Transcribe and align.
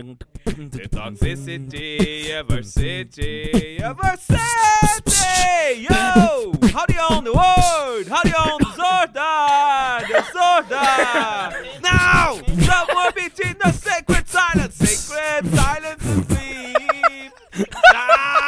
The 0.00 0.88
toxicity, 0.90 2.30
adversity, 2.30 3.76
adversity! 3.82 4.38
Yo! 5.82 6.54
Howdy 6.72 6.96
on 6.96 7.24
the 7.24 7.34
world! 7.34 8.08
Howdy 8.08 8.32
on 8.32 8.58
the 8.60 8.64
Zorda! 8.78 10.08
The 10.08 10.22
Zorda! 10.32 11.82
Now! 11.82 12.40
Someone 12.64 13.12
between 13.14 13.56
the 13.62 13.72
sacred 13.72 14.26
silence! 14.26 14.76
Sacred 14.76 15.54
silence 15.54 16.02
to 16.02 16.24
sleep! 16.34 17.32
Ah! 17.92 18.40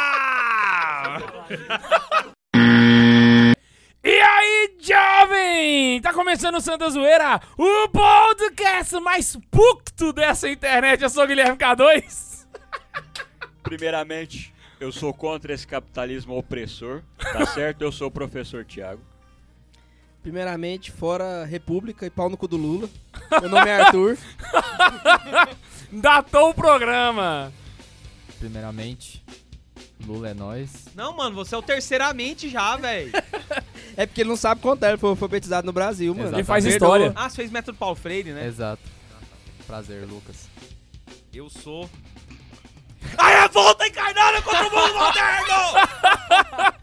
Tá 6.01 6.13
começando 6.13 6.55
o 6.55 6.61
Santa 6.61 6.89
Zoeira, 6.89 7.41
o 7.57 7.89
podcast 7.89 8.99
mais 8.99 9.37
pucto 9.51 10.11
dessa 10.13 10.49
internet. 10.49 11.01
Eu 11.01 11.09
sou 11.09 11.23
o 11.23 11.27
Guilherme 11.27 11.57
K2. 11.57 12.45
Primeiramente, 13.61 14.53
eu 14.79 14.91
sou 14.91 15.13
contra 15.13 15.53
esse 15.53 15.65
capitalismo 15.65 16.37
opressor, 16.37 17.01
tá 17.17 17.45
certo? 17.53 17.81
Eu 17.81 17.91
sou 17.91 18.07
o 18.07 18.11
professor 18.11 18.65
Tiago. 18.65 19.01
Primeiramente, 20.21 20.91
fora 20.91 21.45
República 21.45 22.05
e 22.05 22.09
pau 22.09 22.29
no 22.29 22.37
cu 22.37 22.47
do 22.47 22.57
Lula. 22.57 22.89
Meu 23.41 23.49
nome 23.49 23.69
é 23.69 23.81
Arthur. 23.81 24.17
Datou 25.91 26.49
o 26.49 26.53
programa. 26.53 27.51
Primeiramente, 28.39 29.23
Lula 30.05 30.29
é 30.29 30.33
nós. 30.33 30.85
Não, 30.95 31.15
mano, 31.15 31.35
você 31.35 31.55
é 31.55 31.57
o 31.57 31.61
terceiramente 31.61 32.49
já, 32.49 32.75
velho. 32.77 33.11
É 33.95 34.05
porque 34.05 34.21
ele 34.21 34.29
não 34.29 34.37
sabe 34.37 34.61
contar, 34.61 34.89
ele 34.89 34.97
foi 34.97 35.09
alfabetizado 35.09 35.65
no 35.65 35.73
Brasil, 35.73 36.13
mano. 36.15 36.35
Ele 36.35 36.43
faz 36.43 36.65
história. 36.65 37.11
Ah, 37.15 37.29
você 37.29 37.37
fez 37.37 37.51
método 37.51 37.77
Paulo 37.77 37.95
Freire, 37.95 38.31
né? 38.31 38.47
Exato. 38.47 38.81
Prazer, 39.67 40.05
Lucas. 40.07 40.47
Eu 41.33 41.49
sou. 41.49 41.89
A 43.17 43.41
revolta 43.41 43.85
encarnada 43.87 44.41
contra 44.41 44.67
o 44.67 44.71
mundo 44.71 44.93
moderno! 44.93 46.73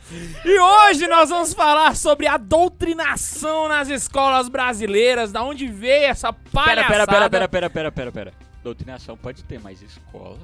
E 0.44 0.58
hoje 0.58 1.06
nós 1.06 1.30
vamos 1.30 1.54
falar 1.54 1.96
sobre 1.96 2.26
a 2.26 2.36
doutrinação 2.36 3.68
nas 3.68 3.88
escolas 3.88 4.48
brasileiras, 4.48 5.32
da 5.32 5.42
onde 5.42 5.66
veio 5.68 6.04
essa 6.04 6.32
Pera, 6.32 6.50
palhaçada. 6.52 6.88
pera, 6.88 7.06
pera, 7.06 7.30
pera, 7.30 7.48
pera, 7.48 7.70
pera, 7.70 7.92
pera, 7.92 8.12
pera. 8.12 8.32
Doutrinação 8.62 9.16
pode 9.16 9.42
ter 9.44 9.58
mais 9.60 9.80
escola? 9.82 10.38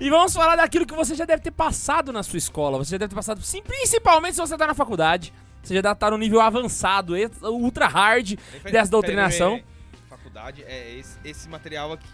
E 0.00 0.10
vamos 0.10 0.32
falar 0.32 0.56
daquilo 0.56 0.86
que 0.86 0.94
você 0.94 1.14
já 1.14 1.24
deve 1.24 1.42
ter 1.42 1.50
passado 1.50 2.12
na 2.12 2.22
sua 2.22 2.36
escola. 2.36 2.78
Você 2.78 2.92
já 2.92 2.98
deve 2.98 3.10
ter 3.10 3.16
passado, 3.16 3.42
sim, 3.42 3.60
principalmente 3.62 4.34
se 4.34 4.40
você 4.40 4.56
tá 4.56 4.66
na 4.66 4.74
faculdade. 4.74 5.32
Você 5.62 5.74
já 5.74 5.80
deve 5.80 5.92
estar 5.92 6.10
no 6.10 6.18
nível 6.18 6.40
avançado, 6.40 7.14
ultra 7.42 7.88
hard 7.88 8.38
dessa 8.62 8.90
doutrinação. 8.90 9.60
Faculdade 10.08 10.62
é 10.66 10.98
esse, 10.98 11.18
esse 11.24 11.48
material 11.48 11.92
aqui. 11.92 12.06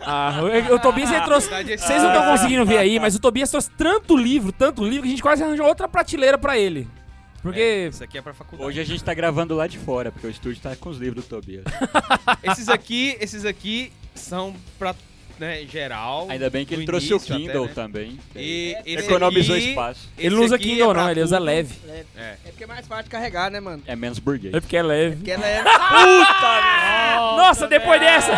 Ah, 0.00 0.40
o, 0.70 0.74
o 0.74 0.78
Tobias 0.78 1.10
trouxe. 1.24 1.50
É 1.52 1.76
Vocês 1.76 2.02
não 2.02 2.12
estão 2.12 2.26
conseguindo 2.26 2.64
ver 2.64 2.78
aí, 2.78 2.98
mas 3.00 3.14
o 3.16 3.18
Tobias 3.18 3.50
trouxe 3.50 3.70
tanto 3.72 4.16
livro, 4.16 4.52
tanto 4.52 4.84
livro, 4.84 5.02
que 5.02 5.08
a 5.08 5.10
gente 5.10 5.22
quase 5.22 5.42
arranjou 5.42 5.66
outra 5.66 5.88
prateleira 5.88 6.38
pra 6.38 6.58
ele. 6.58 6.88
Porque. 7.42 7.88
Isso 7.90 8.04
aqui 8.04 8.18
é 8.18 8.22
pra 8.22 8.34
faculdade. 8.34 8.68
Hoje 8.68 8.80
a 8.80 8.84
gente 8.84 9.02
tá 9.02 9.14
gravando 9.14 9.54
lá 9.56 9.66
de 9.66 9.78
fora, 9.78 10.12
porque 10.12 10.26
o 10.26 10.30
estúdio 10.30 10.62
tá 10.62 10.76
com 10.76 10.90
os 10.90 10.98
livros 10.98 11.24
do 11.24 11.28
Tobias. 11.28 11.64
Esses 12.44 12.68
aqui, 12.68 13.16
esses 13.20 13.44
aqui 13.44 13.92
são 14.14 14.54
pra 14.78 14.94
né, 15.38 15.64
geral. 15.64 16.26
Ainda 16.28 16.50
bem 16.50 16.66
que 16.66 16.74
ele 16.74 16.84
trouxe 16.84 17.14
o 17.14 17.18
Kindle 17.18 17.64
até, 17.64 17.68
né? 17.68 17.74
também. 17.74 18.20
E 18.36 18.76
Economizou 18.84 19.56
aqui- 19.56 19.70
espaço. 19.70 20.08
ele 20.18 20.34
não 20.36 20.42
usa 20.44 20.58
Kindle, 20.58 20.90
é 20.90 20.94
não, 20.94 21.10
ele 21.10 21.22
usa 21.22 21.36
tudo. 21.38 21.46
leve. 21.46 21.74
É, 21.88 22.04
É. 22.14 22.36
é 22.44 22.48
porque 22.50 22.64
é 22.64 22.66
mais 22.66 22.86
fácil 22.86 23.04
de 23.04 23.10
carregar, 23.10 23.50
né, 23.50 23.58
mano? 23.58 23.82
É 23.86 23.96
menos 23.96 24.18
burguês. 24.18 24.52
É 24.52 24.60
porque 24.60 24.76
é 24.76 24.82
leve. 24.82 25.16
Porque 25.16 25.30
ela 25.30 25.46
é... 25.46 25.62
Nossa, 27.38 27.66
depois 27.66 27.98
dessa. 28.00 28.32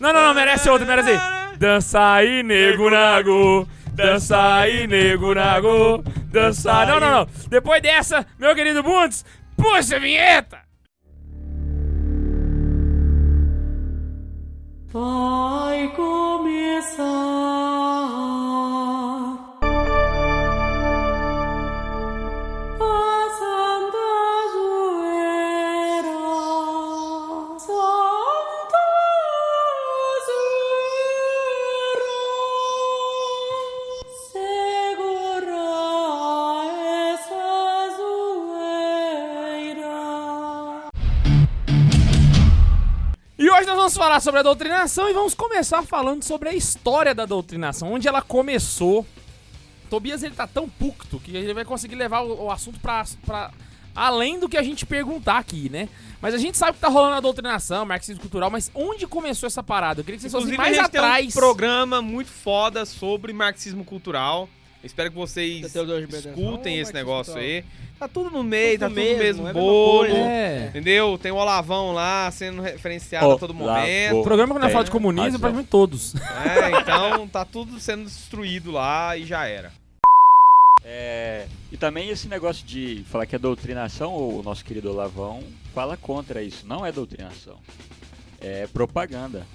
Não, 0.00 0.12
não, 0.12 0.22
não, 0.22 0.34
merece 0.34 0.68
outro, 0.68 0.86
merece. 0.86 1.12
Dança 1.58 2.14
aí, 2.14 2.42
nego 2.42 2.90
nago. 2.90 3.68
Dança 3.92 4.56
aí, 4.56 4.86
nego 4.86 5.34
nago. 5.34 6.02
Dança. 6.32 6.84
Não, 6.86 6.98
não, 7.00 7.10
não. 7.10 7.28
Depois 7.48 7.80
dessa, 7.80 8.26
meu 8.38 8.54
querido 8.54 8.82
Bundes, 8.82 9.24
puxa 9.56 9.96
a 9.96 9.98
vinheta. 9.98 10.62
Vai 14.92 15.88
começar 15.96 17.02
a 17.02 17.64
vamos 43.84 43.98
falar 43.98 44.18
sobre 44.20 44.40
a 44.40 44.42
doutrinação 44.42 45.10
e 45.10 45.12
vamos 45.12 45.34
começar 45.34 45.82
falando 45.82 46.22
sobre 46.22 46.48
a 46.48 46.54
história 46.54 47.14
da 47.14 47.26
doutrinação, 47.26 47.92
onde 47.92 48.08
ela 48.08 48.22
começou. 48.22 49.06
Tobias 49.90 50.22
ele 50.22 50.34
tá 50.34 50.46
tão 50.46 50.66
pucto 50.66 51.20
que 51.20 51.36
ele 51.36 51.52
vai 51.52 51.66
conseguir 51.66 51.94
levar 51.94 52.22
o, 52.22 52.44
o 52.44 52.50
assunto 52.50 52.80
pra, 52.80 53.04
pra 53.26 53.50
além 53.94 54.40
do 54.40 54.48
que 54.48 54.56
a 54.56 54.62
gente 54.62 54.86
perguntar 54.86 55.36
aqui, 55.36 55.68
né? 55.68 55.90
Mas 56.22 56.32
a 56.32 56.38
gente 56.38 56.56
sabe 56.56 56.72
que 56.72 56.80
tá 56.80 56.88
rolando 56.88 57.16
a 57.16 57.20
doutrinação, 57.20 57.84
marxismo 57.84 58.22
cultural, 58.22 58.48
mas 58.48 58.70
onde 58.74 59.06
começou 59.06 59.46
essa 59.46 59.62
parada? 59.62 60.00
Eu 60.00 60.04
queria 60.04 60.16
que 60.16 60.22
vocês 60.22 60.32
fossem 60.32 60.56
mais 60.56 60.78
a 60.78 60.82
gente 60.84 60.96
atrás. 60.96 61.18
tem 61.18 61.28
um 61.28 61.32
programa 61.32 62.00
muito 62.00 62.30
foda 62.30 62.86
sobre 62.86 63.34
marxismo 63.34 63.84
cultural. 63.84 64.48
Eu 64.82 64.86
espero 64.86 65.10
que 65.10 65.16
vocês 65.18 65.74
escutem 65.74 66.78
esse 66.78 66.94
negócio 66.94 67.34
cultural? 67.34 67.50
aí. 67.50 67.64
Tá 67.98 68.08
tudo 68.08 68.28
no 68.30 68.42
meio, 68.42 68.78
tá 68.78 68.88
Tudo 68.88 69.00
tudo 69.00 69.10
no 69.12 69.18
mesmo, 69.18 69.44
mesmo 69.44 69.48
é 69.48 69.52
bolo. 69.52 69.98
coisa. 70.00 70.16
É. 70.18 70.66
Entendeu? 70.68 71.16
Tem 71.16 71.30
o 71.32 71.36
Olavão 71.36 71.92
lá 71.92 72.30
sendo 72.30 72.60
referenciado 72.60 73.30
a 73.32 73.38
todo 73.38 73.54
momento. 73.54 74.16
O 74.18 74.22
programa 74.22 74.52
que 74.54 74.58
nós 74.60 74.66
Tem 74.68 74.72
falamos 74.72 74.86
de 74.86 74.90
comunismo, 74.90 75.24
razão. 75.24 75.40
praticamente 75.40 75.68
todos. 75.70 76.14
É, 76.16 76.80
então 76.80 77.28
tá 77.28 77.44
tudo 77.44 77.78
sendo 77.78 78.04
destruído 78.04 78.72
lá 78.72 79.16
e 79.16 79.24
já 79.24 79.46
era. 79.46 79.72
É, 80.84 81.46
e 81.72 81.76
também 81.78 82.10
esse 82.10 82.28
negócio 82.28 82.66
de 82.66 83.04
falar 83.10 83.24
que 83.26 83.34
é 83.34 83.38
doutrinação, 83.38 84.12
o 84.14 84.42
nosso 84.42 84.62
querido 84.64 84.90
Olavão 84.90 85.42
fala 85.74 85.96
contra 85.96 86.42
isso. 86.42 86.66
Não 86.66 86.84
é 86.84 86.92
doutrinação. 86.92 87.56
É 88.40 88.66
propaganda. 88.66 89.46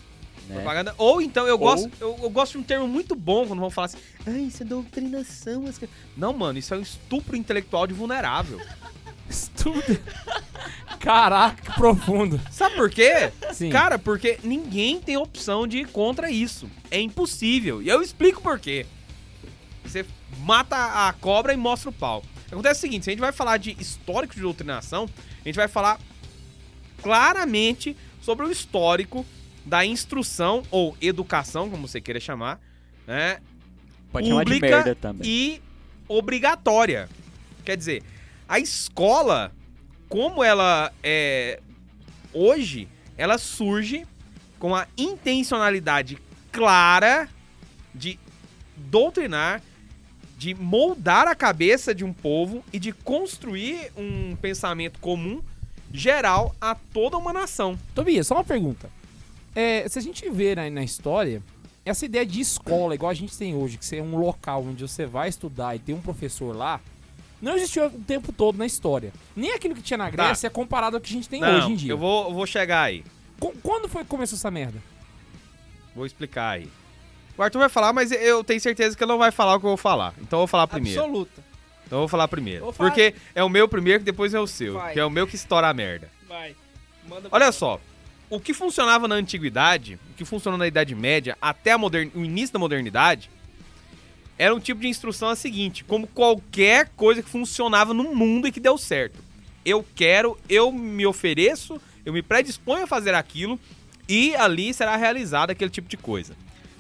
Né? 0.49 0.55
Propaganda. 0.55 0.95
Ou 0.97 1.21
então, 1.21 1.45
eu 1.45 1.53
Ou- 1.53 1.59
gosto, 1.59 1.91
eu, 2.01 2.19
eu 2.23 2.29
gosto 2.29 2.53
de 2.53 2.57
um 2.57 2.63
termo 2.63 2.87
muito 2.87 3.15
bom 3.15 3.45
quando 3.45 3.59
vão 3.59 3.69
falar 3.69 3.85
assim, 3.85 3.99
ai, 4.25 4.41
isso 4.41 4.63
é 4.63 4.65
doutrinação. 4.65 5.61
mas 5.61 5.77
que-" 5.77 5.87
Não, 6.17 6.33
mano, 6.33 6.57
isso 6.57 6.73
é 6.73 6.77
um 6.77 6.81
estupro 6.81 7.35
intelectual 7.35 7.85
de 7.85 7.93
vulnerável. 7.93 8.59
Estuda. 9.29 10.01
Caraca, 10.99 11.61
que 11.61 11.71
profundo. 11.73 12.41
Sabe 12.51 12.75
por 12.75 12.89
quê? 12.89 13.31
Sim. 13.53 13.69
Cara, 13.69 13.99
porque 13.99 14.39
ninguém 14.43 14.99
tem 14.99 15.17
opção 15.17 15.67
de 15.67 15.77
ir 15.79 15.88
contra 15.89 16.31
isso. 16.31 16.67
É 16.89 16.99
impossível. 16.99 17.79
E 17.81 17.88
eu 17.89 18.01
explico 18.01 18.41
por 18.41 18.59
quê. 18.59 18.88
Você 19.85 20.03
mata 20.39 21.07
a 21.07 21.13
cobra 21.13 21.53
e 21.53 21.57
mostra 21.57 21.89
o 21.91 21.93
pau. 21.93 22.23
Acontece 22.51 22.79
o 22.79 22.81
seguinte, 22.81 23.03
se 23.03 23.11
a 23.11 23.13
gente 23.13 23.19
vai 23.21 23.31
falar 23.31 23.57
de 23.57 23.77
histórico 23.79 24.33
de 24.33 24.41
doutrinação, 24.41 25.07
a 25.45 25.47
gente 25.47 25.55
vai 25.55 25.67
falar 25.67 25.99
claramente 27.03 27.95
sobre 28.21 28.45
o 28.45 28.51
histórico 28.51 29.23
da 29.65 29.85
instrução 29.85 30.63
ou 30.71 30.95
educação, 31.01 31.69
como 31.69 31.87
você 31.87 32.01
queira 32.01 32.19
chamar, 32.19 32.59
né? 33.05 33.39
Pode 34.11 34.27
chamar 34.27 34.43
de 34.43 34.51
pública 34.53 34.75
merda 34.75 34.95
também. 34.95 35.21
e 35.29 35.61
obrigatória. 36.07 37.07
Quer 37.63 37.77
dizer, 37.77 38.03
a 38.47 38.59
escola, 38.59 39.51
como 40.07 40.43
ela 40.43 40.91
é 41.03 41.59
hoje, 42.33 42.88
ela 43.17 43.38
surge 43.38 44.06
com 44.57 44.75
a 44.75 44.88
intencionalidade 44.97 46.17
clara 46.51 47.29
de 47.94 48.19
doutrinar, 48.75 49.62
de 50.38 50.55
moldar 50.55 51.27
a 51.27 51.35
cabeça 51.35 51.94
de 51.94 52.03
um 52.03 52.13
povo 52.13 52.63
e 52.71 52.79
de 52.79 52.91
construir 52.91 53.91
um 53.95 54.35
pensamento 54.35 55.00
comum 55.00 55.41
geral 55.94 56.55
a 56.62 56.75
toda 56.75 57.17
uma 57.17 57.33
nação. 57.33 57.77
Tobias, 57.94 58.27
só 58.27 58.35
uma 58.35 58.44
pergunta. 58.44 58.89
É, 59.59 59.88
se 59.89 60.00
a 60.00 60.01
gente 60.01 60.29
ver 60.29 60.57
aí 60.59 60.69
na 60.69 60.83
história, 60.83 61.41
essa 61.85 62.06
ideia 62.06 62.25
de 62.25 62.39
escola, 62.39 62.95
igual 62.95 63.09
a 63.09 63.13
gente 63.15 63.38
tem 63.38 63.56
hoje, 63.56 63.77
que 63.77 63.95
é 63.95 64.01
um 64.01 64.15
local 64.15 64.63
onde 64.63 64.88
você 64.88 65.06
vai 65.06 65.27
estudar 65.29 65.75
e 65.75 65.79
tem 65.79 65.94
um 65.95 66.01
professor 66.01 66.56
lá, 66.56 66.79
não 67.41 67.56
existiu 67.56 67.88
o 67.88 67.89
tempo 67.89 68.31
todo 68.31 68.57
na 68.57 68.65
história. 68.65 69.11
Nem 69.35 69.51
aquilo 69.53 69.75
que 69.75 69.81
tinha 69.81 69.97
na 69.97 70.09
Grécia 70.09 70.47
é 70.47 70.50
comparado 70.50 70.95
ao 70.97 71.01
que 71.01 71.09
a 71.09 71.13
gente 71.13 71.27
tem 71.27 71.44
hoje 71.44 71.71
em 71.71 71.75
dia. 71.75 71.91
eu 71.91 71.97
vou, 71.97 72.27
eu 72.29 72.33
vou 72.33 72.45
chegar 72.45 72.83
aí. 72.83 73.03
Qu- 73.39 73.53
Quando 73.63 73.88
foi 73.89 74.03
que 74.03 74.09
começou 74.09 74.35
essa 74.38 74.51
merda? 74.51 74.77
Vou 75.95 76.05
explicar 76.05 76.50
aí. 76.51 76.69
O 77.38 77.41
Arthur 77.44 77.59
vai 77.59 77.69
falar, 77.69 77.94
mas 77.94 78.12
eu 78.12 78.44
tenho 78.44 78.59
certeza 78.59 78.95
que 78.97 79.03
ele 79.03 79.12
não 79.12 79.17
vai 79.17 79.31
falar 79.31 79.55
o 79.55 79.59
que 79.59 79.65
eu 79.65 79.69
vou 79.69 79.77
falar. 79.77 80.13
Então 80.21 80.38
eu 80.39 80.41
vou 80.41 80.47
falar 80.47 80.67
primeiro. 80.67 81.00
Absoluta. 81.01 81.44
Então 81.85 81.97
eu 82.00 82.01
vou 82.01 82.07
falar 82.09 82.27
primeiro. 82.27 82.67
Ô, 82.67 82.71
fala. 82.73 82.89
Porque 82.89 83.15
é 83.33 83.44
o 83.44 83.50
meu 83.50 83.67
primeiro, 83.67 84.00
que 84.00 84.05
depois 84.05 84.33
é 84.33 84.39
o 84.39 84.45
seu. 84.47 84.73
Vai. 84.73 84.94
Que 84.94 85.00
é 85.00 85.05
o 85.05 85.09
meu 85.09 85.25
que 85.25 85.35
estoura 85.35 85.69
a 85.69 85.73
merda. 85.73 86.09
Vai. 86.27 86.55
Manda 87.07 87.29
Olha 87.31 87.51
só. 87.51 87.79
O 88.29 88.39
que 88.39 88.53
funcionava 88.53 89.07
na 89.07 89.15
antiguidade, 89.15 89.99
o 90.11 90.13
que 90.15 90.23
funcionou 90.23 90.57
na 90.57 90.67
Idade 90.67 90.93
Média, 90.93 91.37
até 91.41 91.75
modern... 91.75 92.11
o 92.13 92.23
início 92.23 92.53
da 92.53 92.59
modernidade, 92.59 93.29
era 94.37 94.53
um 94.53 94.59
tipo 94.59 94.79
de 94.81 94.87
instrução 94.87 95.29
a 95.29 95.35
seguinte, 95.35 95.83
como 95.83 96.07
qualquer 96.07 96.89
coisa 96.95 97.23
que 97.23 97.29
funcionava 97.29 97.93
no 97.93 98.15
mundo 98.15 98.47
e 98.47 98.51
que 98.51 98.59
deu 98.59 98.77
certo. 98.77 99.19
Eu 99.65 99.85
quero, 99.95 100.37
eu 100.47 100.71
me 100.71 101.05
ofereço, 101.05 101.81
eu 102.05 102.13
me 102.13 102.21
predisponho 102.21 102.83
a 102.83 102.87
fazer 102.87 103.13
aquilo 103.13 103.59
e 104.07 104.33
ali 104.35 104.73
será 104.73 104.95
realizado 104.95 105.49
aquele 105.49 105.69
tipo 105.69 105.89
de 105.89 105.97
coisa. 105.97 106.35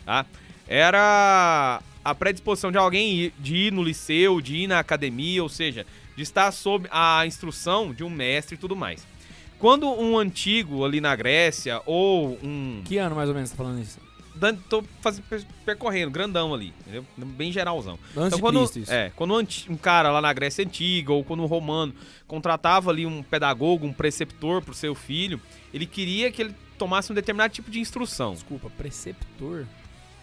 Tá? 0.05 0.25
Era 0.67 1.81
a 2.05 2.15
predisposição 2.15 2.71
de 2.71 2.77
alguém 2.77 3.33
de 3.39 3.55
ir 3.55 3.73
no 3.73 3.83
liceu, 3.83 4.39
de 4.39 4.55
ir 4.55 4.67
na 4.67 4.79
academia, 4.79 5.43
ou 5.43 5.49
seja, 5.49 5.85
de 6.15 6.23
estar 6.23 6.51
sob 6.51 6.87
a 6.91 7.25
instrução 7.25 7.93
de 7.93 8.03
um 8.03 8.09
mestre 8.09 8.55
e 8.55 8.57
tudo 8.57 8.75
mais. 8.75 9.05
Quando 9.59 9.87
um 9.87 10.17
antigo 10.17 10.85
ali 10.85 11.01
na 11.01 11.15
Grécia 11.15 11.81
ou 11.85 12.39
um 12.41 12.81
Que 12.85 12.97
ano 12.97 13.15
mais 13.15 13.27
ou 13.29 13.35
menos 13.35 13.49
você 13.49 13.55
tá 13.57 13.63
falando 13.63 13.81
isso? 13.81 13.99
tô 14.69 14.81
fazendo, 15.01 15.25
per- 15.25 15.45
percorrendo, 15.65 16.09
grandão 16.11 16.53
ali, 16.53 16.73
entendeu? 16.79 17.05
Bem 17.17 17.51
geralzão. 17.51 17.99
Antes 18.15 18.27
Então, 18.27 18.39
quando, 18.39 18.59
Cristo, 18.59 18.79
isso. 18.79 18.93
É, 18.93 19.11
quando 19.15 19.33
um, 19.35 19.45
um 19.73 19.75
cara 19.77 20.11
lá 20.11 20.21
na 20.21 20.31
Grécia 20.31 20.63
Antiga, 20.63 21.11
ou 21.11 21.25
quando 21.25 21.43
um 21.43 21.45
romano 21.45 21.93
contratava 22.25 22.89
ali 22.89 23.05
um 23.05 23.21
pedagogo, 23.21 23.85
um 23.85 23.91
preceptor 23.91 24.61
pro 24.61 24.73
seu 24.73 24.95
filho, 24.95 25.41
ele 25.73 25.85
queria 25.85 26.31
que 26.31 26.41
ele 26.41 26.55
tomasse 26.77 27.11
um 27.11 27.15
determinado 27.15 27.53
tipo 27.53 27.69
de 27.69 27.81
instrução. 27.81 28.33
Desculpa, 28.33 28.69
preceptor? 28.77 29.65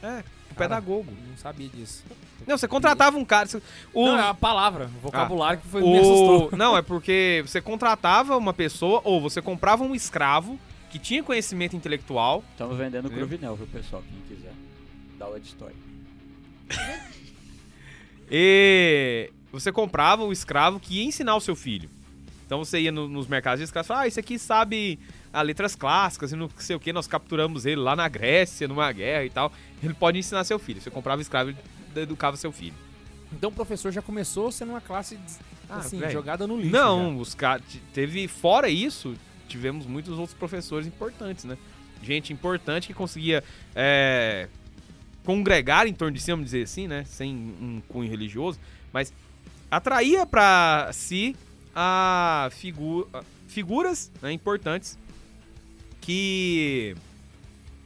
É, 0.03 0.21
o 0.51 0.55
Cara, 0.55 0.69
pedagogo. 0.69 1.13
Não 1.29 1.37
sabia 1.37 1.69
disso. 1.69 2.03
Não, 2.47 2.57
você 2.57 2.69
contratava 2.69 3.17
um 3.19 3.25
cara... 3.25 3.47
você- 3.49 3.61
O, 3.93 4.07
Não, 4.07 4.19
é 4.19 4.29
a 4.29 4.35
palavra, 4.35 4.85
o 4.85 5.01
vocabulário 5.01 5.61
que 5.61 5.67
foi, 5.69 5.83
me 5.83 5.99
assustou. 5.99 6.49
o, 6.53 6.57
não, 6.57 6.77
é 6.77 6.83
porque 6.83 7.43
você 7.47 7.61
contratava 7.61 8.37
uma 8.37 8.53
pessoa, 8.55 9.01
ou 9.05 9.21
você 9.21 9.43
comprava 9.43 9.83
um 9.83 9.95
escravo 9.95 10.59
que 10.91 10.99
tinha 10.99 11.23
conhecimento 11.23 11.75
intelectual, 11.77 12.45
Estamos 12.53 12.77
vendendo? 12.79 13.11
Cruvinel, 13.11 13.57
viu, 13.57 13.67
pessoal? 13.67 14.03
Quem 14.09 14.37
quiser. 14.37 14.53
Dá 15.19 15.25
aula 15.27 15.41
de 15.41 15.47
história. 15.49 15.75
E 18.31 19.31
você 19.53 19.71
comprava 19.71 20.25
o 20.25 20.33
escravo 20.33 20.81
que 20.81 20.95
ia 20.99 21.05
ensinar 21.05 21.37
o 21.37 21.41
seu 21.41 21.55
filho. 21.55 21.89
Então 22.45 22.59
você 22.65 22.81
ia 22.81 22.93
no- 22.93 23.09
nos 23.09 23.27
mercados 23.27 23.59
de 23.61 23.65
escravos 23.65 23.87
e 23.87 23.89
falava, 23.89 24.05
ah, 24.05 24.09
esse 24.09 24.21
aqui 24.21 24.39
sabe 24.39 24.99
as 25.33 25.47
letras 25.47 25.75
clássicas 25.77 26.33
e 26.33 26.37
não 26.37 26.49
sei 26.59 26.75
o 26.77 26.81
que, 26.81 26.93
nós 26.93 27.07
capturamos 27.07 27.67
ele 27.67 27.77
lá 27.81 27.95
na 27.95 28.09
Grécia, 28.09 28.67
numa 28.69 28.91
guerra 28.93 29.25
e 29.25 29.31
tal. 29.31 29.53
Ele 29.83 29.95
pode 29.95 30.19
ensinar 30.19 30.45
seu 30.45 30.59
filho. 30.59 30.81
Você 30.81 30.91
comprava 30.91 31.21
escravo 31.23 31.51
e 31.51 31.57
educava 32.03 32.37
seu 32.37 32.53
filho. 32.53 32.75
Então 33.33 33.51
o 33.51 33.53
professor 33.53 33.93
já 33.93 34.01
começou 34.01 34.53
sendo 34.53 34.71
uma 34.71 34.81
classe 34.81 35.19
Ah, 35.69 35.79
assim, 35.79 36.01
jogada 36.11 36.47
no 36.47 36.57
lixo. 36.57 36.73
Não, 36.73 37.19
os 37.19 37.35
caras. 37.35 37.65
Teve. 37.93 38.29
Fora 38.29 38.69
isso, 38.69 39.15
tivemos 39.49 39.87
muitos 39.87 40.19
outros 40.19 40.37
professores 40.37 40.87
importantes, 40.87 41.45
né? 41.45 41.57
Gente 42.03 42.33
importante 42.33 42.87
que 42.87 42.95
conseguia 42.95 43.43
é, 43.75 44.49
congregar 45.25 45.87
em 45.87 45.93
torno 45.93 46.15
de 46.15 46.23
si, 46.23 46.31
vamos 46.31 46.47
dizer 46.47 46.63
assim, 46.63 46.87
né? 46.87 47.05
Sem 47.05 47.35
um 47.35 47.83
cunho 47.89 48.09
religioso, 48.09 48.61
mas 48.93 49.13
atraía 49.71 50.25
pra 50.25 50.91
si 50.93 51.35
a 51.75 52.49
figu 52.53 53.09
figuras 53.49 54.11
né, 54.21 54.33
importantes 54.33 54.99
que 56.01 56.95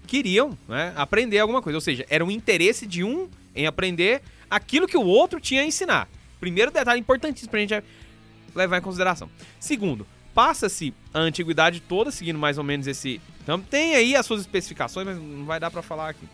queriam 0.06 0.56
né, 0.68 0.92
aprender 0.96 1.38
alguma 1.38 1.62
coisa. 1.62 1.76
Ou 1.76 1.80
seja, 1.80 2.04
era 2.10 2.24
um 2.24 2.30
interesse 2.30 2.86
de 2.86 3.04
um 3.04 3.28
em 3.54 3.66
aprender 3.66 4.22
aquilo 4.48 4.86
que 4.86 4.96
o 4.96 5.04
outro 5.04 5.40
tinha 5.40 5.62
a 5.62 5.64
ensinar. 5.64 6.08
Primeiro 6.38 6.70
detalhe 6.70 7.00
importantíssimo 7.00 7.50
pra 7.50 7.60
gente 7.60 7.82
levar 8.54 8.78
em 8.78 8.82
consideração. 8.82 9.30
Segundo, 9.58 10.06
passa-se 10.34 10.94
a 11.12 11.18
antiguidade 11.18 11.80
toda 11.80 12.10
seguindo 12.10 12.38
mais 12.38 12.58
ou 12.58 12.64
menos 12.64 12.86
esse. 12.86 13.20
Então, 13.42 13.60
tem 13.60 13.94
aí 13.94 14.16
as 14.16 14.26
suas 14.26 14.40
especificações, 14.40 15.06
mas 15.06 15.18
não 15.18 15.44
vai 15.44 15.60
dar 15.60 15.70
pra 15.70 15.82
falar 15.82 16.10
aqui. 16.10 16.26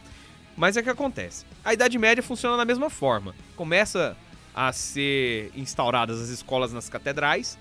Mas 0.57 0.77
é 0.77 0.83
que 0.83 0.89
acontece. 0.89 1.45
A 1.65 1.75
Idade 1.75 1.99
Média 1.99 2.23
funciona 2.23 2.57
da 2.57 2.65
mesma 2.65 2.89
forma. 2.89 3.35
Começa 3.57 4.17
a 4.55 4.73
ser 4.73 5.53
instauradas 5.55 6.21
as 6.21 6.29
escolas 6.31 6.73
nas 6.73 6.89
catedrais 6.89 7.59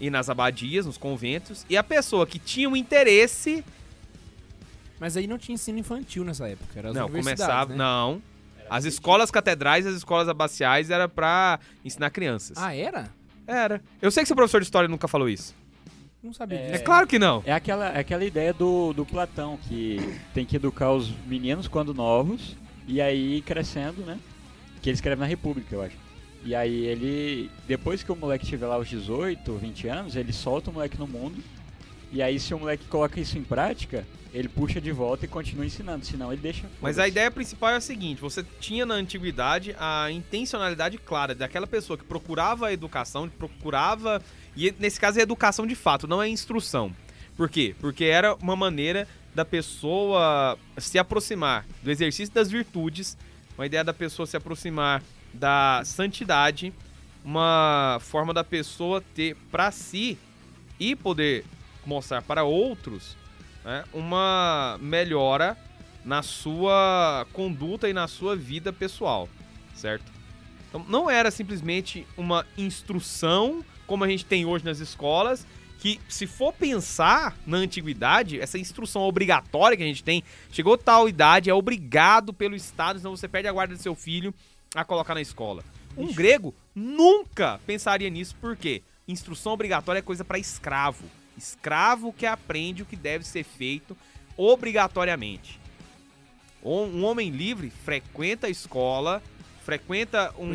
e 0.00 0.10
nas 0.10 0.28
abadias, 0.28 0.86
nos 0.86 0.98
conventos, 0.98 1.64
e 1.70 1.76
a 1.76 1.82
pessoa 1.84 2.26
que 2.26 2.38
tinha 2.38 2.68
um 2.68 2.74
interesse, 2.74 3.64
Mas 4.98 5.16
aí 5.16 5.26
não 5.26 5.38
tinha 5.38 5.54
ensino 5.54 5.78
infantil 5.78 6.24
nessa 6.24 6.48
época, 6.48 6.78
era 6.78 6.88
as 6.88 6.94
não, 6.94 7.08
começava, 7.08 7.70
né? 7.70 7.76
não. 7.76 8.20
As 8.70 8.84
escolas 8.84 9.30
catedrais 9.30 9.84
e 9.84 9.88
as 9.88 9.94
escolas 9.94 10.28
abaciais 10.28 10.90
era 10.90 11.08
pra 11.08 11.58
ensinar 11.84 12.10
crianças. 12.10 12.56
Ah, 12.58 12.74
era? 12.74 13.08
Era. 13.46 13.82
Eu 14.00 14.10
sei 14.10 14.22
que 14.22 14.26
seu 14.26 14.36
professor 14.36 14.60
de 14.60 14.64
história 14.66 14.88
nunca 14.88 15.06
falou 15.06 15.28
isso. 15.28 15.54
Não 16.22 16.32
sabia 16.32 16.58
É. 16.58 16.68
É, 16.68 16.70
disso. 16.72 16.84
claro 16.84 17.06
que 17.06 17.18
não. 17.18 17.42
É 17.44 17.52
aquela, 17.52 17.88
é 17.90 17.98
aquela 17.98 18.24
ideia 18.24 18.52
do, 18.54 18.92
do 18.94 19.04
Platão, 19.04 19.58
que 19.68 19.98
tem 20.32 20.46
que 20.46 20.56
educar 20.56 20.90
os 20.92 21.10
meninos 21.26 21.68
quando 21.68 21.92
novos, 21.92 22.56
e 22.88 23.00
aí 23.00 23.42
crescendo, 23.42 24.00
né? 24.02 24.18
Que 24.80 24.88
ele 24.88 24.94
escreve 24.94 25.20
na 25.20 25.26
República, 25.26 25.74
eu 25.74 25.82
acho. 25.82 25.96
E 26.42 26.54
aí 26.54 26.84
ele, 26.86 27.50
depois 27.66 28.02
que 28.02 28.10
o 28.12 28.16
moleque 28.16 28.46
tiver 28.46 28.66
lá 28.66 28.78
os 28.78 28.88
18, 28.88 29.52
20 29.56 29.88
anos, 29.88 30.16
ele 30.16 30.32
solta 30.32 30.70
o 30.70 30.72
moleque 30.74 30.98
no 30.98 31.06
mundo, 31.06 31.42
e 32.12 32.22
aí 32.22 32.38
se 32.38 32.54
o 32.54 32.58
moleque 32.58 32.84
coloca 32.86 33.20
isso 33.20 33.36
em 33.36 33.42
prática, 33.42 34.06
ele 34.32 34.48
puxa 34.48 34.80
de 34.80 34.90
volta 34.90 35.24
e 35.24 35.28
continua 35.28 35.64
ensinando, 35.64 36.04
senão 36.04 36.32
ele 36.32 36.42
deixa... 36.42 36.66
Mas 36.80 36.98
a 36.98 37.06
ideia 37.06 37.30
principal 37.30 37.70
é 37.70 37.76
a 37.76 37.80
seguinte: 37.80 38.20
você 38.20 38.44
tinha 38.58 38.84
na 38.84 38.94
antiguidade 38.94 39.74
a 39.78 40.10
intencionalidade 40.10 40.98
clara 40.98 41.34
daquela 41.34 41.66
pessoa 41.66 41.96
que 41.96 42.04
procurava 42.04 42.66
a 42.66 42.72
educação, 42.72 43.28
que 43.28 43.36
procurava. 43.36 44.20
E 44.56 44.74
nesse 44.78 44.98
caso 44.98 45.18
é 45.18 45.22
educação 45.22 45.66
de 45.66 45.74
fato, 45.74 46.08
não 46.08 46.20
é 46.20 46.28
instrução. 46.28 46.94
Por 47.36 47.48
quê? 47.48 47.74
Porque 47.80 48.04
era 48.04 48.34
uma 48.36 48.56
maneira 48.56 49.08
da 49.34 49.44
pessoa 49.44 50.58
se 50.78 50.98
aproximar 50.98 51.66
do 51.82 51.90
exercício 51.90 52.32
das 52.32 52.50
virtudes, 52.50 53.16
uma 53.56 53.66
ideia 53.66 53.82
da 53.82 53.92
pessoa 53.92 54.26
se 54.26 54.36
aproximar 54.36 55.02
da 55.32 55.82
santidade, 55.84 56.72
uma 57.24 57.98
forma 58.00 58.32
da 58.32 58.44
pessoa 58.44 59.02
ter 59.14 59.36
para 59.50 59.70
si 59.70 60.18
e 60.78 60.94
poder 60.94 61.44
mostrar 61.86 62.22
para 62.22 62.44
outros 62.44 63.16
né, 63.64 63.84
uma 63.92 64.78
melhora 64.80 65.56
na 66.04 66.22
sua 66.22 67.26
conduta 67.32 67.88
e 67.88 67.92
na 67.92 68.06
sua 68.06 68.36
vida 68.36 68.72
pessoal, 68.72 69.28
certo? 69.74 70.12
Então 70.68 70.84
não 70.88 71.08
era 71.08 71.30
simplesmente 71.30 72.06
uma 72.16 72.46
instrução 72.58 73.64
como 73.86 74.04
a 74.04 74.08
gente 74.08 74.24
tem 74.24 74.44
hoje 74.44 74.64
nas 74.64 74.78
escolas, 74.80 75.46
que 75.78 76.00
se 76.08 76.26
for 76.26 76.52
pensar 76.52 77.36
na 77.46 77.58
antiguidade, 77.58 78.40
essa 78.40 78.58
instrução 78.58 79.02
obrigatória 79.02 79.76
que 79.76 79.82
a 79.82 79.86
gente 79.86 80.02
tem, 80.02 80.24
chegou 80.50 80.78
tal 80.78 81.08
idade, 81.08 81.50
é 81.50 81.54
obrigado 81.54 82.32
pelo 82.32 82.56
Estado, 82.56 82.98
senão 82.98 83.14
você 83.14 83.28
perde 83.28 83.48
a 83.48 83.52
guarda 83.52 83.74
do 83.74 83.82
seu 83.82 83.94
filho 83.94 84.32
a 84.74 84.84
colocar 84.84 85.14
na 85.14 85.20
escola. 85.20 85.62
Um 85.96 86.12
grego 86.12 86.54
nunca 86.74 87.60
pensaria 87.66 88.10
nisso, 88.10 88.34
porque 88.40 88.82
instrução 89.06 89.52
obrigatória 89.52 89.98
é 89.98 90.02
coisa 90.02 90.24
para 90.24 90.38
escravo. 90.38 91.04
Escravo 91.36 92.12
que 92.12 92.26
aprende 92.26 92.82
o 92.82 92.86
que 92.86 92.96
deve 92.96 93.24
ser 93.24 93.44
feito 93.44 93.96
obrigatoriamente. 94.36 95.60
Um 96.62 97.04
homem 97.04 97.30
livre 97.30 97.70
frequenta 97.70 98.46
a 98.46 98.50
escola, 98.50 99.22
frequenta 99.64 100.34
um, 100.38 100.52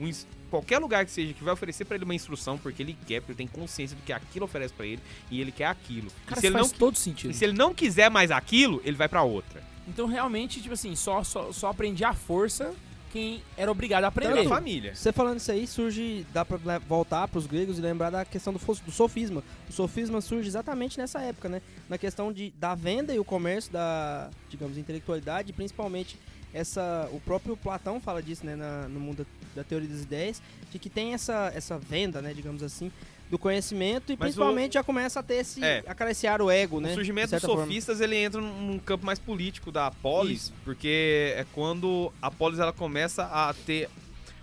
um 0.00 0.10
qualquer 0.50 0.78
lugar 0.78 1.04
que 1.04 1.10
seja 1.10 1.32
que 1.32 1.44
vai 1.44 1.52
oferecer 1.52 1.84
pra 1.84 1.96
ele 1.96 2.04
uma 2.04 2.14
instrução, 2.14 2.58
porque 2.58 2.82
ele 2.82 2.96
quer, 3.06 3.20
porque 3.20 3.32
ele 3.32 3.36
tem 3.36 3.46
consciência 3.46 3.96
do 3.96 4.02
que 4.02 4.12
aquilo 4.12 4.44
oferece 4.44 4.72
pra 4.74 4.86
ele 4.86 5.00
e 5.30 5.40
ele 5.40 5.52
quer 5.52 5.66
aquilo. 5.66 6.10
Cara, 6.26 6.38
e, 6.38 6.40
se 6.40 6.46
ele 6.46 6.54
faz 6.54 6.72
não, 6.72 6.78
todo 6.78 6.96
sentido. 6.96 7.30
e 7.30 7.34
se 7.34 7.44
ele 7.44 7.52
não 7.52 7.74
quiser 7.74 8.10
mais 8.10 8.30
aquilo, 8.30 8.80
ele 8.84 8.96
vai 8.96 9.08
pra 9.08 9.22
outra. 9.22 9.62
Então, 9.86 10.06
realmente, 10.06 10.60
tipo 10.60 10.74
assim, 10.74 10.96
só, 10.96 11.22
só, 11.22 11.52
só 11.52 11.68
aprendia 11.68 12.08
à 12.08 12.14
força 12.14 12.74
quem 13.12 13.42
era 13.56 13.70
obrigado 13.70 14.04
a 14.04 14.08
aprender. 14.08 14.34
Pela 14.34 14.48
família. 14.48 14.94
Você 14.94 15.12
falando 15.12 15.38
isso 15.38 15.50
aí, 15.52 15.66
surge, 15.66 16.26
dá 16.32 16.44
pra 16.44 16.58
voltar 16.78 17.26
pros 17.28 17.46
gregos 17.46 17.78
e 17.78 17.80
lembrar 17.80 18.10
da 18.10 18.24
questão 18.24 18.52
do, 18.52 18.58
do 18.58 18.90
sofisma. 18.92 19.42
O 19.68 19.72
sofisma 19.72 20.20
surge 20.20 20.48
exatamente 20.48 20.98
nessa 20.98 21.20
época, 21.20 21.48
né? 21.48 21.62
Na 21.88 21.96
questão 21.98 22.32
de, 22.32 22.50
da 22.58 22.74
venda 22.74 23.14
e 23.14 23.18
o 23.18 23.24
comércio 23.24 23.72
da, 23.72 24.30
digamos, 24.50 24.76
intelectualidade, 24.76 25.52
principalmente 25.52 26.18
essa, 26.54 27.08
o 27.12 27.20
próprio 27.20 27.56
Platão 27.56 28.00
fala 28.00 28.22
disso, 28.22 28.46
né, 28.46 28.56
na- 28.56 28.88
no 28.88 28.98
mundo 28.98 29.26
da, 29.54 29.62
da 29.62 29.64
teoria 29.64 29.88
das 29.88 30.02
ideias, 30.02 30.40
de 30.72 30.78
que 30.78 30.88
tem 30.88 31.12
essa, 31.12 31.52
essa 31.54 31.76
venda, 31.78 32.22
né, 32.22 32.32
digamos 32.32 32.62
assim, 32.62 32.90
do 33.30 33.38
conhecimento 33.38 34.12
e 34.12 34.16
Mas 34.16 34.28
principalmente 34.28 34.74
já 34.74 34.84
começa 34.84 35.20
a 35.20 35.22
ter 35.22 35.36
esse, 35.36 35.62
É. 35.64 35.82
acariciar 35.86 36.40
o 36.40 36.50
ego, 36.50 36.80
né? 36.80 36.90
O 36.92 36.94
surgimento 36.94 37.26
dos 37.26 37.30
certa 37.30 37.46
forma. 37.48 37.64
sofistas, 37.64 38.00
ele 38.00 38.16
entra 38.16 38.40
num 38.40 38.78
campo 38.78 39.04
mais 39.04 39.18
político 39.18 39.72
da 39.72 39.90
polis, 39.90 40.52
porque 40.64 41.34
é 41.36 41.44
quando 41.52 42.12
a 42.22 42.30
polis 42.30 42.58
ela 42.58 42.72
começa 42.72 43.24
a 43.24 43.52
ter 43.52 43.88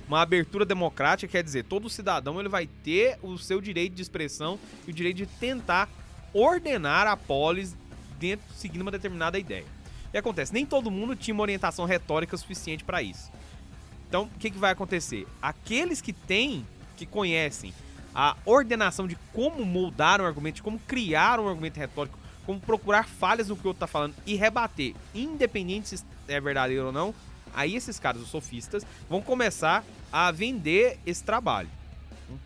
uma 0.07 0.21
abertura 0.21 0.65
democrática, 0.65 1.31
quer 1.31 1.43
dizer, 1.43 1.63
todo 1.63 1.89
cidadão 1.89 2.39
ele 2.39 2.49
vai 2.49 2.67
ter 2.67 3.17
o 3.21 3.37
seu 3.37 3.61
direito 3.61 3.93
de 3.93 4.01
expressão 4.01 4.59
e 4.85 4.91
o 4.91 4.93
direito 4.93 5.17
de 5.17 5.25
tentar 5.25 5.89
ordenar 6.33 7.07
a 7.07 7.15
polis 7.15 7.73
dentro 8.19 8.45
seguindo 8.53 8.81
uma 8.81 8.91
determinada 8.91 9.39
ideia. 9.39 9.65
E 10.13 10.17
acontece, 10.17 10.53
nem 10.53 10.65
todo 10.65 10.91
mundo 10.91 11.15
tinha 11.15 11.33
uma 11.33 11.41
orientação 11.41 11.85
retórica 11.85 12.35
suficiente 12.35 12.83
para 12.83 13.01
isso. 13.01 13.31
Então, 14.09 14.23
o 14.23 14.39
que, 14.39 14.51
que 14.51 14.57
vai 14.57 14.71
acontecer? 14.71 15.25
Aqueles 15.41 16.01
que 16.01 16.13
têm, 16.13 16.67
que 16.97 17.05
conhecem 17.05 17.73
a 18.13 18.35
ordenação 18.45 19.07
de 19.07 19.17
como 19.33 19.65
moldar 19.65 20.21
um 20.21 20.25
argumento, 20.25 20.55
de 20.55 20.63
como 20.63 20.79
criar 20.79 21.39
um 21.39 21.47
argumento 21.47 21.77
retórico, 21.77 22.17
como 22.45 22.59
procurar 22.59 23.07
falhas 23.07 23.47
no 23.47 23.55
que 23.55 23.65
o 23.65 23.69
outro 23.69 23.79
tá 23.79 23.87
falando 23.87 24.15
e 24.25 24.35
rebater, 24.35 24.93
independente 25.13 25.89
se 25.97 26.05
é 26.27 26.39
verdadeiro 26.39 26.87
ou 26.87 26.91
não, 26.91 27.13
aí 27.53 27.75
esses 27.75 27.99
caras, 27.99 28.21
os 28.21 28.29
sofistas, 28.29 28.85
vão 29.09 29.21
começar 29.21 29.83
a 30.11 30.31
vender 30.31 30.99
esse 31.05 31.23
trabalho. 31.23 31.69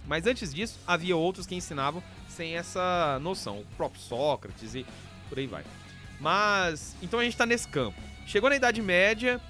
Mas 0.05 0.25
antes 0.25 0.53
disso, 0.53 0.79
havia 0.85 1.15
outros 1.15 1.45
que 1.45 1.55
ensinavam 1.55 2.03
sem 2.29 2.55
essa 2.55 3.19
noção, 3.21 3.59
o 3.59 3.65
próprio 3.75 4.01
Sócrates 4.01 4.75
e 4.75 4.85
por 5.29 5.39
aí 5.39 5.47
vai. 5.47 5.63
Mas, 6.19 6.95
então 7.01 7.19
a 7.19 7.23
gente 7.23 7.37
tá 7.37 7.45
nesse 7.45 7.67
campo. 7.67 7.99
Chegou 8.25 8.49
na 8.49 8.55
Idade 8.55 8.81
Média, 8.81 9.41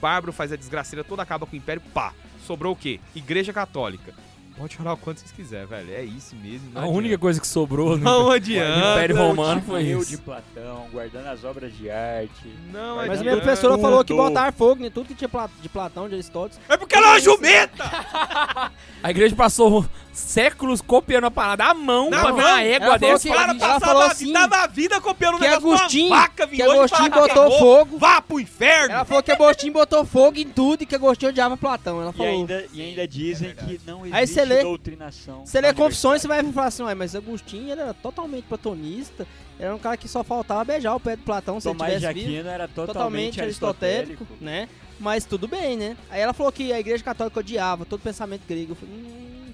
Bárbaro 0.00 0.32
faz 0.32 0.52
a 0.52 0.56
desgraceira 0.56 1.04
toda, 1.04 1.22
acaba 1.22 1.46
com 1.46 1.54
o 1.54 1.58
Império, 1.58 1.82
pá. 1.92 2.12
Sobrou 2.46 2.72
o 2.72 2.76
quê? 2.76 3.00
Igreja 3.14 3.52
Católica. 3.52 4.14
Pode 4.58 4.74
chorar 4.74 4.92
o 4.94 4.96
quanto 4.96 5.18
vocês 5.20 5.30
quiser, 5.32 5.66
velho. 5.66 5.94
É 5.94 6.02
isso 6.02 6.34
mesmo. 6.36 6.70
não 6.72 6.82
A 6.82 6.86
única 6.86 6.98
adianta. 7.14 7.18
coisa 7.18 7.40
que 7.40 7.46
sobrou 7.46 7.90
no 7.96 8.04
Não 8.04 8.22
no 8.24 8.30
adianta. 8.32 8.90
Império 8.92 9.16
Romano 9.16 9.62
foi 9.62 9.86
Eu 9.86 10.00
isso. 10.00 10.10
de 10.10 10.16
Platão, 10.18 10.86
guardando 10.92 11.26
as 11.28 11.44
obras 11.44 11.72
de 11.76 11.88
arte. 11.90 12.30
Não 12.72 12.96
Mas 12.96 13.08
Mas 13.08 13.18
a 13.18 13.20
adianta. 13.20 13.22
minha 13.22 13.34
Tudo. 13.36 13.42
professora 13.44 13.78
falou 13.78 14.04
que 14.04 14.12
botar 14.12 14.52
fogo 14.52 14.84
em 14.84 14.90
tudo 14.90 15.06
que 15.06 15.14
tinha 15.14 15.30
de 15.62 15.68
Platão, 15.68 16.08
de 16.08 16.14
Aristóteles. 16.14 16.60
É 16.68 16.76
porque 16.76 16.96
ela 16.96 17.06
é 17.06 17.10
uma 17.10 17.20
jumenta! 17.20 17.84
A 19.00 19.10
igreja 19.10 19.36
passou 19.36 19.86
séculos 20.12 20.80
copiando 20.80 21.24
a 21.26 21.30
parada 21.30 21.64
à 21.66 21.72
mão 21.72 22.10
Na 22.10 22.18
pra 22.20 22.32
ver 22.32 22.42
uma 22.42 22.62
égua 22.62 22.86
Ela 22.88 22.98
falou 22.98 23.12
dessa. 23.14 23.28
que- 23.28 23.34
O 23.34 23.38
cara 23.38 23.52
ela 23.56 23.80
falou 23.80 24.02
assim, 24.02 24.26
vida, 24.26 24.40
dava 24.40 24.56
a 24.56 24.66
vida 24.66 25.00
copiando 25.00 25.34
o 25.34 25.38
que 25.38 25.46
negócio 25.46 25.68
Agostinho- 25.68 26.06
uma 26.08 26.16
vaca, 26.20 26.46
que 26.48 26.60
Agostinho 26.62 27.10
que 27.12 27.18
botou 27.20 27.42
acabou, 27.42 27.58
fogo. 27.60 27.98
Vá 27.98 28.20
pro 28.20 28.40
inferno! 28.40 28.94
Ela 28.94 29.04
falou 29.04 29.22
que 29.22 29.30
Agostinho 29.30 29.72
botou 29.72 30.04
fogo 30.04 30.36
em 30.38 30.48
tudo 30.48 30.82
e 30.82 30.86
que 30.86 30.96
Agostinho 30.96 31.30
odiava 31.30 31.56
Platão. 31.56 32.02
Ela 32.02 32.10
E 32.10 32.16
falou. 32.16 32.32
ainda, 32.32 32.66
e 32.72 32.82
ainda 32.82 33.06
dizem 33.06 33.54
que 33.54 33.80
não 33.86 34.00
existe 34.04 34.16
lê- 34.48 34.62
doutrinação. 34.62 35.44
Você 35.46 35.60
lê 35.60 35.72
Confissões, 35.72 36.22
você 36.22 36.28
vai 36.28 36.42
falar 36.52 36.66
assim, 36.68 36.82
ué, 36.82 36.94
mas 36.94 37.14
Agostinho 37.14 37.70
ele 37.70 37.80
era 37.80 37.94
totalmente 37.94 38.44
platonista, 38.44 39.26
era 39.58 39.74
um 39.74 39.78
cara 39.78 39.96
que 39.96 40.08
só 40.08 40.22
faltava 40.24 40.64
beijar 40.64 40.94
o 40.94 41.00
pé 41.00 41.16
do 41.16 41.22
Platão 41.22 41.60
se 41.60 41.68
Tomás 41.68 41.92
ele 41.92 42.00
de 42.00 42.06
tivesse 42.06 42.20
vivo. 42.26 42.32
Aquino 42.38 42.48
era 42.50 42.68
Totalmente 42.68 42.92
totalmente, 42.94 43.40
aristotélico, 43.40 44.24
aristotélico. 44.24 44.44
né? 44.44 44.68
Mas 45.00 45.24
tudo 45.24 45.46
bem, 45.46 45.76
né? 45.76 45.96
Aí 46.10 46.20
ela 46.20 46.32
falou 46.32 46.50
que 46.50 46.72
a 46.72 46.80
igreja 46.80 47.04
católica 47.04 47.38
odiava 47.38 47.84
todo 47.84 48.00
pensamento 48.00 48.42
grego. 48.48 48.72
Eu 48.72 48.76
falei, 48.76 48.94
hum, 48.94 49.52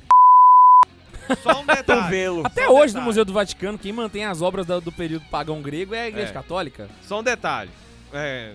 Só 1.42 1.60
um 1.60 1.66
detalhe. 1.66 2.40
Até 2.44 2.64
Só 2.66 2.70
um 2.70 2.74
hoje, 2.74 2.82
no 2.82 2.86
detalhe. 3.00 3.04
Museu 3.06 3.24
do 3.24 3.32
Vaticano, 3.32 3.78
quem 3.78 3.92
mantém 3.92 4.24
as 4.24 4.42
obras 4.42 4.66
da- 4.66 4.80
do 4.80 4.92
período 4.92 5.24
pagão 5.30 5.60
grego 5.62 5.94
é 5.94 6.02
a 6.02 6.08
Igreja 6.08 6.30
É. 6.30 6.32
Católica. 6.32 6.88
Só 7.02 7.20
um 7.20 7.22
detalhe. 7.22 7.70
É, 8.12 8.52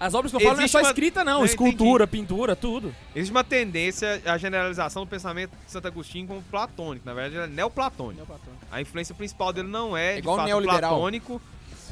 As 0.00 0.12
obras 0.14 0.30
que 0.32 0.36
eu 0.36 0.40
falo 0.40 0.54
não 0.54 0.60
é 0.60 0.64
Existe 0.64 0.72
só 0.72 0.78
uma- 0.80 0.88
escrita, 0.88 1.24
não. 1.24 1.38
Não, 1.38 1.44
Escultura, 1.44 2.06
pintura, 2.06 2.54
tudo. 2.56 2.94
existe 3.14 3.30
uma 3.30 3.44
tendência 3.44 4.20
à 4.26 4.36
generalização 4.36 5.04
do 5.04 5.08
pensamento 5.08 5.50
de 5.64 5.70
Santo 5.70 5.86
Agostinho 5.88 6.26
como 6.26 6.42
platônico. 6.42 7.06
Na 7.06 7.14
verdade, 7.14 7.36
ele 7.36 7.44
é 7.44 7.46
neoplatônico. 7.48 8.26
A 8.70 8.80
influência 8.80 9.14
principal 9.14 9.52
dele 9.52 9.68
não 9.68 9.96
é, 9.96 10.10
É 10.10 10.12
de 10.14 10.18
igual 10.20 10.36
fato, 10.36 10.46
neoliberal. 10.46 10.90
platônico. 10.90 11.40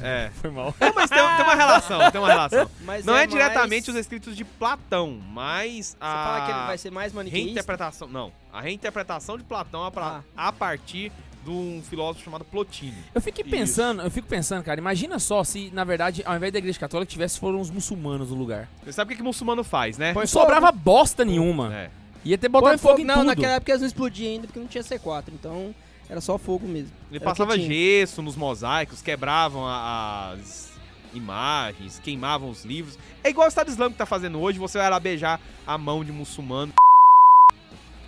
É. 0.01 0.31
Foi 0.41 0.49
mal. 0.49 0.73
Não, 0.79 0.93
mas 0.93 1.09
tem, 1.09 1.19
tem 1.19 1.43
uma 1.45 1.55
relação, 1.55 2.11
tem 2.11 2.19
uma 2.21 2.27
relação. 2.27 2.69
Mas 2.83 3.05
Não 3.05 3.13
é, 3.13 3.17
mais- 3.19 3.29
diretamente 3.29 3.89
os 3.91 3.95
escritos 3.95 4.35
de 4.35 4.43
Platão, 4.43 5.19
mas 5.31 5.89
Você 5.89 5.97
fala 5.99 6.45
que 6.45 6.51
ele 6.51 6.59
a 6.59 6.65
vai 6.65 6.77
ser 6.79 6.91
mais 6.91 7.13
maniqueísta? 7.13 7.45
reinterpretação. 7.45 8.07
Não, 8.07 8.31
a 8.51 8.59
reinterpretação 8.59 9.37
de 9.37 9.43
Platão 9.43 9.85
a, 9.85 9.91
pra- 9.91 10.23
a 10.35 10.51
partir 10.51 11.11
de 11.43 11.49
um 11.49 11.81
filósofo 11.87 12.23
chamado 12.23 12.45
Plotino. 12.45 12.95
Eu 13.13 13.21
fico 13.21 13.41
Isso. 13.41 13.49
pensando, 13.49 14.01
eu 14.01 14.09
fico 14.09 14.27
pensando, 14.27 14.63
cara, 14.63 14.79
imagina 14.79 15.19
só 15.19 15.43
se, 15.43 15.69
na 15.73 15.83
verdade, 15.83 16.23
ao 16.25 16.35
invés 16.35 16.53
da 16.53 16.59
Igreja 16.59 16.79
Católica, 16.79 17.11
tivesse 17.11 17.39
foram 17.39 17.59
uns 17.59 17.69
muçulmanos 17.69 18.29
no 18.29 18.35
lugar. 18.35 18.69
Você 18.83 18.93
sabe 18.93 19.09
o 19.09 19.11
que, 19.11 19.17
que 19.17 19.23
muçulmano 19.23 19.63
faz, 19.63 19.97
né? 19.97 20.07
Não 20.07 20.13
Põe 20.13 20.27
sobrava 20.27 20.71
bosta 20.71 21.25
nenhuma. 21.25 21.73
É. 21.73 21.89
Ia 22.23 22.37
ter 22.37 22.49
Põe 22.49 22.61
botado 22.61 22.79
fogo, 22.79 22.99
em 22.99 23.03
Não, 23.03 23.15
tudo. 23.15 23.25
naquela 23.25 23.53
época 23.55 23.71
eles 23.71 23.81
não 23.81 23.87
explodiam 23.87 24.31
ainda 24.31 24.47
porque 24.47 24.59
não 24.59 24.67
tinha 24.67 24.83
C4, 24.83 25.25
então 25.33 25.75
era 26.09 26.21
só 26.21 26.37
fogo 26.37 26.67
mesmo. 26.67 26.91
Ele 27.09 27.17
Era 27.17 27.25
passava 27.25 27.57
gesso 27.57 28.21
nos 28.21 28.35
mosaicos, 28.35 29.01
quebravam 29.01 29.67
as 29.67 30.71
imagens, 31.13 31.99
queimavam 31.99 32.49
os 32.49 32.63
livros. 32.63 32.97
É 33.23 33.29
igual 33.29 33.45
o 33.45 33.49
Estado 33.49 33.69
Islâmico 33.69 33.97
tá 33.97 34.05
fazendo 34.05 34.39
hoje, 34.39 34.57
você 34.59 34.77
vai 34.77 34.89
lá 34.89 34.99
beijar 34.99 35.39
a 35.67 35.77
mão 35.77 36.03
de 36.03 36.11
muçulmano. 36.11 36.71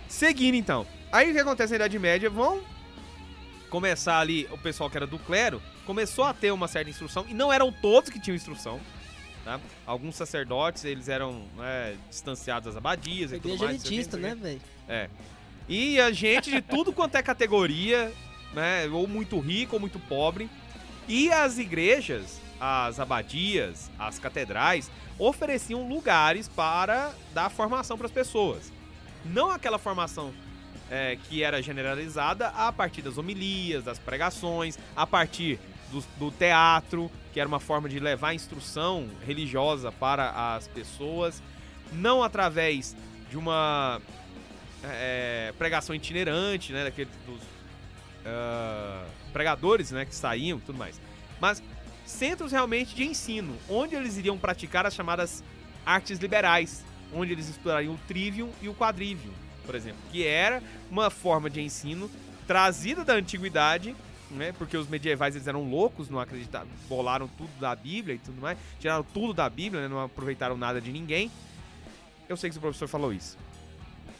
Seguindo 0.08 0.54
então. 0.54 0.86
Aí 1.12 1.30
o 1.30 1.34
que 1.34 1.40
acontece 1.40 1.70
na 1.72 1.76
Idade 1.76 1.98
Média? 1.98 2.30
Vão 2.30 2.60
começar 3.70 4.18
ali, 4.18 4.48
o 4.50 4.58
pessoal 4.58 4.88
que 4.88 4.96
era 4.96 5.06
do 5.06 5.18
clero, 5.18 5.62
começou 5.84 6.24
a 6.24 6.34
ter 6.34 6.50
uma 6.50 6.68
certa 6.68 6.90
instrução, 6.90 7.24
e 7.28 7.34
não 7.34 7.52
eram 7.52 7.72
todos 7.72 8.10
que 8.10 8.20
tinham 8.20 8.34
instrução. 8.34 8.80
Tá? 9.44 9.60
Alguns 9.86 10.16
sacerdotes, 10.16 10.84
eles 10.84 11.08
eram 11.08 11.44
né, 11.56 11.96
distanciados 12.10 12.66
das 12.66 12.76
abadias 12.76 13.32
A 13.32 13.36
e 13.36 13.40
tudo 13.40 13.54
igreja 13.54 13.72
mais. 13.72 13.84
elitista, 13.84 14.16
né, 14.16 14.34
velho? 14.34 14.60
É. 14.88 15.08
E 15.68 16.00
a 16.00 16.10
gente 16.10 16.50
de 16.50 16.60
tudo 16.60 16.92
quanto 16.92 17.16
é 17.16 17.22
categoria, 17.22 18.12
né? 18.52 18.86
Ou 18.88 19.06
muito 19.06 19.38
rico 19.38 19.76
ou 19.76 19.80
muito 19.80 19.98
pobre. 20.00 20.50
E 21.08 21.30
as 21.30 21.58
igrejas, 21.58 22.40
as 22.60 22.98
abadias, 22.98 23.90
as 23.98 24.18
catedrais, 24.18 24.90
ofereciam 25.18 25.88
lugares 25.88 26.48
para 26.48 27.12
dar 27.32 27.50
formação 27.50 27.96
para 27.96 28.06
as 28.06 28.12
pessoas. 28.12 28.72
Não 29.24 29.50
aquela 29.50 29.78
formação 29.78 30.32
é, 30.90 31.16
que 31.28 31.42
era 31.42 31.62
generalizada 31.62 32.48
a 32.48 32.72
partir 32.72 33.02
das 33.02 33.18
homilias, 33.18 33.84
das 33.84 33.98
pregações, 33.98 34.78
a 34.94 35.06
partir 35.06 35.58
do, 35.90 36.04
do 36.18 36.30
teatro, 36.30 37.10
que 37.32 37.40
era 37.40 37.48
uma 37.48 37.60
forma 37.60 37.88
de 37.88 37.98
levar 37.98 38.34
instrução 38.34 39.08
religiosa 39.26 39.92
para 39.92 40.54
as 40.54 40.68
pessoas, 40.68 41.42
não 41.92 42.22
através 42.22 42.96
de 43.30 43.36
uma 43.36 44.00
é, 44.84 45.52
pregação 45.58 45.94
itinerante, 45.94 46.72
né, 46.72 46.84
daqueles 46.84 47.12
dos 47.26 47.40
ah, 48.24 49.04
pregadores, 49.32 49.90
né, 49.90 50.04
que 50.04 50.14
saíam, 50.14 50.58
tudo 50.58 50.78
mais. 50.78 51.00
Mas 51.40 51.62
centros 52.04 52.52
realmente 52.52 52.94
de 52.94 53.04
ensino, 53.04 53.56
onde 53.68 53.94
eles 53.94 54.16
iriam 54.16 54.38
praticar 54.38 54.86
as 54.86 54.94
chamadas 54.94 55.44
artes 55.84 56.18
liberais, 56.18 56.84
onde 57.12 57.32
eles 57.32 57.48
explorariam 57.48 57.94
o 57.94 57.98
trivium 58.08 58.50
e 58.60 58.68
o 58.68 58.74
quadrivium, 58.74 59.32
por 59.66 59.74
exemplo, 59.74 59.98
que 60.10 60.24
era 60.24 60.62
uma 60.90 61.10
forma 61.10 61.50
de 61.50 61.60
ensino 61.60 62.10
trazida 62.46 63.04
da 63.04 63.14
antiguidade, 63.14 63.94
né, 64.30 64.52
porque 64.56 64.76
os 64.76 64.88
medievais 64.88 65.34
eles 65.34 65.46
eram 65.46 65.68
loucos, 65.68 66.08
não 66.08 66.20
acreditavam, 66.20 66.68
bolaram 66.88 67.28
tudo 67.28 67.50
da 67.60 67.74
Bíblia 67.74 68.14
e 68.14 68.18
tudo 68.18 68.40
mais, 68.40 68.56
tiraram 68.78 69.04
tudo 69.12 69.34
da 69.34 69.50
Bíblia, 69.50 69.82
né, 69.82 69.88
não 69.88 70.02
aproveitaram 70.02 70.56
nada 70.56 70.80
de 70.80 70.92
ninguém. 70.92 71.30
Eu 72.28 72.36
sei 72.36 72.50
que 72.50 72.56
o 72.56 72.60
professor 72.60 72.88
falou 72.88 73.12
isso. 73.12 73.36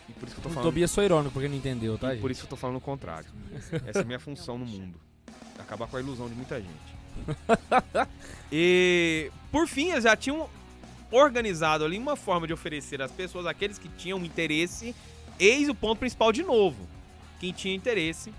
E 0.08 0.12
por 0.12 0.26
isso 0.26 0.34
que 0.34 0.40
eu 0.40 0.42
tô 0.42 0.48
O 0.48 0.52
falando 0.52 0.68
Tobias 0.68 0.94
foi 0.94 1.04
irônico 1.04 1.32
porque 1.32 1.48
não 1.48 1.56
entendeu, 1.56 1.96
tá, 1.98 2.14
e 2.14 2.18
por 2.18 2.30
isso 2.30 2.40
que 2.40 2.46
eu 2.46 2.50
tô 2.50 2.56
falando 2.56 2.76
o 2.76 2.80
contrário. 2.80 3.26
Essa 3.86 4.00
é 4.00 4.02
a 4.02 4.04
minha 4.04 4.20
função 4.20 4.58
no 4.58 4.66
mundo. 4.66 4.94
Acabar 5.58 5.88
com 5.88 5.96
a 5.96 6.00
ilusão 6.00 6.28
de 6.28 6.34
muita 6.34 6.60
gente. 6.60 6.96
e, 8.52 9.30
por 9.50 9.66
fim, 9.66 9.90
eles 9.90 10.04
já 10.04 10.14
tinham 10.14 10.48
organizado 11.10 11.84
ali 11.84 11.98
uma 11.98 12.16
forma 12.16 12.46
de 12.46 12.52
oferecer 12.52 13.00
às 13.00 13.10
pessoas, 13.10 13.46
aqueles 13.46 13.78
que 13.78 13.88
tinham 13.88 14.18
interesse, 14.24 14.94
eis 15.38 15.68
o 15.68 15.74
ponto 15.74 15.98
principal 15.98 16.32
de 16.32 16.42
novo. 16.42 16.86
Quem 17.38 17.52
tinha 17.52 17.74
interesse, 17.74 18.32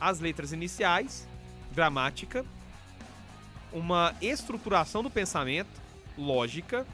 as 0.00 0.20
letras 0.20 0.52
iniciais, 0.52 1.26
gramática, 1.72 2.44
uma 3.72 4.14
estruturação 4.20 5.02
do 5.02 5.10
pensamento, 5.10 5.70
lógica 6.18 6.86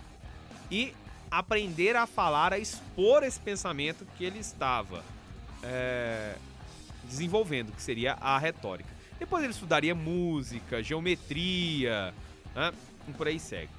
e 0.71 0.95
aprender 1.31 1.97
a 1.97 2.07
falar, 2.07 2.53
a 2.53 2.59
expor 2.59 3.23
esse 3.23 3.41
pensamento 3.41 4.07
que 4.17 4.25
ele 4.25 4.39
estava 4.39 5.03
é, 5.63 6.37
desenvolvendo, 7.05 7.73
que 7.73 7.83
seria 7.83 8.15
a 8.15 8.39
retórica. 8.39 8.91
Depois 9.19 9.43
ele 9.43 9.53
estudaria 9.53 9.95
música, 9.95 10.83
geometria, 10.83 12.15
né? 12.55 12.73
e 13.09 13.13
por 13.13 13.27
aí 13.27 13.41
segue. 13.41 13.71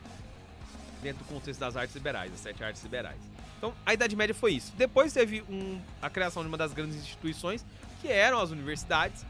Dentro 1.02 1.24
do 1.24 1.30
contexto 1.30 1.60
das 1.60 1.78
artes 1.78 1.96
liberais, 1.96 2.32
das 2.32 2.42
sete 2.42 2.64
artes 2.64 2.84
liberais. 2.84 3.29
Então, 3.60 3.74
a 3.86 3.94
Idade 3.94 4.16
Média 4.16 4.34
foi 4.34 4.54
isso. 4.54 4.72
Depois 4.78 5.12
teve 5.12 5.44
um- 5.50 5.82
a 6.02 6.10
criação 6.10 6.42
de 6.42 6.48
uma 6.48 6.58
das 6.58 6.72
grandes 6.72 6.96
instituições, 6.96 7.66
que 8.02 8.08
eram 8.08 8.40
as 8.40 8.52
universidades. 8.52 9.26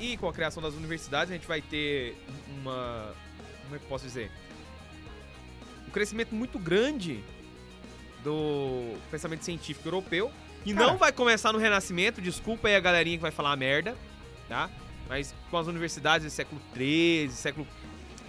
E 0.00 0.16
com 0.16 0.26
a 0.26 0.32
criação 0.32 0.62
das 0.62 0.72
universidades, 0.72 1.30
a 1.30 1.34
gente 1.36 1.46
vai 1.46 1.60
ter 1.60 2.16
uma. 2.48 3.14
Como 3.64 3.76
é 3.76 3.78
que 3.78 3.84
eu 3.84 3.88
posso 3.88 4.04
dizer? 4.04 4.30
Um 5.86 5.90
crescimento 5.90 6.34
muito 6.34 6.58
grande 6.58 7.22
do 8.24 8.96
pensamento 9.10 9.44
científico 9.44 9.86
europeu. 9.86 10.32
E 10.64 10.72
Cara. 10.72 10.86
não 10.86 10.96
vai 10.96 11.12
começar 11.12 11.52
no 11.52 11.58
Renascimento, 11.58 12.20
desculpa 12.20 12.68
aí 12.68 12.76
a 12.76 12.80
galerinha 12.80 13.18
que 13.18 13.22
vai 13.22 13.30
falar 13.30 13.54
merda, 13.56 13.94
tá? 14.48 14.70
Mas 15.06 15.34
com 15.50 15.58
as 15.58 15.66
universidades 15.66 16.26
do 16.26 16.30
século 16.30 16.60
XIII, 16.74 17.30
século 17.30 17.66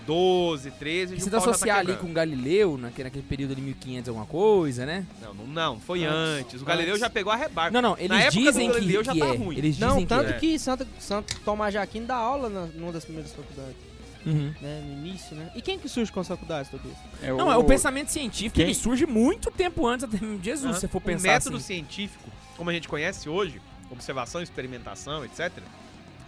XII, 0.05 0.71
XIII... 0.79 1.17
E 1.17 1.21
você 1.21 1.29
tá 1.29 1.37
associar 1.37 1.79
ali 1.79 1.95
com 1.95 2.11
Galileu, 2.11 2.77
naquele, 2.77 3.05
naquele 3.05 3.23
período 3.23 3.55
de 3.55 3.61
1500 3.61 4.09
alguma 4.09 4.25
coisa, 4.25 4.85
né? 4.85 5.05
Não, 5.21 5.33
não, 5.33 5.47
não, 5.47 5.79
foi 5.79 6.03
Antes, 6.05 6.45
antes. 6.45 6.61
O 6.61 6.65
Galileu 6.65 6.91
antes. 6.93 7.01
já 7.01 7.09
pegou 7.09 7.31
a 7.31 7.35
rebarba. 7.35 7.71
Não, 7.81 7.89
não, 7.89 7.95
Na 7.95 8.01
eles 8.03 8.11
época 8.27 8.31
do 8.31 8.45
dizem 8.45 8.67
que, 8.69 8.73
Galileu 8.75 8.99
que 9.01 9.05
já 9.05 9.15
tá 9.15 9.25
é. 9.33 9.37
ruim. 9.37 9.57
Eles 9.57 9.75
dizem 9.75 9.89
Não, 9.89 9.97
que 9.99 10.05
tanto 10.05 10.29
é. 10.29 10.33
que 10.33 10.59
Santo, 10.59 10.87
Santo 10.99 11.39
Tomás 11.45 11.71
de 11.71 11.77
Aquino 11.77 12.07
dá 12.07 12.15
aula 12.15 12.49
na, 12.49 12.65
numa 12.67 12.91
das 12.91 13.03
primeiras 13.05 13.31
faculdades. 13.31 13.75
Uhum. 14.23 14.53
né, 14.61 14.83
no 14.85 14.93
início, 15.07 15.35
né? 15.35 15.49
E 15.55 15.63
quem 15.63 15.79
que 15.79 15.89
surge 15.89 16.11
com 16.11 16.19
as 16.19 16.27
faculdades, 16.27 16.69
Tobias? 16.69 16.95
É 17.23 17.33
Não, 17.33 17.51
é 17.51 17.57
o 17.57 17.63
pensamento 17.63 18.09
científico, 18.11 18.53
Quem- 18.53 18.65
ele 18.65 18.75
surge 18.75 19.07
muito 19.07 19.49
tempo 19.49 19.87
antes 19.87 20.07
de 20.07 20.19
Jesus, 20.43 20.63
Aham. 20.65 20.73
se 20.75 20.79
você 20.81 20.87
for 20.87 20.99
o 20.99 21.01
pensar 21.01 21.27
método 21.29 21.57
assim. 21.57 21.65
científico, 21.65 22.29
como 22.55 22.69
a 22.69 22.73
gente 22.73 22.87
conhece 22.87 23.27
hoje, 23.27 23.59
observação, 23.89 24.39
experimentação, 24.43 25.25
etc. 25.25 25.51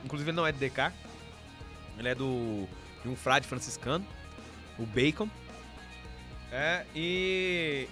Inclusive 0.04 0.32
ele 0.32 0.36
não 0.36 0.48
é 0.48 0.52
de 0.52 0.58
Descartes. 0.58 1.00
Ele 2.00 2.08
é 2.10 2.16
do 2.16 2.68
de 3.04 3.10
um 3.10 3.16
frade 3.16 3.48
franciscano, 3.48 4.06
o 4.80 4.86
Bacon. 4.86 5.28
É, 6.52 6.84
e 6.96 7.88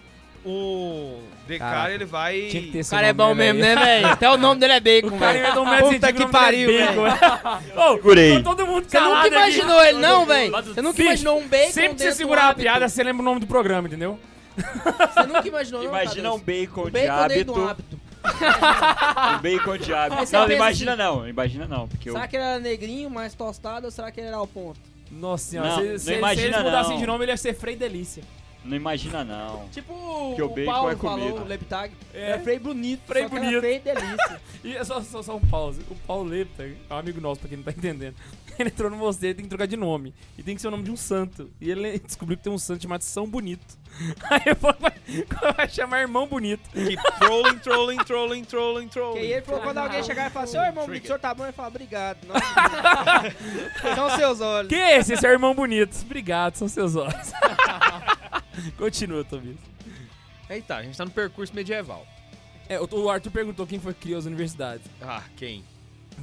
o 0.46 1.20
Caraca, 1.58 1.91
ele 1.94 2.06
vai 2.06 2.48
Tinha 2.50 2.62
que 2.63 2.72
ter 2.72 2.82
O 2.82 2.89
cara 2.89 3.08
é 3.08 3.13
bom 3.13 3.34
mesmo, 3.34 3.60
velho? 3.60 3.75
né, 3.80 3.86
velho? 3.86 4.08
Até 4.08 4.30
o 4.30 4.38
nome 4.38 4.60
dele 4.60 4.74
é 4.74 4.80
Bacon, 4.80 5.15
O 5.15 5.20
cara 5.20 5.34
velho. 5.34 5.65
método 5.65 5.94
Puta 5.94 6.13
que 6.13 6.24
é 6.24 6.27
pariu, 6.27 6.70
bacon. 6.72 7.80
Ô, 7.82 7.94
Segurei. 7.96 8.38
ficou 8.38 8.56
todo 8.56 8.68
mundo 8.68 8.86
Você 8.88 9.00
nunca 9.00 9.20
aqui. 9.20 9.27
imaginou 9.30 9.84
ele, 9.84 9.98
não, 10.00 10.25
velho? 10.25 10.51
Você 10.51 10.82
nunca 10.82 10.94
Bicho, 10.98 11.01
imaginou 11.08 11.39
um 11.39 11.48
bacon 11.48 11.72
Sempre 11.72 11.89
que 11.96 11.98
você 12.00 12.03
dentro 12.06 12.18
segurar 12.18 12.41
a 12.44 12.46
hábito. 12.50 12.62
piada, 12.62 12.88
você 12.89 13.03
lembra 13.03 13.22
o 13.22 13.25
nome 13.25 13.39
do 13.39 13.48
programa, 13.48 13.88
entendeu? 13.88 14.20
Você 14.56 15.27
nunca 15.27 15.48
imaginou, 15.48 15.84
não, 15.84 15.89
Imagina 15.89 16.34
um 16.34 16.39
K2? 16.39 16.44
bacon, 16.44 16.86
de 16.86 16.91
Bacon 16.91 17.08
dentro 17.08 17.13
hábito. 17.24 17.53
de 17.53 17.60
um 17.60 17.68
hábito. 17.68 18.01
Um 18.22 19.41
bacon 19.41 19.77
de 19.77 19.94
hábito. 19.94 20.20
Aí 20.22 20.27
você 20.27 20.38
Não, 20.38 20.44
pensa 20.46 20.56
imagina 20.56 20.94
assim, 20.94 21.01
não. 21.01 21.27
Imagina 21.27 21.68
não. 21.68 21.88
Porque 21.88 22.10
eu... 22.10 22.13
Será 22.13 22.27
que 22.27 22.36
ele 22.36 22.44
era 22.46 22.60
negrinho, 22.60 23.10
mais 23.10 23.34
tostado, 23.34 23.86
ou 23.88 23.91
será 23.91 24.12
que 24.12 24.20
ele 24.20 24.27
era 24.27 24.38
ao 24.38 24.46
ponto? 24.46 24.80
Nossa 25.12 25.50
senhora, 25.51 25.70
Não, 25.70 25.77
se, 25.77 25.88
não 25.89 25.98
se- 26.00 26.06
se 26.06 26.13
imagina, 26.13 26.48
eles 26.48 26.63
mudassem 26.63 26.91
não. 26.94 27.00
de 27.00 27.06
nome, 27.06 27.24
ele 27.25 27.32
ia 27.32 27.38
ser 27.38 27.53
Frei 27.53 27.75
Delícia. 27.75 28.24
Não 28.63 28.77
imagina 28.77 29.24
não. 29.24 29.68
Tipo 29.74 30.36
Que 30.36 30.41
o 30.41 30.46
o 30.46 30.65
Paulo 30.65 30.89
é 30.91 30.96
comida. 30.96 31.27
falou, 31.30 31.41
o 31.41 31.48
Leptag. 31.48 31.94
É. 32.13 32.30
Era 32.32 32.39
Frei 32.41 32.60
Bonito. 32.60 33.01
Frei 33.08 33.27
Bonito. 33.27 33.60
Frei 33.60 33.80
Delícia. 33.80 34.41
E 34.63 34.77
é 34.77 34.84
só, 34.84 35.01
só, 35.01 35.24
só 35.24 35.36
um 35.36 35.41
pause. 35.41 35.82
O 35.89 35.96
Paulo 36.08 36.30
Lepta 36.30 36.63
é 36.63 36.94
um 36.94 36.98
amigo 36.98 37.20
nosso, 37.20 37.39
pra 37.41 37.50
quem 37.50 37.58
não 37.58 37.63
tá 37.65 37.72
entendendo. 37.72 38.13
Ele 38.60 38.70
entrou 38.70 38.89
no 38.91 38.98
mosteiro 38.98 39.34
e 39.34 39.36
tem 39.38 39.43
que 39.46 39.50
trocar 39.50 39.65
de 39.65 39.77
nome. 39.77 40.13
E 40.38 40.43
tem 40.43 40.55
que 40.55 40.62
ser 40.62 40.67
o 40.67 40.72
nome 40.72 40.84
de 40.84 40.91
um 40.91 40.96
santo. 40.98 41.50
E 41.60 41.70
ele 41.72 41.98
descobriu 42.05 42.38
que 42.38 42.43
tem 42.43 42.51
um 42.53 42.58
santo 42.58 42.81
chamado 42.84 43.01
São 43.03 43.27
Bonito. 43.27 43.77
Aí 44.29 44.41
eu 44.46 44.55
falei, 44.55 44.77
vai, 44.79 45.53
vai 45.53 45.70
chamar 45.70 46.01
Irmão 46.01 46.27
Bonito. 46.27 46.70
Keep 46.72 47.01
trolling, 47.20 47.58
trolling, 47.60 47.98
trolling, 47.98 48.43
trolling, 48.43 48.88
que 48.88 48.93
trolling. 48.93 49.20
aí 49.20 49.31
ele 49.34 49.41
falou 49.41 49.62
quando 49.62 49.77
alguém 49.79 50.03
chegar 50.03 50.27
e 50.27 50.29
falar 50.29 50.46
assim, 50.46 50.58
ô 50.58 50.63
irmão 50.63 50.86
Bonito, 50.86 51.03
o 51.03 51.08
senhor 51.08 51.20
tá 51.20 51.34
bom? 51.34 51.43
Ele 51.43 51.51
fala, 51.51 51.67
obrigado. 51.70 52.17
São 53.96 54.10
seus 54.17 54.41
olhos. 54.41 54.70
Quem 54.70 54.79
é 54.79 54.98
esse? 54.98 55.13
Esse 55.13 55.25
é 55.25 55.29
o 55.29 55.34
Irmão 55.34 55.53
Bonito. 55.53 55.96
Obrigado, 56.03 56.55
são 56.55 56.67
seus 56.67 56.96
olhos. 56.96 57.31
Continua, 58.77 59.24
Tobias. 59.24 59.58
Aí 60.50 60.62
tá, 60.62 60.77
a 60.77 60.84
gente 60.84 60.98
tá 60.98 61.05
no 61.05 61.12
percurso 61.12 61.53
medieval. 61.55 62.05
É, 62.67 62.79
o- 62.79 62.88
o 62.91 63.10
Arthur 63.10 63.31
perguntou 63.31 63.65
quem 63.67 63.79
foi 63.79 63.93
que 63.93 64.01
criou 64.01 64.20
as 64.20 64.25
universidades. 64.25 64.86
Ah, 65.01 65.24
quem? 65.36 65.63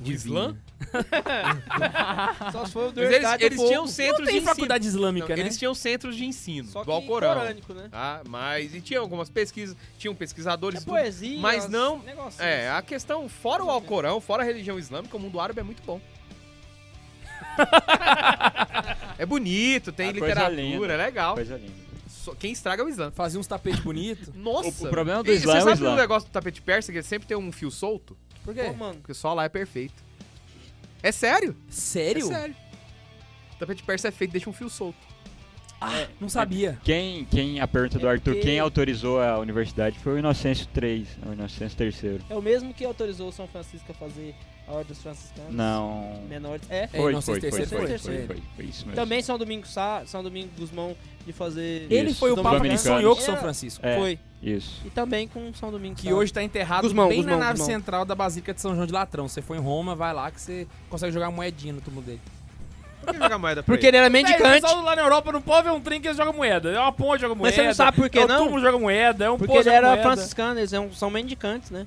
Adivinha. 0.01 0.17
Islã? 0.17 0.57
Só 2.53 2.65
se 2.67 2.73
for 2.73 2.85
o 2.91 2.93
Mas 2.95 3.11
eles, 3.11 3.31
eles 3.41 3.61
tinham 3.63 3.87
centros 3.87 4.19
Não 4.19 4.25
de 4.27 4.31
tem 4.31 4.37
ensino. 4.39 4.55
faculdade 4.55 4.87
islâmica, 4.87 5.29
Não, 5.29 5.37
né? 5.37 5.43
Eles 5.43 5.59
tinham 5.59 5.75
centros 5.75 6.17
de 6.17 6.25
ensino 6.25 6.69
Só 6.69 6.85
do 6.85 6.93
Alcorão. 6.93 7.35
corânico, 7.35 7.75
né? 7.75 7.89
Ah, 7.93 8.23
mas 8.29 8.75
e 8.75 8.81
tinha 8.81 9.01
algumas 9.01 9.29
pesquisas, 9.29 9.77
tinham 9.99 10.15
pesquisadores 10.15 10.79
É 10.81 10.85
tudo. 10.85 10.91
poesia, 10.91 11.41
mas 11.41 11.69
não-. 11.69 12.03
É, 12.39 12.71
a 12.71 12.81
questão, 12.83 13.29
fora 13.29 13.65
o 13.65 13.71
Alcorão, 13.71 14.21
fora 14.21 14.43
a 14.43 14.47
religião 14.47 14.79
islâmica, 14.79 15.17
o 15.17 15.21
mundo 15.21 15.41
árabe 15.41 15.61
é 15.61 15.63
muito 15.65 15.83
bom. 15.85 16.01
é 19.19 19.27
bonito, 19.27 19.93
tem 19.93 20.09
Ah, 20.11 20.13
coisa 20.13 20.27
literatura, 20.29 20.63
linda. 20.63 20.93
é 20.93 20.97
legal. 20.97 21.35
Coisa 21.35 21.57
linda. 21.57 21.89
Quem 22.39 22.53
estraga 22.53 22.83
é 22.83 22.85
o 22.85 22.89
Islã. 22.91 23.11
Fazia 23.11 23.41
uns 23.41 23.47
tapetes 23.47 23.81
bonitos. 23.81 24.29
Nossa! 24.35 24.85
O- 24.85 24.87
o 24.87 24.91
problema 24.91 25.23
do 25.23 25.33
Islã 25.33 25.53
Você 25.53 25.59
é 25.59 25.61
o 25.61 25.65
sabe 25.65 25.77
Islã. 25.77 25.93
o 25.93 25.97
negócio 25.97 26.29
do 26.29 26.33
tapete 26.33 26.61
persa, 26.61 26.93
que 26.93 27.03
sempre 27.03 27.27
tem 27.27 27.37
um 27.37 27.51
fio 27.51 27.71
solto? 27.71 28.17
Por 28.49 28.55
Pô, 28.55 28.63
quê? 28.63 28.71
mano. 28.71 28.95
Porque 29.01 29.13
só 29.15 29.35
lá 29.35 29.45
é 29.45 29.49
perfeito. 29.49 30.03
É 31.03 31.13
sério? 31.13 31.55
Sério? 31.69 32.25
É 32.25 32.35
sério. 32.35 32.57
O 33.55 33.59
tapete 33.59 33.83
persa 33.83 34.09
é 34.09 34.11
feito, 34.11 34.31
deixa 34.33 34.49
um 34.49 34.53
fio 34.55 34.71
solto. 34.71 34.97
Não 36.19 36.29
sabia. 36.31 36.79
Quem, 36.83 37.25
quem, 37.27 37.61
a 37.61 37.69
pergunta 37.69 37.99
do 37.99 38.07
É 38.09 38.11
Arthur, 38.13 38.33
porque- 38.35 38.41
quem 38.49 38.59
autorizou 38.59 39.21
a 39.21 39.39
universidade 39.39 39.99
foi 39.99 40.15
o 40.15 40.19
Inocêncio 40.19 40.67
III, 40.75 41.07
o 41.27 41.33
Inocêncio 41.35 41.77
III. 41.81 42.21
É 42.31 42.35
o 42.35 42.43
mesmo 42.43 42.73
que 42.75 42.85
autorizou 42.85 43.29
o 43.29 43.33
São 43.33 43.47
Francisco 43.47 43.93
a 43.93 43.95
fazer 43.95 44.35
a 44.69 44.73
Ordem 44.73 44.87
dos 44.89 45.03
Franciscanos. 45.03 45.55
Não. 45.55 46.21
Menores. 46.29 46.63
É. 46.69 46.85
É, 46.85 46.87
Foi, 46.89 47.13
Inocêncio 47.13 47.41
foi, 47.41 47.51
foi, 47.51 47.67
foi, 47.67 47.79
foi 47.87 47.99
foi, 47.99 48.27
foi, 48.27 48.43
foi 48.57 48.65
isso 48.67 48.85
mesmo. 48.87 48.95
Também 49.01 49.23
São 49.23 49.39
Domingo 49.39 49.67
Sá, 49.67 50.03
São 50.07 50.23
Domingo 50.23 50.51
Guzmão 50.59 50.95
de 51.27 51.33
fazer. 51.33 51.87
Ele 51.91 52.11
Isso. 52.11 52.21
foi 52.21 52.33
o 52.33 52.37
Papa 52.43 52.61
que 52.61 52.79
sonhou 52.79 53.15
com 53.17 53.23
São 53.23 53.35
Era- 53.35 53.43
Francisco. 53.43 53.85
É, 53.87 53.97
Foi. 53.97 54.19
isso. 54.43 54.81
E 54.85 54.91
também 54.91 55.27
com 55.29 55.53
São 55.55 55.71
Domingo 55.71 55.95
Que 55.97 56.09
Sá. 56.09 56.15
hoje 56.15 56.33
tá 56.33 56.43
enterrado 56.43 56.83
Guzmão, 56.83 57.09
bem 57.09 57.19
Guzmão, 57.19 57.39
na 57.39 57.47
nave 57.47 57.59
Guzmão. 57.59 57.77
central 57.79 58.05
da 58.05 58.15
Basílica 58.15 58.53
de 58.55 58.61
São 58.61 58.75
João 58.75 58.87
de 58.87 58.93
Latrão. 58.93 59.29
Você 59.29 59.43
foi 59.43 59.57
em 59.59 59.61
Roma, 59.61 59.95
vai 59.95 60.13
lá 60.15 60.31
que 60.31 60.41
você 60.41 60.67
consegue 60.89 61.13
jogar 61.13 61.31
moedinha 61.31 61.73
no 61.73 61.81
túmulo 61.81 62.05
dele. 62.05 62.21
Por 63.01 63.15
que 63.15 63.21
jogar 63.23 63.39
moeda 63.39 63.63
pra 63.63 63.73
Porque 63.73 63.87
ele? 63.87 63.97
ele 63.97 64.05
era 64.05 64.09
o 64.09 64.13
mendicante. 64.13 64.61
pessoal 64.61 64.83
lá 64.83 64.95
na 64.95 65.01
Europa 65.03 65.33
não 65.33 65.41
pode 65.41 65.65
ver 65.67 65.73
um 65.73 65.81
trem 65.81 65.99
que 66.01 66.09
eles 66.09 66.17
jogam 66.17 66.33
moeda. 66.35 66.71
É 66.71 66.79
uma 66.81 66.93
ponte 66.93 67.21
joga 67.23 67.35
moeda. 67.35 67.49
Mas 67.49 67.55
você 67.55 67.67
não 67.67 67.75
sabe 67.75 67.97
por 67.97 68.11
que 68.11 68.19
é 68.19 68.25
o 68.25 68.29
não? 68.29 68.39
túmulo 68.45 68.61
joga 68.61 68.79
moeda, 68.79 69.25
é 69.25 69.31
um 69.31 69.39
Porque 69.39 69.53
ele 69.55 69.63
joga 69.63 69.77
era 69.77 69.87
moeda. 69.89 70.03
franciscano, 70.03 70.61
eles 70.61 70.71
são 70.95 71.09
mendicantes, 71.11 71.71
né? 71.71 71.87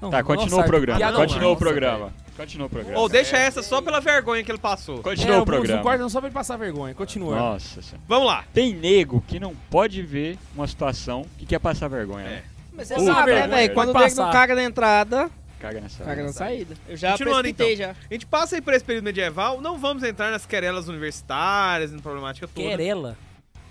Não, 0.00 0.10
Tá, 0.10 0.18
nossa, 0.22 0.24
continua 0.36 0.60
o 0.60 0.64
programa. 0.64 0.98
piada 0.98 1.16
Continua 1.16 1.42
não, 1.42 1.52
o 1.52 1.56
programa. 1.56 2.12
Continua 2.36 2.66
o 2.66 2.70
programa. 2.70 2.98
Ou 3.00 3.08
deixa 3.08 3.36
essa 3.38 3.62
só 3.62 3.80
pela 3.80 3.98
vergonha 4.00 4.44
que 4.44 4.50
ele 4.50 4.58
passou. 4.58 5.02
Continua 5.02 5.36
É, 5.36 5.38
o 5.40 5.44
programa. 5.46 5.82
corta 5.82 5.98
não 6.02 6.08
só 6.10 6.20
pra 6.20 6.28
ele 6.28 6.34
passar 6.34 6.56
vergonha. 6.58 6.94
Continua. 6.94 7.34
Nossa 7.34 7.80
senhora. 7.80 8.02
Vamos 8.06 8.26
lá. 8.26 8.44
Tem 8.52 8.74
nego 8.74 9.22
que 9.26 9.40
não 9.40 9.54
pode 9.70 10.02
ver 10.02 10.38
uma 10.54 10.66
situação 10.66 11.24
que 11.38 11.46
quer 11.46 11.58
passar 11.58 11.88
vergonha. 11.88 12.26
É. 12.26 12.30
né? 12.30 12.42
Mas 12.74 12.88
você 12.88 13.00
sabe, 13.06 13.32
né, 13.32 13.46
velho? 13.46 13.74
Quando 13.74 13.88
o 13.88 13.92
Vai 13.94 14.08
nego 14.08 14.16
não 14.22 14.30
caga 14.30 14.54
na 14.54 14.62
entrada, 14.64 15.30
Caga 15.58 15.80
nessa. 15.80 16.04
caga 16.04 16.22
na 16.24 16.32
saída. 16.34 16.74
Eu 16.86 16.94
já 16.98 17.12
Continuando, 17.12 17.48
então. 17.48 17.74
já. 17.74 17.92
A 17.92 18.12
gente 18.12 18.26
passa 18.26 18.56
aí 18.56 18.60
por 18.60 18.74
esse 18.74 18.84
período 18.84 19.04
medieval, 19.04 19.62
não 19.62 19.78
vamos 19.78 20.02
entrar 20.02 20.30
nas 20.30 20.44
querelas 20.44 20.86
universitárias, 20.88 21.90
na 21.90 22.00
problemática 22.02 22.46
toda. 22.46 22.68
Querela. 22.68 23.16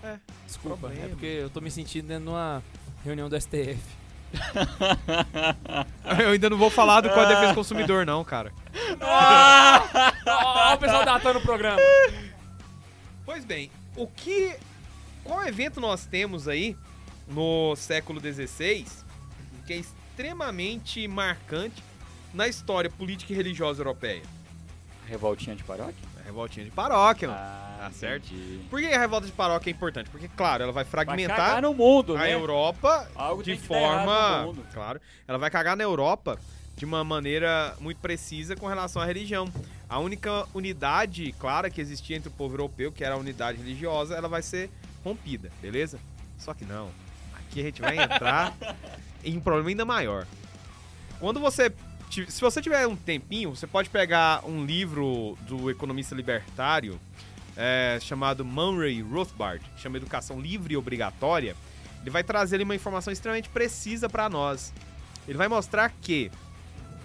É. 0.03 0.15
Desculpa, 0.47 0.77
Problema. 0.77 1.05
é 1.05 1.09
porque 1.09 1.25
eu 1.25 1.49
tô 1.51 1.61
me 1.61 1.69
sentindo 1.69 2.07
dentro 2.07 2.23
de 2.23 2.29
uma 2.29 2.63
reunião 3.03 3.29
do 3.29 3.39
STF. 3.39 3.77
Eu 6.23 6.29
ainda 6.29 6.49
não 6.49 6.57
vou 6.57 6.69
falar 6.69 7.01
do 7.01 7.09
Código 7.09 7.27
de 7.27 7.33
Defesa 7.33 7.51
do 7.51 7.55
Consumidor, 7.55 8.05
não, 8.05 8.23
cara. 8.23 8.51
Ó, 9.01 10.73
o 10.73 10.77
pessoal 10.77 11.05
datando 11.05 11.39
o 11.39 11.41
programa. 11.41 11.81
Pois 13.25 13.43
bem, 13.43 13.71
o 13.95 14.07
que. 14.07 14.55
Qual 15.23 15.43
evento 15.47 15.81
nós 15.81 16.05
temos 16.05 16.47
aí 16.47 16.77
no 17.27 17.75
século 17.75 18.19
XVI 18.19 18.85
que 19.65 19.73
é 19.73 19.77
extremamente 19.77 21.07
marcante 21.07 21.83
na 22.33 22.47
história 22.47 22.89
política 22.89 23.33
e 23.33 23.35
religiosa 23.35 23.81
europeia? 23.81 24.21
Revoltinha 25.07 25.55
de 25.55 25.63
paróquia? 25.63 26.14
Revoltinha 26.25 26.65
de 26.65 26.71
paróquia. 26.71 27.29
Ah, 27.31 27.61
Tá 27.85 27.91
certo. 27.91 28.33
entendi. 28.33 28.65
Por 28.69 28.79
que 28.79 28.87
a 28.87 28.99
revolta 28.99 29.27
de 29.27 29.31
paróquia 29.33 29.69
é 29.69 29.73
importante? 29.73 30.09
Porque, 30.09 30.27
claro, 30.29 30.63
ela 30.63 30.71
vai 30.71 30.83
Vai 30.83 30.91
fragmentar 30.91 31.35
cagar 31.35 31.61
no 31.61 31.73
mundo, 31.73 32.15
a 32.15 32.19
né? 32.21 32.33
Europa 32.33 33.07
Algo 33.13 33.43
de 33.43 33.55
forma. 33.57 34.51
Claro, 34.73 34.99
ela 35.27 35.37
vai 35.37 35.51
cagar 35.51 35.77
na 35.77 35.83
Europa 35.83 36.39
de 36.75 36.83
uma 36.83 37.03
maneira 37.03 37.75
muito 37.79 37.99
precisa 37.99 38.55
com 38.55 38.65
relação 38.67 39.01
à 39.01 39.05
religião. 39.05 39.47
A 39.87 39.99
única 39.99 40.47
unidade 40.53 41.31
clara 41.33 41.69
que 41.69 41.79
existia 41.79 42.17
entre 42.17 42.29
o 42.29 42.31
povo 42.31 42.53
europeu, 42.55 42.91
que 42.91 43.03
era 43.03 43.13
a 43.13 43.17
unidade 43.17 43.59
religiosa, 43.59 44.15
ela 44.15 44.27
vai 44.27 44.41
ser 44.41 44.69
rompida, 45.03 45.51
beleza? 45.61 45.99
Só 46.39 46.53
que 46.55 46.65
não. 46.65 46.89
Aqui 47.35 47.61
a 47.61 47.63
gente 47.65 47.81
vai 47.81 47.97
entrar 48.01 48.53
em 49.23 49.37
um 49.37 49.41
problema 49.41 49.69
ainda 49.69 49.85
maior. 49.85 50.25
Quando 51.19 51.39
você. 51.39 51.71
Se 52.09 52.41
você 52.41 52.61
tiver 52.61 52.87
um 52.87 52.95
tempinho, 52.95 53.55
você 53.55 53.67
pode 53.67 53.89
pegar 53.89 54.45
um 54.45 54.65
livro 54.65 55.37
do 55.41 55.69
economista 55.69 56.15
libertário 56.15 56.99
é, 57.57 57.97
chamado 58.01 58.45
Murray 58.45 59.01
Rothbard, 59.01 59.63
que 59.75 59.81
chama 59.81 59.97
Educação 59.97 60.39
Livre 60.39 60.73
e 60.73 60.77
Obrigatória. 60.77 61.55
Ele 62.01 62.09
vai 62.09 62.23
trazer 62.23 62.55
ali 62.55 62.63
uma 62.63 62.75
informação 62.75 63.11
extremamente 63.11 63.49
precisa 63.49 64.07
para 64.07 64.29
nós. 64.29 64.73
Ele 65.27 65.37
vai 65.37 65.47
mostrar 65.47 65.91
que 66.01 66.31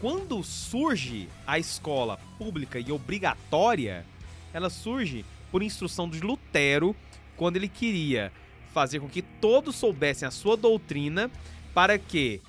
quando 0.01 0.43
surge 0.43 1.29
a 1.47 1.59
escola 1.59 2.19
pública 2.39 2.79
e 2.79 2.93
obrigatória, 2.93 4.05
ela 4.53 4.71
surge 4.71 5.25
por 5.51 5.63
instrução 5.63 6.09
de 6.09 6.21
Lutero, 6.21 6.95
quando 7.37 7.57
ele 7.57 7.69
queria 7.69 8.33
fazer 8.73 9.01
com 9.01 9.09
que 9.09 9.23
todos 9.23 9.77
soubessem 9.77 10.27
a 10.27 10.31
sua 10.31 10.57
doutrina 10.57 11.31
para 11.75 11.99
que 11.99 12.41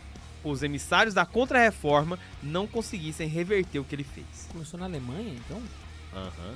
os 0.44 0.64
emissários 0.64 1.14
da 1.14 1.26
Contra-Reforma 1.26 2.18
não 2.42 2.66
conseguissem 2.68 3.28
reverter 3.28 3.80
o 3.80 3.84
que 3.84 3.96
ele 3.96 4.04
fez. 4.04 4.48
Começou 4.52 4.80
na 4.80 4.86
Alemanha, 4.86 5.34
então? 5.34 5.62
Aham. 6.16 6.56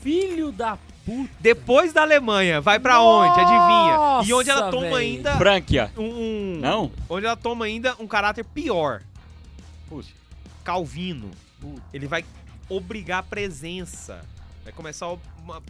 Filho 0.00 0.50
da 0.50 0.76
puta. 1.06 1.30
Depois 1.40 1.92
da 1.92 2.02
Alemanha, 2.02 2.60
vai 2.60 2.78
pra 2.80 3.00
onde? 3.00 3.38
Adivinha? 3.38 4.22
E 4.28 4.32
onde 4.34 4.50
ela 4.50 4.68
toma 4.70 4.88
véi. 4.90 5.16
ainda 5.16 5.36
Frânquia. 5.36 5.92
um, 5.96 6.02
um- 6.02 6.58
Não? 6.60 6.90
Onde 7.08 7.26
ela 7.26 7.36
toma 7.36 7.64
ainda 7.66 7.94
um 8.00 8.06
caráter 8.06 8.44
pior. 8.44 9.02
Puxa. 9.88 10.10
Calvino. 10.64 11.30
Ele 11.92 12.08
vai 12.08 12.24
obrigar 12.68 13.20
a 13.20 13.22
presença. 13.22 14.24
Vai 14.64 14.72
começar 14.72 15.06
uma 15.42 15.62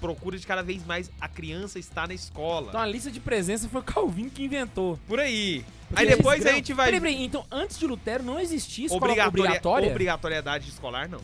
procura 0.00 0.38
de 0.38 0.46
cada 0.46 0.62
vez 0.62 0.84
mais 0.86 1.10
a 1.20 1.28
criança 1.28 1.78
estar 1.78 2.06
na 2.08 2.14
escola. 2.14 2.68
Então 2.68 2.80
a 2.80 2.86
lista 2.86 3.10
de 3.10 3.20
presença 3.20 3.68
foi 3.68 3.80
o 3.80 3.84
Calvin 3.84 4.28
que 4.28 4.44
inventou. 4.44 4.98
Por 5.06 5.18
aí. 5.20 5.64
Porque 5.88 6.02
Aí 6.02 6.08
depois 6.08 6.44
a 6.46 6.52
gente 6.52 6.72
vai. 6.72 6.86
Peraí, 6.86 7.00
peraí, 7.00 7.24
então 7.24 7.44
antes 7.50 7.78
de 7.78 7.86
Lutero 7.86 8.22
não 8.22 8.38
existia 8.40 8.86
escola 8.86 9.02
Obrigatória- 9.04 9.42
obrigatória? 9.44 9.90
Obrigatoriedade 9.90 10.68
escolar, 10.68 11.08
não. 11.08 11.20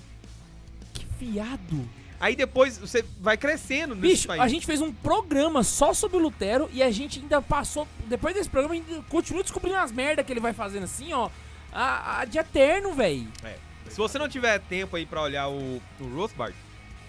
Que 0.94 1.06
fiado. 1.18 1.88
Aí 2.20 2.37
depois 2.37 2.78
você 2.78 3.04
vai 3.20 3.37
crescendo 3.37 3.96
nesse 3.96 4.14
Bicho, 4.14 4.28
país. 4.28 4.40
a 4.40 4.46
gente 4.46 4.64
fez 4.64 4.80
um 4.80 4.92
programa 4.92 5.64
só 5.64 5.92
sobre 5.92 6.18
o 6.18 6.20
Lutero 6.20 6.70
e 6.72 6.80
a 6.80 6.90
gente 6.90 7.18
ainda 7.18 7.42
passou. 7.42 7.87
Depois 8.06 8.32
desse 8.35 8.48
programa, 8.48 8.74
a 8.74 8.78
gente 8.78 9.02
continua 9.08 9.42
descobrindo 9.42 9.76
as 9.78 9.90
merdas 9.90 10.24
que 10.24 10.32
ele 10.32 10.38
vai 10.38 10.52
fazendo 10.52 10.85
assim, 10.85 11.12
ó. 11.12 11.28
A, 11.72 12.20
a 12.20 12.24
de 12.24 12.38
eterno, 12.38 12.94
véi. 12.94 13.26
É. 13.42 13.56
Se 13.88 13.96
você 13.96 14.18
não 14.18 14.28
tiver 14.28 14.61
tempo 14.61 14.94
aí 14.94 15.04
pra 15.04 15.20
olhar 15.22 15.48
o, 15.48 15.82
o 16.00 16.14
Rothbard, 16.14 16.54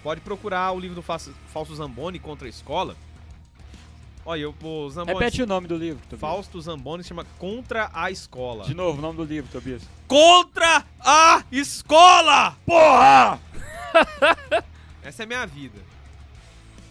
pode 0.04 0.20
procurar 0.20 0.70
o 0.72 0.78
livro 0.78 0.94
do 0.94 1.02
Falso, 1.02 1.34
Falso 1.48 1.74
Zamboni 1.74 2.18
contra 2.20 2.46
a 2.46 2.50
escola. 2.50 2.94
Olha, 4.26 4.48
o, 4.48 4.54
o 4.62 4.90
Zamboni. 4.90 5.18
Repete 5.18 5.42
o 5.42 5.46
nome 5.46 5.66
do 5.66 5.76
livro, 5.76 6.02
Tobias. 6.02 6.20
Fausto 6.20 6.60
Zamboni 6.60 7.02
se 7.02 7.08
chama 7.08 7.26
Contra 7.38 7.90
a 7.92 8.10
Escola. 8.10 8.64
De 8.64 8.74
novo, 8.74 8.98
o 8.98 9.02
nome 9.02 9.16
do 9.16 9.24
livro, 9.24 9.50
Tobias. 9.50 9.82
Contra 10.06 10.84
a 11.00 11.42
Escola! 11.50 12.56
Porra! 12.64 13.40
Essa 15.02 15.22
é 15.22 15.24
a 15.24 15.26
minha 15.26 15.46
vida. 15.46 15.78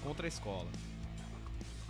Contra 0.04 0.28
a 0.28 0.30
escola. 0.30 0.68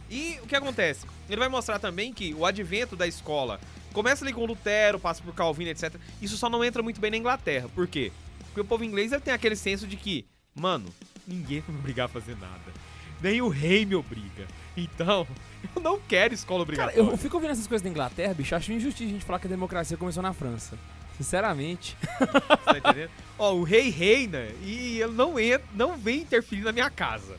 E 0.09 0.39
o 0.43 0.47
que 0.47 0.55
acontece? 0.55 1.05
Ele 1.29 1.39
vai 1.39 1.49
mostrar 1.49 1.79
também 1.79 2.13
que 2.13 2.33
o 2.33 2.45
advento 2.45 2.95
da 2.95 3.07
escola 3.07 3.59
começa 3.91 4.23
ali 4.23 4.33
com 4.33 4.45
Lutero, 4.45 4.99
passa 4.99 5.21
por 5.21 5.33
Calvino, 5.33 5.71
etc. 5.71 5.95
Isso 6.21 6.37
só 6.37 6.49
não 6.49 6.63
entra 6.63 6.83
muito 6.83 7.01
bem 7.01 7.11
na 7.11 7.17
Inglaterra. 7.17 7.69
Por 7.73 7.87
quê? 7.87 8.11
Porque 8.45 8.61
o 8.61 8.65
povo 8.65 8.83
inglês 8.83 9.11
tem 9.23 9.33
aquele 9.33 9.55
senso 9.55 9.87
de 9.87 9.97
que, 9.97 10.25
mano, 10.55 10.93
ninguém 11.27 11.61
vai 11.61 11.73
me 11.73 11.79
obrigar 11.79 12.05
a 12.05 12.09
fazer 12.09 12.37
nada. 12.39 12.73
Nem 13.21 13.41
o 13.41 13.47
rei 13.47 13.85
me 13.85 13.95
obriga. 13.95 14.45
Então, 14.75 15.25
eu 15.75 15.81
não 15.81 15.99
quero 15.99 16.33
escola 16.33 16.65
Cara, 16.65 16.89
obrigatória. 16.89 17.11
eu 17.11 17.17
fico 17.17 17.35
ouvindo 17.37 17.51
essas 17.51 17.67
coisas 17.67 17.81
da 17.81 17.89
Inglaterra, 17.89 18.33
bicho. 18.33 18.55
Acho 18.55 18.71
injustiça 18.73 19.09
a 19.09 19.13
gente 19.13 19.25
falar 19.25 19.39
que 19.39 19.47
a 19.47 19.49
democracia 19.49 19.95
começou 19.95 20.21
na 20.21 20.33
França. 20.33 20.77
Sinceramente. 21.17 21.95
Tá 22.65 22.77
entendendo? 22.77 23.11
Ó, 23.37 23.53
o 23.53 23.63
rei 23.63 23.89
reina 23.89 24.47
e 24.63 24.99
ele 25.01 25.11
não 25.11 25.37
entra, 25.39 25.67
não 25.75 25.97
vem 25.97 26.21
interferir 26.21 26.61
na 26.63 26.71
minha 26.71 26.89
casa. 26.89 27.37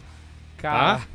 Cara. 0.59 0.99
Tá? 0.99 1.09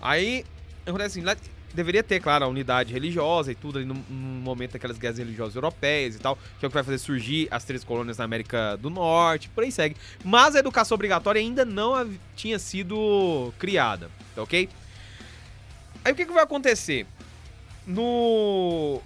Aí, 0.00 0.44
acontece 0.84 1.18
assim, 1.20 1.26
lá 1.26 1.36
deveria 1.74 2.02
ter, 2.02 2.20
claro, 2.20 2.44
a 2.44 2.48
unidade 2.48 2.92
religiosa 2.92 3.50
e 3.50 3.54
tudo 3.54 3.78
ali 3.78 3.86
no, 3.86 3.94
no 3.94 4.40
momento 4.40 4.72
daquelas 4.72 4.96
guerras 4.96 5.18
religiosas 5.18 5.56
europeias 5.56 6.14
e 6.14 6.18
tal, 6.18 6.36
que 6.58 6.64
é 6.64 6.66
o 6.66 6.70
que 6.70 6.74
vai 6.74 6.84
fazer 6.84 6.98
surgir 6.98 7.48
as 7.50 7.64
três 7.64 7.82
colônias 7.82 8.16
na 8.16 8.24
América 8.24 8.76
do 8.76 8.88
Norte, 8.88 9.48
por 9.48 9.64
aí 9.64 9.72
segue. 9.72 9.96
Mas 10.24 10.54
a 10.54 10.60
educação 10.60 10.94
obrigatória 10.94 11.40
ainda 11.40 11.64
não 11.64 12.08
tinha 12.36 12.58
sido 12.58 13.52
criada, 13.58 14.08
tá 14.34 14.42
ok? 14.42 14.68
Aí 16.04 16.12
o 16.12 16.16
que, 16.16 16.24
que 16.24 16.32
vai 16.32 16.44
acontecer? 16.44 17.06
No... 17.86 19.00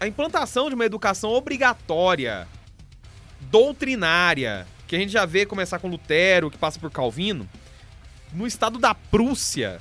A 0.00 0.06
implantação 0.06 0.68
de 0.68 0.74
uma 0.76 0.86
educação 0.86 1.30
obrigatória, 1.30 2.46
doutrinária, 3.40 4.66
que 4.86 4.94
a 4.94 4.98
gente 4.98 5.10
já 5.10 5.26
vê 5.26 5.44
começar 5.44 5.80
com 5.80 5.88
Lutero, 5.88 6.50
que 6.50 6.56
passa 6.56 6.78
por 6.78 6.90
Calvino, 6.90 7.48
no 8.32 8.46
estado 8.46 8.78
da 8.78 8.94
Prússia, 8.94 9.80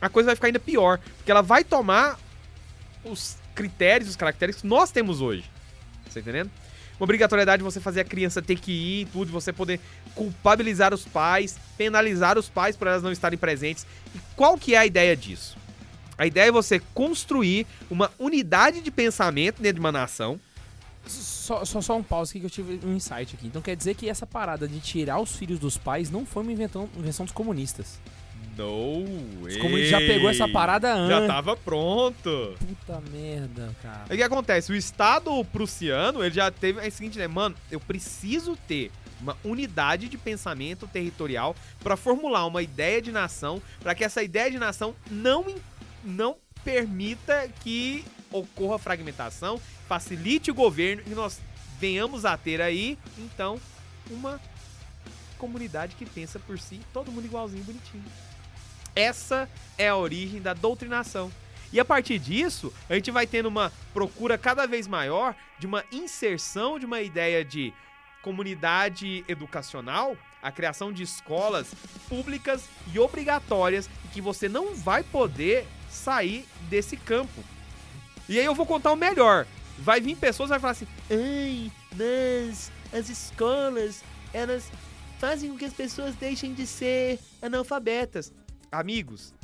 a 0.00 0.08
coisa 0.08 0.26
vai 0.28 0.34
ficar 0.34 0.46
ainda 0.46 0.60
pior, 0.60 0.98
porque 1.16 1.30
ela 1.30 1.42
vai 1.42 1.64
tomar 1.64 2.18
os 3.04 3.36
critérios, 3.54 4.10
os 4.10 4.16
caracteres 4.16 4.56
que 4.56 4.66
nós 4.66 4.90
temos 4.90 5.20
hoje. 5.20 5.44
Tá 6.12 6.20
entendendo? 6.20 6.50
Uma 6.98 7.04
obrigatoriedade 7.04 7.60
de 7.60 7.64
você 7.64 7.80
fazer 7.80 8.00
a 8.00 8.04
criança 8.04 8.42
ter 8.42 8.58
que 8.58 8.72
ir, 8.72 9.06
tudo, 9.06 9.32
você 9.32 9.52
poder 9.52 9.80
culpabilizar 10.14 10.92
os 10.92 11.04
pais, 11.04 11.58
penalizar 11.78 12.36
os 12.38 12.48
pais 12.48 12.76
por 12.76 12.86
elas 12.88 13.02
não 13.02 13.10
estarem 13.10 13.38
presentes. 13.38 13.86
E 14.14 14.18
qual 14.36 14.58
que 14.58 14.74
é 14.74 14.78
a 14.78 14.86
ideia 14.86 15.16
disso? 15.16 15.56
A 16.18 16.26
ideia 16.26 16.48
é 16.48 16.52
você 16.52 16.78
construir 16.92 17.66
uma 17.90 18.10
unidade 18.18 18.82
de 18.82 18.90
pensamento 18.90 19.62
dentro 19.62 19.76
de 19.76 19.80
uma 19.80 19.90
nação. 19.90 20.38
Só, 21.06 21.64
só, 21.64 21.80
só 21.80 21.96
um 21.96 22.02
pause 22.02 22.32
aqui 22.32 22.40
que 22.40 22.46
eu 22.46 22.50
tive 22.50 22.86
um 22.86 22.94
insight 22.94 23.34
aqui. 23.34 23.46
Então 23.46 23.62
quer 23.62 23.74
dizer 23.74 23.94
que 23.94 24.06
essa 24.06 24.26
parada 24.26 24.68
de 24.68 24.78
tirar 24.80 25.18
os 25.18 25.34
filhos 25.34 25.58
dos 25.58 25.78
pais 25.78 26.10
não 26.10 26.26
foi 26.26 26.42
uma 26.42 26.52
inventão- 26.52 26.90
invenção 26.94 27.24
dos 27.24 27.32
comunistas. 27.32 27.98
Não, 28.56 29.04
Os 29.42 29.56
comunistas 29.56 29.90
já 29.90 29.98
pegou 29.98 30.28
essa 30.28 30.48
parada 30.48 30.88
Já 31.08 31.16
antes. 31.18 31.26
tava 31.28 31.56
pronto. 31.56 32.56
Puta 32.58 33.00
merda, 33.10 33.74
cara. 33.82 34.04
O 34.12 34.16
que 34.16 34.22
acontece? 34.22 34.72
O 34.72 34.76
Estado 34.76 35.44
prussiano, 35.46 36.22
ele 36.22 36.34
já 36.34 36.50
teve 36.50 36.80
a 36.80 36.90
seguinte, 36.90 37.18
né? 37.18 37.26
Mano, 37.26 37.54
eu 37.70 37.80
preciso 37.80 38.56
ter 38.68 38.90
uma 39.20 39.36
unidade 39.44 40.08
de 40.08 40.16
pensamento 40.18 40.86
territorial 40.86 41.54
pra 41.82 41.96
formular 41.96 42.46
uma 42.46 42.62
ideia 42.62 43.00
de 43.00 43.12
nação, 43.12 43.62
pra 43.80 43.94
que 43.94 44.04
essa 44.04 44.22
ideia 44.22 44.50
de 44.50 44.58
nação 44.58 44.94
não, 45.10 45.46
não 46.04 46.36
permita 46.64 47.48
que 47.62 48.04
ocorra 48.30 48.78
fragmentação, 48.78 49.60
facilite 49.88 50.50
o 50.50 50.54
governo 50.54 51.02
e 51.06 51.10
nós 51.10 51.40
venhamos 51.78 52.24
a 52.24 52.36
ter 52.36 52.60
aí, 52.60 52.98
então, 53.18 53.60
uma 54.10 54.40
comunidade 55.38 55.96
que 55.96 56.04
pensa 56.04 56.38
por 56.38 56.58
si, 56.58 56.80
todo 56.92 57.10
mundo 57.10 57.24
igualzinho, 57.24 57.64
bonitinho. 57.64 58.04
Essa 59.00 59.48
é 59.78 59.88
a 59.88 59.96
origem 59.96 60.42
da 60.42 60.52
doutrinação. 60.52 61.32
E 61.72 61.80
a 61.80 61.84
partir 61.86 62.18
disso, 62.18 62.70
a 62.86 62.94
gente 62.94 63.10
vai 63.10 63.26
tendo 63.26 63.46
uma 63.46 63.72
procura 63.94 64.36
cada 64.36 64.66
vez 64.66 64.86
maior 64.86 65.34
de 65.58 65.66
uma 65.66 65.82
inserção 65.90 66.78
de 66.78 66.84
uma 66.84 67.00
ideia 67.00 67.42
de 67.42 67.72
comunidade 68.20 69.24
educacional, 69.26 70.14
a 70.42 70.52
criação 70.52 70.92
de 70.92 71.02
escolas 71.02 71.72
públicas 72.10 72.68
e 72.92 72.98
obrigatórias 72.98 73.88
que 74.12 74.20
você 74.20 74.50
não 74.50 74.74
vai 74.74 75.02
poder 75.02 75.66
sair 75.88 76.44
desse 76.68 76.94
campo. 76.94 77.42
E 78.28 78.38
aí 78.38 78.44
eu 78.44 78.54
vou 78.54 78.66
contar 78.66 78.92
o 78.92 78.96
melhor. 78.96 79.46
Vai 79.78 79.98
vir 79.98 80.14
pessoas 80.16 80.50
e 80.50 80.52
vai 80.52 80.60
falar 80.60 80.72
assim: 80.72 80.88
"Ai, 81.10 81.72
mas 81.96 82.70
as 82.92 83.08
escolas, 83.08 84.04
elas 84.34 84.70
fazem 85.18 85.50
com 85.50 85.56
que 85.56 85.64
as 85.64 85.72
pessoas 85.72 86.14
deixem 86.16 86.52
de 86.52 86.66
ser 86.66 87.18
analfabetas". 87.40 88.30
Amigos, 88.72 89.34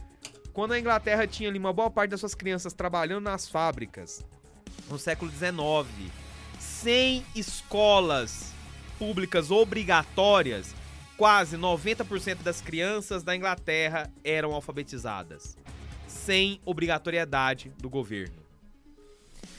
quando 0.52 0.72
a 0.72 0.78
Inglaterra 0.78 1.26
tinha 1.26 1.48
ali 1.48 1.58
uma 1.58 1.72
boa 1.72 1.90
parte 1.90 2.10
das 2.10 2.20
suas 2.20 2.34
crianças 2.34 2.72
trabalhando 2.72 3.24
nas 3.24 3.48
fábricas, 3.48 4.24
no 4.88 4.98
século 4.98 5.30
XIX, 5.30 6.10
sem 6.58 7.24
escolas 7.34 8.52
públicas 8.98 9.50
obrigatórias, 9.50 10.74
quase 11.16 11.56
90% 11.56 12.36
das 12.42 12.60
crianças 12.60 13.22
da 13.22 13.34
Inglaterra 13.34 14.10
eram 14.22 14.52
alfabetizadas, 14.54 15.56
sem 16.06 16.60
obrigatoriedade 16.64 17.72
do 17.78 17.90
governo. 17.90 18.46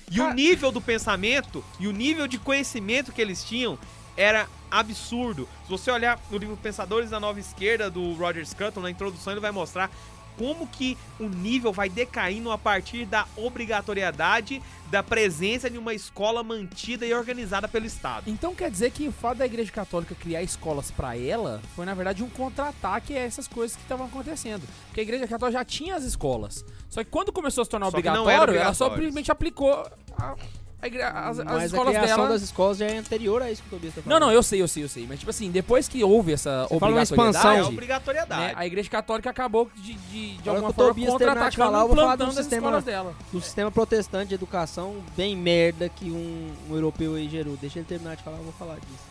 E 0.09 0.19
o 0.21 0.23
Cara- 0.23 0.33
nível 0.35 0.71
do 0.71 0.79
pensamento 0.79 1.63
e 1.79 1.87
o 1.87 1.91
nível 1.91 2.27
de 2.27 2.37
conhecimento 2.37 3.11
que 3.11 3.21
eles 3.21 3.43
tinham 3.43 3.77
era 4.17 4.47
absurdo. 4.69 5.47
Se 5.63 5.69
você 5.69 5.91
olhar 5.91 6.19
no 6.29 6.37
livro 6.37 6.57
Pensadores 6.57 7.09
da 7.09 7.19
Nova 7.19 7.39
Esquerda, 7.39 7.89
do 7.89 8.13
Roger 8.15 8.45
Scruton, 8.45 8.81
na 8.81 8.89
introdução 8.89 9.31
ele 9.31 9.39
vai 9.39 9.51
mostrar 9.51 9.89
como 10.37 10.67
que 10.67 10.97
o 11.19 11.27
nível 11.27 11.73
vai 11.73 11.89
decaindo 11.89 12.51
a 12.51 12.57
partir 12.57 13.05
da 13.05 13.25
obrigatoriedade 13.35 14.61
da 14.89 15.01
presença 15.01 15.69
de 15.69 15.77
uma 15.77 15.93
escola 15.93 16.43
mantida 16.43 17.05
e 17.05 17.13
organizada 17.13 17.67
pelo 17.67 17.85
Estado. 17.85 18.29
Então 18.29 18.53
quer 18.55 18.71
dizer 18.71 18.91
que 18.91 19.07
o 19.07 19.11
fato 19.11 19.39
da 19.39 19.45
Igreja 19.45 19.71
Católica 19.71 20.15
criar 20.15 20.43
escolas 20.43 20.91
pra 20.91 21.17
ela 21.17 21.59
foi 21.75 21.85
na 21.85 21.93
verdade 21.93 22.23
um 22.23 22.29
contra-ataque 22.29 23.17
a 23.17 23.19
essas 23.19 23.47
coisas 23.47 23.75
que 23.75 23.81
estavam 23.81 24.05
acontecendo. 24.05 24.61
Porque 24.85 25.01
a 25.01 25.03
Igreja 25.03 25.27
Católica 25.27 25.59
já 25.59 25.65
tinha 25.65 25.95
as 25.95 26.03
escolas. 26.03 26.63
Só 26.89 27.03
que 27.03 27.09
quando 27.09 27.33
começou 27.33 27.63
a 27.63 27.65
se 27.65 27.71
tornar 27.71 27.87
obrigatório, 27.87 28.29
eram 28.29 28.53
ela 28.53 28.73
só 28.73 28.89
simplesmente 28.89 29.31
aplicou 29.31 29.85
a, 30.17 30.35
as, 30.79 31.39
as 31.39 31.45
Mas 31.45 31.55
a 31.61 31.65
escolas 31.65 31.95
criação 31.97 32.17
dela. 32.17 32.29
das 32.29 32.41
escolas 32.43 32.77
já 32.77 32.85
é 32.85 32.97
anterior 32.97 33.41
a 33.41 33.51
isso 33.51 33.61
que 33.63 33.67
o 33.67 33.71
Tobias 33.71 33.95
tá 33.95 34.01
Não, 34.01 34.09
falando. 34.09 34.21
não, 34.27 34.31
eu 34.31 34.43
sei, 34.43 34.61
eu 34.61 34.67
sei, 34.67 34.83
eu 34.83 34.89
sei. 34.89 35.05
Mas 35.07 35.19
tipo 35.19 35.29
assim, 35.29 35.49
depois 35.51 35.87
que 35.87 36.03
houve 36.03 36.33
essa 36.33 36.67
Você 36.69 36.79
fala 36.79 36.91
obrigatoriedade, 36.91 37.37
expansão. 37.37 37.51
É 37.51 37.61
né, 37.61 37.63
obrigatoriedade. 37.67 38.53
a 38.55 38.65
Igreja 38.67 38.89
Católica 38.89 39.29
acabou 39.29 39.69
de, 39.75 39.93
de, 39.93 40.37
de 40.37 40.49
alguma 40.49 40.71
forma 40.71 40.93
falar, 40.93 41.07
contra-atacando 41.11 41.63
eu 41.77 41.87
vou 41.87 41.95
falar 41.95 42.13
implantando 42.13 42.25
do 42.25 42.29
as 42.29 42.35
sistema- 42.35 42.67
escolas 42.67 42.83
dela. 42.83 43.15
Do 43.31 43.41
sistema 43.41 43.71
protestante 43.71 44.29
de 44.29 44.35
educação 44.35 45.03
bem 45.15 45.35
merda 45.35 45.89
que 45.89 46.11
um, 46.11 46.53
um 46.69 46.75
europeu 46.75 47.15
aí 47.15 47.27
gerou. 47.27 47.57
Deixa 47.57 47.79
ele 47.79 47.87
terminar 47.87 48.15
de 48.15 48.23
falar, 48.23 48.37
eu 48.37 48.43
vou 48.43 48.53
falar 48.53 48.75
disso. 48.75 49.07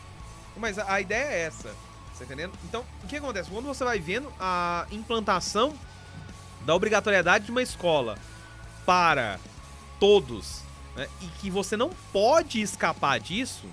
Mas 0.55 0.79
a, 0.79 0.93
a 0.93 1.01
ideia 1.01 1.25
é 1.25 1.41
essa, 1.41 1.69
tá 2.17 2.23
entendendo? 2.23 2.53
Então, 2.63 2.83
o 3.03 3.07
que 3.07 3.17
acontece? 3.17 3.49
Quando 3.51 3.65
você 3.65 3.83
vai 3.83 3.99
vendo 3.99 4.31
a 4.39 4.87
implantação 4.89 5.73
da 6.65 6.73
obrigatoriedade 6.73 7.45
de 7.45 7.51
uma 7.51 7.61
escola 7.61 8.17
para 8.85 9.37
todos, 9.99 10.61
né, 10.97 11.07
e 11.21 11.27
que 11.39 11.49
você 11.49 11.77
não 11.77 11.89
pode 12.11 12.59
escapar 12.59 13.19
disso, 13.19 13.65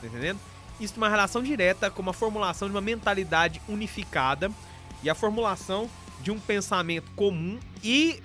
tá 0.00 0.06
entendendo? 0.06 0.40
Isso 0.80 0.94
tem 0.94 1.02
uma 1.02 1.08
relação 1.08 1.42
direta 1.42 1.90
com 1.90 2.08
a 2.08 2.12
formulação 2.12 2.68
de 2.68 2.74
uma 2.74 2.80
mentalidade 2.80 3.60
unificada 3.68 4.50
e 5.02 5.10
a 5.10 5.14
formulação 5.14 5.90
de 6.22 6.30
um 6.30 6.38
pensamento 6.38 7.10
comum 7.16 7.58
e 7.82 8.22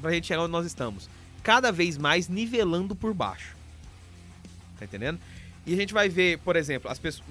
pra 0.00 0.12
gente 0.12 0.26
chegar 0.26 0.42
onde 0.42 0.52
nós 0.52 0.66
estamos, 0.66 1.08
cada 1.42 1.70
vez 1.70 1.98
mais 1.98 2.28
nivelando 2.28 2.94
por 2.94 3.14
baixo. 3.14 3.56
Tá 4.78 4.84
entendendo? 4.84 5.18
E 5.64 5.72
a 5.72 5.76
gente 5.76 5.94
vai 5.94 6.08
ver, 6.08 6.38
por 6.38 6.56
exemplo, 6.56 6.90
as 6.90 6.98
pessoas. 6.98 7.26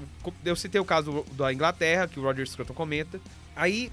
Eu 0.45 0.55
citei 0.55 0.79
o 0.79 0.85
caso 0.85 1.25
da 1.33 1.51
Inglaterra, 1.51 2.07
que 2.07 2.19
o 2.19 2.23
Roger 2.23 2.47
Scruton 2.47 2.73
comenta. 2.73 3.19
Aí, 3.55 3.91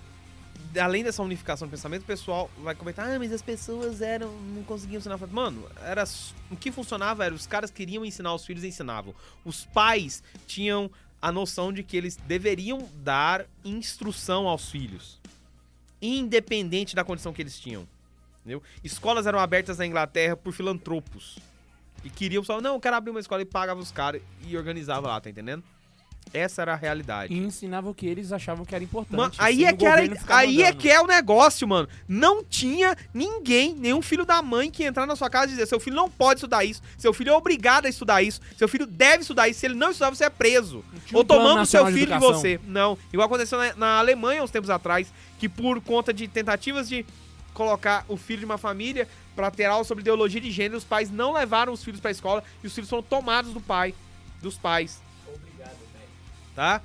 além 0.81 1.04
dessa 1.04 1.22
unificação 1.22 1.68
do 1.68 1.70
pensamento, 1.70 2.02
o 2.02 2.07
pessoal 2.07 2.50
vai 2.59 2.74
comentar: 2.74 3.09
ah, 3.09 3.18
mas 3.18 3.33
as 3.33 3.42
pessoas 3.42 4.00
eram. 4.00 4.33
não 4.54 4.62
conseguiam 4.64 4.98
ensinar. 4.98 5.18
Mano, 5.28 5.68
era, 5.83 6.04
o 6.50 6.57
que 6.57 6.72
funcionava 6.72 7.24
era 7.24 7.35
os 7.35 7.46
caras 7.46 7.70
queriam 7.70 8.04
ensinar 8.04 8.35
os 8.35 8.44
filhos 8.44 8.64
e 8.64 8.68
ensinavam. 8.68 9.14
Os 9.44 9.64
pais 9.64 10.22
tinham 10.46 10.90
a 11.20 11.33
noção 11.33 11.72
de 11.72 11.83
que 11.83 11.96
eles 11.96 12.16
deveriam 12.16 12.88
dar 13.02 13.46
instrução 13.64 14.46
aos 14.46 14.70
filhos, 14.70 15.20
independente 16.00 16.94
da 16.94 17.04
condição 17.04 17.33
que 17.33 17.42
eles 17.42 17.59
tinham. 17.59 17.87
Entendeu? 18.40 18.62
Escolas 18.83 19.26
eram 19.26 19.38
abertas 19.38 19.78
na 19.78 19.87
Inglaterra 19.87 20.37
por 20.37 20.52
filantropos. 20.52 21.38
E 22.04 22.11
queriam 22.11 22.44
só, 22.44 22.61
não, 22.61 22.74
eu 22.74 22.81
quero 22.81 22.96
abrir 22.96 23.11
uma 23.11 23.20
escola 23.20 23.42
e 23.42 23.44
pagava 23.44 23.81
os 23.81 23.90
caras 23.90 24.22
e 24.46 24.57
organizava 24.57 25.09
lá, 25.09 25.20
tá 25.20 25.28
entendendo? 25.28 25.64
Essa 26.32 26.62
era 26.62 26.72
a 26.72 26.76
realidade. 26.76 27.32
E 27.32 27.38
ensinava 27.38 27.88
o 27.88 27.94
que 27.94 28.06
eles 28.06 28.32
achavam 28.32 28.64
que 28.64 28.74
era 28.74 28.82
importante. 28.82 29.36
Aí 29.38 29.64
é 29.64 29.72
o 29.72 29.76
que, 29.76 29.86
era, 29.86 30.02
aí 30.28 30.62
é 30.62 30.72
que 30.72 30.90
é 30.90 31.00
o 31.00 31.06
negócio, 31.06 31.66
mano. 31.66 31.88
Não 32.06 32.44
tinha 32.44 32.96
ninguém, 33.12 33.74
nenhum 33.74 34.02
filho 34.02 34.24
da 34.24 34.42
mãe 34.42 34.70
que 34.70 34.84
entrar 34.84 35.06
na 35.06 35.16
sua 35.16 35.30
casa 35.30 35.46
e 35.46 35.50
dizer: 35.50 35.66
seu 35.66 35.80
filho 35.80 35.96
não 35.96 36.10
pode 36.10 36.38
estudar 36.38 36.64
isso, 36.64 36.82
seu 36.96 37.12
filho 37.12 37.30
é 37.30 37.34
obrigado 37.34 37.86
a 37.86 37.88
estudar 37.88 38.22
isso, 38.22 38.40
seu 38.56 38.68
filho 38.68 38.86
deve 38.86 39.22
estudar 39.22 39.48
isso. 39.48 39.60
Se 39.60 39.66
ele 39.66 39.74
não 39.74 39.90
estudar, 39.90 40.10
você 40.10 40.24
é 40.24 40.30
preso. 40.30 40.84
Ou 41.12 41.22
um 41.22 41.24
plano 41.24 41.42
tomamos 41.42 41.68
seu 41.68 41.84
de 41.84 41.92
filho 41.92 42.06
de 42.06 42.12
educação. 42.12 42.34
você. 42.34 42.60
Não. 42.66 42.98
Igual 43.12 43.26
aconteceu 43.26 43.58
na, 43.58 43.74
na 43.74 43.98
Alemanha 43.98 44.42
uns 44.42 44.50
tempos 44.50 44.70
atrás, 44.70 45.12
que 45.38 45.48
por 45.48 45.80
conta 45.80 46.12
de 46.12 46.28
tentativas 46.28 46.88
de 46.88 47.04
colocar 47.54 48.04
o 48.08 48.16
filho 48.16 48.40
de 48.40 48.44
uma 48.44 48.58
família 48.58 49.08
pra 49.34 49.50
ter 49.50 49.64
aula 49.64 49.84
sobre 49.84 50.02
ideologia 50.02 50.40
de 50.40 50.50
gênero, 50.50 50.78
os 50.78 50.84
pais 50.84 51.10
não 51.10 51.32
levaram 51.32 51.72
os 51.72 51.82
filhos 51.82 52.00
pra 52.00 52.10
escola 52.10 52.42
e 52.62 52.66
os 52.66 52.74
filhos 52.74 52.88
foram 52.88 53.02
tomados 53.02 53.52
do 53.52 53.60
pai, 53.60 53.94
dos 54.40 54.56
pais. 54.56 55.00
Tá? 56.59 56.83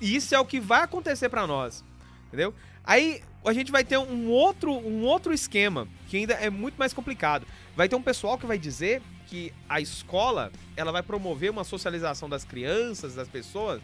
Isso 0.00 0.34
é 0.34 0.40
o 0.40 0.44
que 0.44 0.58
vai 0.58 0.82
acontecer 0.82 1.28
pra 1.28 1.46
nós. 1.46 1.84
Entendeu? 2.26 2.52
Aí 2.82 3.22
a 3.44 3.52
gente 3.52 3.70
vai 3.70 3.84
ter 3.84 3.96
um 3.96 4.28
outro, 4.28 4.72
um 4.72 5.04
outro 5.04 5.32
esquema 5.32 5.86
que 6.08 6.16
ainda 6.16 6.34
é 6.34 6.50
muito 6.50 6.74
mais 6.74 6.92
complicado. 6.92 7.46
Vai 7.76 7.88
ter 7.88 7.94
um 7.94 8.02
pessoal 8.02 8.36
que 8.36 8.46
vai 8.46 8.58
dizer 8.58 9.00
que 9.28 9.52
a 9.68 9.80
escola 9.80 10.50
ela 10.76 10.90
vai 10.90 11.04
promover 11.04 11.52
uma 11.52 11.62
socialização 11.62 12.28
das 12.28 12.42
crianças, 12.42 13.14
das 13.14 13.28
pessoas, 13.28 13.80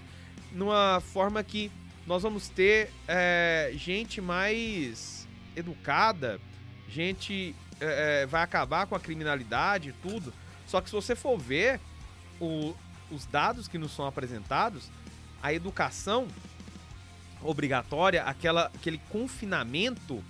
numa 0.50 1.00
forma 1.12 1.40
que 1.44 1.70
nós 2.04 2.24
vamos 2.24 2.48
ter 2.48 2.90
é, 3.06 3.70
gente 3.76 4.20
mais 4.20 5.24
educada, 5.54 6.40
gente 6.88 7.54
é, 7.80 8.22
é, 8.22 8.26
vai 8.26 8.42
acabar 8.42 8.88
com 8.88 8.96
a 8.96 8.98
criminalidade 9.00 9.90
e 9.90 9.92
tudo. 9.92 10.34
Só 10.66 10.80
que 10.80 10.88
se 10.90 10.96
você 10.96 11.14
for 11.14 11.38
ver 11.38 11.78
o- 12.40 12.74
os 13.08 13.24
dados 13.24 13.68
que 13.68 13.78
nos 13.78 13.92
são 13.94 14.04
apresentados, 14.04 14.90
a 15.42 15.52
educação 15.52 16.26
obrigatória, 17.42 18.22
aquela, 18.22 18.66
aquele 18.74 19.00
confinamento 19.08 20.22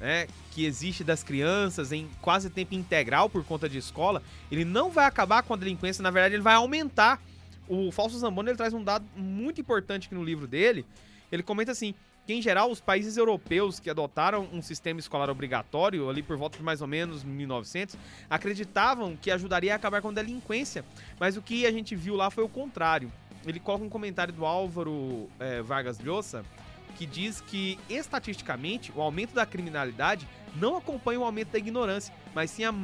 né, 0.00 0.26
que 0.52 0.64
existe 0.64 1.04
das 1.04 1.22
crianças 1.22 1.92
em 1.92 2.08
quase 2.20 2.50
tempo 2.50 2.74
integral 2.74 3.28
por 3.28 3.44
conta 3.44 3.68
de 3.68 3.78
escola, 3.78 4.22
ele 4.50 4.64
não 4.64 4.90
vai 4.90 5.06
acabar 5.06 5.42
com 5.42 5.54
a 5.54 5.56
delinquência, 5.56 6.02
na 6.02 6.10
verdade 6.10 6.34
ele 6.34 6.42
vai 6.42 6.54
aumentar. 6.54 7.20
O 7.68 7.92
Falso 7.92 8.18
Zamboni 8.18 8.50
ele 8.50 8.56
traz 8.56 8.72
um 8.72 8.82
dado 8.82 9.04
muito 9.14 9.60
importante 9.60 10.06
aqui 10.06 10.14
no 10.14 10.24
livro 10.24 10.46
dele. 10.46 10.86
Ele 11.30 11.42
comenta 11.42 11.72
assim, 11.72 11.94
que 12.26 12.32
em 12.32 12.40
geral 12.40 12.70
os 12.70 12.80
países 12.80 13.16
europeus 13.16 13.80
que 13.80 13.90
adotaram 13.90 14.48
um 14.52 14.62
sistema 14.62 15.00
escolar 15.00 15.28
obrigatório 15.30 16.08
ali 16.08 16.22
por 16.22 16.36
volta 16.36 16.58
de 16.58 16.64
mais 16.64 16.80
ou 16.80 16.86
menos 16.86 17.24
1900 17.24 17.96
acreditavam 18.28 19.16
que 19.16 19.30
ajudaria 19.30 19.72
a 19.72 19.76
acabar 19.76 20.00
com 20.00 20.08
a 20.08 20.12
delinquência, 20.12 20.84
mas 21.18 21.36
o 21.36 21.42
que 21.42 21.66
a 21.66 21.72
gente 21.72 21.94
viu 21.94 22.16
lá 22.16 22.30
foi 22.30 22.44
o 22.44 22.48
contrário. 22.48 23.10
Ele 23.46 23.60
coloca 23.60 23.84
um 23.84 23.88
comentário 23.88 24.32
do 24.32 24.44
Álvaro 24.44 25.28
eh, 25.38 25.62
Vargas 25.62 25.98
Llosa 25.98 26.44
que 26.96 27.06
diz 27.06 27.40
que 27.40 27.78
estatisticamente 27.88 28.92
o 28.94 29.00
aumento 29.00 29.32
da 29.32 29.46
criminalidade 29.46 30.26
não 30.56 30.76
acompanha 30.76 31.20
o 31.20 31.24
aumento 31.24 31.50
da 31.52 31.58
ignorância, 31.58 32.12
mas 32.34 32.50
sim 32.50 32.64
a, 32.64 32.74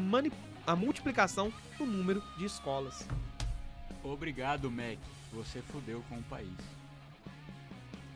a 0.67 0.77
multiplicação 0.77 1.53
do 1.77 1.85
número 1.85 2.23
de 2.39 2.45
escolas. 2.45 3.07
Obrigado, 4.05 4.71
Mac. 4.71 4.99
Você 5.33 5.61
fudeu 5.63 6.05
com 6.09 6.17
o 6.17 6.23
país. 6.23 6.49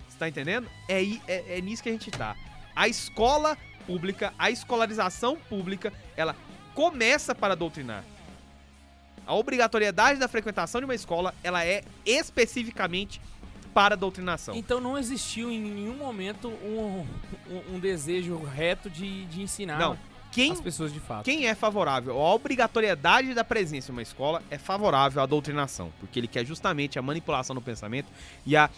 Você 0.08 0.18
tá 0.18 0.28
entendendo? 0.28 0.68
É, 0.88 1.02
é, 1.26 1.58
é 1.58 1.60
nisso 1.60 1.82
que 1.82 1.88
a 1.88 1.92
gente 1.92 2.10
tá. 2.12 2.36
A 2.76 2.86
escola 2.86 3.58
pública, 3.84 4.32
a 4.38 4.50
escolarização 4.50 5.36
pública, 5.36 5.92
ela 6.16 6.36
começa 6.74 7.34
para 7.34 7.56
doutrinar. 7.56 8.04
A 9.28 9.34
obrigatoriedade 9.34 10.18
da 10.18 10.26
frequentação 10.26 10.80
de 10.80 10.86
uma 10.86 10.94
escola, 10.94 11.34
ela 11.44 11.64
é 11.64 11.84
especificamente 12.06 13.20
para 13.74 13.94
doutrinação. 13.96 14.54
Então 14.56 14.80
não 14.80 14.96
existiu 14.98 15.50
em 15.50 15.60
nenhum 15.60 15.94
momento 15.98 16.48
um, 16.48 17.06
um, 17.50 17.74
um 17.76 17.78
desejo 17.78 18.38
reto 18.42 18.88
de, 18.88 19.26
de 19.26 19.42
ensinar 19.42 19.78
Não, 19.78 19.98
quem 20.32 20.50
as 20.52 20.60
pessoas 20.60 20.92
de 20.92 20.98
fato. 20.98 21.24
Quem 21.26 21.46
é 21.46 21.54
favorável 21.54 22.18
à 22.18 22.34
obrigatoriedade 22.34 23.34
da 23.34 23.44
presença 23.44 23.90
em 23.90 23.92
uma 23.92 24.02
escola 24.02 24.42
é 24.50 24.56
favorável 24.56 25.22
à 25.22 25.26
doutrinação, 25.26 25.92
porque 26.00 26.18
ele 26.18 26.26
quer 26.26 26.44
justamente 26.46 26.98
a 26.98 27.02
manipulação 27.02 27.54
do 27.54 27.60
pensamento 27.62 28.08
e 28.46 28.56
a 28.56 28.70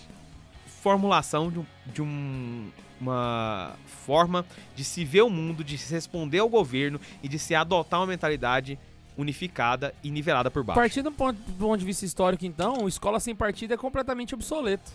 formulação 0.83 1.51
de, 1.51 1.59
um- 1.61 1.67
de 1.87 2.03
um- 2.03 2.71
uma 3.01 3.77
forma 4.05 4.45
de 4.77 4.85
se 4.85 5.05
ver 5.05 5.23
o 5.23 5.31
mundo, 5.31 5.65
de 5.65 5.79
se 5.79 5.95
responder 5.95 6.41
ao 6.41 6.49
governo 6.49 7.01
e 7.23 7.29
de 7.29 7.39
se 7.39 7.55
adotar 7.55 8.01
uma 8.01 8.07
mentalidade 8.07 8.79
unificada 9.21 9.95
e 10.03 10.11
nivelada 10.11 10.51
por 10.51 10.65
baixo. 10.65 10.81
Partindo 10.81 11.11
do 11.11 11.13
ponto, 11.13 11.39
do 11.39 11.53
ponto 11.53 11.79
de 11.79 11.85
vista 11.85 12.05
histórico, 12.05 12.45
então, 12.45 12.89
escola 12.89 13.21
sem 13.21 13.35
partido 13.35 13.75
é 13.75 13.77
completamente 13.77 14.35
obsoleto. 14.35 14.91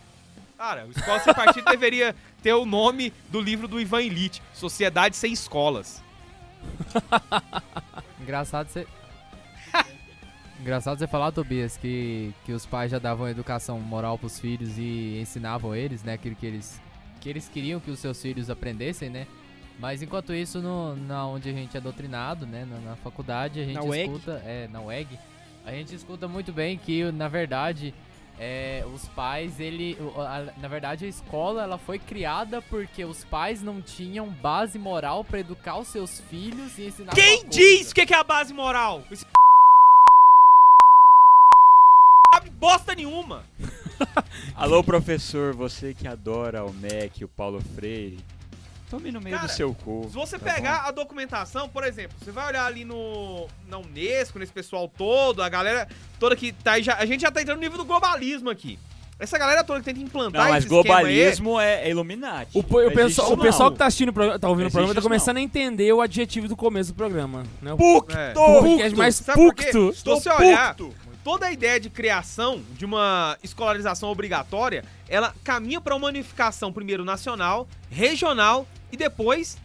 Cara, 0.57 0.85
o 0.85 0.91
Escola 0.91 1.19
Sem 1.19 1.33
Partido 1.33 1.65
deveria 1.69 2.15
ter 2.41 2.53
o 2.53 2.65
nome 2.65 3.11
do 3.29 3.41
livro 3.41 3.67
do 3.67 3.79
Ivan 3.79 4.01
Illich, 4.01 4.41
Sociedade 4.53 5.15
Sem 5.15 5.33
Escolas. 5.33 6.01
Engraçado 8.21 8.69
você. 8.69 8.87
Engraçado 10.59 10.97
você 10.97 11.07
falar, 11.07 11.31
Tobias, 11.33 11.75
que, 11.75 12.33
que 12.45 12.53
os 12.53 12.65
pais 12.65 12.89
já 12.89 12.99
davam 12.99 13.27
educação 13.27 13.79
moral 13.79 14.17
pros 14.17 14.39
filhos 14.39 14.77
e 14.77 15.19
ensinavam 15.21 15.75
eles, 15.75 16.03
né? 16.03 16.13
Aquilo 16.13 16.35
que 16.35 16.45
eles, 16.45 16.81
que 17.19 17.29
eles 17.29 17.49
queriam 17.49 17.79
que 17.81 17.91
os 17.91 17.99
seus 17.99 18.21
filhos 18.21 18.49
aprendessem, 18.49 19.09
né? 19.09 19.27
Mas 19.79 20.01
enquanto 20.01 20.33
isso, 20.33 20.61
no, 20.61 20.95
na 20.95 21.27
onde 21.27 21.49
a 21.49 21.53
gente 21.53 21.75
é 21.75 21.81
doutrinado, 21.81 22.45
né? 22.45 22.65
Na, 22.65 22.79
na 22.91 22.95
faculdade, 22.95 23.59
a 23.59 23.63
gente 23.65 23.75
Na 23.75 23.83
UEG? 23.83 24.05
escuta. 24.11 24.41
É, 24.45 24.67
na 24.69 24.81
UEG. 24.81 25.19
A 25.65 25.71
gente 25.71 25.93
escuta 25.93 26.27
muito 26.27 26.53
bem 26.53 26.77
que, 26.77 27.11
na 27.11 27.27
verdade, 27.27 27.93
é, 28.39 28.85
os 28.93 29.05
pais, 29.09 29.59
ele. 29.59 29.97
a- 30.17 30.53
na 30.59 30.67
verdade, 30.67 31.05
a 31.05 31.07
escola 31.07 31.63
ela 31.63 31.77
foi 31.77 31.99
criada 31.99 32.61
porque 32.61 33.03
os 33.03 33.23
pais 33.25 33.61
não 33.61 33.81
tinham 33.81 34.27
base 34.29 34.79
moral 34.79 35.23
pra 35.25 35.39
educar 35.39 35.77
os 35.77 35.87
seus 35.89 36.19
filhos 36.21 36.77
e 36.77 36.83
ensinar 36.87 37.13
Quem 37.13 37.45
diz 37.49 37.91
o 37.91 37.95
que 37.95 38.05
que 38.05 38.13
é 38.13 38.17
a 38.17 38.23
base 38.23 38.53
moral? 38.53 39.03
Esse 39.11 39.25
sabe 42.33 42.49
bosta 42.51 42.93
nenhuma. 42.95 43.43
Alô, 44.55 44.83
professor, 44.83 45.53
você 45.53 45.93
que 45.93 46.07
adora 46.07 46.63
o 46.65 46.73
Mac, 46.73 47.21
o 47.21 47.27
Paulo 47.27 47.61
Freire. 47.75 48.17
Tome 48.89 49.11
no 49.11 49.19
meio 49.19 49.35
Cara, 49.35 49.47
do 49.47 49.53
seu 49.53 49.73
cu. 49.73 50.05
Se 50.07 50.13
você 50.15 50.37
tá 50.37 50.53
pegar 50.53 50.83
a 50.85 50.91
documentação, 50.91 51.67
por 51.67 51.83
exemplo, 51.83 52.15
você 52.23 52.31
vai 52.31 52.47
olhar 52.47 52.65
ali 52.65 52.85
no 52.85 53.47
na 53.67 53.79
Unesco, 53.79 54.37
nesse 54.37 54.51
pessoal 54.51 54.87
todo, 54.87 55.41
a 55.41 55.49
galera 55.49 55.87
toda 56.19 56.35
que 56.35 56.51
tá 56.51 56.73
aí, 56.73 56.83
já, 56.83 56.95
a 56.95 57.05
gente 57.05 57.21
já 57.21 57.31
tá 57.31 57.41
entrando 57.41 57.57
no 57.57 57.63
nível 57.63 57.77
do 57.77 57.85
globalismo 57.85 58.49
aqui. 58.49 58.77
Essa 59.17 59.37
galera 59.37 59.63
toda 59.63 59.79
que 59.79 59.85
tenta 59.85 59.99
bom? 59.99 60.05
implantar 60.05 60.43
Não, 60.43 60.51
mas 60.51 60.65
aí, 60.65 60.69
globalismo 60.69 61.59
é, 61.59 61.87
é 61.87 61.89
Illuminati. 61.89 62.51
O, 62.53 62.59
o 62.59 62.63
Não 62.69 62.81
existe 62.81 62.95
pessoal, 62.95 63.31
o 63.31 63.37
pessoal 63.37 63.69
não. 63.69 63.73
que 63.73 63.79
tá 63.79 63.85
assistindo, 63.85 64.09
o 64.09 64.13
programa- 64.13 64.39
tá 64.39 64.49
ouvindo 64.49 64.63
Não 64.63 64.69
o 64.69 64.71
programa, 64.71 64.93
tá 64.93 65.01
começando 65.01 65.37
a 65.37 65.41
entender 65.41 65.91
o 65.93 66.01
adjetivo 66.01 66.49
do 66.49 66.55
começo 66.55 66.91
do 66.91 66.95
programa. 66.95 67.43
Né? 67.61 67.73
Pucto! 67.77 68.15
É. 68.15 68.33
mais 68.89 69.15
Sabe 69.15 69.39
por 69.39 69.55
quê? 69.55 69.71
pucto. 69.71 69.93
Se 69.93 70.03
você 70.03 70.29
olhar, 70.29 70.75
toda 71.25 71.47
a 71.47 71.51
ideia 71.51 71.79
de 71.79 71.89
criação 71.89 72.63
de 72.77 72.85
uma 72.85 73.35
escolarização 73.41 74.09
obrigatória, 74.09 74.85
ela 75.09 75.33
caminha 75.43 75.81
para 75.81 75.95
uma 75.95 76.07
unificação 76.07 76.71
primeiro 76.71 77.03
nacional, 77.03 77.67
regional 77.89 78.67
e 78.91 78.95
depois 78.95 79.57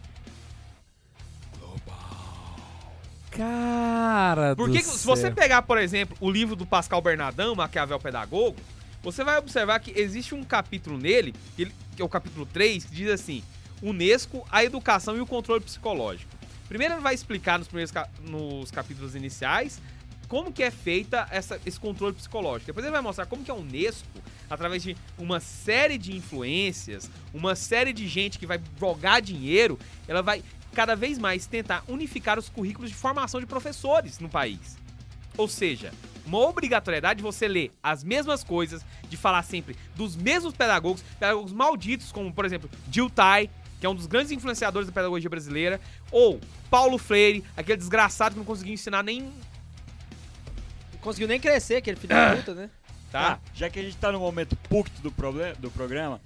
Cara 3.29 4.55
Porque 4.57 4.79
do 4.79 4.83
se 4.83 5.05
você 5.05 5.21
céu. 5.27 5.33
pegar, 5.33 5.61
por 5.61 5.77
exemplo, 5.77 6.17
o 6.19 6.29
livro 6.29 6.53
do 6.53 6.65
Pascal 6.65 7.01
Bernardão, 7.01 7.55
Maquiavel 7.55 7.97
Pedagogo, 7.97 8.57
você 9.01 9.23
vai 9.23 9.37
observar 9.37 9.79
que 9.79 9.97
existe 9.97 10.35
um 10.35 10.43
capítulo 10.43 10.97
nele, 10.97 11.33
que, 11.55 11.71
é 11.97 12.03
o 12.03 12.09
capítulo 12.09 12.45
3, 12.45 12.83
que 12.83 12.91
diz 12.91 13.09
assim: 13.09 13.41
Unesco, 13.81 14.45
a 14.51 14.65
educação 14.65 15.15
e 15.15 15.21
o 15.21 15.25
controle 15.25 15.61
psicológico. 15.61 16.29
Primeiro 16.67 16.95
ele 16.95 17.01
vai 17.01 17.13
explicar 17.13 17.57
nos 17.57 17.69
primeiros 17.69 17.93
nos 18.21 18.69
capítulos 18.69 19.15
iniciais 19.15 19.79
como 20.31 20.49
que 20.49 20.63
é 20.63 20.71
feita 20.71 21.27
essa- 21.29 21.59
esse 21.65 21.77
controle 21.77 22.15
psicológico. 22.15 22.67
Depois 22.67 22.85
ele 22.85 22.93
vai 22.93 23.01
mostrar 23.01 23.25
como 23.25 23.43
que 23.43 23.51
a 23.51 23.53
Unesco, 23.53 24.07
através 24.49 24.81
de 24.81 24.95
uma 25.17 25.41
série 25.41 25.97
de 25.97 26.15
influências, 26.15 27.11
uma 27.33 27.53
série 27.53 27.91
de 27.91 28.07
gente 28.07 28.39
que 28.39 28.47
vai 28.47 28.57
jogar 28.79 29.21
dinheiro, 29.21 29.77
ela 30.07 30.21
vai 30.21 30.41
cada 30.73 30.95
vez 30.95 31.17
mais 31.17 31.47
tentar 31.47 31.83
unificar 31.85 32.39
os 32.39 32.47
currículos 32.47 32.89
de 32.89 32.95
formação 32.95 33.41
de 33.41 33.45
professores 33.45 34.19
no 34.19 34.29
país. 34.29 34.77
Ou 35.35 35.49
seja, 35.49 35.91
uma 36.25 36.37
obrigatoriedade 36.39 37.17
de 37.17 37.23
você 37.23 37.45
ler 37.45 37.69
as 37.83 38.01
mesmas 38.01 38.41
coisas, 38.41 38.85
de 39.09 39.17
falar 39.17 39.43
sempre 39.43 39.75
dos 39.97 40.15
mesmos 40.15 40.53
pedagogos, 40.53 41.01
pedagogos 41.19 41.51
malditos, 41.51 42.09
como, 42.09 42.31
por 42.31 42.45
exemplo, 42.45 42.69
Jill 42.89 43.09
Tai, 43.09 43.49
que 43.81 43.85
é 43.85 43.89
um 43.89 43.95
dos 43.95 44.05
grandes 44.07 44.31
influenciadores 44.31 44.87
da 44.87 44.93
pedagogia 44.93 45.29
brasileira, 45.29 45.81
ou 46.09 46.39
Paulo 46.69 46.97
Freire, 46.97 47.43
aquele 47.57 47.75
desgraçado 47.77 48.35
que 48.35 48.39
não 48.39 48.45
conseguiu 48.45 48.73
ensinar 48.75 49.03
nem 49.03 49.29
Conseguiu 51.01 51.27
nem 51.27 51.39
crescer, 51.39 51.77
aquele 51.77 51.97
filho 51.97 52.13
da 52.13 52.35
puta, 52.35 52.53
né? 52.53 52.69
tá? 53.11 53.35
Tá, 53.35 53.39
já 53.53 53.69
que 53.69 53.79
a 53.79 53.83
gente 53.83 53.97
tá 53.97 54.11
no 54.11 54.19
momento 54.19 54.55
pucto 54.55 55.01
do, 55.01 55.13
do 55.59 55.71
programa, 55.71 56.21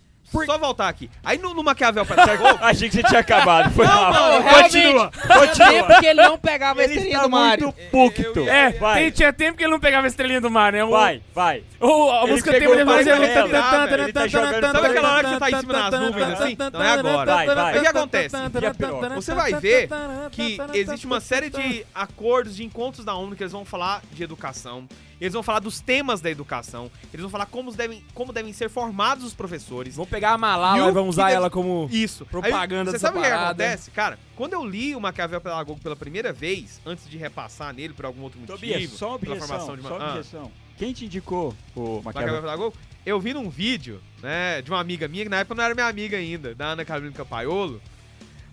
Só 0.45 0.57
voltar 0.57 0.89
aqui. 0.89 1.09
Aí 1.23 1.37
no, 1.37 1.53
no 1.53 1.63
Maquiavel 1.63 2.05
Pedagog, 2.05 2.57
achei 2.61 2.89
que 2.89 2.95
você 2.95 3.03
tinha 3.03 3.19
acabado. 3.21 3.71
Foi 3.73 3.85
mal. 3.85 4.11
não, 4.11 4.43
continua, 4.43 5.11
Tinha 5.11 5.39
continua. 5.39 5.69
tempo 5.69 5.99
que 5.99 6.05
ele 6.07 6.21
não 6.21 6.37
pegava 6.37 6.81
a 6.81 6.83
Ele 6.83 6.93
estrelinha 6.93 7.21
do 7.21 7.29
Mario. 7.29 7.65
muito 7.65 7.89
pucto. 7.91 8.21
Eu- 8.39 8.45
eu- 8.45 8.49
É, 8.53 8.71
vai. 8.71 9.01
tem- 9.03 9.11
tinha 9.11 9.31
tempo 9.31 9.57
que 9.57 9.63
ele 9.63 9.71
não 9.71 9.79
pegava 9.79 10.05
a 10.05 10.09
estrelinha 10.09 10.41
do 10.41 10.49
mar, 10.51 10.73
né? 10.73 10.83
O- 10.83 10.89
Vai, 10.89 11.21
vai. 11.33 11.63
o- 11.79 12.11
a 12.11 12.23
Ele 12.23 12.31
música 12.31 12.51
tem 12.51 12.67
o 12.67 12.85
Mario 12.85 13.13
ele 13.13 13.25
ele 13.25 14.13
tá 14.13 14.27
jogando 14.27 14.71
Sabe 14.71 14.87
aquela 14.87 15.13
hora 15.13 15.23
que 15.23 15.33
você 15.33 15.39
tá 15.39 15.51
em 15.51 15.59
cima 15.59 15.73
das 15.91 16.01
nuvens, 16.01 16.27
assim? 16.41 16.51
Então 16.51 16.83
é 16.83 16.89
agora. 16.91 17.33
Vai, 17.35 17.47
vai. 17.47 17.77
O 17.77 17.81
que 17.81 17.87
acontece? 17.87 18.35
E? 18.35 19.15
Você 19.15 19.33
vai 19.33 19.53
ver 19.53 19.89
que 20.31 20.57
existe 20.73 21.05
uma 21.05 21.19
série 21.19 21.49
de 21.49 21.85
acordos, 21.93 22.55
de 22.55 22.63
encontros 22.63 23.05
da 23.05 23.15
ONU 23.15 23.35
que 23.35 23.43
eles 23.43 23.53
vão 23.53 23.63
falar 23.65 24.01
de 24.11 24.23
educação. 24.23 24.87
Eles 25.19 25.33
vão 25.33 25.41
falar 25.43 25.59
dos 25.59 25.79
temas 25.79 26.21
da 26.21 26.29
educação. 26.29 26.91
Eles 27.13 27.21
vão 27.21 27.29
falar 27.29 27.45
como 27.45 27.71
devem, 27.71 28.03
como 28.13 28.33
devem 28.33 28.51
ser 28.53 28.69
formados 28.69 29.23
os 29.23 29.33
professores. 29.33 29.95
Vamos 29.95 30.09
pegar 30.09 30.31
a 30.31 30.37
Malala 30.37 30.77
E 30.77 30.87
e 30.87 30.89
o 30.89 30.93
vamos 30.93 31.15
que 31.15 31.19
usar 31.21 31.25
deve- 31.25 31.35
ela 31.37 31.49
como... 31.49 31.87
Isso. 31.91 32.25
Propaganda 32.25 32.91
Aí, 32.91 32.97
Você 32.97 32.99
sabe 32.99 33.17
o 33.17 33.21
que 33.21 33.27
acontece? 33.27 33.91
Cara, 33.91 34.19
quando 34.35 34.53
eu 34.53 34.65
li 34.65 34.95
o 34.95 34.99
Maquiavel 34.99 35.39
Pedagogo 35.41 35.79
pela 35.81 35.95
primeira 35.95 36.33
vez, 36.33 36.81
antes 36.85 37.09
de 37.09 37.17
repassar 37.17 37.73
nele 37.73 37.93
por 37.93 38.05
algum 38.05 38.21
outro 38.23 38.39
motivo, 38.39 38.57
Tobias, 38.57 38.91
só 38.91 39.09
uma 39.11 39.19
pela 39.19 39.33
objeção, 39.35 39.57
formação 39.59 39.75
de 39.75 39.81
uma... 39.81 39.89
só 39.89 39.97
Ah. 39.99 40.09
objeção. 40.11 40.51
Quem 40.77 40.91
te 40.91 41.05
indicou 41.05 41.55
o 41.75 42.01
Maquiavel 42.03 42.03
Maquiavel? 42.03 42.41
Pedagogo, 42.41 42.77
eu 43.05 43.17
vi 43.19 43.33
num 43.33 43.49
vídeo, 43.49 44.01
né, 44.21 44.61
de 44.61 44.69
uma 44.69 44.79
amiga 44.81 45.07
minha, 45.07 45.23
que 45.23 45.29
na 45.29 45.37
época 45.37 45.55
não 45.55 45.63
era 45.63 45.73
minha 45.73 45.87
amiga 45.87 46.17
ainda, 46.17 46.53
da 46.53 46.67
Ana 46.67 46.83
Carolina 46.83 47.13
Campaiolo. 47.15 47.81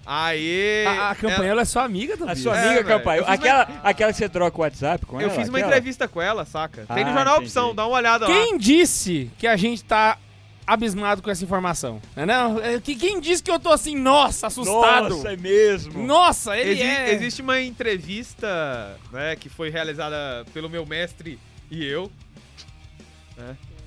Aí... 0.05 0.85
A, 0.87 1.11
a 1.11 1.15
campanha 1.15 1.51
ela 1.53 1.63
é 1.63 1.65
sua 1.65 1.85
amiga, 1.85 2.15
A 2.15 2.17
Tobias. 2.19 2.39
sua 2.41 2.57
É, 2.57 2.61
amiga, 2.67 2.83
velho. 2.83 2.87
Campaio. 2.99 3.21
Eu 3.21 3.25
fiz 3.27 3.35
Aquela, 3.35 3.63
aquela 3.85 4.13
que 4.13 4.19
você 4.19 4.29
troca 4.29 4.59
o 4.59 4.61
WhatsApp 4.63 5.07
com 5.07 5.21
Eu 5.21 5.29
ela? 5.29 5.39
fiz 5.39 5.49
uma 5.49 5.59
aquela? 5.59 5.73
entrevista 5.73 6.09
com 6.09 6.21
ela, 6.21 6.45
saca? 6.45 6.85
Tem 6.93 7.05
no 7.05 7.11
Ah, 7.11 7.15
Jornal 7.15 7.35
entendi. 7.37 7.47
Opção, 7.47 7.75
dá 7.75 7.87
uma 7.87 7.97
olhada 7.97 8.27
lá. 8.27 8.35
Quem 8.35 8.59
disse 8.59 9.31
que 9.39 9.47
a 9.47 9.57
gente 9.57 9.85
tá 9.85 10.19
abismado 10.67 11.23
com 11.23 11.31
essa 11.31 11.45
informação? 11.45 12.01
Não, 12.17 12.23
é 12.23 12.27
não? 12.27 12.59
É, 12.61 12.81
que- 12.81 12.97
Quem 12.97 13.21
disse 13.21 13.43
que 13.43 13.51
eu 13.51 13.61
tô 13.61 13.71
assim, 13.71 13.95
nossa, 13.97 14.49
assustado? 14.49 15.11
Nossa, 15.11 15.33
é 15.33 15.37
mesmo. 15.37 16.03
Nossa, 16.05 16.57
ele 16.57 16.71
Exi- 16.73 16.83
é... 16.83 17.15
Existe 17.15 17.43
uma 17.43 17.61
entrevista, 17.61 18.97
né, 19.13 19.37
que 19.37 19.49
foi 19.49 19.71
realizada 19.71 20.45
pelo 20.53 20.69
meu 20.69 20.85
mestre 20.85 21.39
e 21.71 21.85
eu, 21.85 22.11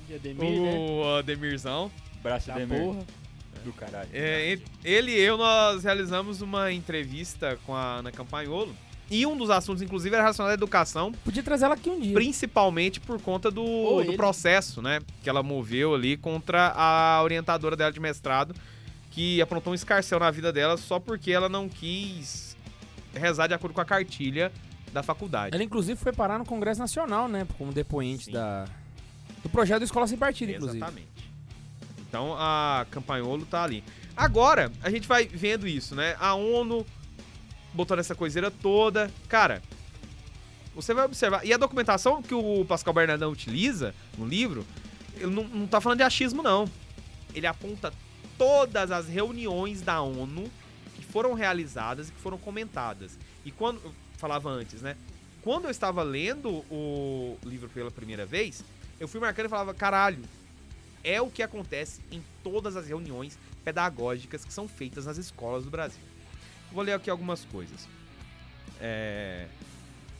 De 0.08 0.14
Ademir, 0.14 0.60
né? 0.60 0.74
o 0.78 1.16
Ademirzão. 1.18 1.90
Braço 2.22 2.48
Da 2.48 2.54
de 2.58 2.66
porra. 2.66 3.00
Do 3.66 3.72
caralho. 3.72 4.08
É, 4.12 4.54
e- 4.54 4.62
ele 4.84 5.12
e 5.12 5.18
eu, 5.20 5.36
nós 5.36 5.84
realizamos 5.84 6.40
uma 6.40 6.72
entrevista 6.72 7.58
com 7.66 7.74
a 7.74 7.96
Ana 7.96 8.10
Campanholo. 8.12 8.74
E 9.08 9.24
um 9.24 9.36
dos 9.36 9.50
assuntos, 9.50 9.82
inclusive, 9.82 10.12
era 10.14 10.22
relacionado 10.24 10.50
à 10.50 10.54
educação, 10.54 11.12
Podia 11.24 11.40
trazer 11.42 11.64
ela 11.66 11.74
aqui 11.74 11.88
um 11.88 12.00
dia. 12.00 12.12
principalmente 12.14 12.98
por 12.98 13.20
conta 13.22 13.50
do, 13.52 13.62
Ou 13.62 14.02
do 14.02 14.10
ele. 14.10 14.16
processo, 14.16 14.82
né? 14.82 15.00
Que 15.22 15.28
ela 15.30 15.44
moveu 15.44 15.94
ali 15.94 16.16
contra 16.16 16.72
a 16.74 17.22
orientadora 17.22 17.76
dela 17.76 17.92
de 17.92 18.00
mestrado, 18.00 18.52
que 19.12 19.40
aprontou 19.40 19.72
um 19.72 19.74
escarcel 19.74 20.18
na 20.18 20.30
vida 20.32 20.52
dela 20.52 20.76
só 20.76 20.98
porque 20.98 21.30
ela 21.30 21.48
não 21.48 21.68
quis 21.68 22.56
rezar 23.14 23.46
de 23.46 23.54
acordo 23.54 23.74
com 23.74 23.80
a 23.80 23.84
cartilha 23.84 24.50
da 24.92 25.02
faculdade. 25.04 25.54
Ela, 25.54 25.62
inclusive, 25.62 25.98
foi 26.00 26.12
parar 26.12 26.38
no 26.38 26.44
Congresso 26.44 26.80
Nacional, 26.80 27.28
né? 27.28 27.46
Como 27.56 27.72
depoente 27.72 28.24
Sim. 28.24 28.32
da... 28.32 28.64
do 29.42 29.48
projeto 29.48 29.78
do 29.78 29.84
Escola 29.84 30.06
Sem 30.08 30.18
Partido, 30.18 30.50
inclusive. 30.50 30.78
Exatamente. 30.78 31.06
Então 32.08 32.34
a 32.38 32.86
Campanholo 32.90 33.44
tá 33.46 33.62
ali. 33.62 33.82
Agora, 34.16 34.72
a 34.82 34.90
gente 34.90 35.06
vai 35.06 35.26
vendo 35.26 35.66
isso, 35.66 35.94
né? 35.94 36.16
A 36.18 36.34
ONU 36.34 36.86
botando 37.74 37.98
essa 37.98 38.14
coiseira 38.14 38.50
toda. 38.50 39.10
Cara, 39.28 39.62
você 40.74 40.94
vai 40.94 41.04
observar. 41.04 41.44
E 41.44 41.52
a 41.52 41.56
documentação 41.56 42.22
que 42.22 42.34
o 42.34 42.64
Pascal 42.64 42.94
Bernardão 42.94 43.30
utiliza 43.30 43.94
no 44.16 44.26
livro, 44.26 44.66
ele 45.16 45.34
não, 45.34 45.44
não 45.44 45.66
tá 45.66 45.80
falando 45.80 45.98
de 45.98 46.04
achismo, 46.04 46.42
não. 46.42 46.70
Ele 47.34 47.46
aponta 47.46 47.92
todas 48.38 48.90
as 48.90 49.08
reuniões 49.08 49.82
da 49.82 50.00
ONU 50.00 50.50
que 50.94 51.04
foram 51.04 51.34
realizadas 51.34 52.08
e 52.08 52.12
que 52.12 52.20
foram 52.20 52.38
comentadas. 52.38 53.18
E 53.44 53.50
quando. 53.50 53.80
Eu 53.84 53.92
falava 54.16 54.48
antes, 54.48 54.80
né? 54.80 54.96
Quando 55.42 55.66
eu 55.66 55.70
estava 55.70 56.02
lendo 56.02 56.64
o 56.70 57.38
livro 57.44 57.68
pela 57.68 57.90
primeira 57.90 58.26
vez, 58.26 58.64
eu 58.98 59.06
fui 59.06 59.20
marcando 59.20 59.46
e 59.46 59.48
falava, 59.48 59.72
caralho, 59.74 60.18
é 61.06 61.22
o 61.22 61.30
que 61.30 61.42
acontece 61.42 62.00
em 62.10 62.22
todas 62.42 62.76
as 62.76 62.88
reuniões 62.88 63.38
pedagógicas 63.64 64.44
que 64.44 64.52
são 64.52 64.66
feitas 64.66 65.06
nas 65.06 65.16
escolas 65.16 65.64
do 65.64 65.70
Brasil. 65.70 66.02
Vou 66.72 66.82
ler 66.82 66.92
aqui 66.92 67.08
algumas 67.08 67.44
coisas. 67.44 67.88
É, 68.80 69.46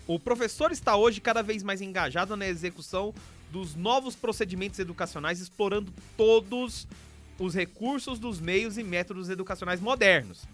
O 0.06 0.20
professor 0.20 0.70
está 0.70 0.96
hoje 0.96 1.20
cada 1.20 1.42
vez 1.42 1.64
mais 1.64 1.80
engajado 1.80 2.36
na 2.36 2.46
execução 2.46 3.12
dos 3.50 3.74
novos 3.74 4.14
procedimentos 4.14 4.78
educacionais, 4.78 5.40
explorando 5.40 5.92
todos 6.16 6.86
os 7.38 7.54
recursos 7.54 8.18
dos 8.20 8.40
meios 8.40 8.78
e 8.78 8.84
métodos 8.84 9.28
educacionais 9.28 9.80
modernos. 9.80 10.44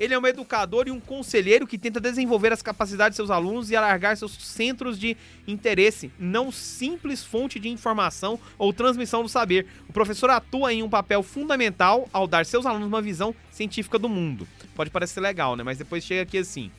Ele 0.00 0.14
é 0.14 0.18
um 0.18 0.26
educador 0.26 0.88
e 0.88 0.90
um 0.90 0.98
conselheiro 0.98 1.66
que 1.66 1.76
tenta 1.76 2.00
desenvolver 2.00 2.50
as 2.54 2.62
capacidades 2.62 3.12
de 3.12 3.16
seus 3.16 3.30
alunos 3.30 3.70
e 3.70 3.76
alargar 3.76 4.16
seus 4.16 4.32
centros 4.32 4.98
de 4.98 5.14
interesse, 5.46 6.10
não 6.18 6.50
simples 6.50 7.22
fonte 7.22 7.60
de 7.60 7.68
informação 7.68 8.40
ou 8.56 8.72
transmissão 8.72 9.22
do 9.22 9.28
saber. 9.28 9.66
O 9.86 9.92
professor 9.92 10.30
atua 10.30 10.72
em 10.72 10.82
um 10.82 10.88
papel 10.88 11.22
fundamental 11.22 12.08
ao 12.14 12.26
dar 12.26 12.46
seus 12.46 12.64
alunos 12.64 12.88
uma 12.88 13.02
visão 13.02 13.34
científica 13.50 13.98
do 13.98 14.08
mundo. 14.08 14.48
Pode 14.74 14.88
parecer 14.88 15.20
legal, 15.20 15.54
né? 15.54 15.62
Mas 15.62 15.76
depois 15.76 16.02
chega 16.02 16.22
aqui 16.22 16.38
assim. 16.38 16.70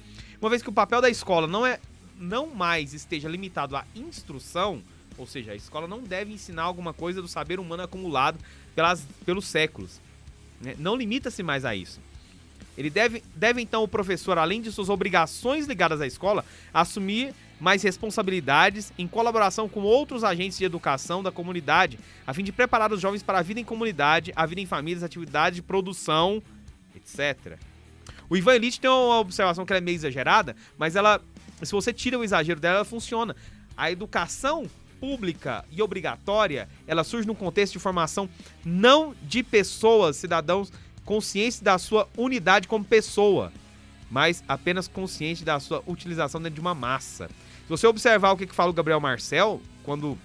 Uma 0.42 0.50
vez 0.50 0.64
que 0.64 0.70
o 0.70 0.74
papel 0.74 1.00
da 1.00 1.10
escola 1.10 1.46
não 1.46 1.64
é 1.64 1.80
não 2.18 2.48
mais 2.48 2.92
esteja 2.92 3.30
limitado 3.30 3.76
à 3.76 3.86
instrução, 3.96 4.82
ou 5.16 5.28
seja, 5.28 5.52
a 5.52 5.56
escola 5.56 5.88
não 5.88 6.02
deve 6.02 6.34
ensinar 6.34 6.64
alguma 6.64 6.92
coisa 6.92 7.22
do 7.22 7.28
saber 7.28 7.60
humano 7.60 7.84
acumulado 7.84 8.40
pelas, 8.74 9.06
pelos 9.24 9.46
séculos. 9.46 10.02
né? 10.60 10.76
Não 10.80 10.96
limita-se 10.96 11.44
mais 11.44 11.66
a 11.66 11.76
isso. 11.76 12.00
Ele 12.78 12.90
deve, 12.90 13.24
deve 13.36 13.62
então 13.62 13.84
o 13.84 13.88
professor, 13.88 14.38
além 14.38 14.62
de 14.62 14.72
suas 14.72 14.90
obrigações 14.90 15.68
ligadas 15.68 16.02
à 16.02 16.08
escola, 16.08 16.46
assumir 16.74 17.34
mais 17.60 17.84
responsabilidades 17.84 18.92
em 18.98 19.08
colaboração 19.08 19.70
com 19.70 19.82
outros 19.82 20.24
agentes 20.24 20.58
de 20.58 20.66
educação 20.66 21.22
da 21.22 21.32
comunidade, 21.32 22.00
a 22.26 22.34
fim 22.34 22.44
de 22.44 22.52
preparar 22.52 22.92
os 22.92 23.00
jovens 23.00 23.22
para 23.22 23.40
a 23.40 23.42
vida 23.42 23.60
em 23.60 23.64
comunidade, 23.64 24.34
a 24.36 24.46
vida 24.46 24.62
em 24.62 24.66
famílias, 24.66 25.04
atividades 25.04 25.58
de 25.58 25.62
produção, 25.62 26.42
etc. 26.96 27.58
O 28.28 28.36
Ivan 28.36 28.56
Elite 28.56 28.80
tem 28.80 28.90
uma 28.90 29.20
observação 29.20 29.66
que 29.66 29.74
é 29.74 29.82
meio 29.82 29.96
exagerada, 29.96 30.56
mas 30.78 30.96
ela, 30.96 31.22
se 31.62 31.72
você 31.72 31.94
tira 31.94 32.18
o 32.18 32.24
exagero 32.24 32.60
dela, 32.60 32.78
ela 32.78 32.86
funciona. 32.86 33.36
A 33.78 33.92
educação 33.92 34.66
pública 35.00 35.66
e 35.72 35.82
obrigatória, 35.82 36.70
ela 36.88 37.04
surge 37.04 37.28
num 37.28 37.36
contexto 37.36 37.74
de 37.74 37.80
formação 37.80 38.30
não 38.64 39.16
de 39.22 39.44
pessoas, 39.44 40.16
cidadãos 40.16 40.72
conscientes 41.06 41.60
da 41.60 41.78
sua 41.78 42.08
unidade 42.18 42.68
como 42.68 42.84
pessoa, 42.86 43.52
mas 44.10 44.44
apenas 44.48 44.88
consciente 44.88 45.44
da 45.44 45.60
sua 45.60 45.84
utilização 45.88 46.42
dentro 46.42 46.56
de 46.56 46.62
uma 46.62 46.76
massa. 46.76 47.28
Se 47.28 47.70
você 47.70 47.88
observar 47.88 48.32
o 48.32 48.38
que, 48.38 48.46
que 48.48 48.56
fala 48.56 48.70
o 48.70 48.74
Gabriel 48.74 49.00
Marcel, 49.00 49.62
quando 49.84 50.18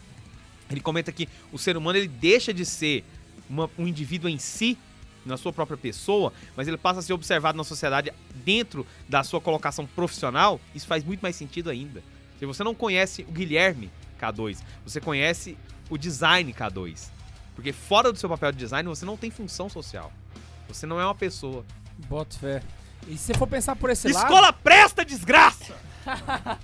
ele 0.70 0.80
comenta 0.80 1.12
que 1.12 1.28
o 1.52 1.58
ser 1.58 1.76
humano 1.76 1.98
ele 1.98 2.08
deixa 2.08 2.52
de 2.52 2.64
ser 2.64 3.04
uma- 3.48 3.70
um 3.78 3.86
indivíduo 3.86 4.28
em 4.28 4.38
si, 4.38 4.76
na 5.24 5.36
sua 5.36 5.52
própria 5.52 5.76
pessoa, 5.76 6.32
mas 6.56 6.68
ele 6.68 6.76
passa 6.76 7.00
a 7.00 7.02
ser 7.02 7.12
observado 7.12 7.58
na 7.58 7.64
sociedade 7.64 8.12
dentro 8.44 8.86
da 9.08 9.24
sua 9.24 9.40
colocação 9.40 9.84
profissional, 9.86 10.60
isso 10.74 10.86
faz 10.86 11.02
muito 11.04 11.20
mais 11.20 11.34
sentido 11.34 11.68
ainda. 11.70 12.02
Se 12.38 12.46
você 12.46 12.62
não 12.62 12.74
conhece 12.74 13.22
o 13.28 13.32
Guilherme 13.32 13.90
K2, 14.20 14.58
você 14.84 15.00
conhece 15.00 15.56
o 15.90 15.96
design 15.98 16.52
K2. 16.52 17.10
Porque 17.56 17.72
fora 17.72 18.12
do 18.12 18.18
seu 18.18 18.28
papel 18.28 18.52
de 18.52 18.58
design, 18.58 18.88
você 18.88 19.04
não 19.04 19.16
tem 19.16 19.30
função 19.30 19.68
social. 19.68 20.12
Você 20.68 20.86
não 20.86 21.00
é 21.00 21.04
uma 21.04 21.14
pessoa. 21.14 21.64
Boto 22.08 22.38
fé. 22.38 22.62
E 23.06 23.16
se 23.16 23.26
você 23.26 23.34
for 23.34 23.46
pensar 23.46 23.76
por 23.76 23.90
esse 23.90 24.08
lado... 24.08 24.24
Escola 24.24 24.52
presta, 24.52 25.04
desgraça! 25.04 25.74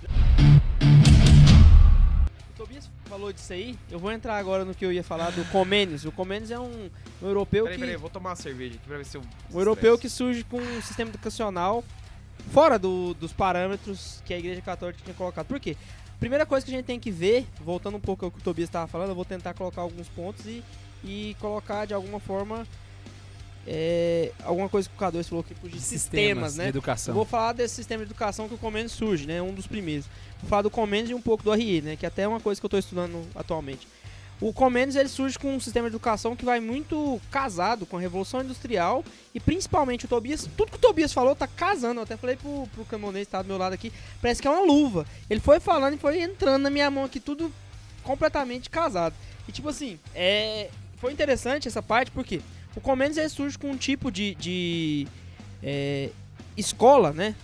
O 2.49 2.55
Tobias 2.55 2.89
falou 3.05 3.33
disso 3.33 3.51
aí. 3.51 3.77
Eu 3.89 3.99
vou 3.99 4.11
entrar 4.11 4.37
agora 4.37 4.63
no 4.63 4.73
que 4.73 4.85
eu 4.85 4.91
ia 4.91 5.03
falar 5.03 5.31
do 5.31 5.43
Comênios. 5.45 6.05
O 6.05 6.11
Comênios 6.11 6.51
é 6.51 6.59
um, 6.59 6.89
um 7.21 7.27
europeu 7.27 7.63
Peraí, 7.65 7.77
que 7.77 7.83
peraí, 7.83 7.97
vou 7.97 8.09
tomar 8.09 8.29
uma 8.31 8.35
cerveja 8.35 8.75
aqui 8.75 8.87
pra 8.87 8.97
ver 8.97 9.05
se 9.05 9.17
eu. 9.17 9.21
um 9.51 9.59
europeu 9.59 9.97
que 9.97 10.07
surge 10.09 10.43
com 10.43 10.57
um 10.57 10.81
sistema 10.81 11.09
educacional 11.09 11.83
fora 12.51 12.77
do- 12.77 13.13
dos 13.15 13.33
parâmetros 13.33 14.21
que 14.25 14.33
a 14.33 14.37
Igreja 14.37 14.61
Católica 14.61 14.99
tinha 15.03 15.13
colocado. 15.15 15.45
Por 15.47 15.59
quê? 15.59 15.75
Primeira 16.19 16.45
coisa 16.45 16.65
que 16.65 16.71
a 16.71 16.75
gente 16.75 16.85
tem 16.85 16.99
que 16.99 17.11
ver, 17.11 17.45
voltando 17.59 17.97
um 17.97 18.01
pouco 18.01 18.23
ao 18.25 18.31
que 18.31 18.37
o 18.39 18.41
Tobias 18.41 18.69
estava 18.69 18.87
falando, 18.87 19.09
eu 19.09 19.15
vou 19.15 19.25
tentar 19.25 19.53
colocar 19.53 19.81
alguns 19.81 20.07
pontos 20.07 20.45
e, 20.45 20.63
e 21.03 21.35
colocar 21.39 21.85
de 21.85 21.93
alguma 21.93 22.19
forma 22.19 22.65
é, 23.65 24.31
alguma 24.43 24.67
coisa 24.67 24.89
que 24.89 24.95
o 24.95 24.99
K2 24.99 25.23
falou 25.23 25.45
aqui 25.47 25.69
de 25.69 25.79
sistemas, 25.79 26.55
né? 26.55 26.63
de 26.65 26.69
Eu 26.69 26.71
educação. 26.71 27.13
vou 27.13 27.25
falar 27.25 27.53
desse 27.53 27.75
sistema 27.75 28.03
de 28.03 28.09
educação 28.11 28.47
que 28.47 28.55
o 28.55 28.57
Comênios 28.57 28.91
surge, 28.91 29.25
né? 29.25 29.41
Um 29.41 29.53
dos 29.53 29.67
primeiros. 29.67 30.05
Vou 30.41 30.49
falar 30.49 30.63
do 30.63 30.69
Comênios 30.69 31.09
e 31.09 31.13
um 31.13 31.21
pouco 31.21 31.43
do 31.43 31.53
RI, 31.53 31.81
né? 31.81 31.95
Que 31.95 32.05
até 32.05 32.23
é 32.23 32.27
uma 32.27 32.39
coisa 32.39 32.59
que 32.59 32.65
eu 32.65 32.67
estou 32.67 32.79
estudando 32.79 33.25
atualmente. 33.35 33.87
O 34.41 34.51
Comênios 34.51 34.97
ele 34.97 35.07
surge 35.07 35.39
com 35.39 35.55
um 35.55 35.59
sistema 35.59 35.89
de 35.89 35.95
educação 35.95 36.35
que 36.35 36.43
vai 36.43 36.59
muito 36.59 37.21
casado 37.31 37.85
com 37.85 37.95
a 37.95 37.99
Revolução 38.01 38.41
Industrial 38.41 39.05
e 39.33 39.39
principalmente 39.39 40.03
o 40.03 40.07
Tobias. 40.09 40.49
Tudo 40.57 40.71
que 40.71 40.77
o 40.77 40.81
Tobias 40.81 41.13
falou 41.13 41.33
tá 41.33 41.47
casando. 41.47 41.99
Eu 42.01 42.03
até 42.03 42.17
falei 42.17 42.35
pro, 42.35 42.67
pro 42.73 42.83
Camonês 42.83 43.25
que 43.27 43.31
tá 43.31 43.41
do 43.41 43.47
meu 43.47 43.57
lado 43.57 43.71
aqui. 43.71 43.93
Parece 44.21 44.41
que 44.41 44.47
é 44.47 44.51
uma 44.51 44.65
luva. 44.65 45.05
Ele 45.29 45.39
foi 45.39 45.61
falando 45.61 45.93
e 45.93 45.97
foi 45.97 46.19
entrando 46.21 46.63
na 46.63 46.69
minha 46.69 46.91
mão 46.91 47.05
aqui, 47.05 47.21
tudo 47.21 47.49
completamente 48.03 48.69
casado. 48.69 49.15
E 49.47 49.51
tipo 49.53 49.69
assim, 49.69 49.97
é, 50.13 50.69
foi 50.97 51.13
interessante 51.13 51.67
essa 51.69 51.81
parte 51.81 52.11
porque 52.11 52.41
o 52.75 52.81
Comênios 52.81 53.17
ele 53.17 53.29
surge 53.29 53.57
com 53.57 53.71
um 53.71 53.77
tipo 53.77 54.11
de, 54.11 54.35
de 54.35 55.07
é, 55.61 56.09
escola, 56.57 57.11
né? 57.11 57.35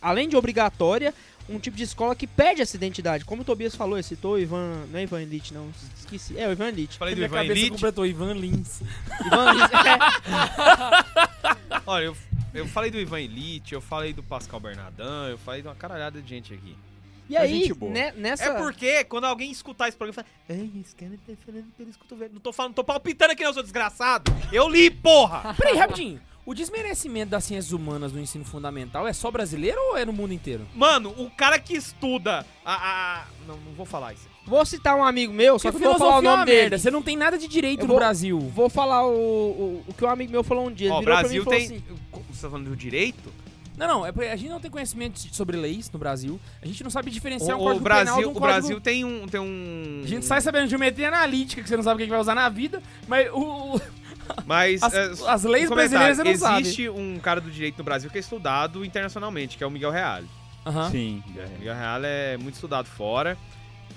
Além 0.00 0.28
de 0.28 0.36
obrigatória, 0.36 1.14
um 1.48 1.58
tipo 1.58 1.76
de 1.76 1.82
escola 1.82 2.14
que 2.14 2.26
perde 2.26 2.62
essa 2.62 2.76
identidade. 2.76 3.24
Como 3.24 3.42
o 3.42 3.44
Tobias 3.44 3.74
falou, 3.74 3.96
ele 3.96 4.02
citou 4.02 4.34
o 4.34 4.38
Ivan. 4.38 4.86
Não 4.90 4.98
é 4.98 5.02
Ivan 5.02 5.22
Elite, 5.22 5.52
não. 5.52 5.70
Esqueci. 5.96 6.38
É, 6.38 6.48
o 6.48 6.52
Ivan 6.52 6.68
Elite. 6.68 6.98
Falei 6.98 7.14
do 7.14 7.18
Minha 7.18 7.26
Ivan 7.26 7.36
cabeça 7.36 7.52
Elite. 7.52 7.70
completou 7.70 8.06
Ivan 8.06 8.32
Lins. 8.34 8.80
Ivan 9.26 9.50
Elite. 9.50 9.74
é, 9.74 11.80
Olha, 11.86 12.04
eu, 12.04 12.16
eu 12.54 12.66
falei 12.68 12.90
do 12.90 12.98
Ivan 12.98 13.20
Elite, 13.20 13.74
eu 13.74 13.80
falei 13.80 14.12
do 14.12 14.22
Pascal 14.22 14.60
Bernardin, 14.60 15.30
eu 15.30 15.38
falei 15.38 15.62
de 15.62 15.68
uma 15.68 15.74
caralhada 15.74 16.20
de 16.20 16.28
gente 16.28 16.54
aqui. 16.54 16.76
E 17.28 17.36
É 17.36 17.40
aí, 17.40 17.70
né, 17.90 18.12
nessa. 18.16 18.44
É 18.44 18.54
porque 18.54 19.04
quando 19.04 19.24
alguém 19.24 19.50
escutar 19.50 19.88
esse 19.88 19.96
programa, 19.96 20.22
fala, 20.46 20.58
Ai, 20.60 20.70
esse 20.80 20.94
cara 20.94 21.12
tá 21.26 21.32
falando 21.44 21.66
pelo 21.76 21.90
escotovelo. 21.90 22.30
Não 22.34 22.40
tô 22.40 22.52
falando, 22.52 22.74
tô 22.74 22.84
palpitando 22.84 23.32
aqui, 23.32 23.42
não, 23.44 23.52
seu 23.52 23.62
desgraçado. 23.62 24.30
Eu 24.52 24.68
li, 24.68 24.90
porra! 24.90 25.54
Peraí, 25.58 25.76
rapidinho. 25.76 26.20
O 26.46 26.52
desmerecimento 26.52 27.30
das 27.30 27.44
ciências 27.44 27.72
humanas 27.72 28.12
no 28.12 28.20
ensino 28.20 28.44
fundamental 28.44 29.08
é 29.08 29.14
só 29.14 29.30
brasileiro 29.30 29.80
ou 29.80 29.96
é 29.96 30.04
no 30.04 30.12
mundo 30.12 30.34
inteiro? 30.34 30.66
Mano, 30.74 31.08
o 31.16 31.30
cara 31.30 31.58
que 31.58 31.74
estuda 31.74 32.44
a. 32.62 32.74
a- 33.22 33.24
Não, 33.48 33.56
não 33.56 33.72
vou 33.72 33.86
falar 33.86 34.12
isso. 34.12 34.28
Vou 34.46 34.62
citar 34.66 34.94
um 34.94 35.02
amigo 35.02 35.32
meu, 35.32 35.58
só 35.58 35.72
Porque 35.72 35.82
que 35.82 35.86
eu 35.86 35.92
vou 35.92 35.98
falar 35.98 36.18
o 36.18 36.20
filosofia 36.20 36.28
é 36.28 36.36
nome 36.36 36.44
dele. 36.44 36.60
merda. 36.60 36.78
Você 36.78 36.90
não 36.90 37.00
tem 37.00 37.16
nada 37.16 37.38
de 37.38 37.48
direito 37.48 37.80
Eu 37.80 37.84
no 37.84 37.94
vou- 37.94 37.96
Brasil. 37.96 38.38
Vou 38.38 38.68
falar 38.68 39.06
o, 39.06 39.10
o, 39.14 39.84
o 39.88 39.94
que 39.94 40.04
um 40.04 40.10
amigo 40.10 40.30
meu 40.30 40.44
falou 40.44 40.66
um 40.66 40.70
dia. 40.70 40.88
Ele 40.88 40.92
Ó, 40.94 40.98
o 40.98 41.00
virou 41.00 41.16
Brasil 41.16 41.44
pra 41.44 41.56
mim 41.56 41.64
e 41.64 41.68
tem. 41.68 41.76
assim, 41.78 41.84
Você 42.30 42.42
tá 42.42 42.50
falando 42.50 42.68
do 42.68 42.76
direito? 42.76 43.32
Não, 43.76 43.88
não, 43.88 44.06
é 44.06 44.12
porque 44.12 44.28
a 44.28 44.36
gente 44.36 44.50
não 44.50 44.60
tem 44.60 44.70
conhecimento 44.70 45.18
sobre 45.34 45.56
leis 45.56 45.90
no 45.90 45.98
Brasil. 45.98 46.40
A 46.62 46.66
gente 46.66 46.82
não 46.84 46.90
sabe 46.90 47.10
diferenciar 47.10 47.56
um 47.56 47.60
O, 47.60 47.64
o 47.64 47.66
código 47.66 47.84
penal 47.84 47.98
de 47.98 48.04
Brasil, 48.04 48.28
um 48.28 48.30
o 48.30 48.34
código... 48.34 48.46
Brasil 48.60 48.80
tem 48.80 49.04
um. 49.04 49.26
Tem 49.26 49.40
um 49.40 50.02
A 50.04 50.06
gente 50.06 50.24
sai 50.26 50.40
sabendo 50.40 50.64
de 50.64 50.70
geometria 50.70 51.08
analítica, 51.08 51.62
que 51.62 51.68
você 51.68 51.76
não 51.76 51.82
sabe 51.82 51.96
o 51.96 51.98
que 51.98 52.04
que 52.04 52.10
vai 52.10 52.20
usar 52.20 52.34
na 52.34 52.48
vida, 52.48 52.82
mas 53.08 53.28
o, 53.32 53.74
o- 53.76 53.80
Mas. 54.46 54.82
as, 54.82 54.94
é, 54.94 55.10
as 55.28 55.44
leis 55.44 55.70
um 55.70 55.74
brasileiras 55.74 56.18
não 56.18 56.36
sabe. 56.36 56.62
Existe 56.62 56.88
um 56.88 57.18
cara 57.18 57.40
do 57.40 57.50
direito 57.50 57.76
no 57.78 57.84
Brasil 57.84 58.08
que 58.10 58.16
é 58.16 58.20
estudado 58.20 58.84
internacionalmente, 58.84 59.58
que 59.58 59.64
é 59.64 59.66
o 59.66 59.70
Miguel 59.70 59.90
Real. 59.90 60.22
Aham. 60.64 60.90
Sim. 60.90 61.22
O 61.26 61.58
Miguel 61.58 61.74
Real 61.74 62.00
é 62.04 62.36
muito 62.38 62.54
estudado 62.54 62.86
fora. 62.86 63.36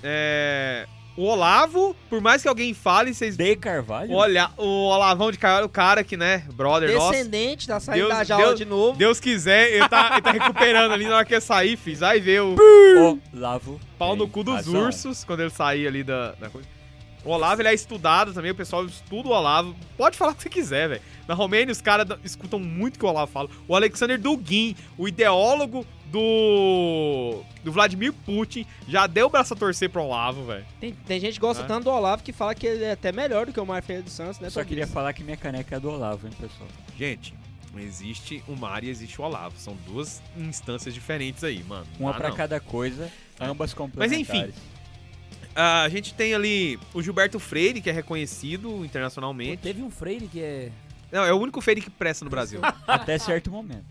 É, 0.02 0.86
O 1.18 1.24
Olavo, 1.24 1.96
por 2.08 2.20
mais 2.20 2.42
que 2.42 2.46
alguém 2.48 2.72
fale, 2.72 3.12
vocês. 3.12 3.36
De 3.36 3.56
Carvalho? 3.56 4.12
Olha, 4.12 4.50
o 4.56 4.84
Olavão 4.86 5.32
de 5.32 5.36
Carvalho, 5.38 5.66
o 5.66 5.68
cara 5.68 6.04
que, 6.04 6.16
né, 6.16 6.44
brother 6.54 6.94
nosso. 6.94 7.10
descendente 7.10 7.66
da 7.66 7.80
saída 7.80 8.06
Deus- 8.06 8.18
da 8.18 8.22
jaula 8.22 8.46
Deus- 8.46 8.58
de 8.60 8.64
novo. 8.64 8.96
Deus 8.96 9.18
quiser, 9.18 9.72
ele 9.72 9.88
tá, 9.88 10.10
ele 10.12 10.22
tá 10.22 10.30
recuperando 10.30 10.92
ali 10.92 11.08
na 11.08 11.16
hora 11.16 11.24
que 11.24 11.34
ele 11.34 11.40
sair, 11.40 11.76
fiz. 11.76 11.98
Vai 11.98 12.20
ver 12.20 12.42
o 12.42 12.54
Olavo. 13.34 13.80
pau 13.98 14.14
no 14.14 14.28
cu 14.28 14.44
dos 14.44 14.54
razão. 14.54 14.74
ursos 14.84 15.24
quando 15.24 15.40
ele 15.40 15.50
sair 15.50 15.88
ali 15.88 16.04
da, 16.04 16.32
da 16.32 16.48
coisa. 16.48 16.68
O 17.24 17.30
Olavo, 17.30 17.60
ele 17.60 17.68
é 17.68 17.74
estudado 17.74 18.32
também, 18.32 18.50
o 18.50 18.54
pessoal 18.54 18.84
estuda 18.86 19.28
o 19.28 19.32
Olavo. 19.32 19.74
Pode 19.96 20.16
falar 20.16 20.32
o 20.32 20.34
que 20.34 20.42
você 20.42 20.48
quiser, 20.48 20.88
velho. 20.88 21.02
Na 21.26 21.34
Romênia, 21.34 21.72
os 21.72 21.80
caras 21.80 22.06
da- 22.06 22.18
escutam 22.24 22.58
muito 22.58 22.96
o 22.96 22.98
que 22.98 23.04
o 23.04 23.08
Olavo 23.08 23.30
fala. 23.30 23.48
O 23.66 23.74
Alexander 23.74 24.18
Dugin, 24.18 24.74
o 24.96 25.06
ideólogo 25.08 25.84
do, 26.42 27.42
do 27.62 27.72
Vladimir 27.72 28.12
Putin, 28.12 28.64
já 28.86 29.06
deu 29.06 29.26
o 29.26 29.30
braço 29.30 29.52
a 29.54 29.56
torcer 29.56 29.90
pro 29.90 30.02
Olavo, 30.04 30.44
velho. 30.44 30.64
Tem, 30.80 30.92
tem 30.92 31.20
gente 31.20 31.34
que 31.34 31.40
gosta 31.40 31.64
Ah. 31.64 31.66
tanto 31.66 31.84
do 31.84 31.90
Olavo 31.90 32.22
que 32.22 32.32
fala 32.32 32.54
que 32.54 32.66
ele 32.66 32.84
é 32.84 32.92
até 32.92 33.12
melhor 33.12 33.46
do 33.46 33.52
que 33.52 33.60
o 33.60 33.66
Marfeira 33.66 34.02
dos 34.02 34.12
Santos, 34.12 34.38
né? 34.40 34.48
Só 34.50 34.64
queria 34.64 34.86
falar 34.86 35.12
que 35.12 35.22
minha 35.22 35.36
caneca 35.36 35.76
é 35.76 35.80
do 35.80 35.90
Olavo, 35.90 36.26
hein, 36.26 36.32
pessoal. 36.40 36.68
Gente, 36.96 37.34
existe 37.76 38.42
o 38.48 38.56
mar 38.56 38.82
e 38.84 38.88
existe 38.88 39.20
o 39.20 39.24
Olavo. 39.24 39.54
São 39.58 39.76
duas 39.86 40.22
instâncias 40.36 40.94
diferentes 40.94 41.44
aí, 41.44 41.62
mano. 41.64 41.86
Uma 41.98 42.10
Ah, 42.10 42.14
pra 42.14 42.28
não. 42.30 42.36
cada 42.36 42.58
coisa, 42.60 43.10
ambas 43.40 43.70
Mas 43.70 43.74
complementares. 43.74 44.28
enfim. 44.28 44.52
A 45.60 45.88
gente 45.88 46.14
tem 46.14 46.34
ali 46.34 46.78
o 46.94 47.02
Gilberto 47.02 47.40
Freire, 47.40 47.80
que 47.80 47.90
é 47.90 47.92
reconhecido 47.92 48.84
internacionalmente. 48.84 49.60
Teve 49.60 49.82
um 49.82 49.90
freire 49.90 50.28
que 50.28 50.40
é... 50.40 50.70
Não, 51.10 51.24
é 51.24 51.32
o 51.32 51.36
único 51.36 51.60
Freire 51.60 51.80
que 51.80 51.90
presta 51.90 52.24
no 52.24 52.30
Brasil. 52.30 52.60
Até 52.86 53.18
certo 53.18 53.50
momento. 53.50 53.84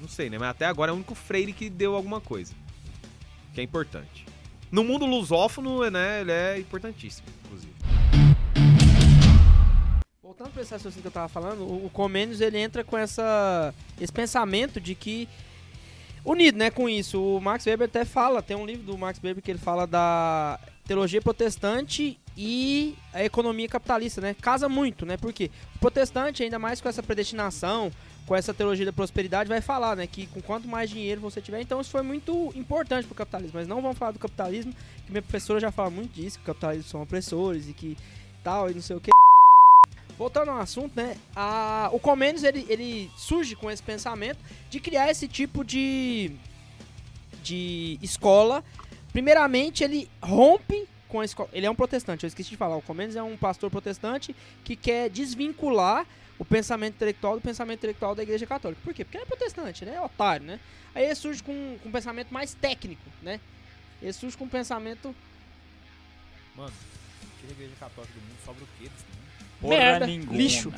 Não 0.00 0.08
sei, 0.08 0.30
né? 0.30 0.38
Mas 0.38 0.48
até 0.48 0.64
agora 0.64 0.90
é 0.90 0.94
o 0.94 0.96
único 0.96 1.14
Freire 1.14 1.52
que 1.52 1.68
deu 1.68 1.94
alguma 1.94 2.22
coisa. 2.22 2.54
Que 3.52 3.60
é 3.60 3.64
importante. 3.64 4.24
No 4.72 4.82
mundo 4.82 5.04
lusófono, 5.04 5.90
né, 5.90 6.22
ele 6.22 6.32
é 6.32 6.58
importantíssimo, 6.58 7.28
inclusive. 7.44 7.74
Voltando 10.22 10.52
pra 10.52 10.62
esse 10.62 10.72
raciocínio 10.72 11.02
que 11.02 11.08
eu 11.08 11.12
tava 11.12 11.28
falando, 11.28 11.64
o, 11.64 11.84
o 11.84 11.90
Comênios 11.90 12.40
ele 12.40 12.56
entra 12.56 12.82
com 12.82 12.96
essa, 12.96 13.74
esse 14.00 14.12
pensamento 14.12 14.80
de 14.80 14.94
que. 14.94 15.28
Unido, 16.24 16.58
né, 16.58 16.70
com 16.70 16.88
isso. 16.88 17.20
O 17.20 17.40
Max 17.40 17.64
Weber 17.66 17.88
até 17.88 18.04
fala, 18.04 18.42
tem 18.42 18.56
um 18.56 18.66
livro 18.66 18.84
do 18.84 18.98
Max 18.98 19.18
Weber 19.22 19.42
que 19.42 19.50
ele 19.50 19.58
fala 19.58 19.86
da 19.86 20.58
teologia 20.86 21.22
protestante 21.22 22.18
e 22.36 22.96
a 23.12 23.24
economia 23.24 23.68
capitalista, 23.68 24.20
né? 24.20 24.34
Casa 24.34 24.68
muito, 24.68 25.06
né? 25.06 25.16
Porque 25.16 25.50
o 25.76 25.78
protestante, 25.78 26.42
ainda 26.42 26.58
mais 26.58 26.80
com 26.80 26.88
essa 26.88 27.02
predestinação, 27.02 27.92
com 28.26 28.34
essa 28.34 28.52
teologia 28.52 28.84
da 28.84 28.92
prosperidade, 28.92 29.48
vai 29.48 29.60
falar, 29.60 29.96
né? 29.96 30.06
Que 30.06 30.26
com 30.26 30.40
quanto 30.40 30.66
mais 30.66 30.90
dinheiro 30.90 31.20
você 31.20 31.40
tiver, 31.40 31.60
então 31.60 31.80
isso 31.80 31.90
foi 31.90 32.02
muito 32.02 32.52
importante 32.54 33.06
pro 33.06 33.14
capitalismo. 33.14 33.52
Mas 33.54 33.68
não 33.68 33.80
vamos 33.80 33.98
falar 33.98 34.12
do 34.12 34.18
capitalismo, 34.18 34.74
que 35.04 35.10
minha 35.12 35.22
professora 35.22 35.60
já 35.60 35.70
fala 35.70 35.90
muito 35.90 36.12
disso, 36.12 36.38
que 36.38 36.44
o 36.44 36.46
capitalismo 36.46 36.90
são 36.90 37.02
opressores 37.02 37.68
e 37.68 37.72
que 37.72 37.96
tal, 38.42 38.70
e 38.70 38.74
não 38.74 38.82
sei 38.82 38.96
o 38.96 39.00
que. 39.00 39.10
Voltando 40.20 40.50
ao 40.50 40.58
assunto, 40.58 40.94
né? 40.94 41.16
A, 41.34 41.88
o 41.94 41.98
Comênios 41.98 42.44
ele, 42.44 42.66
ele 42.68 43.10
surge 43.16 43.56
com 43.56 43.70
esse 43.70 43.82
pensamento 43.82 44.38
de 44.68 44.78
criar 44.78 45.10
esse 45.10 45.26
tipo 45.26 45.64
de, 45.64 46.30
de 47.42 47.98
escola. 48.02 48.62
Primeiramente, 49.12 49.82
ele 49.82 50.10
rompe 50.20 50.86
com 51.08 51.20
a 51.20 51.24
escola. 51.24 51.48
Ele 51.54 51.64
é 51.64 51.70
um 51.70 51.74
protestante, 51.74 52.24
eu 52.24 52.28
esqueci 52.28 52.50
de 52.50 52.58
falar. 52.58 52.76
O 52.76 52.82
Comênios 52.82 53.16
é 53.16 53.22
um 53.22 53.34
pastor 53.34 53.70
protestante 53.70 54.36
que 54.62 54.76
quer 54.76 55.08
desvincular 55.08 56.06
o 56.38 56.44
pensamento 56.44 56.96
intelectual 56.96 57.36
do 57.36 57.40
pensamento 57.40 57.78
intelectual 57.78 58.14
da 58.14 58.22
Igreja 58.22 58.46
Católica. 58.46 58.82
Por 58.84 58.92
quê? 58.92 59.06
Porque 59.06 59.16
ele 59.16 59.24
é 59.24 59.26
protestante, 59.26 59.86
né? 59.86 59.94
É 59.94 60.02
otário, 60.02 60.44
né? 60.44 60.60
Aí 60.94 61.06
ele 61.06 61.14
surge 61.14 61.42
com, 61.42 61.78
com 61.82 61.88
um 61.88 61.92
pensamento 61.92 62.28
mais 62.30 62.52
técnico, 62.52 63.08
né? 63.22 63.40
Ele 64.02 64.12
surge 64.12 64.36
com 64.36 64.44
um 64.44 64.50
pensamento. 64.50 65.16
Mano, 66.54 66.74
tira 67.40 67.52
a 67.52 67.56
igreja 67.56 67.72
católica 67.80 68.12
do 68.12 68.20
mundo, 68.20 68.36
sobra 68.44 68.62
o 68.62 68.68
quê 68.78 68.84
desse 68.84 69.04
mundo? 69.06 69.19
Porra 69.60 69.76
Merda, 69.76 70.06
nenhuma. 70.06 70.32
lixo. 70.32 70.72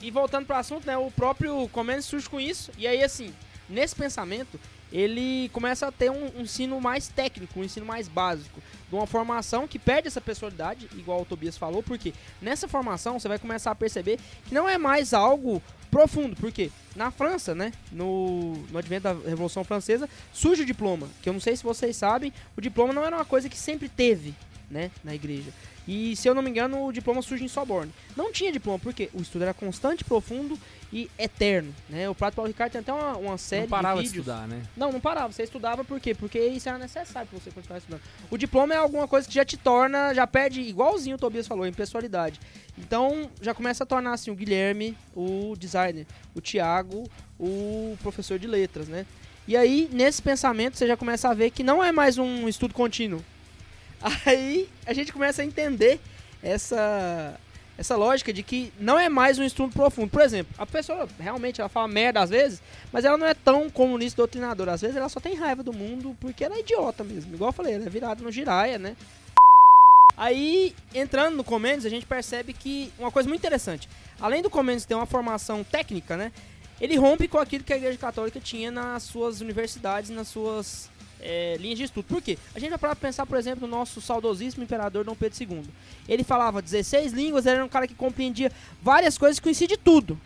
E 0.00 0.10
voltando 0.10 0.46
pro 0.46 0.56
assunto, 0.56 0.86
né? 0.86 0.96
O 0.96 1.10
próprio 1.10 1.68
Comênios 1.68 2.06
surge 2.06 2.28
com 2.28 2.40
isso. 2.40 2.72
E 2.76 2.86
aí, 2.86 3.04
assim, 3.04 3.32
nesse 3.68 3.94
pensamento, 3.94 4.58
ele 4.92 5.48
começa 5.50 5.86
a 5.86 5.92
ter 5.92 6.10
um, 6.10 6.30
um 6.36 6.42
ensino 6.42 6.80
mais 6.80 7.08
técnico, 7.08 7.60
um 7.60 7.64
ensino 7.64 7.86
mais 7.86 8.08
básico. 8.08 8.60
De 8.88 8.94
uma 8.94 9.06
formação 9.06 9.66
que 9.66 9.78
perde 9.78 10.08
essa 10.08 10.20
personalidade, 10.20 10.88
igual 10.96 11.22
o 11.22 11.24
Tobias 11.24 11.56
falou, 11.56 11.82
porque 11.82 12.12
nessa 12.42 12.68
formação 12.68 13.18
você 13.18 13.28
vai 13.28 13.38
começar 13.38 13.70
a 13.70 13.74
perceber 13.74 14.18
que 14.46 14.54
não 14.54 14.68
é 14.68 14.76
mais 14.76 15.14
algo 15.14 15.62
profundo. 15.90 16.36
Porque 16.36 16.70
na 16.94 17.10
França, 17.10 17.54
né? 17.54 17.72
No, 17.90 18.54
no 18.70 18.78
advento 18.78 19.04
da 19.04 19.12
Revolução 19.12 19.64
Francesa, 19.64 20.08
surge 20.32 20.62
o 20.62 20.66
diploma. 20.66 21.08
Que 21.22 21.28
eu 21.28 21.32
não 21.32 21.40
sei 21.40 21.56
se 21.56 21.62
vocês 21.62 21.96
sabem, 21.96 22.32
o 22.56 22.60
diploma 22.60 22.92
não 22.92 23.04
era 23.04 23.16
uma 23.16 23.24
coisa 23.24 23.48
que 23.48 23.56
sempre 23.56 23.88
teve, 23.88 24.34
né? 24.70 24.90
Na 25.02 25.14
igreja. 25.14 25.52
E 25.86 26.14
se 26.14 26.28
eu 26.28 26.34
não 26.34 26.42
me 26.42 26.50
engano, 26.50 26.84
o 26.86 26.92
diploma 26.92 27.22
surge 27.22 27.44
em 27.44 27.48
Soborne. 27.48 27.92
Não 28.16 28.32
tinha 28.32 28.52
diploma, 28.52 28.78
porque 28.78 29.10
o 29.12 29.20
estudo 29.20 29.42
era 29.42 29.54
constante, 29.54 30.04
profundo 30.04 30.58
e 30.92 31.10
eterno, 31.18 31.74
né? 31.88 32.08
O 32.08 32.14
Prato 32.14 32.34
Paulo 32.34 32.48
Ricardo 32.48 32.72
tem 32.72 32.80
até 32.82 32.92
uma, 32.92 33.16
uma 33.16 33.38
série 33.38 33.62
não 33.62 33.68
parava 33.68 33.96
de 33.96 34.08
de, 34.08 34.08
vídeos. 34.10 34.26
estudar, 34.26 34.46
né? 34.46 34.62
Não, 34.76 34.92
não 34.92 35.00
parava. 35.00 35.32
Você 35.32 35.42
estudava 35.42 35.82
por 35.82 35.98
quê? 35.98 36.14
Porque 36.14 36.38
isso 36.38 36.68
era 36.68 36.78
necessário 36.78 37.28
pra 37.28 37.38
você 37.38 37.50
continuar 37.50 37.78
estudando. 37.78 38.02
O 38.30 38.36
diploma 38.36 38.74
é 38.74 38.76
alguma 38.76 39.08
coisa 39.08 39.26
que 39.26 39.34
já 39.34 39.44
te 39.44 39.56
torna, 39.56 40.12
já 40.14 40.26
perde, 40.26 40.60
igualzinho 40.60 41.16
o 41.16 41.18
Tobias 41.18 41.46
falou, 41.48 41.66
em 41.66 41.72
pessoalidade. 41.72 42.38
Então, 42.78 43.30
já 43.40 43.54
começa 43.54 43.84
a 43.84 43.86
tornar 43.86 44.12
assim 44.12 44.30
o 44.30 44.34
Guilherme, 44.34 44.96
o 45.16 45.54
designer, 45.58 46.06
o 46.34 46.40
Thiago, 46.40 47.08
o 47.40 47.96
professor 48.02 48.38
de 48.38 48.46
letras, 48.46 48.86
né? 48.86 49.06
E 49.48 49.56
aí, 49.56 49.88
nesse 49.90 50.22
pensamento, 50.22 50.76
você 50.76 50.86
já 50.86 50.96
começa 50.96 51.28
a 51.28 51.34
ver 51.34 51.50
que 51.50 51.64
não 51.64 51.82
é 51.82 51.90
mais 51.90 52.16
um 52.18 52.48
estudo 52.48 52.72
contínuo. 52.74 53.24
Aí 54.26 54.68
a 54.84 54.92
gente 54.92 55.12
começa 55.12 55.42
a 55.42 55.44
entender 55.44 56.00
essa 56.42 57.38
essa 57.78 57.96
lógica 57.96 58.32
de 58.32 58.42
que 58.42 58.72
não 58.78 58.98
é 58.98 59.08
mais 59.08 59.38
um 59.38 59.44
estudo 59.44 59.72
profundo. 59.72 60.10
Por 60.10 60.20
exemplo, 60.20 60.54
a 60.58 60.66
pessoa 60.66 61.08
realmente 61.18 61.60
ela 61.60 61.68
fala 61.68 61.88
merda 61.88 62.20
às 62.20 62.30
vezes, 62.30 62.62
mas 62.92 63.04
ela 63.04 63.16
não 63.16 63.26
é 63.26 63.34
tão 63.34 63.70
comunista 63.70 64.18
doutrinadora. 64.18 64.72
Às 64.72 64.82
vezes 64.82 64.96
ela 64.96 65.08
só 65.08 65.18
tem 65.18 65.34
raiva 65.34 65.62
do 65.62 65.72
mundo 65.72 66.16
porque 66.20 66.44
ela 66.44 66.54
é 66.54 66.60
idiota 66.60 67.02
mesmo. 67.02 67.34
Igual 67.34 67.48
eu 67.48 67.52
falei, 67.52 67.74
ela 67.74 67.86
é 67.86 67.88
virada 67.88 68.22
no 68.22 68.30
giraia, 68.30 68.78
né? 68.78 68.96
Aí, 70.16 70.74
entrando 70.94 71.36
no 71.36 71.42
Comênios, 71.42 71.86
a 71.86 71.88
gente 71.88 72.04
percebe 72.04 72.52
que 72.52 72.92
uma 72.98 73.10
coisa 73.10 73.28
muito 73.28 73.40
interessante. 73.40 73.88
Além 74.20 74.42
do 74.42 74.50
Comênios 74.50 74.84
ter 74.84 74.94
uma 74.94 75.06
formação 75.06 75.64
técnica, 75.64 76.16
né? 76.16 76.30
Ele 76.80 76.96
rompe 76.96 77.26
com 77.28 77.38
aquilo 77.38 77.64
que 77.64 77.72
a 77.72 77.76
Igreja 77.76 77.96
Católica 77.96 78.38
tinha 78.38 78.70
nas 78.70 79.04
suas 79.04 79.40
universidades, 79.40 80.10
nas 80.10 80.28
suas 80.28 80.90
é, 81.22 81.56
linhas 81.58 81.78
de 81.78 81.84
estudo. 81.84 82.04
Por 82.04 82.20
quê? 82.20 82.36
A 82.54 82.58
gente 82.58 82.70
vai 82.70 82.78
parar 82.78 82.96
pra 82.96 83.08
pensar, 83.08 83.24
por 83.24 83.38
exemplo, 83.38 83.66
no 83.66 83.76
nosso 83.76 84.00
saudosíssimo 84.00 84.64
imperador 84.64 85.04
Dom 85.04 85.14
Pedro 85.14 85.38
II. 85.40 85.64
Ele 86.08 86.24
falava 86.24 86.60
16 86.60 87.12
línguas, 87.12 87.46
ele 87.46 87.56
era 87.56 87.64
um 87.64 87.68
cara 87.68 87.86
que 87.86 87.94
compreendia 87.94 88.50
várias 88.82 89.16
coisas, 89.16 89.38
conhecia 89.38 89.68
de 89.68 89.76
tudo. 89.76 90.18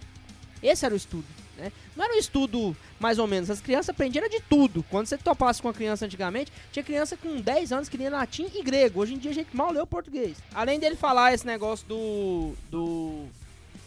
Esse 0.63 0.85
era 0.85 0.95
o 0.95 0.97
estudo. 0.97 1.27
né? 1.57 1.71
Não 1.95 2.05
era 2.05 2.15
um 2.15 2.19
estudo 2.19 2.77
mais 2.99 3.19
ou 3.19 3.27
menos, 3.27 3.51
as 3.51 3.61
crianças 3.61 3.91
aprendiam 3.91 4.27
de 4.29 4.41
tudo. 4.41 4.83
Quando 4.91 5.07
você 5.07 5.19
topasse 5.19 5.61
com 5.61 5.69
a 5.69 5.75
criança 5.75 6.07
antigamente, 6.07 6.51
tinha 6.73 6.83
criança 6.83 7.17
com 7.17 7.41
10 7.41 7.73
anos 7.73 7.89
que 7.89 7.97
lia 7.97 8.11
latim 8.11 8.51
e 8.55 8.63
grego. 8.63 9.01
Hoje 9.01 9.15
em 9.15 9.19
dia 9.19 9.31
a 9.31 9.35
gente 9.35 9.55
mal 9.55 9.73
o 9.73 9.87
português. 9.87 10.39
Além 10.55 10.81
dele 10.81 10.97
falar 10.97 11.35
esse 11.35 11.47
negócio 11.47 11.87
do. 11.87 12.55
do 12.71 13.25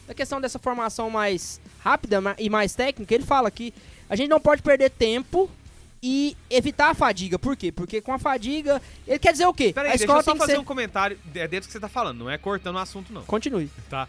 da 0.07 0.13
questão 0.15 0.41
dessa 0.41 0.57
formação 0.57 1.07
mais 1.07 1.61
rápida 1.81 2.19
e 2.39 2.49
mais 2.49 2.73
técnica, 2.73 3.13
ele 3.13 3.23
fala 3.23 3.51
que 3.51 3.71
a 4.09 4.15
gente 4.15 4.27
não 4.27 4.39
pode 4.39 4.63
perder 4.63 4.89
tempo 4.89 5.47
e 6.01 6.35
evitar 6.49 6.89
a 6.89 6.93
fadiga. 6.93 7.37
Por 7.37 7.55
quê? 7.55 7.71
Porque 7.71 8.01
com 8.01 8.13
a 8.13 8.19
fadiga, 8.19 8.81
ele 9.07 9.19
quer 9.19 9.31
dizer 9.31 9.45
o 9.45 9.53
quê? 9.53 9.71
Peraí, 9.73 9.89
a 9.89 9.91
deixa 9.91 10.03
escola 10.05 10.19
eu 10.19 10.23
só 10.23 10.35
fazer 10.35 10.53
ser... 10.53 10.59
um 10.59 10.63
comentário 10.63 11.17
de- 11.25 11.47
dentro 11.47 11.61
do 11.61 11.65
que 11.67 11.73
você 11.73 11.79
tá 11.79 11.89
falando, 11.89 12.19
não 12.19 12.29
é 12.29 12.37
cortando 12.37 12.75
o 12.75 12.79
assunto, 12.79 13.11
não. 13.11 13.23
Continue. 13.23 13.69
Tá? 13.89 14.07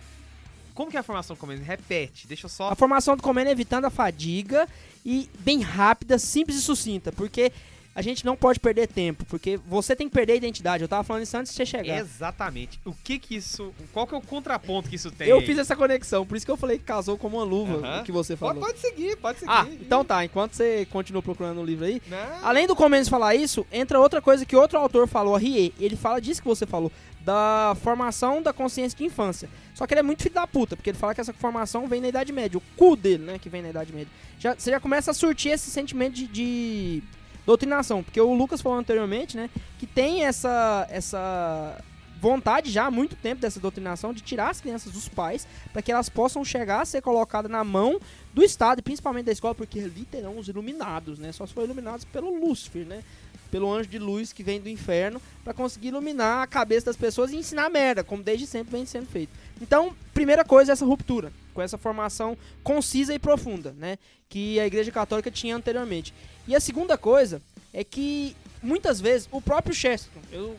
Como 0.74 0.90
que 0.90 0.96
é 0.96 1.00
a 1.00 1.02
formação 1.02 1.34
do 1.36 1.38
comendo? 1.40 1.62
Repete, 1.62 2.26
deixa 2.26 2.46
eu 2.46 2.50
só. 2.50 2.70
A 2.70 2.74
formação 2.74 3.16
do 3.16 3.22
comendo 3.22 3.48
é 3.48 3.52
evitando 3.52 3.84
a 3.86 3.90
fadiga 3.90 4.66
e 5.04 5.28
bem 5.40 5.60
rápida, 5.60 6.18
simples 6.18 6.56
e 6.56 6.62
sucinta, 6.62 7.12
porque 7.12 7.52
a 8.00 8.02
gente 8.02 8.24
não 8.24 8.34
pode 8.34 8.58
perder 8.58 8.88
tempo, 8.88 9.24
porque 9.26 9.58
você 9.68 9.94
tem 9.94 10.08
que 10.08 10.14
perder 10.14 10.32
a 10.32 10.36
identidade. 10.36 10.82
Eu 10.82 10.88
tava 10.88 11.04
falando 11.04 11.22
isso 11.22 11.36
antes 11.36 11.52
de 11.52 11.56
você 11.56 11.66
chegar. 11.66 11.98
Exatamente. 11.98 12.80
O 12.84 12.92
que 12.92 13.18
que 13.18 13.36
isso. 13.36 13.72
Qual 13.92 14.06
que 14.06 14.14
é 14.14 14.18
o 14.18 14.22
contraponto 14.22 14.88
que 14.88 14.96
isso 14.96 15.10
tem? 15.10 15.28
Eu 15.28 15.38
aí? 15.38 15.46
fiz 15.46 15.58
essa 15.58 15.76
conexão, 15.76 16.24
por 16.26 16.36
isso 16.36 16.46
que 16.46 16.50
eu 16.50 16.56
falei 16.56 16.78
que 16.78 16.84
casou 16.84 17.18
como 17.18 17.36
uma 17.36 17.44
luva, 17.44 17.86
Aham. 17.86 18.00
o 18.00 18.04
que 18.04 18.10
você 18.12 18.36
Pode, 18.36 18.58
falou. 18.58 18.66
pode 18.68 18.80
seguir, 18.80 19.16
pode 19.16 19.38
seguir. 19.40 19.52
Ah, 19.52 19.66
então 19.80 20.04
tá, 20.04 20.24
enquanto 20.24 20.54
você 20.54 20.86
continua 20.90 21.22
procurando 21.22 21.60
o 21.60 21.64
livro 21.64 21.84
aí, 21.84 22.00
Não. 22.08 22.18
Além 22.42 22.66
do 22.66 22.74
Comênios 22.74 23.08
falar 23.08 23.34
isso, 23.34 23.66
entra 23.70 24.00
outra 24.00 24.22
coisa 24.22 24.46
que 24.46 24.56
outro 24.56 24.78
autor 24.78 25.06
falou, 25.06 25.36
a 25.36 25.38
Rie. 25.38 25.74
Ele 25.78 25.96
fala 25.96 26.20
disso 26.20 26.40
que 26.40 26.48
você 26.48 26.64
falou, 26.66 26.90
da 27.20 27.76
formação 27.82 28.40
da 28.40 28.52
consciência 28.52 28.96
de 28.96 29.04
infância. 29.04 29.48
Só 29.74 29.86
que 29.86 29.92
ele 29.92 30.00
é 30.00 30.02
muito 30.02 30.22
filho 30.22 30.34
da 30.34 30.46
puta, 30.46 30.74
porque 30.76 30.90
ele 30.90 30.98
fala 30.98 31.14
que 31.14 31.20
essa 31.20 31.32
formação 31.34 31.86
vem 31.86 32.00
na 32.00 32.08
Idade 32.08 32.32
Média. 32.32 32.56
O 32.58 32.62
cu 32.76 32.96
dele, 32.96 33.24
né, 33.24 33.38
que 33.38 33.48
vem 33.50 33.60
na 33.62 33.68
Idade 33.70 33.92
Média. 33.92 34.08
Já, 34.38 34.54
você 34.54 34.70
já 34.70 34.80
começa 34.80 35.10
a 35.10 35.14
surtir 35.14 35.52
esse 35.52 35.70
sentimento 35.70 36.14
de, 36.14 36.26
de 36.26 37.02
doutrinação. 37.50 38.02
Porque 38.02 38.20
o 38.20 38.32
Lucas 38.32 38.60
falou 38.60 38.78
anteriormente, 38.78 39.36
né, 39.36 39.50
que 39.78 39.86
tem 39.86 40.24
essa, 40.24 40.86
essa 40.90 41.76
vontade 42.20 42.70
já 42.70 42.86
há 42.86 42.90
muito 42.90 43.16
tempo 43.16 43.40
dessa 43.40 43.58
doutrinação 43.58 44.12
de 44.12 44.20
tirar 44.20 44.50
as 44.50 44.60
crianças 44.60 44.92
dos 44.92 45.08
pais 45.08 45.46
para 45.72 45.80
que 45.80 45.90
elas 45.90 46.08
possam 46.08 46.44
chegar 46.44 46.82
a 46.82 46.84
ser 46.84 47.00
colocadas 47.00 47.50
na 47.50 47.64
mão 47.64 47.98
do 48.32 48.44
Estado 48.44 48.78
e 48.78 48.82
principalmente 48.82 49.26
da 49.26 49.32
escola, 49.32 49.54
porque 49.54 49.80
ali 49.80 50.04
terão 50.04 50.38
os 50.38 50.46
iluminados, 50.46 51.18
né? 51.18 51.32
Só 51.32 51.46
se 51.46 51.54
for 51.54 51.64
iluminados 51.64 52.04
pelo 52.04 52.38
Lúcifer, 52.38 52.86
né? 52.86 53.02
Pelo 53.50 53.72
anjo 53.72 53.88
de 53.88 53.98
luz 53.98 54.32
que 54.32 54.44
vem 54.44 54.60
do 54.60 54.68
inferno 54.68 55.20
para 55.42 55.52
conseguir 55.52 55.88
iluminar 55.88 56.42
a 56.42 56.46
cabeça 56.46 56.86
das 56.86 56.96
pessoas 56.96 57.32
e 57.32 57.36
ensinar 57.36 57.68
merda, 57.68 58.04
como 58.04 58.22
desde 58.22 58.46
sempre 58.46 58.70
vem 58.70 58.86
sendo 58.86 59.06
feito. 59.06 59.32
Então, 59.60 59.92
primeira 60.14 60.44
coisa 60.44 60.70
é 60.70 60.74
essa 60.74 60.84
ruptura, 60.84 61.32
com 61.60 61.64
essa 61.64 61.76
formação 61.76 62.38
concisa 62.64 63.14
e 63.14 63.18
profunda, 63.18 63.74
né? 63.76 63.98
Que 64.30 64.58
a 64.58 64.66
Igreja 64.66 64.90
Católica 64.90 65.30
tinha 65.30 65.54
anteriormente. 65.54 66.14
E 66.48 66.56
a 66.56 66.60
segunda 66.60 66.96
coisa 66.96 67.42
é 67.72 67.84
que 67.84 68.34
muitas 68.62 68.98
vezes 69.00 69.28
o 69.30 69.42
próprio 69.42 69.74
Chesterton, 69.74 70.20
eu 70.32 70.56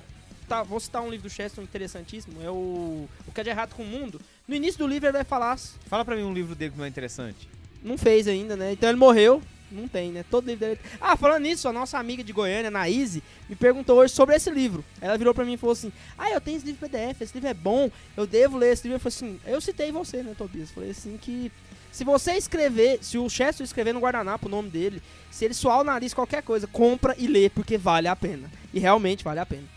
tá, 0.47 0.61
vou 0.61 0.79
citar 0.79 1.01
um 1.01 1.09
livro 1.09 1.27
do 1.27 1.33
Chesterton 1.33 1.63
interessantíssimo, 1.63 2.41
é 2.43 2.51
o 2.51 3.09
O 3.27 3.31
que 3.33 3.41
é 3.41 3.43
de 3.43 3.49
errado 3.49 3.73
com 3.73 3.81
o 3.81 3.85
mundo. 3.85 4.21
No 4.47 4.55
início 4.55 4.77
do 4.77 4.87
livro 4.87 5.07
ele 5.07 5.13
vai 5.13 5.23
falar 5.23 5.57
Fala 5.87 6.05
pra 6.05 6.15
mim 6.15 6.23
um 6.23 6.33
livro 6.33 6.53
dele 6.53 6.71
que 6.71 6.77
não 6.77 6.85
é 6.85 6.87
interessante. 6.87 7.49
não 7.83 7.97
fez 7.97 8.27
ainda, 8.27 8.55
né? 8.55 8.73
Então 8.73 8.87
ele 8.87 8.99
morreu. 8.99 9.41
Não 9.71 9.87
tem, 9.87 10.11
né? 10.11 10.23
Todo 10.29 10.45
livro 10.45 10.65
dele. 10.65 10.79
Ah, 10.99 11.15
falando 11.15 11.43
nisso, 11.43 11.67
a 11.67 11.73
nossa 11.73 11.97
amiga 11.97 12.23
de 12.23 12.33
Goiânia, 12.33 12.69
Naíse, 12.69 13.23
me 13.49 13.55
perguntou 13.55 13.99
hoje 13.99 14.13
sobre 14.13 14.35
esse 14.35 14.49
livro. 14.49 14.83
Ela 14.99 15.17
virou 15.17 15.33
pra 15.33 15.45
mim 15.45 15.53
e 15.53 15.57
falou 15.57 15.73
assim: 15.73 15.91
Ah, 16.17 16.29
eu 16.29 16.41
tenho 16.41 16.57
esse 16.57 16.65
livro 16.65 16.87
PDF, 16.87 17.21
esse 17.21 17.33
livro 17.33 17.49
é 17.49 17.53
bom, 17.53 17.89
eu 18.15 18.27
devo 18.27 18.57
ler 18.57 18.73
esse 18.73 18.83
livro. 18.83 18.97
Eu 18.97 19.11
falei 19.11 19.15
assim: 19.15 19.39
Eu 19.45 19.61
citei 19.61 19.91
você, 19.91 20.21
né, 20.23 20.35
Tobias? 20.37 20.71
Falei 20.71 20.91
assim 20.91 21.17
que. 21.17 21.51
Se 21.91 22.05
você 22.05 22.33
escrever, 22.33 22.99
se 23.01 23.17
o 23.17 23.29
Chester 23.29 23.65
escrever 23.65 23.93
no 23.93 23.99
guardanapo 23.99 24.47
o 24.47 24.49
nome 24.49 24.69
dele, 24.69 25.03
se 25.29 25.43
ele 25.43 25.53
suar 25.53 25.81
o 25.81 25.83
nariz, 25.83 26.13
qualquer 26.13 26.41
coisa, 26.41 26.65
compra 26.65 27.13
e 27.17 27.27
lê, 27.27 27.49
porque 27.49 27.77
vale 27.77 28.07
a 28.07 28.15
pena. 28.15 28.49
E 28.73 28.79
realmente 28.79 29.25
vale 29.25 29.41
a 29.41 29.45
pena. 29.45 29.67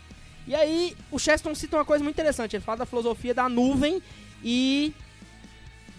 E 0.47 0.55
aí, 0.55 0.95
o 1.11 1.19
Cheston 1.19 1.53
cita 1.55 1.75
uma 1.75 1.83
coisa 1.83 2.03
muito 2.03 2.15
interessante. 2.15 2.55
Ele 2.55 2.63
fala 2.63 2.79
da 2.79 2.85
filosofia 2.85 3.33
da 3.33 3.49
nuvem 3.49 4.01
e 4.43 4.93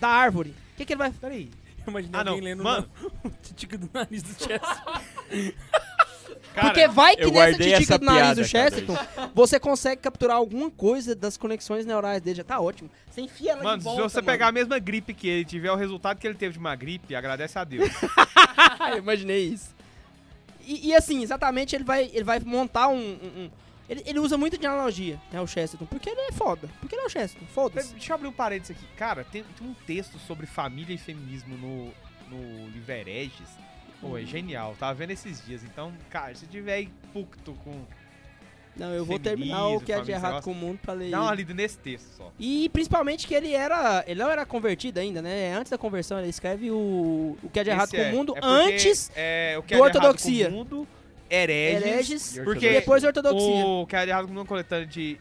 da 0.01 0.09
árvore. 0.09 0.55
O 0.73 0.77
que, 0.77 0.85
que 0.85 0.93
ele 0.93 0.99
vai. 0.99 1.11
Peraí. 1.11 1.51
Eu 1.87 1.91
imaginei 1.91 2.21
Ah, 2.21 2.25
não. 2.25 2.33
alguém 2.33 2.49
lendo 2.49 2.65
Mano. 2.65 2.89
o 3.25 3.31
tico 3.55 3.79
do 3.79 3.89
nariz 3.93 4.23
do 4.23 4.31
Chester. 4.39 4.61
Cara, 6.55 6.69
Porque 6.69 6.89
vai 6.89 7.15
que 7.17 7.31
nessa 7.31 7.59
titica 7.59 7.99
do 7.99 8.07
nariz 8.07 8.21
piada, 8.23 8.41
do 8.43 8.45
Chesterton, 8.47 8.97
você 9.35 9.61
consegue 9.61 10.01
capturar 10.01 10.39
alguma 10.39 10.71
coisa 10.71 11.15
das 11.15 11.37
conexões 11.37 11.85
neurais 11.85 12.23
dele. 12.23 12.37
Já 12.37 12.45
tá 12.45 12.59
ótimo. 12.59 12.91
Você 13.11 13.21
enfia 13.21 13.53
ela 13.53 13.63
Mano, 13.63 13.77
de 13.79 13.83
se 13.83 13.89
volta, 13.91 14.09
você 14.09 14.23
pegar 14.23 14.49
a 14.49 14.53
mesma 14.53 14.79
gripe 14.79 15.13
que 15.13 15.29
ele 15.29 15.45
tiver, 15.45 15.71
o 15.71 15.77
resultado 15.77 16.19
que 16.19 16.27
ele 16.27 16.35
teve 16.35 16.55
de 16.55 16.59
uma 16.59 16.75
gripe, 16.75 17.15
agradece 17.15 17.59
a 17.59 17.65
Deus. 17.65 17.91
Ah, 18.79 18.91
eu 18.93 18.99
imaginei 18.99 19.47
isso. 19.49 19.75
E, 20.67 20.89
e 20.89 20.95
assim, 20.95 21.23
exatamente, 21.23 21.75
ele 21.75 21.85
vai, 21.85 22.11
ele 22.13 22.25
vai 22.25 22.39
montar 22.41 22.89
um... 22.89 22.97
um- 22.99 23.43
um- 23.45 23.51
ele, 23.89 24.03
ele 24.07 24.19
usa 24.19 24.37
muito 24.37 24.59
de 24.59 24.67
analogia, 24.67 25.21
né, 25.33 25.41
o 25.41 25.47
Chesterton, 25.47 25.87
porque 25.87 26.11
ele 26.11 26.21
é 26.21 26.33
foda. 26.33 26.69
Porque 26.81 26.95
ele 26.95 27.03
é 27.03 27.07
o 27.07 27.11
Chesterton, 27.11 27.47
foda-se. 27.47 27.93
Deixa 27.93 28.13
eu 28.13 28.15
abrir 28.15 28.29
um 28.29 28.33
parênteses 28.33 28.77
aqui. 28.77 28.87
Cara, 28.97 29.25
tem, 29.25 29.45
tem 29.59 29.67
um 29.67 29.75
texto 29.87 30.19
sobre 30.19 30.47
família 30.47 30.95
e 30.95 30.99
feminismo 30.99 31.57
no, 31.57 31.93
no 32.29 32.69
livro 32.71 32.93
Hereges. 32.93 33.49
Pô, 34.01 34.19
é 34.19 34.23
genial. 34.23 34.77
Tava 34.79 34.95
vendo 34.95 35.13
esses 35.13 35.45
dias. 35.45 35.65
Então, 35.65 35.93
cara, 36.11 36.35
se 36.35 36.47
tiver 36.47 36.75
aí 36.75 36.89
pucto 37.13 37.55
com... 37.65 37.83
Não, 38.77 38.93
eu 38.93 39.07
vou 39.07 39.19
terminar 39.19 39.69
o 39.69 39.81
que 39.81 39.91
é 39.91 40.03
de 40.03 40.13
errado 40.13 40.43
com 40.43 40.53
o 40.53 40.55
mundo 40.55 40.79
pra 40.83 40.93
ler 40.93 41.11
Dá 41.11 41.23
uma 41.23 41.35
lida 41.35 41.55
nesse 41.55 41.79
texto 41.79 42.09
só. 42.15 42.31
E 42.39 42.69
principalmente 42.69 43.27
que 43.27 43.35
ele 43.35 43.55
era. 43.55 44.05
Ele 44.07 44.21
não 44.21 44.31
era 44.31 44.45
convertido 44.45 45.01
ainda, 45.01 45.23
né? 45.23 45.55
Antes 45.55 45.71
da 45.71 45.79
conversão, 45.79 46.19
ele 46.19 46.29
escreve 46.29 46.71
o, 46.71 47.39
o 47.43 47.49
que 47.51 47.59
é 47.59 47.65
de 47.65 47.71
errado 47.71 47.87
Esse 47.89 47.97
com 47.97 48.03
é- 48.03 48.11
o 48.11 48.15
mundo 48.15 48.35
é 48.37 48.41
antes 48.43 49.11
é, 49.17 49.57
o 49.59 49.63
que 49.63 49.75
do 49.75 49.83
é 49.83 49.91
de 49.91 49.97
errado 49.97 50.05
ortodoxia. 50.05 50.49
com 50.51 50.53
o 50.53 50.59
mundo, 50.59 50.89
hereges, 51.31 51.83
hereges, 51.87 52.41
porque 52.45 52.67
e 52.69 52.73
depois 52.75 53.03
ortodoxia. 53.05 53.67
o 53.67 53.87
que 53.87 53.97
é 53.97 54.05
de 54.05 54.11
errado 54.11 54.25
com 54.25 54.31
o 54.31 54.35
mundo 54.35 54.39
é 54.39 54.43
uma 54.43 54.47
coletânea 54.49 54.87
de 54.87 55.19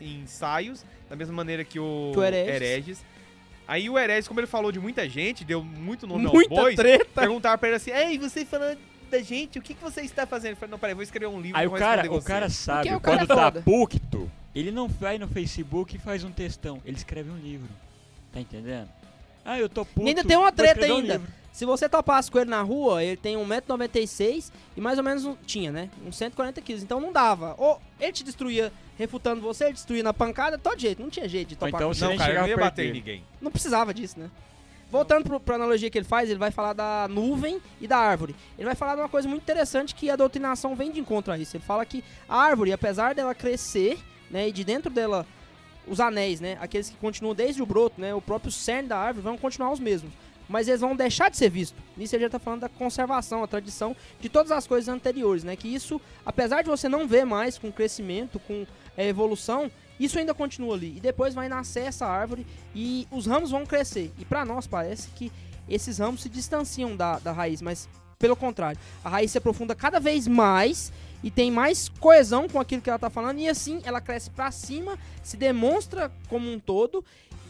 ensaios, 0.00 0.84
da 1.08 1.16
mesma 1.16 1.34
maneira 1.34 1.64
que 1.64 1.78
o, 1.78 2.10
Que 2.12 2.18
o 2.18 2.24
Hereges. 2.24 2.54
hereges. 2.54 3.04
Aí 3.66 3.88
o 3.88 3.98
hereges, 3.98 4.26
como 4.28 4.40
ele 4.40 4.46
falou 4.46 4.72
de 4.72 4.78
muita 4.80 5.08
gente, 5.08 5.44
deu 5.44 5.62
muito 5.62 6.06
nome 6.06 6.26
Muita 6.26 6.52
ao 6.54 6.60
bois, 6.62 6.76
treta. 6.76 7.06
perguntaram 7.14 7.58
pra 7.58 7.68
ele 7.68 7.76
assim, 7.76 7.90
ei, 7.92 8.18
você 8.18 8.44
falando 8.44 8.78
da 9.10 9.20
gente, 9.20 9.58
o 9.58 9.62
que, 9.62 9.74
que 9.74 9.82
você 9.82 10.00
está 10.00 10.26
fazendo? 10.26 10.50
Ele 10.52 10.56
falou, 10.56 10.72
não, 10.72 10.78
peraí, 10.78 10.94
vou 10.94 11.02
escrever 11.02 11.26
um 11.26 11.40
livro 11.40 11.58
Aí 11.58 11.66
o 11.66 11.70
cara, 11.72 12.06
o 12.10 12.14
você." 12.20 12.26
cara 12.26 12.48
sabe, 12.50 12.92
o 12.92 13.00
cara 13.00 13.26
quando 13.26 13.30
é 13.32 13.52
tá 13.52 13.62
pucto, 13.62 14.30
ele 14.54 14.70
não 14.72 14.88
vai 14.88 15.18
no 15.18 15.28
Facebook 15.28 15.96
e 15.96 15.98
faz 15.98 16.24
um 16.24 16.30
textão, 16.32 16.80
ele 16.84 16.96
escreve 16.96 17.30
um 17.30 17.36
livro. 17.36 17.68
Tá 18.32 18.40
entendendo? 18.40 18.88
Ah, 19.44 19.58
eu 19.58 19.68
tô 19.68 19.84
puto. 19.84 20.06
E 20.06 20.08
ainda 20.10 20.24
tem 20.24 20.36
uma 20.36 20.50
treta 20.52 20.80
um 20.86 20.96
ainda. 20.96 21.12
livro. 21.14 21.28
Se 21.52 21.66
você 21.66 21.86
topasse 21.88 22.30
com 22.30 22.38
ele 22.38 22.48
na 22.50 22.62
rua, 22.62 23.04
ele 23.04 23.16
tem 23.16 23.36
1,96m 23.36 24.50
e 24.76 24.80
mais 24.80 24.96
ou 24.98 25.04
menos 25.04 25.24
um- 25.24 25.36
tinha, 25.46 25.70
né? 25.70 25.90
Uns 26.06 26.16
140 26.16 26.60
quilos. 26.62 26.82
Então 26.82 27.00
não 27.00 27.12
dava. 27.12 27.54
Ou 27.58 27.80
ele 28.00 28.12
te 28.12 28.24
destruía 28.24 28.72
refutando 28.98 29.40
você, 29.42 29.64
ele 29.64 29.74
destruía 29.74 30.02
na 30.02 30.14
pancada, 30.14 30.56
todo 30.56 30.78
jeito. 30.80 31.02
Não 31.02 31.10
tinha 31.10 31.28
jeito 31.28 31.48
de 31.48 31.56
topar 31.56 31.68
então 31.80 31.92
com 31.92 31.98
Não, 32.00 32.16
cara, 32.16 32.22
eu 32.22 32.26
chegava 32.26 32.46
não 32.46 32.48
ia 32.48 32.56
bater 32.56 32.86
em 32.86 32.92
ninguém. 32.92 33.24
Não 33.40 33.50
precisava 33.50 33.92
disso, 33.92 34.18
né? 34.18 34.30
Voltando 34.90 35.24
pro, 35.24 35.40
pra 35.40 35.54
analogia 35.54 35.88
que 35.90 35.96
ele 35.96 36.06
faz, 36.06 36.28
ele 36.28 36.38
vai 36.38 36.50
falar 36.50 36.74
da 36.74 37.06
nuvem 37.08 37.60
e 37.80 37.86
da 37.88 37.96
árvore. 37.98 38.34
Ele 38.58 38.66
vai 38.66 38.74
falar 38.74 38.94
de 38.94 39.00
uma 39.00 39.08
coisa 39.08 39.26
muito 39.28 39.42
interessante 39.42 39.94
que 39.94 40.10
a 40.10 40.16
doutrinação 40.16 40.74
vem 40.76 40.90
de 40.90 41.00
encontro 41.00 41.32
a 41.32 41.38
isso. 41.38 41.56
Ele 41.56 41.64
fala 41.64 41.84
que 41.86 42.04
a 42.28 42.36
árvore, 42.36 42.72
apesar 42.72 43.14
dela 43.14 43.34
crescer, 43.34 43.98
né, 44.30 44.48
e 44.48 44.52
de 44.52 44.64
dentro 44.64 44.90
dela 44.90 45.26
os 45.86 45.98
anéis, 45.98 46.40
né, 46.40 46.56
aqueles 46.60 46.88
que 46.90 46.96
continuam 46.96 47.34
desde 47.34 47.62
o 47.62 47.66
broto, 47.66 48.00
né, 48.00 48.14
o 48.14 48.20
próprio 48.20 48.52
cerne 48.52 48.88
da 48.88 48.98
árvore 48.98 49.24
vão 49.24 49.36
continuar 49.38 49.72
os 49.72 49.80
mesmos. 49.80 50.12
Mas 50.52 50.68
eles 50.68 50.82
vão 50.82 50.94
deixar 50.94 51.30
de 51.30 51.38
ser 51.38 51.48
vistos. 51.48 51.82
Nisso 51.96 52.14
ele 52.14 52.24
já 52.24 52.30
tá 52.30 52.38
falando 52.38 52.60
da 52.60 52.68
conservação, 52.68 53.42
a 53.42 53.46
tradição 53.46 53.96
de 54.20 54.28
todas 54.28 54.52
as 54.52 54.66
coisas 54.66 54.86
anteriores, 54.86 55.42
né? 55.42 55.56
Que 55.56 55.66
isso, 55.66 55.98
apesar 56.26 56.60
de 56.60 56.68
você 56.68 56.90
não 56.90 57.08
ver 57.08 57.24
mais 57.24 57.56
com 57.56 57.72
crescimento, 57.72 58.38
com 58.38 58.66
é, 58.94 59.08
evolução, 59.08 59.70
isso 59.98 60.18
ainda 60.18 60.34
continua 60.34 60.74
ali. 60.74 60.98
E 60.98 61.00
depois 61.00 61.32
vai 61.32 61.48
nascer 61.48 61.84
essa 61.84 62.06
árvore 62.06 62.46
e 62.74 63.08
os 63.10 63.26
ramos 63.26 63.50
vão 63.50 63.64
crescer. 63.64 64.12
E 64.18 64.26
pra 64.26 64.44
nós 64.44 64.66
parece 64.66 65.08
que 65.12 65.32
esses 65.66 65.96
ramos 65.96 66.20
se 66.20 66.28
distanciam 66.28 66.94
da, 66.94 67.18
da 67.18 67.32
raiz, 67.32 67.62
mas 67.62 67.88
pelo 68.18 68.36
contrário, 68.36 68.78
a 69.02 69.08
raiz 69.08 69.30
se 69.30 69.38
aprofunda 69.38 69.74
cada 69.74 69.98
vez 69.98 70.28
mais 70.28 70.92
e 71.24 71.30
tem 71.30 71.50
mais 71.50 71.88
coesão 71.88 72.46
com 72.46 72.60
aquilo 72.60 72.82
que 72.82 72.90
ela 72.90 72.98
tá 72.98 73.08
falando 73.08 73.38
e 73.38 73.48
assim 73.48 73.80
ela 73.84 74.02
cresce 74.02 74.28
pra 74.28 74.50
cima, 74.50 74.98
se 75.22 75.38
demonstra 75.38 76.12
como 76.28 76.52
um 76.52 76.60
todo 76.60 77.02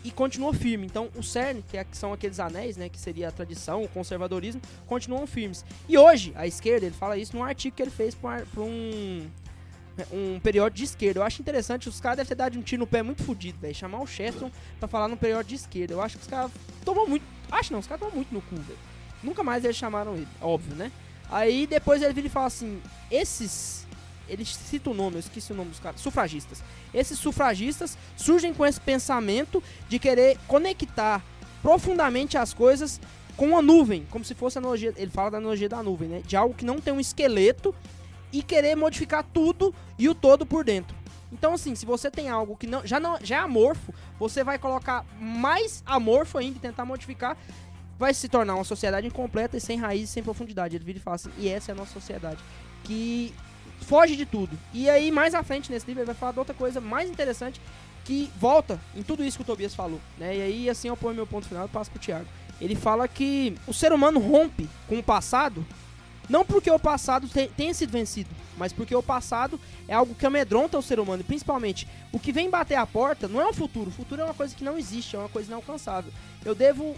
e 0.05 0.11
continua 0.11 0.53
firme. 0.53 0.87
Então, 0.87 1.09
o 1.17 1.23
cerne, 1.23 1.63
que, 1.71 1.77
é- 1.77 1.85
que 1.85 1.97
são 1.97 2.13
aqueles 2.13 2.41
anéis, 2.41 2.77
né, 2.77 2.89
que 2.89 2.99
seria 2.99 3.29
a 3.29 3.33
tradição, 3.33 3.83
o 3.83 3.89
conservadorismo, 3.89 4.61
continuam 4.87 5.27
firmes. 5.27 5.65
E 5.89 5.97
hoje, 5.99 6.33
a 6.37 6.47
esquerda, 6.47 6.87
ele 6.87 6.95
fala 6.95 7.17
isso 7.17 7.37
num 7.37 7.45
artigo 7.45 7.77
que 7.77 7.83
ele 7.83 7.91
fez 7.91 8.15
para 8.15 8.45
um 8.57 9.27
um 10.11 10.41
periódico 10.41 10.79
de 10.79 10.85
esquerda. 10.85 11.21
Eu 11.21 11.23
acho 11.25 11.43
interessante, 11.43 11.87
os 11.89 12.01
caras 12.01 12.17
devem 12.17 12.29
ter 12.31 12.35
dado 12.35 12.59
um 12.59 12.63
tiro 12.63 12.81
no 12.81 12.87
pé 12.87 13.03
muito 13.03 13.23
fudido, 13.23 13.59
velho. 13.59 13.75
Chamar 13.75 14.01
o 14.01 14.07
Cheston 14.07 14.51
pra 14.79 14.89
falar 14.89 15.07
no 15.07 15.19
periódico 15.19 15.51
de 15.51 15.55
esquerda. 15.57 15.93
Eu 15.93 16.01
acho 16.01 16.17
que 16.17 16.23
os 16.23 16.29
caras 16.29 16.51
tomam 16.83 17.07
muito. 17.07 17.23
Acho 17.51 17.73
não, 17.75 17.79
os 17.81 17.87
caras 17.87 18.01
tomam 18.01 18.17
muito 18.17 18.33
no 18.33 18.41
cu, 18.41 18.57
velho. 18.57 18.79
Nunca 19.23 19.43
mais 19.45 19.65
eles 19.65 19.77
chamaram 19.77 20.15
ele, 20.15 20.27
óbvio, 20.41 20.75
né? 20.75 20.91
Aí 21.31 21.67
depois 21.67 22.01
ele 22.03 22.15
vira 22.15 22.27
e 22.27 22.31
fala 22.31 22.47
assim: 22.47 22.81
esses. 23.11 23.87
Ele 24.29 24.45
cita 24.45 24.91
o 24.91 24.95
nome, 24.95 25.17
eu 25.17 25.21
esqueci 25.21 25.53
o 25.53 25.57
nome 25.57 25.71
dos 25.71 25.81
caras. 25.81 26.01
Sufragistas. 26.01 26.63
Esses 26.93 27.19
sufragistas 27.19 27.97
surgem 28.17 28.55
com 28.55 28.65
esse 28.65 28.81
pensamento 28.81 29.63
de 29.89 29.99
querer 29.99 30.39
conectar 30.47 31.23
profundamente 31.63 32.37
as 32.37 32.53
coisas 32.53 33.01
com 33.37 33.47
uma 33.47 33.63
nuvem, 33.63 34.07
como 34.11 34.25
se 34.25 34.35
fosse 34.35 34.59
a 34.59 34.61
analogia, 34.61 34.93
ele 34.97 35.11
fala 35.11 35.31
da 35.31 35.39
analogia 35.39 35.69
da 35.69 35.83
nuvem, 35.83 36.09
né? 36.09 36.23
De 36.25 36.37
algo 36.37 36.55
que 36.55 36.65
não 36.65 36.79
tem 36.79 36.93
um 36.93 37.01
esqueleto 37.01 37.75
e 38.33 38.43
querer 38.43 38.77
modificar 38.77 39.25
tudo 39.25 39.75
e 39.99 40.09
o 40.09 40.15
todo 40.15 40.45
por 40.45 40.65
dentro. 40.65 40.97
Então 41.33 41.55
assim, 41.55 41.75
se 41.75 41.87
você 41.87 42.11
tem 42.11 42.29
algo 42.29 42.57
que 42.57 42.67
não 42.67 42.87
já 42.87 43.01
não 43.01 43.19
já 43.23 43.37
é 43.37 43.39
amorfo, 43.39 43.93
você 44.19 44.45
vai 44.45 44.59
colocar 44.59 45.05
mais 45.19 45.83
amorfo 45.87 46.37
ainda 46.37 46.59
e 46.59 46.61
tentar 46.61 46.85
modificar, 46.85 47.37
vai 47.99 48.13
se 48.13 48.29
tornar 48.29 48.55
uma 48.55 48.65
sociedade 48.65 49.07
incompleta 49.07 49.57
e 49.57 49.61
sem 49.61 49.79
raízes, 49.79 50.11
sem 50.11 50.23
profundidade. 50.23 50.77
Ele 50.77 50.85
vira 50.85 50.99
e 50.99 51.01
fala 51.01 51.17
assim: 51.17 51.31
"E 51.39 51.49
essa 51.49 51.71
é 51.71 51.73
a 51.73 51.77
nossa 51.77 51.93
sociedade 51.93 52.39
que 52.85 53.35
foge 53.83 54.17
de 54.17 54.25
tudo". 54.27 54.59
E 54.73 54.89
aí 54.89 55.11
mais 55.11 55.35
à 55.35 55.43
frente 55.43 55.71
nesse 55.71 55.87
livro 55.87 56.01
ele 56.01 56.07
vai 56.07 56.15
falar 56.15 56.33
de 56.33 56.39
outra 56.39 56.55
coisa 56.55 56.81
mais 56.81 57.11
interessante 57.11 57.61
que 58.05 58.31
volta 58.37 58.81
em 58.97 59.03
tudo 59.03 59.25
isso 59.25 59.37
que 59.39 59.43
o 59.43 59.47
Tobias 59.47 59.75
falou, 59.75 60.01
né? 60.19 60.37
E 60.37 60.43
aí 60.43 60.71
assim 60.71 60.89
eu 60.89 60.97
ponho 60.97 61.15
meu 61.15 61.27
ponto 61.27 61.47
final 61.47 61.67
e 61.67 61.69
passo 61.69 61.91
pro 61.91 62.01
Thiago. 62.01 62.27
Ele 62.61 62.75
fala 62.75 63.07
que 63.09 63.57
o 63.67 63.73
ser 63.75 63.93
humano 63.93 64.21
rompe 64.21 64.69
com 64.89 64.99
o 64.99 65.03
passado, 65.03 65.65
não 66.29 66.45
porque 66.45 66.71
o 66.71 66.79
passado 66.79 67.29
te- 67.29 67.49
tenha 67.57 67.75
sido 67.75 67.91
vencido, 67.91 68.31
mas 68.57 68.73
porque 68.73 68.95
o 68.95 69.03
passado 69.03 69.59
é 69.89 69.95
algo 69.95 70.15
que 70.15 70.25
amedronta 70.25 70.79
o 70.79 70.83
ser 70.83 71.01
humano. 71.01 71.23
E 71.23 71.25
principalmente, 71.25 71.89
o 72.13 72.19
que 72.21 72.31
vem 72.33 72.49
bater 72.49 72.77
a 72.77 72.87
porta 72.87 73.27
não 73.27 73.41
é 73.41 73.47
o 73.49 73.53
futuro. 73.53 73.89
O 73.91 73.93
futuro 73.93 74.21
é 74.21 74.25
uma 74.25 74.35
coisa 74.35 74.55
que 74.55 74.63
não 74.63 74.79
existe, 74.79 75.17
é 75.17 75.19
uma 75.19 75.29
coisa 75.29 75.49
inalcançável. 75.49 76.13
Eu 76.45 76.55
devo. 76.55 76.97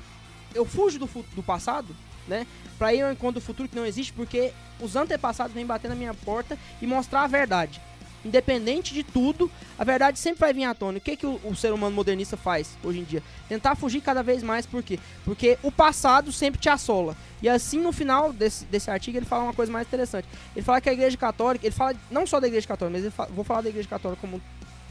Eu 0.55 0.64
fujo 0.66 0.99
do, 0.99 1.07
do 1.35 1.43
passado, 1.43 1.95
né? 2.29 2.47
Pra 2.79 2.93
ir 2.93 3.03
ao 3.03 3.12
encontro 3.12 3.41
do 3.41 3.45
futuro 3.45 3.68
que 3.68 3.77
não 3.77 3.87
existe, 3.87 4.12
porque 4.12 4.53
os 4.81 4.97
antepassados 4.97 5.55
vêm 5.55 5.64
bater 5.64 5.89
na 5.89 5.95
minha 5.95 6.14
porta 6.14 6.59
e 6.83 6.87
mostrar 6.87 7.22
a 7.22 7.27
verdade. 7.27 7.81
Independente 8.25 8.95
de 8.95 9.03
tudo, 9.03 9.51
a 9.79 9.85
verdade 9.85 10.18
sempre 10.18 10.41
vai 10.41 10.53
vir 10.53 10.64
à 10.64 10.72
tona. 10.75 10.97
O 10.97 11.01
que, 11.01 11.14
que 11.14 11.27
o, 11.27 11.39
o 11.45 11.55
ser 11.55 11.72
humano 11.75 11.95
modernista 11.95 12.39
faz 12.39 12.70
hoje 12.83 13.01
em 13.01 13.05
dia? 13.05 13.22
Tentar 13.51 13.75
fugir 13.75 14.01
cada 14.01 14.22
vez 14.22 14.43
mais, 14.43 14.64
por 14.64 14.83
quê? 14.83 14.99
Porque 15.27 15.59
o 15.62 15.70
passado 15.70 16.33
sempre 16.33 16.59
te 16.59 16.70
assola. 16.70 17.14
E 17.43 17.49
assim, 17.51 17.79
no 17.81 17.93
final 17.93 18.33
desse, 18.33 18.64
desse 18.64 18.91
artigo, 18.91 19.18
ele 19.18 19.27
fala 19.27 19.45
uma 19.45 19.53
coisa 19.53 19.70
mais 19.70 19.87
interessante. 19.87 20.27
Ele 20.57 20.64
fala 20.64 20.81
que 20.81 20.89
a 20.89 20.93
Igreja 20.95 21.18
Católica, 21.18 21.66
ele 21.66 21.75
fala 21.75 21.95
não 22.11 22.27
só 22.27 22.41
da 22.41 22.47
Igreja 22.47 22.66
Católica, 22.66 22.97
mas 22.97 23.05
ele 23.05 23.11
fa- 23.14 23.29
vou 23.31 23.45
falar 23.45 23.61
da 23.61 23.68
Igreja 23.68 23.89
Católica 23.89 24.22
como 24.22 24.41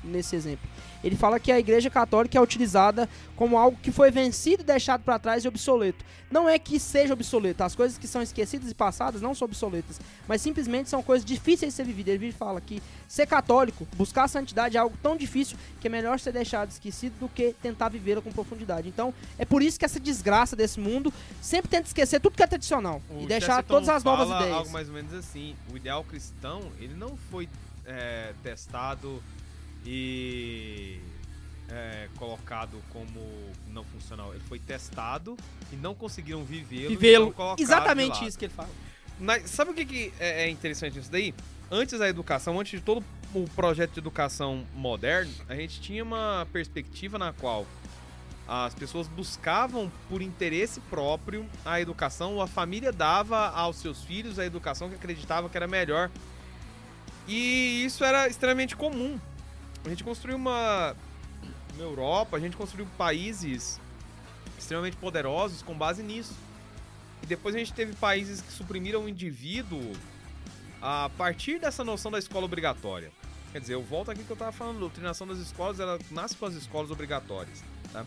nesse 0.03 0.35
exemplo. 0.35 0.69
Ele 1.03 1.15
fala 1.15 1.39
que 1.39 1.51
a 1.51 1.59
Igreja 1.59 1.89
Católica 1.89 2.37
é 2.37 2.41
utilizada 2.41 3.09
como 3.35 3.57
algo 3.57 3.77
que 3.81 3.91
foi 3.91 4.09
vencido 4.09 4.63
e 4.63 4.65
deixado 4.65 5.01
para 5.03 5.19
trás 5.19 5.43
e 5.43 5.47
obsoleto. 5.47 6.03
Não 6.31 6.47
é 6.47 6.57
que 6.57 6.79
seja 6.79 7.13
obsoleto, 7.13 7.63
as 7.63 7.75
coisas 7.75 7.97
que 7.97 8.07
são 8.07 8.21
esquecidas 8.21 8.71
e 8.71 8.73
passadas 8.73 9.21
não 9.21 9.35
são 9.35 9.45
obsoletas, 9.45 9.99
mas 10.27 10.41
simplesmente 10.41 10.89
são 10.89 11.03
coisas 11.03 11.25
difíceis 11.25 11.73
de 11.73 11.75
ser 11.75 11.83
vividas. 11.83 12.15
Ele 12.15 12.31
fala 12.31 12.61
que 12.61 12.81
ser 13.07 13.27
católico, 13.27 13.87
buscar 13.95 14.23
a 14.23 14.27
santidade 14.27 14.77
é 14.77 14.79
algo 14.79 14.97
tão 15.03 15.15
difícil 15.17 15.57
que 15.79 15.87
é 15.87 15.89
melhor 15.89 16.19
ser 16.19 16.31
deixado 16.31 16.71
esquecido 16.71 17.19
do 17.19 17.27
que 17.27 17.53
tentar 17.61 17.89
vivê-la 17.89 18.21
com 18.21 18.31
profundidade. 18.31 18.87
Então, 18.87 19.13
é 19.37 19.45
por 19.45 19.61
isso 19.61 19.77
que 19.77 19.85
essa 19.85 19.99
desgraça 19.99 20.55
desse 20.55 20.79
mundo 20.79 21.13
sempre 21.41 21.69
tenta 21.69 21.87
esquecer 21.87 22.19
tudo 22.19 22.35
que 22.35 22.43
é 22.43 22.47
tradicional 22.47 23.01
O 23.09 23.21
e 23.23 23.27
deixar 23.27 23.57
Chesterton 23.57 23.73
todas 23.73 23.89
as 23.89 24.03
novas 24.03 24.29
ideias. 24.29 24.55
algo 24.55 24.71
mais 24.71 24.87
ou 24.87 24.95
menos 24.95 25.13
assim. 25.13 25.55
O 25.71 25.77
ideal 25.77 26.03
cristão, 26.03 26.61
ele 26.79 26.93
não 26.95 27.17
foi 27.29 27.47
é, 27.85 28.33
testado 28.41 29.21
e 29.85 30.99
é, 31.69 32.07
colocado 32.17 32.81
como 32.89 33.19
não 33.67 33.83
funcional. 33.83 34.33
Ele 34.33 34.43
foi 34.47 34.59
testado 34.59 35.37
e 35.71 35.75
não 35.75 35.93
conseguiram 35.95 36.43
vivê-lo. 36.43 36.89
Vivê-lo. 36.89 37.29
então 37.29 37.55
de 37.55 37.63
Exatamente 37.63 38.25
isso 38.25 38.37
que 38.37 38.45
ele 38.45 38.53
fala. 38.53 38.69
Mas 39.19 39.49
sabe 39.49 39.71
o 39.71 39.73
que, 39.73 39.85
que 39.85 40.13
é, 40.19 40.43
é 40.43 40.49
interessante 40.49 40.97
nisso 40.97 41.11
daí? 41.11 41.33
Antes 41.71 41.99
da 41.99 42.07
educação, 42.07 42.59
antes 42.59 42.79
de 42.79 42.85
todo 42.85 43.03
o 43.33 43.45
projeto 43.55 43.93
de 43.93 43.99
educação 43.99 44.65
moderno, 44.73 45.33
a 45.49 45.55
gente 45.55 45.81
tinha 45.81 46.03
uma 46.03 46.47
perspectiva 46.51 47.17
na 47.17 47.33
qual 47.33 47.65
as 48.47 48.75
pessoas 48.75 49.07
buscavam 49.07 49.91
por 50.09 50.21
interesse 50.21 50.79
próprio 50.81 51.47
a 51.65 51.79
educação, 51.79 52.41
a 52.41 52.47
família 52.47 52.91
dava 52.91 53.47
aos 53.49 53.77
seus 53.77 54.03
filhos 54.03 54.37
a 54.37 54.45
educação 54.45 54.89
que 54.89 54.95
acreditava 54.95 55.49
que 55.49 55.57
era 55.57 55.67
melhor. 55.67 56.11
E 57.27 57.85
isso 57.85 58.03
era 58.03 58.27
extremamente 58.27 58.75
comum. 58.75 59.17
A 59.85 59.89
gente 59.89 60.03
construiu 60.03 60.37
uma, 60.37 60.95
Europa, 61.79 62.37
a 62.37 62.39
gente 62.39 62.55
construiu 62.55 62.87
países 62.97 63.79
extremamente 64.57 64.97
poderosos 64.97 65.61
com 65.61 65.73
base 65.73 66.03
nisso. 66.03 66.35
E 67.21 67.25
depois 67.25 67.55
a 67.55 67.57
gente 67.57 67.73
teve 67.73 67.93
países 67.95 68.41
que 68.41 68.51
suprimiram 68.51 69.05
o 69.05 69.09
indivíduo 69.09 69.93
a 70.81 71.09
partir 71.17 71.59
dessa 71.59 71.83
noção 71.83 72.11
da 72.11 72.19
escola 72.19 72.45
obrigatória. 72.45 73.11
Quer 73.51 73.61
dizer, 73.61 73.73
eu 73.75 73.83
volto 73.83 74.11
aqui 74.11 74.23
que 74.23 74.31
eu 74.31 74.35
tava 74.35 74.51
falando, 74.51 74.77
a 74.77 74.79
doutrinação 74.79 75.25
das 75.25 75.37
escolas, 75.37 75.79
ela 75.79 75.99
nasce 76.11 76.35
com 76.35 76.45
as 76.45 76.53
escolas 76.55 76.91
obrigatórias, 76.91 77.63
tá? 77.91 78.05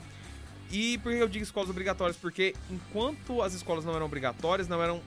E 0.70 0.99
por 0.99 1.12
que 1.12 1.18
eu 1.18 1.29
digo 1.29 1.45
escolas 1.45 1.70
obrigatórias? 1.70 2.16
Porque 2.16 2.55
enquanto 2.68 3.41
as 3.41 3.55
escolas 3.55 3.85
não 3.85 3.95
eram 3.95 4.07
obrigatórias, 4.07 4.66
não 4.66 4.83
eram 4.83 5.01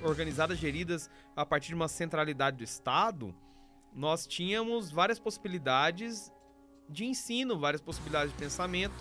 organizadas, 0.00 0.58
geridas 0.58 1.10
a 1.36 1.44
partir 1.44 1.68
de 1.68 1.74
uma 1.74 1.88
centralidade 1.88 2.56
do 2.56 2.64
Estado, 2.64 3.34
nós 3.96 4.26
tínhamos 4.26 4.90
várias 4.90 5.18
possibilidades 5.18 6.30
de 6.88 7.06
ensino, 7.06 7.58
várias 7.58 7.80
possibilidades 7.80 8.30
de 8.30 8.38
pensamento. 8.38 8.94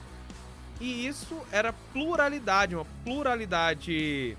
E 0.80 1.06
isso 1.06 1.38
era 1.52 1.74
pluralidade, 1.94 2.76
uma 2.76 2.86
pluralidade 3.04 4.38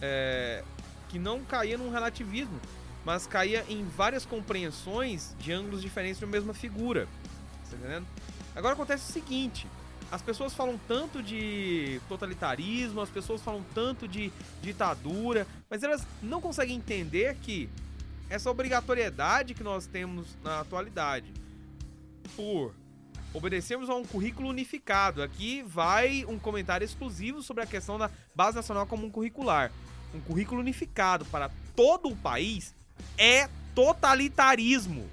é, 0.00 0.64
que 1.08 1.18
não 1.18 1.44
caía 1.44 1.76
num 1.76 1.90
relativismo, 1.90 2.58
mas 3.04 3.26
caía 3.26 3.64
em 3.68 3.84
várias 3.84 4.24
compreensões 4.24 5.34
de 5.38 5.52
ângulos 5.52 5.82
diferentes 5.82 6.18
de 6.18 6.24
uma 6.24 6.30
mesma 6.30 6.54
figura. 6.54 7.06
Tá 7.68 7.76
entendendo? 7.76 8.06
Agora 8.54 8.74
acontece 8.74 9.10
o 9.10 9.12
seguinte: 9.12 9.66
as 10.10 10.22
pessoas 10.22 10.54
falam 10.54 10.78
tanto 10.88 11.22
de 11.22 12.00
totalitarismo, 12.08 13.00
as 13.00 13.10
pessoas 13.10 13.42
falam 13.42 13.64
tanto 13.74 14.08
de 14.08 14.32
ditadura, 14.62 15.46
mas 15.68 15.82
elas 15.82 16.06
não 16.22 16.40
conseguem 16.40 16.76
entender 16.76 17.36
que 17.36 17.68
essa 18.30 18.48
obrigatoriedade 18.48 19.54
que 19.54 19.64
nós 19.64 19.86
temos 19.86 20.38
na 20.42 20.60
atualidade 20.60 21.32
por 22.36 22.72
obedecermos 23.34 23.90
a 23.90 23.94
um 23.94 24.04
currículo 24.04 24.48
unificado. 24.48 25.20
Aqui 25.20 25.64
vai 25.64 26.24
um 26.26 26.38
comentário 26.38 26.84
exclusivo 26.84 27.42
sobre 27.42 27.64
a 27.64 27.66
questão 27.66 27.98
da 27.98 28.08
Base 28.34 28.56
Nacional 28.56 28.86
Comum 28.86 29.10
Curricular. 29.10 29.72
Um 30.14 30.20
currículo 30.20 30.60
unificado 30.60 31.24
para 31.26 31.50
todo 31.74 32.08
o 32.08 32.16
país 32.16 32.72
é 33.18 33.48
totalitarismo. 33.74 35.10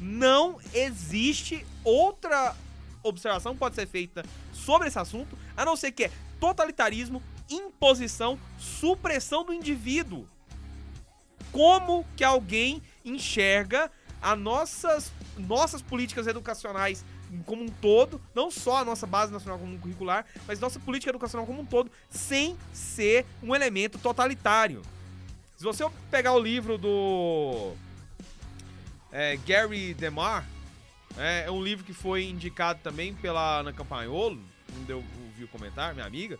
Não 0.00 0.60
existe 0.72 1.66
outra 1.82 2.54
observação 3.02 3.52
que 3.54 3.58
pode 3.58 3.74
ser 3.74 3.86
feita 3.86 4.24
sobre 4.52 4.86
esse 4.86 4.98
assunto, 4.98 5.36
a 5.56 5.64
não 5.64 5.74
ser 5.74 5.90
que 5.90 6.04
é 6.04 6.12
totalitarismo, 6.38 7.20
imposição, 7.50 8.38
supressão 8.58 9.44
do 9.44 9.52
indivíduo. 9.52 10.28
Como 11.52 12.04
que 12.16 12.24
alguém 12.24 12.82
enxerga 13.04 13.90
as 14.20 14.38
nossas, 14.38 15.12
nossas 15.36 15.80
políticas 15.80 16.26
educacionais 16.26 17.04
como 17.44 17.62
um 17.62 17.68
todo, 17.68 18.20
não 18.34 18.50
só 18.50 18.78
a 18.78 18.84
nossa 18.84 19.06
base 19.06 19.32
nacional 19.32 19.58
comum 19.58 19.78
curricular, 19.78 20.24
mas 20.46 20.58
nossa 20.58 20.80
política 20.80 21.10
educacional 21.10 21.46
como 21.46 21.60
um 21.60 21.66
todo, 21.66 21.90
sem 22.10 22.56
ser 22.72 23.26
um 23.42 23.54
elemento 23.54 23.98
totalitário. 23.98 24.82
Se 25.56 25.64
você 25.64 25.84
pegar 26.10 26.32
o 26.32 26.40
livro 26.40 26.78
do 26.78 27.74
é, 29.12 29.36
Gary 29.46 29.92
DeMar, 29.94 30.46
é, 31.16 31.44
é 31.46 31.50
um 31.50 31.62
livro 31.62 31.84
que 31.84 31.92
foi 31.92 32.24
indicado 32.24 32.80
também 32.82 33.14
pela 33.14 33.60
Ana 33.60 33.72
Campanholo, 33.72 34.40
não 34.74 34.84
deu 34.84 35.04
ouvi 35.26 35.44
o 35.44 35.48
comentário, 35.48 35.94
minha 35.94 36.06
amiga. 36.06 36.38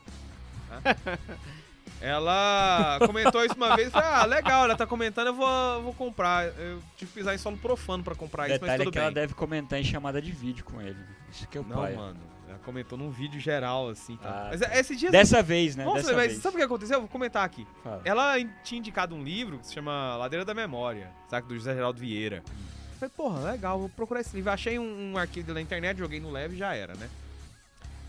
tá? 0.68 1.18
Ela 2.00 2.98
comentou 3.06 3.44
isso 3.44 3.54
uma 3.56 3.74
vez 3.74 3.88
e 3.88 3.90
falei, 3.90 4.08
ah, 4.08 4.24
legal, 4.24 4.64
ela 4.64 4.76
tá 4.76 4.86
comentando, 4.86 5.28
eu 5.28 5.34
vou, 5.34 5.48
eu 5.48 5.82
vou 5.82 5.94
comprar. 5.94 6.46
Eu 6.58 6.80
tive 6.96 7.10
que 7.10 7.18
pisar 7.18 7.34
em 7.34 7.38
solo 7.38 7.56
profano 7.56 8.04
pra 8.04 8.14
comprar 8.14 8.44
isso, 8.48 8.52
mas 8.52 8.60
Detalhe 8.60 8.82
é 8.82 8.84
tudo 8.84 8.92
que 8.92 8.98
bem. 8.98 9.04
ela 9.06 9.14
deve 9.14 9.34
comentar 9.34 9.78
em 9.80 9.84
chamada 9.84 10.22
de 10.22 10.30
vídeo 10.30 10.64
com 10.64 10.80
ele. 10.80 10.94
né? 10.94 11.06
Isso 11.30 11.46
que 11.48 11.58
é 11.58 11.60
o 11.60 11.64
Não, 11.64 11.76
pai. 11.76 11.94
mano. 11.94 12.18
Ela 12.48 12.58
comentou 12.60 12.96
num 12.96 13.10
vídeo 13.10 13.38
geral, 13.40 13.88
assim. 13.90 14.16
Tá? 14.16 14.28
Ah, 14.28 14.48
mas 14.50 14.60
tá. 14.60 14.74
é- 14.74 14.80
esse 14.80 14.96
dia. 14.96 15.10
Dessa 15.10 15.42
vez, 15.42 15.74
né? 15.76 15.84
Nossa, 15.84 15.98
Dessa 16.02 16.14
mas 16.14 16.28
vez. 16.32 16.42
sabe 16.42 16.54
o 16.54 16.58
que 16.58 16.64
aconteceu? 16.64 16.94
Eu 16.96 17.00
vou 17.00 17.08
comentar 17.10 17.44
aqui. 17.44 17.66
Fala. 17.82 18.00
Ela 18.04 18.38
in- 18.38 18.48
tinha 18.64 18.78
indicado 18.78 19.14
um 19.14 19.22
livro 19.22 19.58
que 19.58 19.66
se 19.66 19.74
chama 19.74 20.16
Ladeira 20.16 20.44
da 20.44 20.54
Memória, 20.54 21.10
sabe? 21.28 21.48
Do 21.48 21.54
José 21.56 21.74
Geraldo 21.74 21.98
Vieira. 22.00 22.42
Falei, 22.98 23.12
porra, 23.14 23.50
legal, 23.50 23.78
vou 23.78 23.88
procurar 23.90 24.20
esse 24.20 24.34
livro. 24.34 24.50
Achei 24.50 24.78
um, 24.78 25.12
um 25.12 25.18
arquivo 25.18 25.52
na 25.52 25.60
internet, 25.60 25.98
joguei 25.98 26.20
no 26.20 26.30
leve 26.30 26.54
e 26.54 26.58
já 26.58 26.74
era, 26.74 26.94
né? 26.94 27.08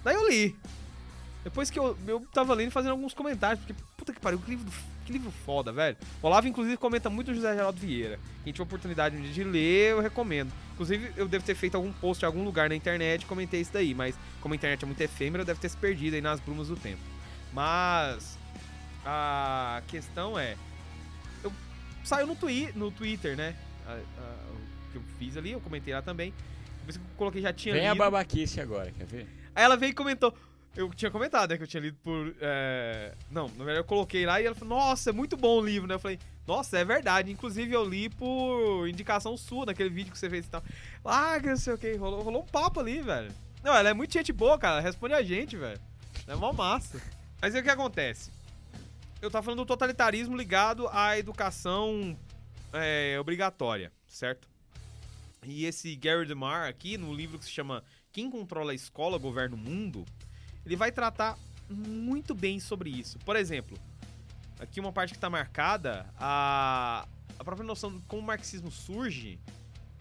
Daí 0.03 0.15
eu 0.15 0.27
li. 0.29 0.55
Depois 1.43 1.69
que 1.69 1.79
eu, 1.79 1.97
eu 2.07 2.19
tava 2.33 2.53
lendo 2.53 2.67
e 2.67 2.71
fazendo 2.71 2.91
alguns 2.91 3.13
comentários, 3.13 3.63
porque 3.63 3.81
puta 3.95 4.11
que 4.13 4.19
pariu, 4.19 4.39
que 4.39 4.49
livro, 4.51 4.71
que 5.05 5.13
livro 5.13 5.31
foda, 5.45 5.71
velho. 5.71 5.95
O 6.21 6.27
Olavo, 6.27 6.47
inclusive, 6.47 6.75
comenta 6.77 7.09
muito 7.09 7.31
o 7.31 7.33
José 7.33 7.53
Geraldo 7.53 7.79
Vieira. 7.79 8.19
Quem 8.43 8.51
tiver 8.51 8.63
oportunidade 8.63 9.15
um 9.15 9.21
dia 9.21 9.31
de 9.31 9.43
ler, 9.45 9.91
eu 9.91 10.01
recomendo. 10.01 10.51
Inclusive, 10.73 11.11
eu 11.15 11.27
devo 11.27 11.43
ter 11.45 11.55
feito 11.55 11.75
algum 11.75 11.91
post 11.93 12.23
em 12.23 12.27
algum 12.27 12.43
lugar 12.43 12.67
na 12.69 12.75
internet 12.75 13.21
e 13.23 13.25
comentei 13.25 13.61
isso 13.61 13.71
daí, 13.71 13.93
mas 13.95 14.15
como 14.41 14.53
a 14.53 14.55
internet 14.55 14.83
é 14.83 14.85
muito 14.85 14.99
efêmera, 15.01 15.45
deve 15.45 15.59
ter 15.59 15.69
se 15.69 15.77
perdido 15.77 16.13
aí 16.15 16.21
nas 16.21 16.39
brumas 16.41 16.67
do 16.67 16.75
tempo. 16.75 17.01
Mas 17.53 18.37
a 19.05 19.81
questão 19.87 20.37
é. 20.37 20.55
Eu 21.43 21.51
saiu 22.03 22.27
no, 22.27 22.35
twi 22.35 22.71
no 22.75 22.91
Twitter, 22.91 23.35
né? 23.37 23.55
A- 23.87 23.93
a- 23.93 24.51
o 24.51 24.91
que 24.91 24.97
eu 24.97 25.03
fiz 25.17 25.37
ali, 25.37 25.51
eu 25.51 25.61
comentei 25.61 25.93
lá 25.93 26.01
também. 26.01 26.33
Depois 26.79 26.97
que 26.97 27.03
eu 27.03 27.07
coloquei 27.17 27.41
já 27.41 27.53
tinha 27.53 27.73
Vem 27.75 27.87
a 27.87 27.93
lido. 27.93 27.99
babaquice 27.99 28.59
agora, 28.61 28.91
quer 28.91 29.05
ver? 29.05 29.27
Aí 29.55 29.63
ela 29.63 29.75
veio 29.77 29.91
e 29.91 29.93
comentou: 29.93 30.33
Eu 30.75 30.93
tinha 30.93 31.11
comentado, 31.11 31.49
né, 31.49 31.57
que 31.57 31.63
eu 31.63 31.67
tinha 31.67 31.81
lido 31.81 31.97
por. 32.03 32.35
é, 32.39 33.13
Não, 33.29 33.47
na 33.49 33.65
verdade 33.65 33.79
eu 33.79 33.83
coloquei 33.83 34.25
lá 34.25 34.39
e 34.39 34.45
ela 34.45 34.55
falou, 34.55 34.77
nossa, 34.77 35.09
é 35.09 35.13
muito 35.13 35.35
bom 35.35 35.59
o 35.59 35.65
livro, 35.65 35.87
né? 35.87 35.95
Eu 35.95 35.99
falei, 35.99 36.19
nossa, 36.47 36.77
é 36.77 36.85
verdade. 36.85 37.31
Inclusive 37.31 37.73
eu 37.73 37.83
li 37.83 38.09
por 38.09 38.87
indicação 38.87 39.35
sua, 39.35 39.65
naquele 39.65 39.89
vídeo 39.89 40.11
que 40.11 40.17
você 40.17 40.29
fez 40.29 40.45
e 40.45 40.49
tal. 40.49 40.63
Ah, 41.03 41.39
que 41.39 41.47
não 41.47 41.57
sei 41.57 41.73
o 41.73 41.77
que, 41.77 41.93
rolou, 41.95 42.21
rolou 42.21 42.43
um 42.43 42.45
papo 42.45 42.79
ali, 42.79 43.01
velho. 43.01 43.31
Não, 43.63 43.75
ela 43.75 43.89
é 43.89 43.93
muito 43.93 44.13
gente 44.13 44.31
boa, 44.31 44.57
cara. 44.57 44.79
Responde 44.79 45.13
a 45.13 45.23
gente, 45.23 45.57
velho. 45.57 45.79
É 46.27 46.35
mó 46.35 46.53
massa. 46.53 47.01
Mas 47.41 47.55
aí 47.55 47.61
o 47.61 47.63
que 47.63 47.69
acontece? 47.69 48.31
Eu 49.21 49.29
tava 49.29 49.43
falando 49.43 49.59
do 49.59 49.65
totalitarismo 49.65 50.37
ligado 50.37 50.87
à 50.89 51.17
educação 51.17 52.17
é, 52.71 53.17
obrigatória, 53.19 53.91
certo? 54.07 54.47
E 55.43 55.65
esse 55.65 55.95
Gary 55.95 56.25
DeMar 56.25 56.69
aqui, 56.69 56.97
no 56.97 57.13
livro 57.13 57.37
que 57.37 57.45
se 57.45 57.51
chama 57.51 57.83
Quem 58.11 58.29
Controla 58.29 58.71
a 58.71 58.75
Escola, 58.75 59.17
Governa 59.17 59.55
o 59.55 59.59
Mundo, 59.59 60.05
ele 60.69 60.75
vai 60.75 60.91
tratar 60.91 61.35
muito 61.67 62.35
bem 62.35 62.59
sobre 62.59 62.91
isso. 62.91 63.17
Por 63.19 63.35
exemplo, 63.35 63.75
aqui 64.59 64.79
uma 64.79 64.91
parte 64.91 65.11
que 65.11 65.17
está 65.17 65.29
marcada, 65.29 66.05
a, 66.15 67.07
a 67.39 67.43
própria 67.43 67.65
noção 67.65 67.91
de 67.91 68.03
como 68.03 68.21
o 68.21 68.25
marxismo 68.25 68.69
surge, 68.69 69.39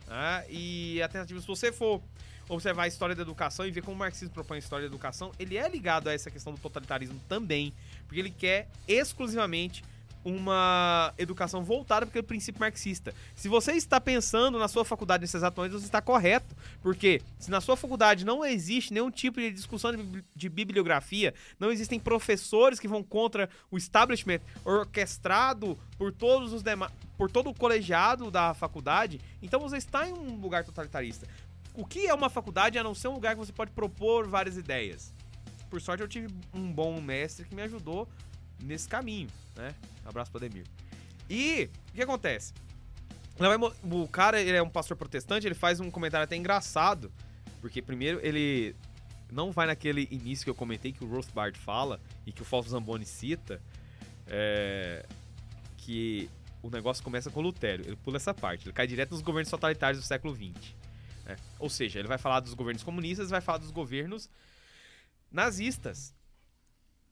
né? 0.07 0.45
e 0.51 1.01
a 1.01 1.09
tentativa, 1.09 1.41
se 1.41 1.47
você 1.47 1.73
for 1.73 2.03
observar 2.51 2.83
a 2.83 2.89
história 2.89 3.15
da 3.15 3.23
educação 3.23 3.67
e 3.67 3.71
ver 3.71 3.83
como 3.83 3.97
o 3.97 3.99
marxismo 3.99 4.35
propõe 4.35 4.57
a 4.57 4.59
história 4.59 4.87
da 4.87 4.95
educação, 4.95 5.33
ele 5.39 5.57
é 5.57 5.67
ligado 5.67 6.09
a 6.09 6.13
essa 6.13 6.31
questão 6.31 6.53
do 6.53 6.61
totalitarismo 6.61 7.19
também, 7.27 7.73
porque 8.07 8.21
ele 8.21 8.31
quer 8.31 8.69
exclusivamente 8.87 9.83
uma 10.25 11.13
educação 11.17 11.63
voltada 11.63 12.07
para 12.07 12.21
o 12.21 12.25
princípio 12.25 12.61
marxista. 12.61 13.15
Se 13.35 13.49
você 13.49 13.73
está 13.73 14.01
pensando 14.01 14.59
na 14.59 14.69
sua 14.69 14.85
faculdade 14.85 15.23
nesses 15.23 15.43
momento, 15.43 15.73
você 15.73 15.87
está 15.87 16.01
correto. 16.01 16.55
Porque 16.83 17.23
se 17.39 17.51
na 17.51 17.61
sua 17.61 17.77
faculdade 17.77 18.25
não 18.25 18.45
existe 18.45 18.93
nenhum 18.93 19.11
tipo 19.11 19.41
de 19.41 19.51
discussão 19.51 19.93
de 20.35 20.49
bibliografia, 20.49 21.35
não 21.59 21.71
existem 21.71 21.99
professores 21.99 22.79
que 22.79 22.89
vão 22.89 23.03
contra 23.03 23.49
o 23.71 23.79
establishment 23.79 24.41
orquestrado 24.65 25.79
por 25.97 26.13
todos 26.13 26.53
os 26.53 26.63
demais, 26.63 26.93
por 27.17 27.31
todo 27.31 27.51
o 27.51 27.55
colegiado 27.55 28.31
da 28.31 28.55
faculdade, 28.55 29.21
então 29.43 29.59
você 29.61 29.77
está 29.77 30.09
em 30.09 30.13
um 30.13 30.37
lugar 30.37 30.65
totalitarista. 30.65 31.27
O 31.75 31.85
que 31.85 32.07
é 32.07 32.15
uma 32.15 32.31
faculdade 32.31 32.79
a 32.79 32.83
não 32.83 32.95
ser 32.95 33.09
um 33.09 33.15
lugar 33.15 33.35
que 33.35 33.41
você 33.41 33.53
pode 33.53 33.73
propor 33.73 34.27
várias 34.27 34.57
ideias? 34.57 35.13
Por 35.69 35.81
sorte 35.81 36.03
eu 36.03 36.09
tive 36.09 36.29
um 36.55 36.73
bom 36.73 37.01
mestre 37.01 37.45
que 37.45 37.55
me 37.55 37.63
ajudou 37.63 38.09
nesse 38.61 38.89
caminho, 38.89 39.29
né? 39.57 39.75
Abraço 40.05 40.31
pra 40.31 40.41
Demir. 40.41 40.65
E 41.29 41.71
o 41.91 41.93
que 41.95 42.03
acontece? 42.03 42.53
O 43.85 44.09
cara, 44.09 44.41
ele 44.41 44.57
é 44.57 44.63
um 44.63 44.69
pastor 44.69 44.97
protestante, 44.97 45.47
ele 45.47 45.55
faz 45.55 45.79
um 45.79 45.91
comentário 45.91 46.25
até 46.25 46.35
engraçado, 46.35 47.13
porque 47.61 47.81
primeiro 47.81 48.19
ele 48.23 48.75
não 49.31 49.53
vai 49.53 49.67
naquele 49.67 50.09
início 50.11 50.45
que 50.45 50.51
eu 50.51 50.55
comentei 50.55 50.93
que 50.93 51.05
o 51.05 51.09
Rothbard 51.09 51.57
fala 51.59 52.01
e 52.27 52.33
que 52.33 52.43
o 52.43 52.45
Fausto 52.45 52.71
Zamboni 52.71 53.05
cita, 53.05 53.63
é, 54.27 55.07
que 55.77 56.29
o 56.63 56.71
negócio 56.71 57.05
começa 57.05 57.31
com 57.31 57.41
Lutero. 57.41 57.85
Ele 57.87 57.97
pula 57.97 58.17
essa 58.17 58.35
parte, 58.35 58.67
ele 58.67 58.73
cai 58.73 58.87
direto 58.87 59.13
nos 59.13 59.21
governos 59.21 59.51
totalitários 59.51 60.03
do 60.03 60.07
século 60.07 60.35
XX. 60.35 60.75
né? 61.25 61.37
Ou 61.59 61.71
seja, 61.71 61.99
ele 61.99 62.09
vai 62.09 62.19
falar 62.19 62.41
dos 62.41 62.55
governos 62.55 62.83
comunistas, 62.83 63.31
vai 63.31 63.41
falar 63.41 63.59
dos 63.59 63.71
governos 63.71 64.29
nazistas. 65.31 66.15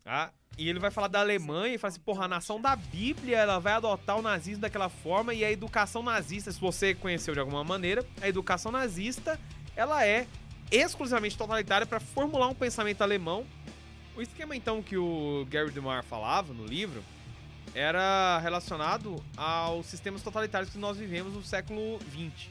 Tá? 0.06 0.30
E 0.56 0.68
ele 0.68 0.78
vai 0.78 0.92
falar 0.92 1.08
da 1.08 1.18
Alemanha 1.18 1.74
e 1.74 1.78
fala 1.78 1.88
assim, 1.90 1.98
porra, 1.98 2.26
a 2.26 2.28
nação 2.28 2.60
da 2.60 2.76
Bíblia, 2.76 3.38
ela 3.38 3.58
vai 3.58 3.72
adotar 3.72 4.16
o 4.16 4.22
nazismo 4.22 4.60
daquela 4.60 4.88
forma 4.88 5.34
e 5.34 5.44
a 5.44 5.50
educação 5.50 6.00
nazista, 6.00 6.52
se 6.52 6.60
você 6.60 6.94
conheceu 6.94 7.34
de 7.34 7.40
alguma 7.40 7.64
maneira, 7.64 8.06
a 8.22 8.28
educação 8.28 8.70
nazista, 8.70 9.36
ela 9.74 10.06
é 10.06 10.28
exclusivamente 10.70 11.36
totalitária 11.36 11.84
para 11.84 11.98
formular 11.98 12.46
um 12.46 12.54
pensamento 12.54 13.02
alemão. 13.02 13.44
O 14.16 14.22
esquema 14.22 14.54
então 14.54 14.80
que 14.80 14.96
o 14.96 15.44
Gary 15.50 15.72
DeMar 15.72 16.04
falava 16.04 16.54
no 16.54 16.64
livro 16.64 17.02
era 17.74 18.38
relacionado 18.38 19.16
aos 19.36 19.86
sistemas 19.86 20.22
totalitários 20.22 20.70
que 20.70 20.78
nós 20.78 20.96
vivemos 20.96 21.34
no 21.34 21.42
século 21.42 21.98
XX. 22.12 22.48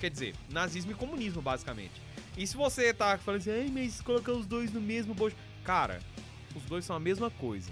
Quer 0.00 0.10
dizer, 0.10 0.34
nazismo 0.50 0.90
e 0.90 0.94
comunismo, 0.94 1.40
basicamente. 1.40 2.02
E 2.36 2.44
se 2.48 2.56
você 2.56 2.92
tá 2.92 3.16
falando 3.16 3.42
assim, 3.42 3.52
Ai, 3.52 3.70
mas 3.72 4.00
colocar 4.00 4.32
os 4.32 4.44
dois 4.44 4.72
no 4.72 4.80
mesmo 4.80 5.14
bojo. 5.14 5.36
Cara, 5.62 6.00
os 6.56 6.62
dois 6.64 6.84
são 6.84 6.96
a 6.96 7.00
mesma 7.00 7.30
coisa. 7.30 7.70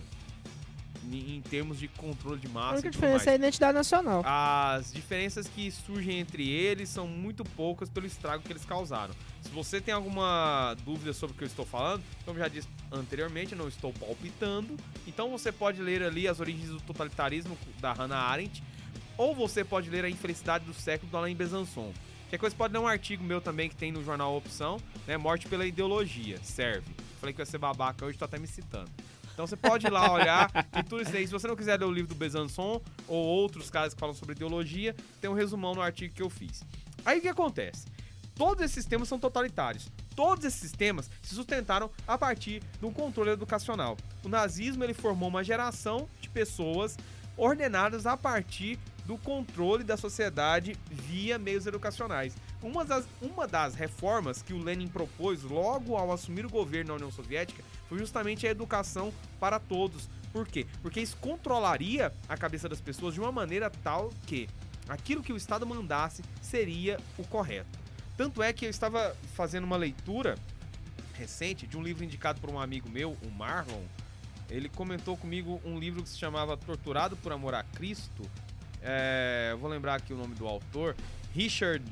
Em 1.11 1.37
em 1.37 1.41
termos 1.43 1.79
de 1.79 1.87
controle 1.87 2.41
de 2.41 2.47
A 2.47 2.51
massa. 2.51 2.73
única 2.75 2.89
e 2.89 2.91
tudo 2.91 3.01
diferença 3.01 3.29
é 3.29 3.33
a 3.35 3.37
identidade 3.37 3.75
nacional. 3.75 4.23
As 4.25 4.91
diferenças 4.93 5.47
que 5.47 5.71
surgem 5.71 6.19
entre 6.19 6.49
eles 6.49 6.89
são 6.89 7.07
muito 7.07 7.45
poucas 7.45 7.91
pelo 7.91 8.07
estrago 8.07 8.43
que 8.43 8.51
eles 8.51 8.65
causaram. 8.65 9.15
Se 9.43 9.51
você 9.51 9.83
tem 9.83 9.93
alguma 9.93 10.75
dúvida 10.83 11.13
sobre 11.13 11.35
o 11.35 11.37
que 11.39 11.45
eu 11.45 11.49
estou 11.49 11.67
falando, 11.67 12.03
como 12.25 12.39
já 12.39 12.49
disse 12.49 12.69
anteriormente, 12.91 13.53
eu 13.53 13.59
não 13.59 13.69
estou 13.69 13.93
palpitando. 13.93 14.77
Então 15.07 15.31
você 15.31 15.53
pode 15.53 15.83
ler 15.83 16.03
ali 16.03 16.27
As 16.27 16.41
Origens 16.41 16.71
do 16.71 16.81
Totalitarismo 16.81 17.59
da 17.81 17.93
Hannah 17.93 18.17
Arendt, 18.21 18.63
ou 19.19 19.35
você 19.35 19.63
pode 19.63 19.91
ler 19.91 20.07
A 20.07 20.11
Infelicidade 20.11 20.65
do 20.65 20.73
Século 20.73 21.11
do 21.11 21.17
Alain 21.19 21.37
Besançon. 21.37 21.93
Qualquer 22.23 22.39
coisa 22.39 22.57
pode 22.57 22.73
ler 22.73 22.79
um 22.81 22.89
artigo 22.89 23.23
meu 23.23 23.43
também 23.43 23.69
que 23.69 23.77
tem 23.77 23.93
no 23.93 24.03
jornal 24.03 24.35
Opção, 24.35 24.79
né? 25.07 25.19
Morte 25.19 25.47
pela 25.47 25.67
Ideologia, 25.67 26.39
serve. 26.43 26.91
Falei 27.25 27.33
que 27.33 27.41
ia 27.41 27.47
ser 27.47 27.57
babaca 27.57 28.05
hoje, 28.05 28.19
tô 28.19 28.27
até 28.27 28.39
me 28.39 28.47
citando. 28.47 28.91
Então 29.33 29.47
você 29.47 29.57
pode 29.57 29.87
ir 29.87 29.91
lá 29.91 30.13
olhar 30.13 30.51
e 30.79 30.83
tudo 30.83 31.01
isso 31.01 31.17
aí. 31.17 31.27
Se 31.27 31.33
você 31.33 31.49
não 31.49 31.57
quiser 31.57 31.81
ler 31.81 31.87
o 31.87 31.91
livro 31.91 32.11
do 32.11 32.15
Besançon 32.15 32.83
ou 33.09 33.25
outros 33.25 33.71
caras 33.71 33.95
que 33.95 33.99
falam 33.99 34.15
sobre 34.15 34.35
ideologia, 34.35 34.95
tem 35.23 35.31
um 35.31 35.33
resumão 35.33 35.75
no 35.75 35.81
artigo 35.81 36.15
que 36.15 36.21
eu 36.21 36.29
fiz. 36.29 36.63
Aí 37.03 37.21
o 37.21 37.23
que 37.23 37.29
acontece? 37.29 37.87
Todos 38.35 38.63
esses 38.63 38.75
sistemas 38.75 39.09
são 39.09 39.19
totalitários. 39.19 39.89
Todos 40.15 40.45
esses 40.45 40.61
sistemas 40.61 41.11
se 41.23 41.35
sustentaram 41.35 41.91
a 42.07 42.19
partir 42.19 42.63
de 42.79 42.85
um 42.85 42.93
controle 42.93 43.31
educacional. 43.31 43.97
O 44.23 44.29
nazismo 44.29 44.85
ele 44.85 44.93
formou 44.93 45.31
uma 45.31 45.43
geração 45.43 46.07
de 46.21 46.29
pessoas 46.29 46.99
ordenadas 47.39 48.05
a 48.05 48.19
partir 48.19 48.79
do 49.07 49.17
controle 49.17 49.83
da 49.83 49.97
sociedade 49.97 50.77
via 50.91 51.39
meios 51.39 51.67
educacionais. 51.67 52.37
Uma 52.65 52.83
das, 52.83 53.07
uma 53.21 53.47
das 53.47 53.75
reformas 53.75 54.41
que 54.41 54.55
o 54.55 54.59
Lenin 54.59 54.89
propôs 54.89 55.43
logo 55.43 55.97
ao 55.97 56.11
assumir 56.11 56.47
o 56.47 56.51
governo 56.51 56.89
na 56.89 56.95
União 56.95 57.11
Soviética 57.11 57.63
foi 57.91 57.99
justamente 57.99 58.47
a 58.47 58.51
educação 58.51 59.13
para 59.39 59.61
todos. 59.61 60.09
Por 60.33 60.49
quê? 60.49 60.67
Porque 60.81 60.99
isso 60.99 61.15
controlaria 61.19 62.11
a 62.27 62.39
cabeça 62.39 62.67
das 62.67 62.81
pessoas 62.81 63.13
de 63.13 63.21
uma 63.21 63.31
maneira 63.31 63.69
tal 63.69 64.11
que 64.27 64.49
aquilo 64.89 65.23
que 65.23 65.31
o 65.31 65.37
Estado 65.37 65.67
mandasse 65.67 66.23
seria 66.41 66.99
o 67.19 67.27
correto. 67.27 67.79
Tanto 68.17 68.43
é 68.43 68.51
que 68.51 68.65
eu 68.65 68.71
estava 68.71 69.15
fazendo 69.35 69.65
uma 69.65 69.77
leitura 69.77 70.37
recente 71.13 71.67
de 71.67 71.77
um 71.77 71.83
livro 71.83 72.03
indicado 72.03 72.41
por 72.41 72.49
um 72.49 72.59
amigo 72.59 72.89
meu, 72.89 73.15
o 73.23 73.31
Marlon. 73.31 73.83
Ele 74.49 74.71
comentou 74.71 75.19
comigo 75.19 75.61
um 75.67 75.79
livro 75.79 76.03
que 76.03 76.09
se 76.09 76.19
chamava 76.19 76.57
Torturado 76.57 77.15
por 77.15 77.31
Amor 77.31 77.55
a 77.55 77.63
Cristo. 77.63 78.23
É, 78.81 79.51
eu 79.53 79.59
vou 79.59 79.69
lembrar 79.69 79.97
aqui 79.97 80.15
o 80.15 80.17
nome 80.17 80.35
do 80.35 80.47
autor, 80.47 80.97
Richard 81.35 81.85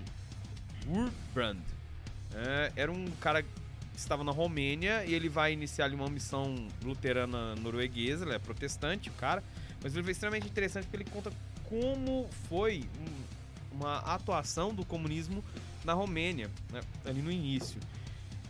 Wurbrand. 0.86 1.58
É, 2.34 2.72
era 2.76 2.90
um 2.90 3.10
cara 3.20 3.42
que 3.42 3.48
estava 3.96 4.24
na 4.24 4.32
Romênia 4.32 5.04
e 5.04 5.14
ele 5.14 5.28
vai 5.28 5.52
iniciar 5.52 5.84
ali 5.86 5.94
uma 5.94 6.08
missão 6.08 6.66
luterana 6.82 7.54
norueguesa, 7.56 8.24
ele 8.24 8.34
é 8.34 8.38
protestante, 8.38 9.08
o 9.10 9.12
cara. 9.12 9.42
Mas 9.82 9.94
ele 9.94 10.02
foi 10.02 10.12
extremamente 10.12 10.46
interessante 10.46 10.84
porque 10.84 10.96
ele 11.02 11.10
conta 11.10 11.32
como 11.68 12.28
foi 12.48 12.84
um- 13.00 13.76
uma 13.76 13.98
atuação 13.98 14.74
do 14.74 14.84
comunismo 14.84 15.42
na 15.84 15.92
Romênia, 15.94 16.50
né, 16.70 16.80
ali 17.04 17.20
no 17.22 17.30
início. 17.30 17.80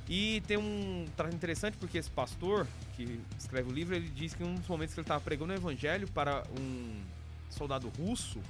E 0.09 0.43
tem 0.47 0.57
um 0.57 1.07
trato 1.16 1.35
interessante 1.35 1.76
porque 1.78 1.97
esse 1.97 2.11
pastor 2.11 2.66
que 2.97 3.20
escreve 3.39 3.70
o 3.70 3.72
livro, 3.72 3.95
ele 3.95 4.09
diz 4.09 4.35
que 4.35 4.43
em 4.43 4.47
um 4.47 4.55
dos 4.57 4.66
momentos 4.66 4.95
que 4.95 5.01
ele 5.01 5.05
estava 5.05 5.20
pregando 5.20 5.53
o 5.53 5.57
evangelho 5.57 6.09
para 6.09 6.43
um 6.59 7.01
soldado 7.49 7.89
russo, 7.97 8.41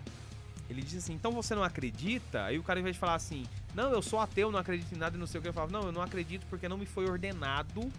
ele 0.73 0.83
disse 0.83 0.99
assim, 0.99 1.15
então 1.15 1.33
você 1.33 1.55
não 1.55 1.63
acredita? 1.63 2.45
Aí 2.45 2.59
o 2.59 2.63
cara, 2.63 2.81
em 2.81 2.83
vez 2.83 2.97
de 2.97 3.01
falar 3.01 3.15
assim, 3.15 3.45
não, 3.75 3.91
eu 3.91 4.03
sou 4.03 4.19
ateu, 4.19 4.51
não 4.51 4.59
acredito 4.59 4.93
em 4.95 4.99
nada 4.99 5.17
e 5.17 5.19
não 5.19 5.27
sei 5.27 5.39
o 5.39 5.43
que, 5.43 5.49
ele 5.49 5.55
falava, 5.55 5.73
não, 5.73 5.83
eu 5.83 5.93
não 5.93 6.03
acredito 6.03 6.47
porque 6.47 6.69
não 6.69 6.79
me 6.79 6.87
foi 6.87 7.09
ordenado 7.09 7.91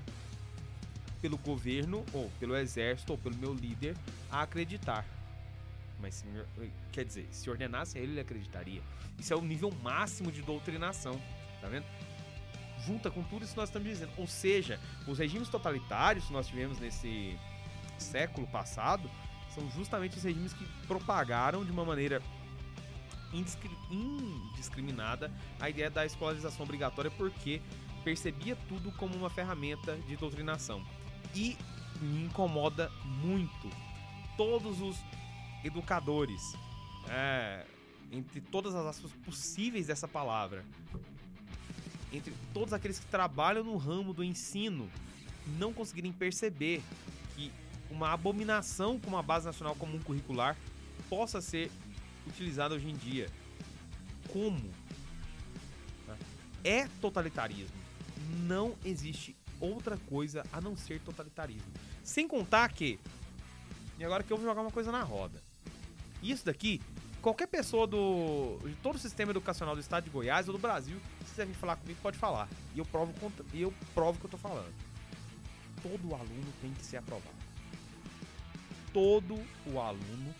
pelo 1.21 1.37
governo, 1.37 2.05
ou 2.11 2.29
pelo 2.37 2.53
exército, 2.55 3.13
ou 3.13 3.17
pelo 3.17 3.35
meu 3.37 3.53
líder, 3.53 3.95
a 4.29 4.41
acreditar. 4.41 5.05
Mas, 6.01 6.25
quer 6.91 7.05
dizer, 7.05 7.25
se 7.31 7.49
ordenasse 7.49 7.97
a 7.97 8.01
ele, 8.01 8.11
ele 8.11 8.19
acreditaria. 8.19 8.81
Isso 9.17 9.31
é 9.33 9.37
o 9.37 9.41
nível 9.41 9.71
máximo 9.81 10.29
de 10.33 10.41
doutrinação, 10.41 11.21
tá 11.61 11.69
vendo? 11.69 11.85
Junta 12.85 13.09
com 13.09 13.23
tudo 13.23 13.45
isso 13.45 13.53
que 13.53 13.59
nós 13.59 13.69
estamos 13.69 13.87
dizendo. 13.87 14.11
Ou 14.17 14.27
seja, 14.27 14.77
os 15.07 15.17
regimes 15.17 15.47
totalitários 15.47 16.25
que 16.25 16.33
nós 16.33 16.45
tivemos 16.45 16.77
nesse 16.77 17.39
século 17.97 18.45
passado 18.47 19.09
são 19.55 19.69
justamente 19.71 20.17
os 20.17 20.23
regimes 20.23 20.51
que 20.51 20.65
propagaram 20.87 21.63
de 21.63 21.71
uma 21.71 21.85
maneira 21.85 22.21
indiscriminada 23.33 25.31
a 25.59 25.69
ideia 25.69 25.89
da 25.89 26.05
escolarização 26.05 26.63
obrigatória 26.63 27.11
porque 27.11 27.61
percebia 28.03 28.55
tudo 28.67 28.91
como 28.93 29.15
uma 29.15 29.29
ferramenta 29.29 29.95
de 30.07 30.15
doutrinação. 30.15 30.85
E 31.33 31.57
me 32.01 32.25
incomoda 32.25 32.91
muito 33.05 33.69
todos 34.37 34.81
os 34.81 34.97
educadores, 35.63 36.41
é, 37.09 37.65
entre 38.11 38.41
todas 38.41 38.75
as 38.75 38.85
aspas 38.85 39.11
possíveis 39.25 39.87
dessa 39.87 40.07
palavra, 40.07 40.63
entre 42.11 42.33
todos 42.53 42.73
aqueles 42.73 42.99
que 42.99 43.05
trabalham 43.07 43.63
no 43.63 43.77
ramo 43.77 44.13
do 44.13 44.23
ensino, 44.23 44.89
não 45.57 45.73
conseguirem 45.73 46.11
perceber 46.11 46.81
que 47.35 47.51
uma 47.89 48.11
abominação 48.11 48.99
como 48.99 49.17
a 49.17 49.21
Base 49.21 49.45
Nacional 49.45 49.75
Comum 49.75 49.99
Curricular 49.99 50.57
possa 51.09 51.41
ser 51.41 51.71
utilizada 52.27 52.75
hoje 52.75 52.89
em 52.89 52.95
dia. 52.95 53.29
Como? 54.31 54.69
Tá? 56.05 56.17
É 56.63 56.87
totalitarismo. 57.01 57.75
Não 58.45 58.75
existe 58.83 59.35
outra 59.59 59.97
coisa 59.97 60.43
a 60.51 60.59
não 60.59 60.75
ser 60.75 60.99
totalitarismo. 61.01 61.71
Sem 62.03 62.27
contar 62.27 62.71
que. 62.71 62.99
E 63.97 64.03
agora 64.03 64.23
que 64.23 64.31
eu 64.31 64.37
vou 64.37 64.45
jogar 64.45 64.61
uma 64.61 64.71
coisa 64.71 64.91
na 64.91 65.03
roda. 65.03 65.41
Isso 66.21 66.45
daqui, 66.45 66.81
qualquer 67.21 67.47
pessoa 67.47 67.87
do. 67.87 68.59
de 68.63 68.75
todo 68.75 68.95
o 68.95 68.99
sistema 68.99 69.31
educacional 69.31 69.75
do 69.75 69.81
estado 69.81 70.03
de 70.03 70.09
Goiás 70.09 70.47
ou 70.47 70.53
do 70.53 70.59
Brasil, 70.59 70.99
se 71.19 71.31
quiser 71.31 71.45
vir 71.45 71.53
falar 71.53 71.77
comigo, 71.77 71.99
pode 72.01 72.17
falar. 72.17 72.47
E 72.75 72.79
eu 72.79 72.85
provo, 72.85 73.13
e 73.53 73.61
eu 73.61 73.73
provo 73.93 74.17
o 74.17 74.19
que 74.19 74.25
eu 74.25 74.31
tô 74.31 74.37
falando. 74.37 74.73
Todo 75.81 76.13
aluno 76.13 76.53
tem 76.61 76.71
que 76.73 76.85
ser 76.85 76.97
aprovado. 76.97 77.35
Todo 78.93 79.35
o 79.65 79.79
aluno 79.79 80.33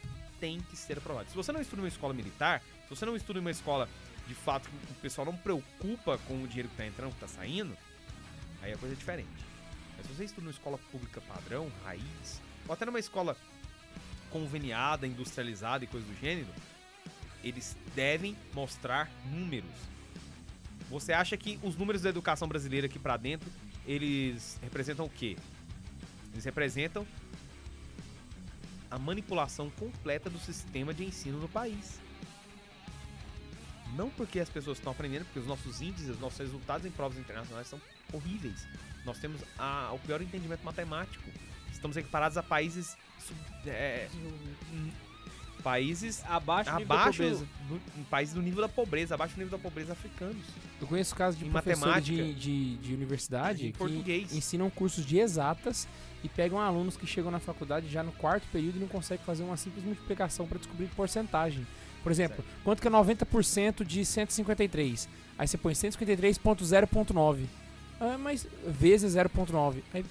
tem 0.44 0.60
que 0.60 0.76
ser 0.76 0.98
aprovado. 0.98 1.30
Se 1.30 1.38
você 1.38 1.54
não 1.54 1.62
estuda 1.62 1.82
em 1.82 1.86
uma 1.86 1.88
escola 1.88 2.14
militar, 2.14 2.62
se 2.84 2.90
você 2.90 3.06
não 3.06 3.16
estuda 3.16 3.40
em 3.40 3.42
uma 3.42 3.52
escola 3.52 3.88
de 4.28 4.36
fato 4.36 4.70
que 4.70 4.92
o 4.92 4.96
pessoal 4.96 5.24
não 5.24 5.38
preocupa 5.38 6.18
com 6.28 6.44
o 6.44 6.46
dinheiro 6.46 6.68
que 6.68 6.76
tá 6.76 6.86
entrando, 6.86 7.14
que 7.14 7.20
tá 7.22 7.30
saindo, 7.30 7.78
aí 8.62 8.74
a 8.74 8.78
coisa 8.78 8.94
é 8.94 8.98
diferente. 8.98 9.30
Mas 9.96 10.06
se 10.06 10.14
você 10.14 10.26
estuda 10.26 10.42
numa 10.42 10.52
escola 10.52 10.78
pública 10.92 11.22
padrão, 11.22 11.72
raiz, 11.86 12.42
ou 12.68 12.74
até 12.74 12.86
numa 12.86 13.00
escola 13.00 13.38
conveniada, 14.30 15.08
industrializada 15.08 15.86
e 15.86 15.88
coisa 15.88 16.06
do 16.06 16.20
gênero, 16.20 16.50
eles 17.42 17.78
devem 17.96 18.36
mostrar 18.54 19.10
números. 19.32 19.72
Você 20.90 21.14
acha 21.14 21.38
que 21.38 21.58
os 21.64 21.78
números 21.78 22.02
da 22.02 22.10
educação 22.10 22.50
brasileira 22.50 22.88
aqui 22.88 23.00
pra 23.00 23.16
dentro, 23.16 23.50
eles 23.88 24.60
representam 24.62 25.06
o 25.06 25.10
quê? 25.10 25.38
Eles 26.34 26.44
representam 26.44 27.08
a 28.94 29.00
manipulação 29.00 29.72
completa 29.72 30.30
do 30.30 30.38
sistema 30.38 30.94
de 30.94 31.04
ensino 31.04 31.40
no 31.40 31.50
país. 31.50 32.00
Não 33.96 34.08
porque 34.12 34.40
as 34.40 34.50
pessoas 34.50 34.78
estão 34.78 34.92
aprendendo, 34.92 35.26
porque 35.26 35.40
os 35.40 35.48
nossos 35.48 35.82
índices, 35.82 36.10
os 36.10 36.20
nossos 36.20 36.38
resultados 36.38 36.86
em 36.86 36.92
provas 36.92 37.18
internacionais 37.18 37.66
são 37.68 37.82
horríveis. 38.12 38.68
Nós 39.04 39.18
temos 39.18 39.42
a- 39.58 39.90
o 39.94 39.98
pior 40.00 40.22
entendimento 40.22 40.64
matemático. 40.64 41.24
Estamos 41.72 41.98
equiparados 41.98 42.38
a 42.38 42.44
países 42.44 42.96
sub- 43.20 43.40
é, 43.70 44.08
países 45.62 46.24
Abaixo 46.28 46.70
do 46.72 46.78
nível 46.80 46.88
da 46.88 46.96
abaixo 46.96 47.18
pobreza. 47.24 47.46
do, 47.70 48.06
países 48.10 48.34
do 48.36 48.42
nível 48.42 48.62
da 48.62 48.70
pobreza, 48.70 49.16
abaixo 49.16 49.36
do 49.36 49.40
nível 49.42 49.58
da 49.58 49.62
pobreza 49.62 49.94
africanos. 49.94 50.44
Eu 50.82 50.88
conheço 50.88 51.16
casos 51.16 51.40
de 51.40 51.46
professores 51.46 51.80
matemática. 51.80 52.24
de, 52.24 52.34
de, 52.34 52.76
de 52.78 52.94
universidade 52.94 53.68
Em 53.68 53.72
que 53.72 53.78
português. 53.78 54.34
ensinam 54.34 54.70
cursos 54.70 55.06
de 55.06 55.20
exatas 55.20 55.88
e 56.24 56.30
pegam 56.30 56.60
alunos 56.60 56.98
que 56.98 57.06
chegam 57.06 57.30
na 57.32 57.40
faculdade 57.40 57.88
já 57.90 58.02
no 58.04 58.12
quarto 58.14 58.48
período 58.52 58.78
e 58.78 58.80
não 58.80 58.88
conseguem 58.88 59.26
fazer 59.26 59.44
uma 59.44 59.58
simples 59.58 59.84
multiplicação 59.86 60.48
para 60.48 60.58
descobrir 60.58 60.88
porcentagem. 60.88 61.66
Por 62.02 62.12
exemplo, 62.12 62.44
quanto 62.64 62.82
que 62.82 62.88
é 62.88 62.92
90% 62.92 63.86
de 63.86 64.04
153? 64.06 65.08
Aí 65.38 65.48
você 65.48 65.58
põe 65.58 65.74
153.0.9. 65.74 67.46
Ah, 68.00 68.18
mas 68.18 68.46
vezes 68.68 69.16
0.9. 69.16 69.76
Aí 69.94 70.04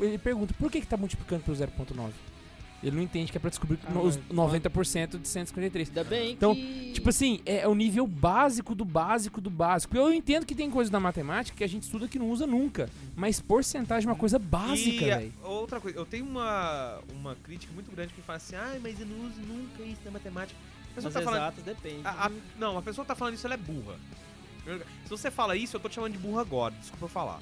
ele 0.00 0.18
pergunta, 0.18 0.52
por 0.58 0.70
que 0.70 0.80
que 0.80 0.86
tá 0.86 0.96
multiplicando 0.96 1.42
pelo 1.42 1.56
0.9? 1.56 2.10
Ele 2.82 2.96
não 2.96 3.02
entende 3.02 3.30
que 3.30 3.38
é 3.38 3.40
pra 3.40 3.48
descobrir 3.48 3.78
Ah, 3.86 3.98
os 4.00 4.16
mas- 4.16 4.26
90% 4.36 5.18
de 5.18 5.28
153. 5.28 5.88
Ainda 5.88 6.02
bem 6.04 6.32
Então, 6.32 6.54
que... 6.54 6.92
Tipo 6.94 7.08
assim, 7.10 7.40
é 7.46 7.66
o 7.68 7.74
nível 7.74 8.06
básico 8.06 8.74
do 8.74 8.84
básico 8.84 9.40
do 9.40 9.48
básico. 9.50 9.96
Eu 9.96 10.12
entendo 10.12 10.44
que 10.44 10.54
tem 10.54 10.68
coisas 10.70 10.90
da 10.90 10.98
matemática 10.98 11.56
que 11.56 11.62
a 11.62 11.68
gente 11.68 11.84
estuda 11.84 12.08
que 12.08 12.18
não 12.18 12.28
usa 12.30 12.46
nunca. 12.46 12.90
Mas 13.14 13.40
porcentagem 13.40 14.08
é 14.08 14.10
uma 14.12 14.18
coisa 14.18 14.38
básica, 14.38 15.04
velho. 15.06 15.32
outra 15.44 15.80
coisa, 15.80 15.96
eu 15.98 16.04
tenho 16.04 16.24
uma, 16.26 16.98
uma 17.12 17.36
crítica 17.36 17.72
muito 17.72 17.90
grande 17.94 18.12
que 18.12 18.20
fala 18.22 18.38
assim, 18.38 18.56
ah, 18.56 18.76
mas 18.82 18.98
eu 19.00 19.06
não 19.06 19.26
uso 19.26 19.40
nunca 19.40 19.82
isso 19.84 20.00
na 20.04 20.10
matemática. 20.10 20.58
A 20.90 20.94
pessoa 20.96 21.08
As 21.08 21.14
tá 21.14 21.22
falando, 21.22 21.62
depende. 21.64 22.00
a- 22.04 22.26
a- 22.26 22.30
não, 22.58 22.76
a 22.76 22.82
pessoa 22.82 23.04
tá 23.04 23.14
falando 23.14 23.34
isso, 23.34 23.46
ela 23.46 23.54
é 23.54 23.58
burra. 23.58 23.94
Se 25.04 25.08
você 25.10 25.30
fala 25.30 25.56
isso, 25.56 25.76
eu 25.76 25.80
tô 25.80 25.88
te 25.88 25.94
chamando 25.96 26.12
de 26.12 26.18
burra 26.18 26.40
agora, 26.42 26.74
desculpa 26.80 27.04
eu 27.04 27.08
falar. 27.08 27.40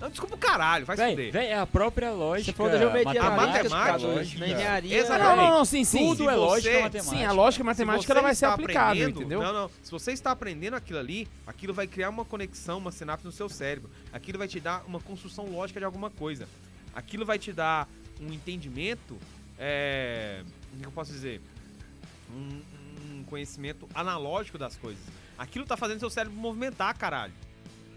Não, 0.00 0.08
desculpa 0.08 0.36
o 0.36 0.38
caralho, 0.38 0.86
vai 0.86 0.96
se 0.96 1.02
Véi, 1.02 1.10
fuder. 1.10 1.32
véi, 1.32 1.46
é 1.48 1.58
a 1.58 1.66
própria 1.66 2.12
lógica. 2.12 2.52
Você 2.52 2.56
falou 2.56 2.70
da 2.70 2.78
geometria 2.78 3.20
A 3.20 3.30
matemática, 3.30 3.68
na 3.68 3.96
lógica. 3.96 4.44
engenharia... 4.46 4.96
Exatamente. 4.96 5.36
Não, 5.36 5.36
não, 5.50 5.58
não, 5.58 5.64
sim, 5.64 5.82
sim. 5.82 5.98
Tudo 5.98 6.22
Se 6.24 6.28
é 6.30 6.34
lógica 6.36 6.70
você- 6.76 6.82
matemática. 6.82 7.16
Sim, 7.16 7.24
a 7.24 7.32
lógica 7.32 7.62
Se 7.62 7.66
matemática 7.66 8.06
você 8.06 8.12
ela 8.12 8.22
vai 8.22 8.34
ser 8.34 8.44
está 8.46 8.54
aplicável, 8.54 8.90
aprendendo- 9.08 9.20
entendeu? 9.20 9.42
Não, 9.42 9.52
não. 9.52 9.70
Se 9.82 9.90
você 9.90 10.12
está 10.12 10.30
aprendendo 10.30 10.74
aquilo 10.76 11.00
ali, 11.00 11.26
aquilo 11.46 11.74
vai 11.74 11.88
criar 11.88 12.10
uma 12.10 12.24
conexão, 12.24 12.78
uma 12.78 12.92
sinapse 12.92 13.26
no 13.26 13.32
seu 13.32 13.48
cérebro. 13.48 13.90
Aquilo 14.12 14.38
vai 14.38 14.46
te 14.46 14.60
dar 14.60 14.84
uma 14.86 15.00
construção 15.00 15.46
lógica 15.46 15.80
de 15.80 15.84
alguma 15.84 16.10
coisa. 16.10 16.46
Aquilo 16.94 17.26
vai 17.26 17.38
te 17.38 17.52
dar 17.52 17.88
um 18.20 18.32
entendimento, 18.32 19.18
é, 19.58 20.42
como 20.70 20.80
que 20.82 20.86
eu 20.86 20.92
posso 20.92 21.10
dizer? 21.10 21.40
Um, 22.32 22.60
um 23.18 23.24
conhecimento 23.24 23.88
analógico 23.92 24.58
das 24.58 24.76
coisas. 24.76 25.02
Aquilo 25.36 25.64
tá 25.66 25.76
fazendo 25.76 25.98
seu 25.98 26.10
cérebro 26.10 26.36
movimentar, 26.38 26.96
caralho. 26.96 27.32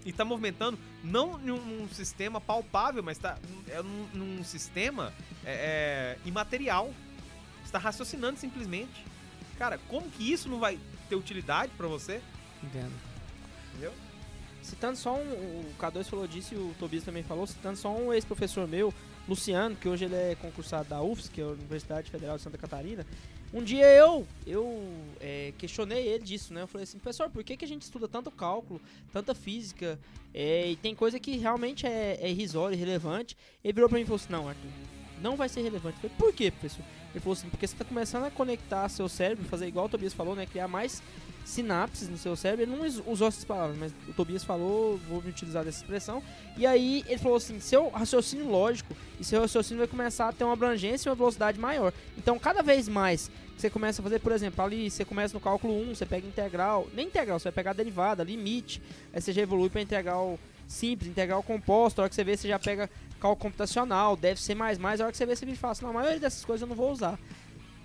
E 0.05 0.11
tá 0.11 0.25
movimentando 0.25 0.79
não 1.03 1.37
num, 1.37 1.87
sistema 1.89 2.41
palpável, 2.41 3.03
mas 3.03 3.17
tá 3.17 3.37
é 3.67 3.81
num, 3.81 4.07
num 4.13 4.43
sistema 4.43 5.13
é, 5.45 6.17
é, 6.23 6.27
imaterial. 6.27 6.93
Você 7.63 7.71
tá 7.71 7.77
raciocinando 7.77 8.39
simplesmente. 8.39 9.05
Cara, 9.57 9.77
como 9.87 10.09
que 10.09 10.31
isso 10.31 10.49
não 10.49 10.59
vai 10.59 10.79
ter 11.07 11.15
utilidade 11.15 11.71
pra 11.77 11.87
você? 11.87 12.21
Entendo. 12.63 12.93
Entendeu? 13.69 13.93
Citando 14.63 14.97
só 14.97 15.15
um. 15.15 15.21
O 15.21 15.73
K2 15.79 16.05
falou 16.05 16.27
disso 16.27 16.53
e 16.53 16.57
o 16.57 16.73
Tobias 16.79 17.03
também 17.03 17.23
falou. 17.23 17.45
Citando 17.45 17.77
só 17.77 17.95
um 17.95 18.13
ex-professor 18.13 18.67
meu, 18.67 18.93
Luciano, 19.27 19.75
que 19.75 19.87
hoje 19.87 20.05
ele 20.05 20.15
é 20.15 20.35
concursado 20.35 20.89
da 20.89 21.01
UFS, 21.01 21.29
que 21.29 21.41
é 21.41 21.43
a 21.43 21.47
Universidade 21.47 22.09
Federal 22.09 22.37
de 22.37 22.43
Santa 22.43 22.57
Catarina. 22.57 23.05
Um 23.53 23.61
dia 23.61 23.85
eu 23.85 24.25
eu 24.47 24.81
é, 25.19 25.53
questionei 25.57 26.07
ele 26.07 26.23
disso, 26.23 26.53
né? 26.53 26.61
Eu 26.61 26.67
falei 26.67 26.83
assim, 26.83 26.97
professor, 26.97 27.29
por 27.29 27.43
que, 27.43 27.57
que 27.57 27.65
a 27.65 27.67
gente 27.67 27.81
estuda 27.81 28.07
tanto 28.07 28.31
cálculo, 28.31 28.79
tanta 29.11 29.35
física, 29.35 29.99
é, 30.33 30.71
e 30.71 30.75
tem 30.77 30.95
coisa 30.95 31.19
que 31.19 31.37
realmente 31.37 31.85
é, 31.85 32.17
é 32.21 32.29
irrisória, 32.29 32.75
irrelevante? 32.75 33.35
Ele 33.63 33.73
virou 33.73 33.89
pra 33.89 33.97
mim 33.97 34.03
e 34.03 34.05
falou 34.05 34.15
assim, 34.15 34.31
não, 34.31 34.47
Arthur, 34.47 34.69
não 35.21 35.35
vai 35.35 35.49
ser 35.49 35.61
relevante. 35.61 35.97
Eu 36.01 36.09
falei, 36.09 36.15
por 36.17 36.33
quê, 36.33 36.49
professor? 36.49 36.83
Ele 37.11 37.19
falou 37.19 37.33
assim, 37.33 37.49
porque 37.49 37.67
você 37.67 37.75
tá 37.75 37.83
começando 37.83 38.23
a 38.23 38.31
conectar 38.31 38.87
seu 38.87 39.09
cérebro, 39.09 39.43
fazer 39.45 39.67
igual 39.67 39.87
o 39.87 39.89
Tobias 39.89 40.13
falou, 40.13 40.33
né? 40.33 40.45
Criar 40.45 40.69
mais 40.69 41.03
sinapses 41.43 42.07
no 42.07 42.17
seu 42.17 42.35
cérebro. 42.35 42.63
Ele 42.63 42.75
não 42.75 42.85
us- 42.85 43.01
usou 43.05 43.27
essas 43.27 43.43
palavras, 43.43 43.77
mas 43.77 43.91
o 44.07 44.13
Tobias 44.13 44.43
falou, 44.43 44.97
vou 45.09 45.21
me 45.21 45.29
utilizar 45.29 45.65
dessa 45.65 45.79
expressão. 45.81 46.23
E 46.55 46.65
aí 46.65 47.03
ele 47.07 47.17
falou 47.17 47.37
assim: 47.37 47.59
seu 47.59 47.89
raciocínio 47.89 48.49
lógico 48.49 48.95
e 49.19 49.23
seu 49.25 49.41
raciocínio 49.41 49.79
vai 49.79 49.87
começar 49.87 50.29
a 50.29 50.31
ter 50.31 50.43
uma 50.43 50.53
abrangência 50.53 51.09
e 51.09 51.11
uma 51.11 51.15
velocidade 51.15 51.59
maior. 51.59 51.91
Então, 52.17 52.39
cada 52.39 52.61
vez 52.61 52.87
mais 52.87 53.29
você 53.57 53.69
começa 53.69 54.01
a 54.01 54.03
fazer, 54.03 54.19
por 54.19 54.31
exemplo, 54.31 54.63
ali 54.63 54.89
você 54.89 55.05
começa 55.05 55.33
no 55.33 55.39
cálculo 55.39 55.79
1, 55.91 55.95
você 55.95 56.05
pega 56.05 56.27
integral, 56.27 56.87
nem 56.93 57.07
integral, 57.07 57.39
você 57.39 57.45
vai 57.45 57.53
pegar 57.53 57.73
derivada, 57.73 58.23
limite, 58.23 58.81
aí 59.13 59.21
você 59.21 59.31
já 59.31 59.41
evolui 59.41 59.69
para 59.69 59.81
integral 59.81 60.39
simples, 60.67 61.09
integral 61.09 61.43
composto, 61.43 61.99
a 61.99 62.03
hora 62.03 62.09
que 62.09 62.15
você 62.15 62.23
vê, 62.23 62.37
você 62.37 62.47
já 62.47 62.57
pega 62.57 62.89
cálculo 63.19 63.51
computacional, 63.51 64.15
deve 64.15 64.41
ser 64.41 64.55
mais, 64.55 64.77
mais, 64.77 64.99
a 64.99 65.03
hora 65.03 65.11
que 65.11 65.17
você 65.17 65.25
vê, 65.25 65.35
você 65.35 65.45
me 65.45 65.55
fala 65.55 65.73
assim, 65.73 65.83
não, 65.83 65.91
a 65.91 65.93
maioria 65.93 66.19
dessas 66.19 66.43
coisas 66.43 66.61
eu 66.61 66.67
não 66.67 66.75
vou 66.75 66.91
usar. 66.91 67.19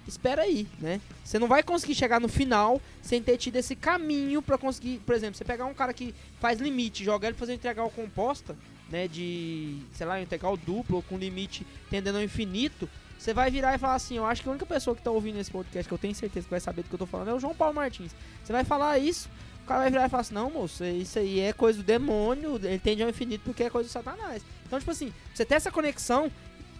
Espera 0.08 0.42
aí, 0.42 0.68
né? 0.78 1.00
Você 1.24 1.36
não 1.36 1.48
vai 1.48 1.64
conseguir 1.64 1.96
chegar 1.96 2.20
no 2.20 2.28
final 2.28 2.80
sem 3.02 3.20
ter 3.20 3.36
tido 3.36 3.56
esse 3.56 3.74
caminho 3.74 4.40
pra 4.40 4.56
conseguir, 4.56 5.00
por 5.04 5.14
exemplo, 5.14 5.36
você 5.36 5.44
pegar 5.44 5.66
um 5.66 5.74
cara 5.74 5.92
que 5.92 6.14
faz 6.40 6.60
limite, 6.60 7.04
jogar 7.04 7.28
ele 7.28 7.36
fazer 7.36 7.54
integral 7.54 7.90
composta, 7.90 8.56
né, 8.88 9.08
de, 9.08 9.78
sei 9.92 10.06
lá, 10.06 10.20
integral 10.22 10.56
dupla 10.56 10.96
ou 10.96 11.02
com 11.02 11.18
limite 11.18 11.66
tendendo 11.90 12.18
ao 12.18 12.22
infinito, 12.22 12.88
você 13.18 13.32
vai 13.34 13.50
virar 13.50 13.74
e 13.74 13.78
falar 13.78 13.94
assim, 13.94 14.16
eu 14.16 14.24
acho 14.26 14.42
que 14.42 14.48
a 14.48 14.52
única 14.52 14.66
pessoa 14.66 14.94
que 14.94 15.02
tá 15.02 15.10
ouvindo 15.10 15.38
esse 15.38 15.50
podcast 15.50 15.88
que 15.88 15.94
eu 15.94 15.98
tenho 15.98 16.14
certeza 16.14 16.44
que 16.44 16.50
vai 16.50 16.60
saber 16.60 16.82
do 16.82 16.88
que 16.88 16.94
eu 16.94 16.98
tô 16.98 17.06
falando 17.06 17.28
é 17.28 17.34
o 17.34 17.40
João 17.40 17.54
Paulo 17.54 17.74
Martins. 17.74 18.12
Você 18.44 18.52
vai 18.52 18.64
falar 18.64 18.98
isso, 18.98 19.28
o 19.64 19.66
cara 19.66 19.80
vai 19.80 19.90
virar 19.90 20.06
e 20.06 20.08
falar 20.08 20.20
assim, 20.20 20.34
não, 20.34 20.50
moço, 20.50 20.84
isso 20.84 21.18
aí 21.18 21.40
é 21.40 21.52
coisa 21.52 21.78
do 21.78 21.84
demônio, 21.84 22.56
ele 22.56 22.78
tende 22.78 23.02
ao 23.02 23.08
infinito 23.08 23.42
porque 23.44 23.64
é 23.64 23.70
coisa 23.70 23.88
do 23.88 23.92
satanás. 23.92 24.42
Então, 24.66 24.78
tipo 24.78 24.90
assim, 24.90 25.12
você 25.34 25.44
ter 25.44 25.54
essa 25.54 25.70
conexão, 25.70 26.30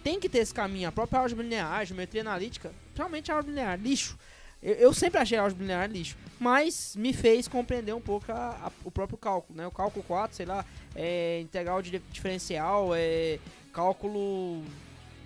tem 0.03 0.19
que 0.19 0.29
ter 0.29 0.37
esse 0.39 0.53
caminho. 0.53 0.87
A 0.87 0.91
própria 0.91 1.19
álgebra 1.19 1.43
linear, 1.43 1.85
geometria 1.85 2.21
analítica, 2.21 2.71
realmente 2.95 3.29
a 3.31 3.35
álgebra 3.35 3.53
linear, 3.55 3.79
lixo. 3.79 4.17
Eu, 4.63 4.73
eu 4.75 4.93
sempre 4.93 5.19
achei 5.19 5.37
a 5.37 5.41
álgebra 5.41 5.63
linear 5.65 5.89
lixo, 5.91 6.15
mas 6.39 6.95
me 6.95 7.11
fez 7.13 7.47
compreender 7.47 7.93
um 7.93 7.99
pouco 8.01 8.31
a- 8.31 8.67
a- 8.67 8.71
o 8.85 8.89
próprio 8.91 9.17
cálculo, 9.17 9.57
né? 9.57 9.67
O 9.67 9.71
cálculo 9.71 10.03
4, 10.05 10.35
sei 10.37 10.45
lá, 10.45 10.65
é 10.95 11.41
integral 11.41 11.81
de 11.81 11.99
diferencial, 12.11 12.91
é 12.95 13.37
cálculo 13.73 14.63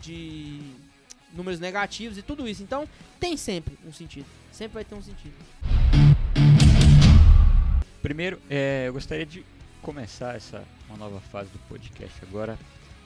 de 0.01 0.59
números 1.34 1.59
negativos 1.59 2.17
e 2.17 2.21
tudo 2.21 2.47
isso. 2.47 2.63
Então, 2.63 2.88
tem 3.19 3.38
sempre 3.38 3.77
um 3.86 3.91
sentido. 3.91 4.25
Sempre 4.51 4.75
vai 4.75 4.86
ter 4.86 4.95
um 4.95 5.01
sentido. 5.01 5.34
Primeiro, 8.01 8.41
é, 8.49 8.86
eu 8.88 8.93
gostaria 8.93 9.25
de 9.25 9.45
começar 9.82 10.36
essa 10.36 10.63
uma 10.89 10.97
nova 10.97 11.21
fase 11.21 11.49
do 11.51 11.59
podcast 11.59 12.17
agora 12.23 12.57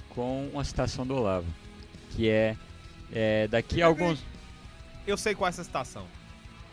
com 0.09 0.47
uma 0.47 0.63
citação 0.63 1.05
do 1.05 1.15
Olavo, 1.15 1.45
que 2.11 2.29
é, 2.29 2.55
é, 3.13 3.47
daqui 3.47 3.81
a 3.81 3.85
alguns 3.85 4.23
Eu 5.05 5.17
sei 5.17 5.35
qual 5.35 5.47
é 5.47 5.49
essa 5.49 5.63
citação. 5.63 6.05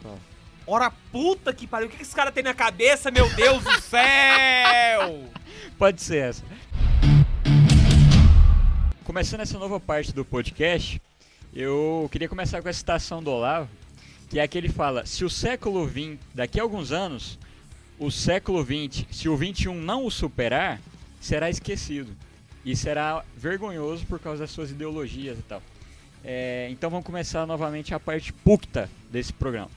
Qual? 0.01 0.19
Ora 0.67 0.91
puta 1.11 1.53
que 1.53 1.67
pariu, 1.67 1.89
o 1.89 1.91
que 1.91 1.97
que 1.97 2.03
esse 2.03 2.15
cara 2.15 2.31
tem 2.31 2.43
na 2.43 2.55
cabeça, 2.55 3.11
meu 3.11 3.29
Deus 3.35 3.63
do 3.65 3.81
céu? 3.81 5.29
pode 5.77 6.01
ser 6.01 6.29
essa. 6.29 6.45
começando 9.05 9.41
essa 9.41 9.59
nova 9.59 9.81
parte 9.81 10.13
do 10.13 10.25
podcast, 10.25 11.03
eu 11.55 12.09
queria 12.11 12.29
começar 12.29 12.63
com 12.63 12.69
a 12.69 12.73
citação 12.73 13.23
do 13.23 13.31
Olavo, 13.31 13.69
que 14.31 14.39
é 14.39 14.49
que 14.49 14.57
ele 14.57 14.69
fala: 14.69 15.05
se 15.05 15.25
o 15.25 15.31
século 15.31 15.87
XX, 15.89 16.19
daqui 16.35 16.59
a 16.59 16.63
alguns 16.63 16.93
anos, 16.93 17.39
o 17.99 18.11
século 18.11 18.65
XX, 18.65 19.07
se 19.11 19.29
o 19.29 19.37
XXI 19.37 19.75
não 19.75 20.07
o 20.07 20.11
superar, 20.11 20.81
será 21.21 21.51
esquecido. 21.51 22.11
E 22.65 22.77
será 22.77 23.25
vergonhoso 23.37 24.07
por 24.07 24.21
causa 24.21 24.45
das 24.45 24.51
suas 24.51 24.71
ideologias 24.71 25.39
e 25.39 25.43
tal. 25.43 25.61
É, 26.25 26.69
então 26.71 26.89
vamos 26.89 27.05
começar 27.05 27.45
novamente 27.45 27.93
a 27.93 27.99
parte 27.99 28.33
pucta 28.33 28.89
desse 29.11 29.33
programa. 29.33 29.71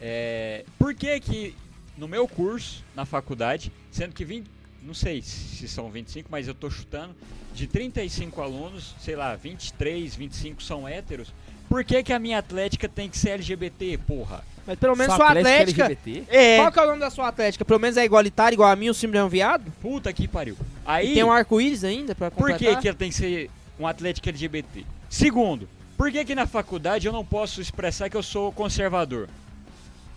É, 0.00 0.64
por 0.78 0.94
que 0.94 1.18
que 1.18 1.54
no 1.96 2.06
meu 2.06 2.28
curso, 2.28 2.84
na 2.94 3.04
faculdade, 3.04 3.72
sendo 3.90 4.14
que 4.14 4.24
20, 4.24 4.48
não 4.88 4.94
sei 4.94 5.20
se 5.20 5.68
são 5.68 5.90
25, 5.90 6.28
mas 6.30 6.48
eu 6.48 6.54
tô 6.54 6.70
chutando, 6.70 7.14
de 7.54 7.66
35 7.66 8.40
alunos, 8.40 8.94
sei 8.98 9.14
lá, 9.14 9.36
23, 9.36 10.16
25 10.16 10.62
são 10.62 10.88
héteros, 10.88 11.28
por 11.68 11.84
que 11.84 12.02
que 12.02 12.12
a 12.12 12.18
minha 12.18 12.38
atlética 12.38 12.88
tem 12.88 13.10
que 13.10 13.18
ser 13.18 13.30
LGBT, 13.32 13.98
porra? 13.98 14.42
Mas 14.66 14.78
pelo 14.78 14.96
menos 14.96 15.14
Sua 15.14 15.26
sua 15.26 15.38
atlética. 15.38 15.84
LGBT? 15.84 16.24
É, 16.34 16.56
Qual 16.56 16.72
que 16.72 16.78
é 16.78 16.82
o 16.82 16.86
nome 16.86 17.00
da 17.00 17.10
sua 17.10 17.28
atlética? 17.28 17.64
Pelo 17.66 17.78
menos 17.78 17.98
é 17.98 18.04
igualitária, 18.04 18.54
igual 18.54 18.70
a 18.70 18.76
mim, 18.76 18.88
o 18.88 18.94
símbolo 18.94 19.18
é 19.18 19.24
um 19.24 19.28
viado? 19.28 19.70
puta 19.82 20.10
que 20.10 20.26
pariu. 20.26 20.56
E 20.58 20.66
Aí, 20.86 21.14
tem 21.14 21.22
um 21.22 21.30
arco-íris 21.30 21.84
ainda 21.84 22.14
pra 22.14 22.30
por 22.30 22.48
completar? 22.48 22.76
que 22.76 22.82
que 22.82 22.88
ela 22.88 22.96
tem 22.96 23.10
que 23.10 23.14
ser 23.16 23.50
um 23.78 23.86
atlético 23.86 24.26
LGBT? 24.30 24.86
Segundo, 25.10 25.68
por 25.98 26.10
que 26.10 26.24
que 26.24 26.34
na 26.34 26.46
faculdade 26.46 27.06
eu 27.06 27.12
não 27.12 27.24
posso 27.24 27.60
expressar 27.60 28.08
que 28.08 28.16
eu 28.16 28.22
sou 28.22 28.50
conservador? 28.52 29.28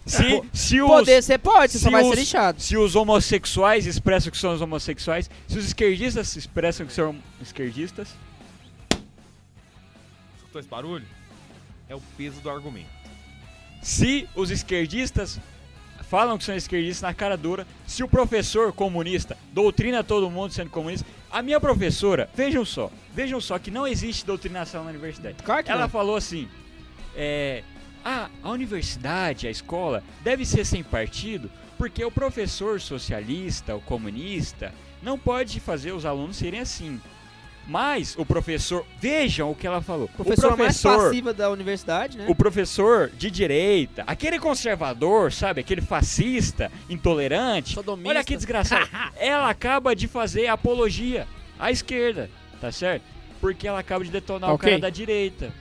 Se, 0.06 0.42
se 0.52 0.82
os... 0.82 0.88
Poder 0.90 1.22
você 1.22 1.38
pode, 1.38 1.72
você 1.74 1.80
só 1.80 1.86
se 1.86 1.92
vai 1.92 2.02
os- 2.04 2.10
ser 2.10 2.16
lixado. 2.16 2.62
Se 2.62 2.76
os 2.76 2.96
homossexuais 2.96 3.86
expressam 3.86 4.32
que 4.32 4.38
são 4.38 4.54
os 4.54 4.62
homossexuais, 4.62 5.30
se 5.48 5.58
os 5.58 5.66
esquerdistas 5.66 6.36
expressam 6.36 6.86
que 6.86 6.94
são 6.94 7.16
esquerdistas, 7.42 8.10
Escutou 10.38 10.60
esse 10.60 10.70
barulho? 10.70 11.06
É 11.88 11.96
o 11.96 12.02
peso 12.18 12.40
do 12.42 12.50
argumento. 12.50 12.90
se 13.82 14.28
os 14.36 14.50
esquerdistas 14.52 15.40
falam 16.10 16.38
que 16.38 16.44
são 16.44 16.56
esquerdistas 16.56 17.02
na 17.04 17.14
cara 17.14 17.38
dura, 17.38 17.66
se 17.88 18.04
o 18.04 18.08
professor 18.08 18.74
comunista 18.74 19.38
doutrina 19.54 20.04
todo 20.04 20.30
mundo 20.30 20.52
sendo 20.54 20.70
comunista, 20.70 21.06
a 21.32 21.42
minha 21.42 21.60
professora, 21.60 22.30
vejam 22.36 22.66
só, 22.66 22.92
vejam 23.14 23.40
só 23.40 23.58
que 23.58 23.72
não 23.72 23.88
existe 23.88 24.26
doutrinação 24.26 24.84
na 24.84 24.90
universidade. 24.90 25.38
Claro 25.44 25.64
que 25.64 25.72
Ela 25.72 25.82
não. 25.84 25.90
falou 25.90 26.16
assim: 26.18 26.50
é, 27.16 27.64
ah, 28.04 28.30
a 28.44 28.50
universidade, 28.50 29.48
a 29.48 29.52
escola, 29.52 30.04
deve 30.24 30.46
ser 30.46 30.66
sem 30.66 30.84
partido, 30.84 31.50
porque 31.78 32.04
o 32.04 32.12
professor 32.12 32.80
socialista, 32.80 33.76
o 33.76 33.82
comunista, 33.82 34.74
não 35.02 35.18
pode 35.18 35.60
fazer 35.60 35.92
os 35.92 36.06
alunos 36.06 36.38
serem 36.38 36.60
assim. 36.60 37.00
Mas 37.68 38.16
o 38.18 38.26
professor, 38.26 38.86
vejam 39.00 39.52
o 39.52 39.56
que 39.56 39.68
ela 39.68 39.82
falou. 39.82 40.08
Professora 40.10 40.56
o 40.56 40.58
mais 40.58 40.82
professor, 40.82 41.06
passiva 41.10 41.34
da 41.34 41.50
universidade, 41.52 42.18
né? 42.18 42.26
o 42.28 42.34
professor 42.34 43.10
de 43.10 43.30
direita, 43.30 44.04
aquele 44.08 44.40
conservador, 44.40 45.32
sabe, 45.32 45.62
aquele 45.62 45.82
fascista, 45.82 46.72
intolerante. 46.90 47.74
Sodomista. 47.76 48.10
Olha 48.10 48.24
que 48.24 48.36
desgraçado. 48.36 48.90
ela 49.16 49.50
acaba 49.50 49.96
de 49.96 50.08
fazer 50.08 50.48
apologia 50.48 51.28
à 51.60 51.72
esquerda, 51.72 52.30
tá 52.60 52.72
certo? 52.72 53.04
Porque 53.40 53.68
ela 53.68 53.80
acaba 53.80 54.04
de 54.04 54.12
detonar 54.12 54.52
o 54.52 54.56
Ok. 54.56 54.70
cara 54.70 54.82
da 54.82 54.90
direita. 54.90 55.54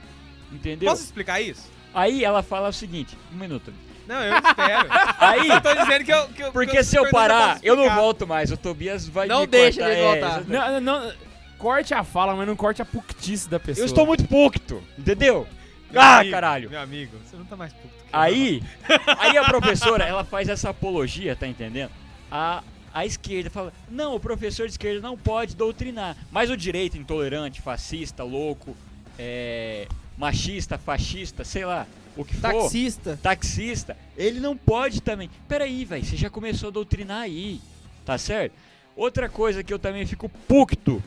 Entendeu? 0.51 0.89
Posso 0.89 1.03
explicar 1.03 1.39
isso? 1.39 1.69
Aí 1.93 2.23
ela 2.23 2.41
fala 2.41 2.69
o 2.69 2.73
seguinte, 2.73 3.17
um 3.33 3.37
minuto. 3.37 3.73
Não, 4.07 4.21
eu 4.23 4.35
espero. 4.35 4.89
Aí, 5.19 5.47
eu 5.47 5.61
tô 5.61 5.73
dizendo 5.73 6.03
que 6.05 6.11
eu. 6.11 6.27
Que 6.29 6.43
eu 6.43 6.51
porque 6.51 6.77
que 6.77 6.83
se 6.83 6.97
eu 6.97 7.09
parar, 7.09 7.59
eu 7.63 7.75
não 7.75 7.89
volto 7.95 8.27
mais. 8.27 8.51
O 8.51 8.57
Tobias 8.57 9.07
vai 9.07 9.27
Não 9.27 9.41
me 9.41 9.47
deixa 9.47 9.79
cortar. 9.79 9.91
ele 9.93 10.01
é, 10.01 10.03
voltar. 10.03 10.41
exatamente. 10.41 10.51
Não, 10.51 10.81
não, 10.81 11.13
corte 11.57 11.93
a 11.93 12.03
fala, 12.03 12.35
mas 12.35 12.47
não 12.47 12.55
corte 12.55 12.81
a 12.81 12.85
puctice 12.85 13.47
da 13.49 13.59
pessoa. 13.59 13.83
Eu 13.83 13.85
estou 13.85 14.05
muito 14.05 14.27
pucto, 14.27 14.81
entendeu? 14.97 15.47
Meu 15.91 16.01
Ah, 16.01 16.17
amigo, 16.17 16.31
caralho. 16.31 16.69
Meu 16.69 16.79
amigo, 16.81 17.17
você 17.23 17.35
não 17.35 17.45
tá 17.45 17.55
mais 17.55 17.71
eu, 17.73 17.89
Aí, 18.11 18.63
aí 19.19 19.37
a 19.37 19.43
professora, 19.43 20.03
ela 20.03 20.23
faz 20.25 20.49
essa 20.49 20.69
apologia, 20.71 21.35
tá 21.35 21.47
entendendo? 21.47 21.91
A, 22.29 22.63
a 22.93 23.05
esquerda 23.05 23.49
fala, 23.49 23.71
não, 23.89 24.15
o 24.15 24.19
professor 24.19 24.65
de 24.65 24.71
esquerda 24.73 24.99
não 25.01 25.17
pode 25.17 25.55
doutrinar. 25.55 26.17
Mas 26.31 26.49
o 26.49 26.57
direito 26.57 26.97
intolerante, 26.97 27.61
fascista, 27.61 28.23
louco, 28.23 28.75
é, 29.19 29.87
machista, 30.21 30.77
fascista, 30.77 31.43
sei 31.43 31.65
lá, 31.65 31.87
o 32.15 32.23
que 32.23 32.35
for, 32.35 32.41
Taxista. 32.51 33.19
taxista, 33.23 33.97
ele 34.15 34.39
não 34.39 34.55
pode 34.55 35.01
também. 35.01 35.31
Peraí, 35.47 35.83
velho, 35.83 36.05
você 36.05 36.15
já 36.15 36.29
começou 36.29 36.69
a 36.69 36.71
doutrinar 36.71 37.21
aí, 37.23 37.59
tá 38.05 38.19
certo? 38.19 38.53
Outra 38.95 39.27
coisa 39.27 39.63
que 39.63 39.73
eu 39.73 39.79
também 39.79 40.05
fico 40.05 40.29
pucto 40.47 41.01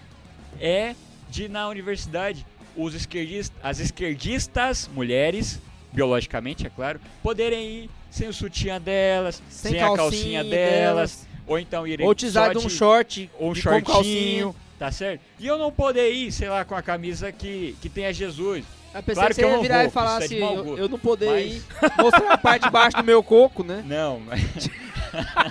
é 0.60 0.96
de 1.30 1.48
na 1.48 1.68
universidade 1.68 2.44
os 2.76 2.92
esquerdistas, 2.92 3.56
as 3.62 3.78
esquerdistas 3.78 4.90
mulheres, 4.92 5.60
biologicamente, 5.92 6.66
é 6.66 6.70
claro, 6.70 7.00
poderem 7.22 7.84
ir 7.84 7.90
sem 8.10 8.26
o 8.26 8.32
sutiã 8.32 8.80
delas, 8.80 9.40
sem, 9.48 9.72
Sem 9.72 9.80
a 9.80 9.84
calcinha 9.94 10.42
calcinha 10.42 10.44
delas, 10.44 11.24
ou 11.46 11.56
então 11.56 11.86
irem 11.86 12.04
Ou 12.04 12.16
só 12.18 12.48
de 12.52 12.58
um 12.58 12.68
short. 12.68 13.30
ou 13.38 13.52
um 13.52 13.54
calcinha. 13.54 13.84
shortinho, 13.84 14.56
tá 14.76 14.90
certo? 14.90 15.20
E 15.38 15.46
eu 15.46 15.56
não 15.56 15.70
poder 15.70 16.10
ir, 16.10 16.32
sei 16.32 16.48
lá, 16.48 16.64
com 16.64 16.74
a 16.74 16.82
camisa 16.82 17.30
que, 17.30 17.76
que 17.80 17.88
tenha 17.88 18.12
Jesus. 18.12 18.64
Eu 18.94 19.02
pensei 19.02 19.14
Claro 19.14 19.28
que 19.28 19.34
você 19.34 19.40
que 19.42 19.46
eu 19.46 19.56
ia 19.56 19.62
virar 19.62 19.78
vou, 19.78 19.86
e 19.86 19.90
falar 19.90 20.22
é 20.22 20.24
assim, 20.24 20.40
mau 20.40 20.54
eu, 20.54 20.78
eu 20.78 20.88
não 20.88 20.98
poder 20.98 21.30
Mas- 21.30 21.52
ir 21.52 21.62
mostrar 21.98 22.32
a 22.32 22.38
parte 22.38 22.62
de 22.64 22.70
baixo 22.70 22.96
do 22.96 23.04
meu 23.04 23.22
coco, 23.22 23.64
né? 23.64 23.82
Não, 23.84 24.20
mas. 24.20 24.70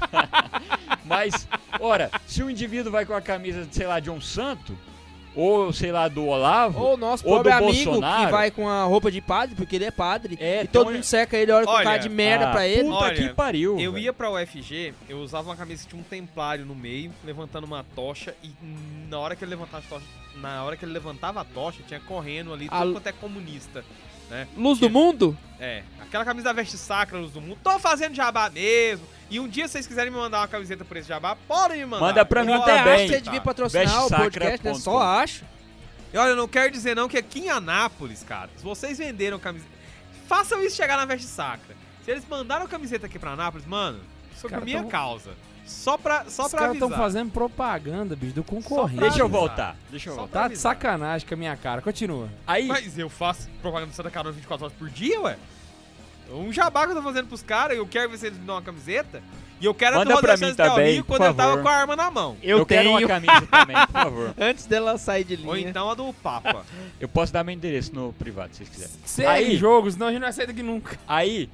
mas, 1.05 1.47
ora, 1.79 2.09
se 2.25 2.41
o 2.41 2.49
indivíduo 2.49 2.91
vai 2.91 3.05
com 3.05 3.13
a 3.13 3.21
camisa, 3.21 3.67
sei 3.71 3.85
lá, 3.85 3.99
de 3.99 4.09
um 4.09 4.21
santo, 4.21 4.77
ou 5.35 5.71
sei 5.73 5.91
lá, 5.91 6.07
do 6.07 6.25
Olavo, 6.27 6.79
Ou 6.81 6.93
o 6.93 6.97
nosso 6.97 7.27
Ou 7.27 7.37
pobre 7.37 7.51
do 7.51 7.57
amigo 7.57 7.91
Bolsonaro. 7.91 8.25
que 8.25 8.31
vai 8.31 8.51
com 8.51 8.67
a 8.69 8.83
roupa 8.83 9.11
de 9.11 9.19
padre, 9.21 9.55
porque 9.55 9.75
ele 9.75 9.85
é 9.85 9.91
padre, 9.91 10.37
É, 10.39 10.59
e 10.59 10.63
então 10.63 10.81
todo 10.83 10.89
ele- 10.89 10.97
mundo 10.97 11.03
seca 11.05 11.35
ele, 11.37 11.51
olha 11.51 11.65
com 11.65 11.71
Olha, 11.71 11.83
cara 11.83 11.97
de 11.97 12.09
merda 12.09 12.49
ah, 12.49 12.51
pra 12.51 12.67
ele. 12.67 12.83
Puta 12.89 12.95
Olha, 13.05 13.15
que 13.15 13.29
pariu. 13.33 13.79
Eu 13.79 13.91
velho. 13.93 14.03
ia 14.03 14.13
pra 14.13 14.31
UFG, 14.31 14.93
eu 15.09 15.17
usava 15.19 15.49
uma 15.49 15.55
camisa 15.55 15.83
que 15.83 15.89
tinha 15.89 15.99
um 15.99 16.03
templário 16.03 16.65
no 16.65 16.75
meio, 16.75 17.11
levantando 17.23 17.65
uma 17.65 17.83
tocha, 17.95 18.35
e 18.43 18.51
na 19.09 19.19
hora 19.19 19.35
que 19.35 19.43
ele 19.43 19.51
levantava 19.51 19.83
a 19.85 19.89
tocha, 19.89 20.05
na 20.35 20.63
hora 20.63 20.75
que 20.77 20.85
ele 20.85 20.91
levantava 20.93 21.41
a 21.41 21.43
tocha, 21.45 21.79
tinha 21.87 21.99
correndo 21.99 22.53
ali, 22.53 22.67
A 22.69 22.77
tudo 22.79 22.87
lu- 22.87 22.93
quanto 22.93 23.07
é 23.07 23.11
comunista. 23.11 23.83
Luz 24.57 24.79
do 24.79 24.89
mundo? 24.89 25.37
É, 25.59 25.83
aquela 26.01 26.25
camisa 26.25 26.45
da 26.45 26.53
veste 26.53 26.77
sacra, 26.77 27.17
luz 27.17 27.31
do 27.31 27.39
mundo. 27.41 27.57
Tô 27.63 27.77
fazendo 27.79 28.15
jabá 28.15 28.49
mesmo. 28.49 29.05
E 29.29 29.39
um 29.39 29.47
dia, 29.47 29.67
se 29.67 29.73
vocês 29.73 29.87
quiserem 29.87 30.11
me 30.11 30.17
mandar 30.17 30.39
uma 30.41 30.47
camiseta 30.47 30.83
por 30.85 30.97
esse 30.97 31.07
jabá, 31.07 31.35
podem 31.47 31.79
me 31.79 31.85
mandar. 31.85 32.05
Manda 32.07 32.25
pra 32.25 32.41
Eu 32.41 32.45
mim 32.45 32.53
Até 32.53 32.77
também. 32.77 32.93
acho 32.93 33.03
que 33.03 33.09
você 33.09 33.15
tá. 33.17 33.23
devia 33.23 33.41
patrocinar 33.41 34.05
o 34.05 34.09
podcast, 34.09 34.63
né? 34.63 34.73
sacra 34.73 34.75
Só 34.75 34.91
ponto 34.91 35.03
com. 35.03 35.07
acho. 35.07 35.45
E 36.13 36.17
olha, 36.17 36.29
eu 36.29 36.35
não 36.35 36.47
quero 36.47 36.71
dizer 36.71 36.95
não 36.95 37.07
que 37.07 37.17
aqui 37.17 37.39
em 37.39 37.49
Anápolis, 37.49 38.23
cara, 38.23 38.49
se 38.55 38.63
vocês 38.63 38.97
venderam 38.97 39.39
camiseta. 39.39 39.71
Façam 40.27 40.61
isso 40.63 40.75
chegar 40.75 40.97
na 40.97 41.05
veste 41.05 41.27
sacra. 41.27 41.75
Se 42.05 42.11
eles 42.11 42.25
mandaram 42.29 42.67
camiseta 42.67 43.05
aqui 43.07 43.17
pra 43.17 43.31
Anápolis, 43.31 43.65
mano, 43.65 43.99
por 44.41 44.49
caras 44.49 44.65
minha 44.65 44.83
causa. 44.85 45.31
Só 45.65 45.97
pra, 45.97 46.25
só 46.29 46.43
Os 46.45 46.49
pra 46.51 46.59
caras 46.59 46.71
avisar. 46.71 46.89
estão 46.89 46.89
fazendo 47.03 47.31
propaganda, 47.31 48.15
bicho, 48.15 48.33
do 48.35 48.43
concorrente. 48.43 48.99
Deixa 48.99 49.19
eu 49.19 49.29
voltar. 49.29 49.75
Deixa 49.89 50.09
eu 50.09 50.13
Só 50.15 50.19
voltar. 50.21 50.41
Tá 50.43 50.47
de 50.49 50.57
sacanagem 50.57 51.27
com 51.27 51.33
a 51.33 51.37
minha 51.37 51.55
cara. 51.55 51.81
Continua. 51.81 52.27
Aí, 52.45 52.67
Mas 52.67 52.97
eu 52.97 53.09
faço 53.09 53.49
propaganda 53.61 53.91
do 53.91 53.95
Santa 53.95 54.11
Carona 54.11 54.33
24 54.33 54.65
horas 54.65 54.77
por 54.77 54.89
dia, 54.89 55.21
ué? 55.21 55.37
Um 56.31 56.51
jabá 56.51 56.85
que 56.85 56.91
eu 56.91 56.95
tô 56.95 57.01
fazendo 57.01 57.27
pros 57.27 57.41
caras, 57.43 57.77
eu 57.77 57.85
quero 57.85 58.09
ver 58.09 58.17
se 58.17 58.27
eles 58.27 58.39
me 58.39 58.45
dão 58.45 58.55
uma 58.55 58.61
camiseta. 58.61 59.21
E 59.61 59.65
eu 59.65 59.73
quero 59.73 59.95
Manda 59.97 60.19
pra 60.19 60.35
mim 60.35 60.53
também, 60.55 60.93
Rio 60.95 61.05
por 61.05 61.15
quando 61.17 61.25
ele 61.29 61.33
tava 61.35 61.49
favor. 61.51 61.63
com 61.63 61.69
a 61.69 61.73
arma 61.73 61.95
na 61.95 62.11
mão. 62.11 62.35
eu, 62.43 62.65
quero 62.65 62.89
uma 62.89 63.07
camisa 63.07 63.47
também, 63.49 63.75
por 63.85 63.91
favor. 63.93 64.35
Antes 64.39 64.65
dela 64.65 64.97
sair 64.97 65.23
de 65.23 65.35
linha. 65.37 65.47
Ou 65.49 65.57
então 65.57 65.89
a 65.89 65.93
do 65.95 66.11
Papa. 66.13 66.65
Eu 66.99 67.07
posso 67.07 67.31
dar 67.31 67.43
meu 67.45 67.53
endereço 67.53 67.93
no 67.95 68.11
privado, 68.13 68.49
se 68.51 68.57
vocês 68.57 68.69
quiserem. 68.69 68.93
Segue 69.05 69.27
Aí- 69.29 69.55
jogos, 69.55 69.93
senão 69.93 70.07
a 70.07 70.09
gente 70.11 70.19
não 70.19 70.25
vai 70.25 70.33
sair 70.33 70.47
daqui 70.47 70.63
nunca. 70.63 70.97
Aí, 71.07 71.49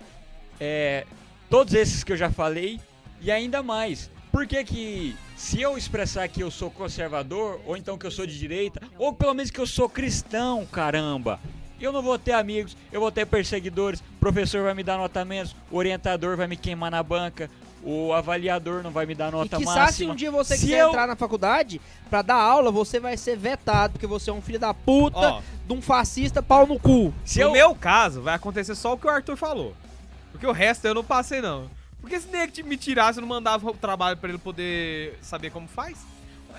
é, 0.60 1.06
todos 1.50 1.74
esses 1.76 2.04
que 2.04 2.12
eu 2.14 2.18
já 2.18 2.32
falei 2.32 2.80
e 3.22 3.32
ainda 3.32 3.62
mais. 3.64 4.10
Por 4.32 4.46
que 4.46 4.64
que 4.64 5.16
se 5.36 5.60
eu 5.60 5.78
expressar 5.78 6.28
que 6.28 6.42
eu 6.44 6.52
sou 6.52 6.70
conservador, 6.70 7.60
ou 7.66 7.76
então 7.76 7.98
que 7.98 8.06
eu 8.06 8.12
sou 8.12 8.26
de 8.28 8.38
direita, 8.38 8.80
ou 8.98 9.12
pelo 9.12 9.34
menos 9.34 9.50
que 9.50 9.60
eu 9.60 9.66
sou 9.68 9.90
cristão, 9.90 10.66
caramba, 10.72 11.40
eu 11.82 11.92
não 11.92 12.02
vou 12.02 12.20
ter 12.20 12.34
amigos, 12.34 12.78
eu 12.92 13.00
vou 13.02 13.12
ter 13.12 13.26
perseguidores, 13.26 14.00
o 14.02 14.20
professor 14.20 14.64
vai 14.64 14.74
me 14.76 14.84
dar 14.84 14.98
nota 14.98 15.26
menos, 15.26 15.56
o 15.72 15.78
orientador 15.78 16.38
vai 16.38 16.46
me 16.46 16.56
queimar 16.56 16.92
na 16.92 17.02
banca, 17.02 17.50
o 17.84 18.14
avaliador 18.14 18.84
não 18.84 18.92
vai 18.92 19.06
me 19.08 19.16
dar 19.16 19.30
E 19.30 19.32
nota 19.32 19.58
que 19.58 19.64
se 19.66 19.74
máxima. 19.74 20.14
um 20.14 20.16
dia 20.16 20.30
você 20.30 20.56
Se 20.58 20.66
quiser 20.66 20.82
eu- 20.82 20.90
entrar 20.90 21.08
na 21.08 21.16
faculdade 21.16 21.82
pra 22.10 22.22
dar 22.22 22.36
aula, 22.36 22.70
você 22.72 23.00
vai 23.00 23.18
ser 23.18 23.36
vetado, 23.36 23.94
porque 23.94 24.06
você 24.06 24.30
é 24.30 24.34
um 24.34 24.42
filho 24.42 24.60
da 24.60 24.74
puta 24.76 25.18
Ó, 25.18 25.42
de 25.66 25.74
um 25.74 25.82
fascista 25.82 26.44
pau 26.44 26.68
no 26.68 26.78
cu. 26.78 27.12
Se 27.26 27.40
no 27.40 27.46
eu, 27.48 27.52
meu 27.54 27.74
caso, 27.76 28.22
vai 28.22 28.36
acontecer 28.36 28.76
só 28.76 28.94
o 28.94 28.98
que 28.98 29.08
o 29.08 29.10
Arthur 29.10 29.38
falou. 29.38 29.74
Porque 30.32 30.46
o 30.46 30.52
resto 30.52 30.86
eu 30.86 30.94
não 30.94 31.04
passei, 31.04 31.42
não. 31.42 31.70
Porque 32.10 32.22
se 32.22 32.28
nego 32.28 32.68
me 32.68 32.76
tirasse, 32.76 33.20
eu 33.20 33.22
não 33.22 33.28
mandava 33.30 33.70
o 33.70 33.74
trabalho 33.76 34.18
pra 34.18 34.30
ele 34.30 34.40
poder 34.40 35.20
saber 35.22 35.52
como 35.52 35.68
faz. 35.68 36.00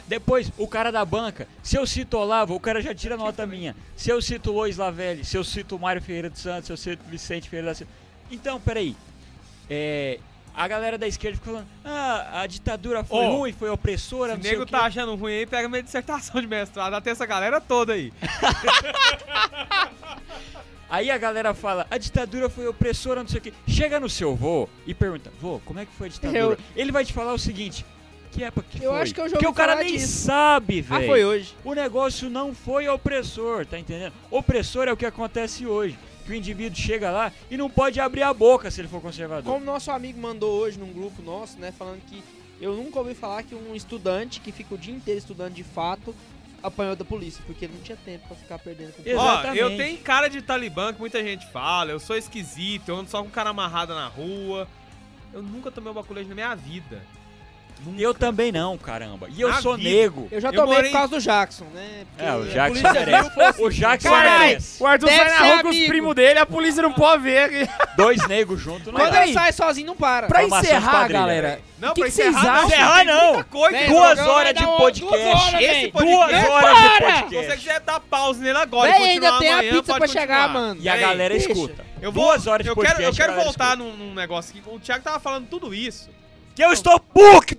Depois, 0.07 0.53
o 0.57 0.69
cara 0.69 0.93
da 0.93 1.05
banca, 1.05 1.49
se 1.61 1.75
eu 1.77 1.85
cito 1.85 2.17
Olavo, 2.17 2.55
o 2.55 2.61
cara 2.61 2.81
já 2.81 2.95
tira 2.95 3.17
nota 3.17 3.45
minha. 3.45 3.75
Se 3.97 4.11
eu 4.11 4.23
cito 4.23 4.53
Lois 4.53 4.77
Lavelli, 4.77 5.25
se 5.25 5.37
eu 5.37 5.43
cito 5.43 5.77
Mário 5.77 6.01
Ferreira 6.01 6.31
dos 6.31 6.41
Santos, 6.41 6.67
se 6.67 6.73
eu 6.73 6.77
cito 6.77 7.03
Vicente 7.09 7.49
Ferreira 7.51 7.73
da 7.73 7.75
Silva. 7.75 7.93
Então, 8.31 8.61
peraí. 8.61 8.95
É, 9.69 10.21
A 10.55 10.69
galera 10.69 10.97
da 10.97 11.09
esquerda 11.09 11.37
fica 11.37 11.51
falando, 11.51 11.67
ah, 11.85 12.43
a 12.43 12.47
ditadura 12.47 13.03
foi 13.03 13.27
Ô, 13.27 13.39
ruim, 13.39 13.53
foi 13.53 13.71
opressora, 13.71 14.35
Se 14.35 14.39
o 14.39 14.43
não 14.43 14.51
nego 14.51 14.67
tá 14.67 14.83
achando 14.83 15.17
ruim 15.17 15.33
aí, 15.33 15.47
pega 15.47 15.69
minha 15.69 15.83
dissertação 15.83 16.41
de 16.41 16.47
mestrado. 16.47 16.95
Até 16.95 17.11
essa 17.11 17.27
galera 17.27 17.61
toda 17.61 17.95
aí. 17.95 18.13
Aí 20.91 21.11
a 21.11 21.17
galera 21.17 21.55
fala, 21.55 21.87
a 21.91 21.97
ditadura 21.97 22.49
foi 22.51 22.67
opressora, 22.67 23.21
não 23.23 23.29
sei 23.29 23.39
o 23.39 23.43
quê. 23.43 23.53
Chega 23.67 24.01
no 24.01 24.09
seu 24.09 24.35
vô 24.35 24.69
e 24.87 24.93
pergunta, 24.93 25.31
vô, 25.41 25.61
como 25.65 25.79
é 25.79 25.87
que 25.87 25.93
foi 25.93 26.09
a 26.09 26.11
ditadura? 26.11 26.41
Eu- 26.41 26.59
Ele 26.75 26.91
vai 26.91 27.05
te 27.05 27.13
falar 27.13 27.33
o 27.33 27.39
seguinte, 27.39 27.87
que 28.33 28.43
época 28.43 28.67
que 28.71 28.83
Eu 28.85 28.91
foi? 28.91 29.01
acho 29.03 29.15
que 29.15 29.21
eu 29.21 29.29
já 29.29 29.33
Porque 29.37 29.47
o 29.47 29.53
cara 29.55 29.77
nem 29.77 29.93
disso. 29.97 30.25
sabe, 30.27 30.85
Ah, 30.91 30.95
velho. 30.99 31.07
foi 31.09 31.25
hoje. 31.25 31.55
O 31.65 31.75
negócio 31.75 32.29
não 32.29 32.53
foi 32.53 32.89
opressor, 32.89 33.65
tá 33.67 33.79
entendendo? 33.79 34.13
Opressor 34.31 34.89
é 34.89 34.93
o 34.93 34.97
que 34.97 35.07
acontece 35.07 35.65
hoje. 35.65 35.97
Que 36.27 36.33
o 36.33 36.35
indivíduo 36.35 36.77
chega 36.79 37.11
lá 37.11 37.33
e 37.51 37.57
não 37.57 37.71
pode 37.71 37.99
abrir 38.01 38.23
a 38.23 38.33
boca 38.35 38.71
se 38.71 38.81
ele 38.81 38.89
for 38.89 39.01
conservador. 39.01 39.53
Como 39.53 39.65
nosso 39.65 39.91
amigo 39.91 40.21
mandou 40.21 40.61
hoje 40.61 40.79
num 40.79 40.93
grupo 40.93 41.23
nosso, 41.23 41.59
né, 41.59 41.73
falando 41.77 42.01
que 42.07 42.23
eu 42.61 42.75
nunca 42.75 42.99
ouvi 42.99 43.15
falar 43.15 43.43
que 43.43 43.55
um 43.55 43.75
estudante 43.75 44.39
que 44.41 44.53
fica 44.53 44.75
o 44.75 44.79
dia 44.79 44.95
inteiro 44.95 45.19
estudando 45.19 45.55
de 45.55 45.65
fato 45.65 46.15
apanhou 46.63 46.97
da 46.97 47.05
polícia, 47.05 47.43
porque 47.47 47.65
ele 47.65 47.75
não 47.75 47.83
tinha 47.83 47.97
tempo 47.97 48.27
pra 48.29 48.37
ficar 48.37 48.59
perdendo 48.59 48.93
com. 48.93 49.03
Ó, 49.03 49.07
Exatamente. 49.07 49.59
eu 49.59 49.77
tenho 49.77 49.99
cara 49.99 50.29
de 50.29 50.43
talibã 50.43 50.93
que 50.93 51.01
muita 51.01 51.23
gente 51.23 51.47
fala. 51.51 51.91
Eu 51.91 52.01
sou 52.01 52.17
esquisito, 52.17 52.89
eu 52.89 52.97
ando 52.97 53.11
só 53.11 53.23
com 53.23 53.31
cara 53.31 53.51
amarrado 53.51 53.95
na 53.95 54.09
rua. 54.09 54.69
Eu 55.33 55.43
nunca 55.43 55.71
tomei 55.71 55.91
um 55.91 55.95
baculejo 55.95 56.29
na 56.29 56.35
minha 56.35 56.55
vida. 56.55 57.03
Eu 57.99 58.13
também 58.15 58.51
não, 58.53 58.77
caramba. 58.79 59.27
E 59.31 59.41
eu 59.41 59.49
Na 59.49 59.61
sou 59.61 59.77
vida. 59.77 59.89
nego. 59.89 60.29
Eu 60.31 60.41
já 60.41 60.49
Eu 60.49 60.53
tomei 60.55 60.75
morei- 60.75 60.91
por 60.91 60.97
causa 60.99 61.09
do 61.17 61.21
Jackson, 61.21 61.65
né? 61.75 62.05
Porque 62.11 62.25
É, 62.31 62.35
o 62.35 62.45
Jackson 62.47 62.93
merece. 62.93 63.31
falou 63.31 63.55
O 63.67 63.71
Jackson 63.71 64.09
Carai, 64.11 64.39
merece. 64.49 64.83
O 64.83 64.87
Arthur 64.87 65.07
Deve 65.07 65.19
sai 65.19 65.29
na 65.31 65.39
rua 65.47 65.63
com 65.63 65.69
os 65.69 65.77
amigo. 65.77 65.89
primos 65.89 66.15
dele, 66.15 66.39
a 66.39 66.47
polícia 66.47 66.83
não 66.83 66.93
pode 66.93 67.23
ver. 67.23 67.69
Dois 67.97 68.27
negros 68.29 68.61
juntos 68.61 68.87
não 68.87 68.95
Quando 68.95 69.15
ele 69.17 69.33
sai 69.33 69.53
sozinho, 69.53 69.87
não 69.89 69.97
para. 69.97 70.27
Pra 70.27 70.45
encerrar, 70.45 71.09
galera. 71.09 71.61
Não, 71.79 71.91
o 71.93 71.95
que, 71.95 72.01
pra 72.03 72.11
que 72.11 72.15
vocês 72.17 72.29
encerrar, 72.29 72.53
acham? 72.57 72.67
Encerrar 72.69 73.05
não. 73.05 73.43
coisa. 73.45 73.87
Duas 73.87 74.19
horas 74.19 74.55
de 74.55 74.67
podcast. 74.67 75.01
duas 75.01 75.37
horas, 75.55 75.63
Esse 75.63 75.89
podcast- 75.89 76.47
Duas 76.47 76.49
horas 76.51 76.77
de 76.79 76.85
Se 76.85 76.91
você 76.91 77.31
podcast. 77.31 77.57
quiser 77.59 77.81
dar 77.81 78.01
pausa 78.01 78.41
nele 78.43 78.59
agora 78.59 78.91
e 78.91 78.93
ainda 78.93 79.31
continuar 79.33 79.61
tem 79.61 79.69
a 79.71 79.73
pizza 79.75 79.95
pra 79.95 80.07
chegar, 80.07 80.49
mano. 80.51 80.81
E 80.83 80.89
a 80.89 80.97
galera 80.97 81.35
escuta. 81.35 81.85
Eu 82.03 82.13
vou, 82.13 82.25
Duas 82.27 82.47
horas 82.47 82.65
de 82.65 82.71
eu 82.71 82.75
podcast. 82.75 83.01
quero, 83.03 83.11
eu 83.11 83.15
quero 83.17 83.45
voltar 83.45 83.77
num, 83.77 83.95
num 83.97 84.15
negócio 84.15 84.55
aqui. 84.59 84.63
O 84.71 84.79
Thiago 84.79 85.03
tava 85.05 85.21
falando 85.21 85.47
tudo 85.49 85.75
isso. 85.75 86.09
Que 86.61 86.65
eu 86.67 86.75
estou 86.75 87.01
puto! 87.01 87.57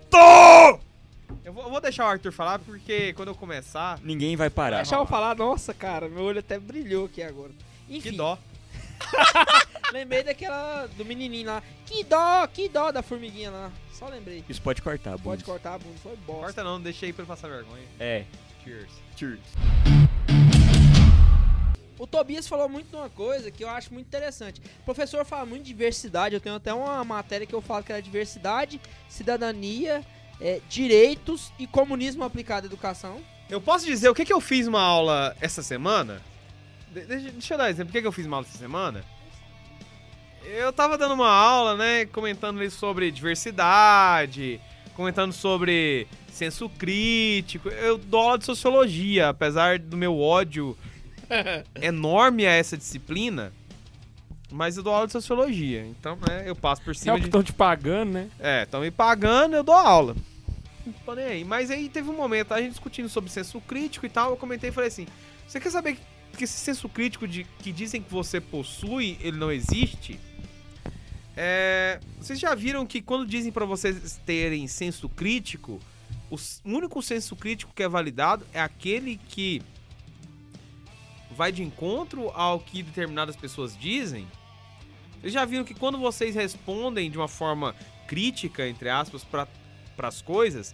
Eu 1.43 1.51
vou, 1.51 1.63
eu 1.63 1.71
vou 1.71 1.81
deixar 1.81 2.05
o 2.05 2.09
Arthur 2.09 2.31
falar, 2.31 2.59
porque 2.59 3.13
quando 3.13 3.29
eu 3.29 3.35
começar... 3.35 3.99
Ninguém 4.03 4.35
vai 4.35 4.47
parar. 4.47 4.75
Deixa 4.75 4.93
eu 4.93 5.07
falar, 5.07 5.35
nossa, 5.35 5.73
cara, 5.73 6.07
meu 6.07 6.21
olho 6.21 6.37
até 6.37 6.59
brilhou 6.59 7.05
aqui 7.05 7.23
agora. 7.23 7.49
Que 7.87 7.97
Enfim, 7.97 8.15
dó. 8.15 8.37
lembrei 9.91 10.21
daquela 10.21 10.85
do 10.95 11.03
menininho 11.03 11.47
lá. 11.47 11.63
Que 11.83 12.03
dó, 12.03 12.45
que 12.45 12.69
dó 12.69 12.91
da 12.91 13.01
formiguinha 13.01 13.49
lá. 13.49 13.71
Só 13.91 14.07
lembrei. 14.07 14.43
Isso 14.47 14.61
pode 14.61 14.83
cortar, 14.83 15.13
Pode 15.13 15.23
Bundes. 15.23 15.45
cortar 15.45 15.73
a 15.73 15.79
bunda, 15.79 15.97
foi 16.03 16.15
bosta. 16.17 16.41
Corta 16.43 16.63
não, 16.63 16.79
deixei 16.79 17.09
aí 17.09 17.13
pra 17.13 17.23
ele 17.23 17.27
passar 17.27 17.47
vergonha. 17.47 17.81
É. 17.99 18.25
Cheers. 18.63 18.91
Cheers. 19.15 20.40
O 22.01 22.07
Tobias 22.07 22.47
falou 22.47 22.67
muito 22.67 22.89
de 22.89 22.95
uma 22.95 23.11
coisa 23.11 23.51
que 23.51 23.63
eu 23.63 23.69
acho 23.69 23.93
muito 23.93 24.07
interessante. 24.07 24.59
O 24.79 24.85
professor 24.85 25.23
fala 25.23 25.45
muito 25.45 25.61
de 25.61 25.67
diversidade. 25.67 26.33
Eu 26.33 26.41
tenho 26.41 26.55
até 26.55 26.73
uma 26.73 27.03
matéria 27.03 27.45
que 27.45 27.53
eu 27.53 27.61
falo 27.61 27.83
que 27.83 27.91
era 27.91 28.01
diversidade, 28.01 28.81
cidadania, 29.07 30.03
é, 30.41 30.59
direitos 30.67 31.53
e 31.59 31.67
comunismo 31.67 32.23
aplicado 32.23 32.65
à 32.65 32.67
educação. 32.67 33.21
Eu 33.47 33.61
posso 33.61 33.85
dizer 33.85 34.09
o 34.09 34.15
que, 34.15 34.25
que 34.25 34.33
eu 34.33 34.41
fiz 34.41 34.65
uma 34.65 34.81
aula 34.81 35.37
essa 35.39 35.61
semana? 35.61 36.23
De- 36.91 37.05
deixa, 37.05 37.29
deixa 37.33 37.53
eu 37.53 37.57
dar 37.59 37.69
exemplo. 37.69 37.91
O 37.91 37.93
que, 37.93 38.01
que 38.01 38.07
eu 38.07 38.11
fiz 38.11 38.25
uma 38.25 38.37
aula 38.37 38.47
essa 38.49 38.57
semana? 38.57 39.05
Eu 40.43 40.73
tava 40.73 40.97
dando 40.97 41.13
uma 41.13 41.29
aula, 41.29 41.77
né? 41.77 42.07
Comentando 42.07 42.67
sobre 42.71 43.11
diversidade, 43.11 44.59
comentando 44.95 45.33
sobre 45.33 46.07
senso 46.31 46.67
crítico. 46.67 47.69
Eu 47.69 47.99
dou 47.99 48.21
aula 48.21 48.39
de 48.39 48.45
sociologia, 48.45 49.29
apesar 49.29 49.77
do 49.77 49.95
meu 49.95 50.19
ódio 50.19 50.75
enorme 51.81 52.45
a 52.45 52.51
essa 52.51 52.77
disciplina. 52.77 53.51
Mas 54.51 54.75
eu 54.75 54.83
dou 54.83 54.93
aula 54.93 55.07
de 55.07 55.13
sociologia. 55.13 55.85
Então, 55.85 56.17
né, 56.27 56.43
eu 56.45 56.55
passo 56.55 56.81
por 56.81 56.91
É 56.91 56.93
cima 56.93 57.13
o 57.13 57.15
que 57.15 57.21
de. 57.21 57.27
estão 57.29 57.41
te 57.41 57.53
pagando, 57.53 58.11
né? 58.11 58.29
É, 58.37 58.63
estão 58.63 58.81
me 58.81 58.91
pagando, 58.91 59.55
eu 59.55 59.63
dou 59.63 59.75
aula. 59.75 60.15
Não 60.85 60.93
tô 61.05 61.15
nem 61.15 61.25
aí. 61.25 61.43
Mas 61.45 61.71
aí 61.71 61.87
teve 61.87 62.09
um 62.09 62.15
momento, 62.15 62.53
a 62.53 62.59
gente 62.59 62.71
discutindo 62.71 63.07
sobre 63.07 63.29
senso 63.29 63.61
crítico 63.61 64.05
e 64.05 64.09
tal, 64.09 64.31
eu 64.31 64.37
comentei 64.37 64.69
e 64.69 64.73
falei 64.73 64.89
assim, 64.89 65.07
você 65.47 65.59
quer 65.59 65.69
saber 65.69 65.97
que, 66.37 66.43
esse 66.43 66.57
senso 66.57 66.89
crítico 66.89 67.27
de, 67.27 67.45
que 67.59 67.71
dizem 67.71 68.01
que 68.01 68.11
você 68.11 68.41
possui, 68.41 69.17
ele 69.21 69.37
não 69.37 69.51
existe? 69.51 70.19
É, 71.35 71.99
vocês 72.19 72.39
já 72.39 72.53
viram 72.53 72.85
que 72.85 73.01
quando 73.01 73.25
dizem 73.25 73.51
pra 73.51 73.65
vocês 73.65 74.19
terem 74.25 74.67
senso 74.67 75.07
crítico, 75.07 75.79
o 76.29 76.37
único 76.65 77.01
senso 77.01 77.35
crítico 77.35 77.73
que 77.73 77.83
é 77.83 77.87
validado 77.87 78.45
é 78.53 78.61
aquele 78.61 79.17
que 79.29 79.61
vai 81.41 81.51
de 81.51 81.63
encontro 81.63 82.29
ao 82.35 82.59
que 82.59 82.83
determinadas 82.83 83.35
pessoas 83.35 83.75
dizem? 83.75 84.27
Vocês 85.19 85.33
já 85.33 85.43
viram 85.43 85.63
que 85.63 85.73
quando 85.73 85.97
vocês 85.97 86.35
respondem 86.35 87.09
de 87.09 87.17
uma 87.17 87.27
forma 87.27 87.75
crítica, 88.07 88.67
entre 88.67 88.89
aspas, 88.89 89.23
para 89.23 89.47
as 90.03 90.21
coisas, 90.21 90.71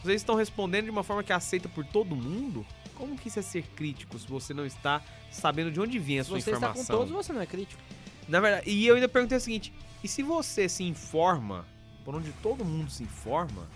vocês 0.00 0.20
estão 0.20 0.36
respondendo 0.36 0.84
de 0.84 0.90
uma 0.92 1.02
forma 1.02 1.24
que 1.24 1.32
é 1.32 1.34
aceita 1.34 1.68
por 1.68 1.84
todo 1.84 2.14
mundo? 2.14 2.64
Como 2.94 3.18
que 3.18 3.26
isso 3.26 3.40
é 3.40 3.42
ser 3.42 3.64
crítico 3.74 4.16
se 4.16 4.28
você 4.28 4.54
não 4.54 4.64
está 4.64 5.02
sabendo 5.32 5.72
de 5.72 5.80
onde 5.80 5.98
vem 5.98 6.20
a 6.20 6.22
Se 6.22 6.28
sua 6.30 6.40
você 6.40 6.50
está 6.52 6.68
com 6.68 6.78
informação? 6.80 6.96
todos, 6.98 7.12
você 7.12 7.32
não 7.32 7.40
é 7.40 7.46
crítico. 7.46 7.82
Na 8.28 8.38
verdade, 8.38 8.70
e 8.70 8.86
eu 8.86 8.94
ainda 8.94 9.08
perguntei 9.08 9.36
o 9.36 9.40
seguinte: 9.40 9.72
e 10.04 10.06
se 10.06 10.22
você 10.22 10.68
se 10.68 10.84
informa 10.84 11.66
por 12.04 12.14
onde 12.14 12.30
todo 12.40 12.64
mundo 12.64 12.88
se 12.88 13.02
informa, 13.02 13.66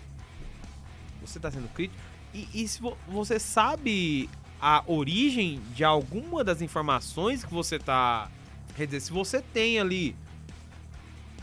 você 1.19 1.37
está 1.37 1.51
sendo 1.51 1.67
crítico? 1.73 1.99
E, 2.33 2.47
e 2.53 2.65
se 2.65 2.79
vo- 2.79 2.97
você 3.09 3.37
sabe 3.39 4.29
a 4.61 4.83
origem 4.87 5.61
de 5.73 5.83
alguma 5.83 6.43
das 6.43 6.61
informações 6.61 7.43
que 7.43 7.53
você 7.53 7.77
está. 7.77 8.29
Quer 8.75 8.85
dizer, 8.85 8.99
se 8.99 9.11
você 9.11 9.41
tem 9.41 9.79
ali 9.79 10.15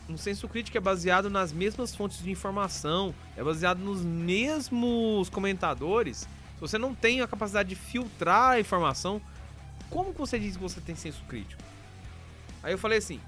um 0.09 0.17
senso 0.17 0.47
crítico 0.49 0.77
é 0.79 0.81
baseado 0.81 1.29
nas 1.29 1.53
mesmas 1.53 1.95
fontes 1.95 2.23
de 2.23 2.31
informação, 2.31 3.15
é 3.37 3.43
baseado 3.43 3.79
nos 3.79 4.03
mesmos 4.03 5.29
comentadores, 5.29 6.19
se 6.19 6.61
você 6.61 6.79
não 6.79 6.95
tem 6.95 7.21
a 7.21 7.27
capacidade 7.27 7.69
de 7.69 7.75
filtrar 7.75 8.53
a 8.53 8.61
informação, 8.61 9.21
como 9.91 10.13
que 10.13 10.19
você 10.19 10.39
diz 10.39 10.57
que 10.57 10.63
você 10.63 10.81
tem 10.81 10.95
senso 10.95 11.23
crítico? 11.29 11.63
Aí 12.63 12.73
eu 12.73 12.79
falei 12.79 12.99
assim, 12.99 13.21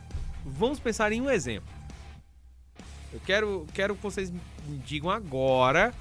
vamos 0.45 0.78
pensar 0.78 1.12
em 1.12 1.20
um 1.20 1.30
exemplo. 1.30 1.68
Eu 3.12 3.20
quero, 3.20 3.66
quero 3.72 3.97
que 3.97 4.03
vocês 4.03 4.30
me 4.30 4.78
digam 4.78 5.11
agora 5.11 5.95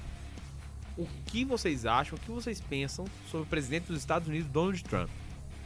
o 0.98 1.06
que 1.26 1.44
vocês 1.44 1.86
acham, 1.86 2.16
o 2.16 2.20
que 2.20 2.30
vocês 2.30 2.60
pensam 2.60 3.06
sobre 3.30 3.46
o 3.46 3.48
presidente 3.48 3.84
dos 3.86 3.98
Estados 3.98 4.28
Unidos, 4.28 4.50
Donald 4.50 4.82
Trump. 4.84 5.08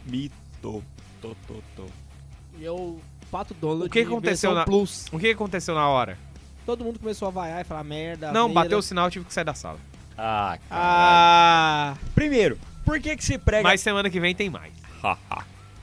Mito. 0.07 0.35
Tô, 0.61 1.35
tô, 1.47 1.63
tô. 1.77 1.85
E 2.59 2.65
eu, 2.65 3.01
Pato 3.31 3.55
Donald, 3.55 3.87
O 3.87 3.91
que 3.91 4.01
aconteceu 4.01 4.53
na- 4.55 4.65
Plus. 4.65 5.07
O 5.13 5.19
que 5.19 5.31
aconteceu 5.31 5.75
na 5.75 5.89
hora? 5.89 6.17
Todo 6.67 6.85
mundo 6.85 6.99
começou 7.01 7.27
a 7.29 7.31
vaiar 7.31 7.61
e 7.63 7.65
falar 7.65 7.83
merda. 7.83 8.31
Não, 8.31 8.43
asneira. 8.47 8.63
bateu 8.63 8.79
o 8.79 8.83
sinal, 8.83 9.07
eu 9.07 9.11
tive 9.11 9.25
que 9.25 9.33
sair 9.35 9.45
da 9.45 9.55
sala. 9.55 9.79
Ah, 10.17 10.59
cara. 10.69 10.81
Ah, 10.81 11.97
Primeiro, 12.15 12.59
por 12.85 13.01
que 13.01 13.17
que 13.17 13.25
se 13.25 13.39
prega... 13.39 13.63
Mas 13.65 13.81
semana 13.81 14.09
que 14.11 14.21
vem 14.21 14.35
tem 14.35 14.49
mais. 14.51 14.73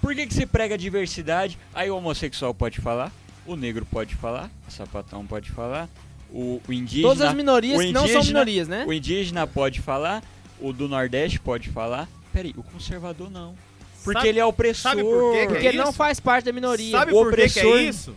Por 0.02 0.16
que 0.16 0.28
que 0.28 0.34
se 0.34 0.46
prega 0.46 0.78
diversidade? 0.78 1.58
Aí 1.74 1.90
o 1.92 1.98
homossexual 1.98 2.54
pode 2.54 2.80
falar, 2.80 3.12
o 3.46 3.56
negro 3.56 3.86
pode 3.86 4.16
falar, 4.16 4.50
o 4.68 4.72
sapatão 4.72 5.26
pode 5.26 5.52
falar, 5.52 5.90
o, 6.32 6.62
o 6.68 6.74
indígena... 6.74 7.08
todas 7.10 7.22
as 7.28 7.34
minorias 7.34 7.80
o 7.80 7.82
que 7.84 7.92
não 7.92 8.02
são 8.02 8.18
indígena- 8.18 8.40
minorias, 8.40 8.68
né? 8.68 8.86
O 8.88 8.94
indígena 8.94 9.48
pode 9.48 9.82
falar, 9.82 10.24
o 10.60 10.72
do 10.74 10.88
Nordeste 10.88 11.40
pode 11.40 11.70
falar. 11.70 12.08
Peraí, 12.32 12.54
o 12.56 12.64
conservador 12.64 13.30
não. 13.30 13.56
Porque 14.04 14.20
Sabe- 14.20 14.30
ele 14.30 14.40
é 14.40 14.46
opressor. 14.46 14.92
sabe 14.92 15.04
por 15.04 15.32
quê 15.34 15.40
que 15.42 15.48
Porque 15.48 15.66
é 15.66 15.70
ele 15.70 15.78
não 15.78 15.92
faz 15.92 16.20
parte 16.20 16.46
da 16.46 16.52
minoria. 16.54 16.92
Sabe 16.92 17.12
O 17.12 17.16
por 17.16 17.36
que, 17.36 17.50
que 17.50 17.60
é 17.60 17.66
opressor- 17.66 17.80
isso? 17.82 18.16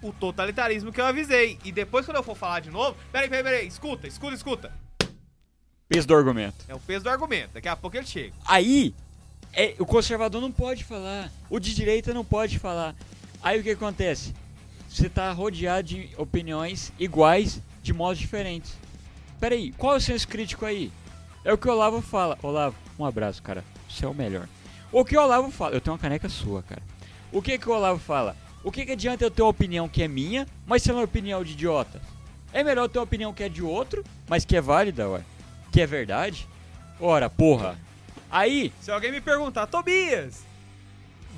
O 0.00 0.12
totalitarismo 0.12 0.92
que 0.92 1.00
eu 1.00 1.04
avisei. 1.06 1.58
E 1.64 1.72
depois, 1.72 2.06
quando 2.06 2.16
eu 2.18 2.22
for 2.22 2.36
falar 2.36 2.60
de 2.60 2.70
novo. 2.70 2.96
Peraí, 3.12 3.28
peraí, 3.28 3.42
peraí. 3.44 3.66
Escuta, 3.66 4.06
escuta, 4.06 4.34
escuta. 4.34 4.72
Peso 5.88 6.06
do 6.06 6.14
argumento. 6.14 6.56
É 6.68 6.74
o 6.74 6.78
peso 6.78 7.04
do 7.04 7.10
argumento. 7.10 7.50
Daqui 7.54 7.68
a 7.68 7.74
pouco 7.76 7.96
ele 7.96 8.06
chega. 8.06 8.32
Aí, 8.46 8.94
é, 9.52 9.74
o 9.78 9.84
conservador 9.84 10.40
não 10.40 10.52
pode 10.52 10.84
falar. 10.84 11.30
O 11.50 11.58
de 11.58 11.74
direita 11.74 12.14
não 12.14 12.24
pode 12.24 12.58
falar. 12.58 12.94
Aí 13.42 13.58
o 13.58 13.62
que 13.62 13.70
acontece? 13.70 14.32
Você 14.88 15.08
tá 15.08 15.30
rodeado 15.32 15.86
de 15.88 16.10
opiniões 16.16 16.92
iguais 16.98 17.60
de 17.82 17.92
modos 17.92 18.18
diferentes. 18.18 18.76
Peraí, 19.38 19.72
qual 19.72 19.94
é 19.94 19.96
o 19.98 20.00
senso 20.00 20.26
crítico 20.26 20.64
aí? 20.64 20.90
É 21.44 21.52
o 21.52 21.58
que 21.58 21.68
o 21.68 21.72
Olavo 21.72 22.00
fala. 22.00 22.38
Olavo, 22.42 22.74
um 22.98 23.04
abraço, 23.04 23.42
cara. 23.42 23.64
Você 23.88 24.04
é 24.04 24.08
o 24.08 24.14
melhor. 24.14 24.48
O 24.90 25.04
que 25.04 25.16
o 25.16 25.22
Olavo 25.22 25.50
fala? 25.50 25.74
Eu 25.74 25.80
tenho 25.80 25.94
uma 25.94 26.00
caneca 26.00 26.28
sua, 26.28 26.62
cara. 26.62 26.82
O 27.30 27.42
que, 27.42 27.58
que 27.58 27.68
o 27.68 27.72
Olavo 27.72 27.98
fala? 28.00 28.34
O 28.64 28.72
que, 28.72 28.84
que 28.84 28.92
adianta 28.92 29.24
eu 29.24 29.30
ter 29.30 29.42
uma 29.42 29.50
opinião 29.50 29.88
que 29.88 30.02
é 30.02 30.08
minha, 30.08 30.46
mas 30.66 30.82
ser 30.82 30.92
uma 30.92 31.04
opinião 31.04 31.44
de 31.44 31.52
idiota? 31.52 32.00
É 32.52 32.64
melhor 32.64 32.88
ter 32.88 32.98
uma 32.98 33.04
opinião 33.04 33.32
que 33.32 33.42
é 33.42 33.48
de 33.48 33.62
outro, 33.62 34.02
mas 34.26 34.44
que 34.44 34.56
é 34.56 34.60
válida, 34.60 35.08
ué. 35.08 35.22
Que 35.70 35.82
é 35.82 35.86
verdade? 35.86 36.48
Ora, 36.98 37.28
porra. 37.30 37.78
Aí, 38.30 38.72
Se 38.80 38.90
alguém 38.90 39.12
me 39.12 39.20
perguntar, 39.20 39.66
Tobias, 39.66 40.42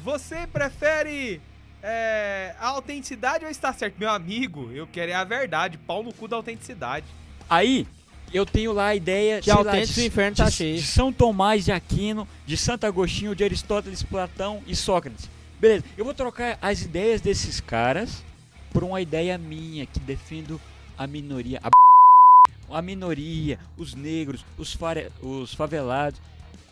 você 0.03 0.47
prefere 0.47 1.41
É, 1.83 2.55
a 2.61 2.69
autenticidade 2.69 3.43
vai 3.45 3.51
estar 3.53 3.73
certo. 3.73 3.97
Meu 3.99 4.11
amigo, 4.11 4.71
eu 4.73 4.87
quero 4.87 5.11
é 5.13 5.15
a 5.15 5.25
verdade. 5.25 5.79
Pau 5.79 6.03
no 6.03 6.13
cu 6.13 6.29
da 6.29 6.37
autenticidade. 6.37 7.07
Aí, 7.49 7.87
eu 8.33 8.45
tenho 8.47 8.73
lá 8.73 8.87
a 8.89 8.95
ideia 8.95 9.39
De 9.41 9.47
sei 9.47 9.55
lá, 9.55 9.61
autêntico, 9.61 10.01
o 10.01 10.03
inferno 10.05 10.37
tá 10.37 10.45
de, 10.45 10.53
cheio. 10.53 10.77
de 10.77 10.83
São 10.83 11.13
Tomás 11.13 11.65
de 11.65 11.73
Aquino, 11.73 12.29
de 12.47 12.57
Santo 12.57 12.85
Agostinho, 12.87 13.35
de 13.35 13.43
Aristóteles, 13.43 14.03
Platão 14.03 14.63
e 14.67 14.77
Sócrates. 14.77 15.29
Beleza, 15.59 15.85
eu 15.97 16.05
vou 16.05 16.15
trocar 16.15 16.59
as 16.63 16.83
ideias 16.83 17.21
desses 17.21 17.61
caras 17.61 18.23
por 18.73 18.85
uma 18.85 19.01
ideia 19.01 19.37
minha 19.37 19.85
que 19.87 19.99
defendo 20.01 20.61
a 20.97 21.07
minoria. 21.07 21.61
A, 21.63 22.79
a 22.79 22.83
minoria, 22.83 23.59
os 23.77 23.95
negros, 23.95 24.45
os, 24.57 24.73
fare- 24.73 25.11
os 25.21 25.53
favelados. 25.55 26.21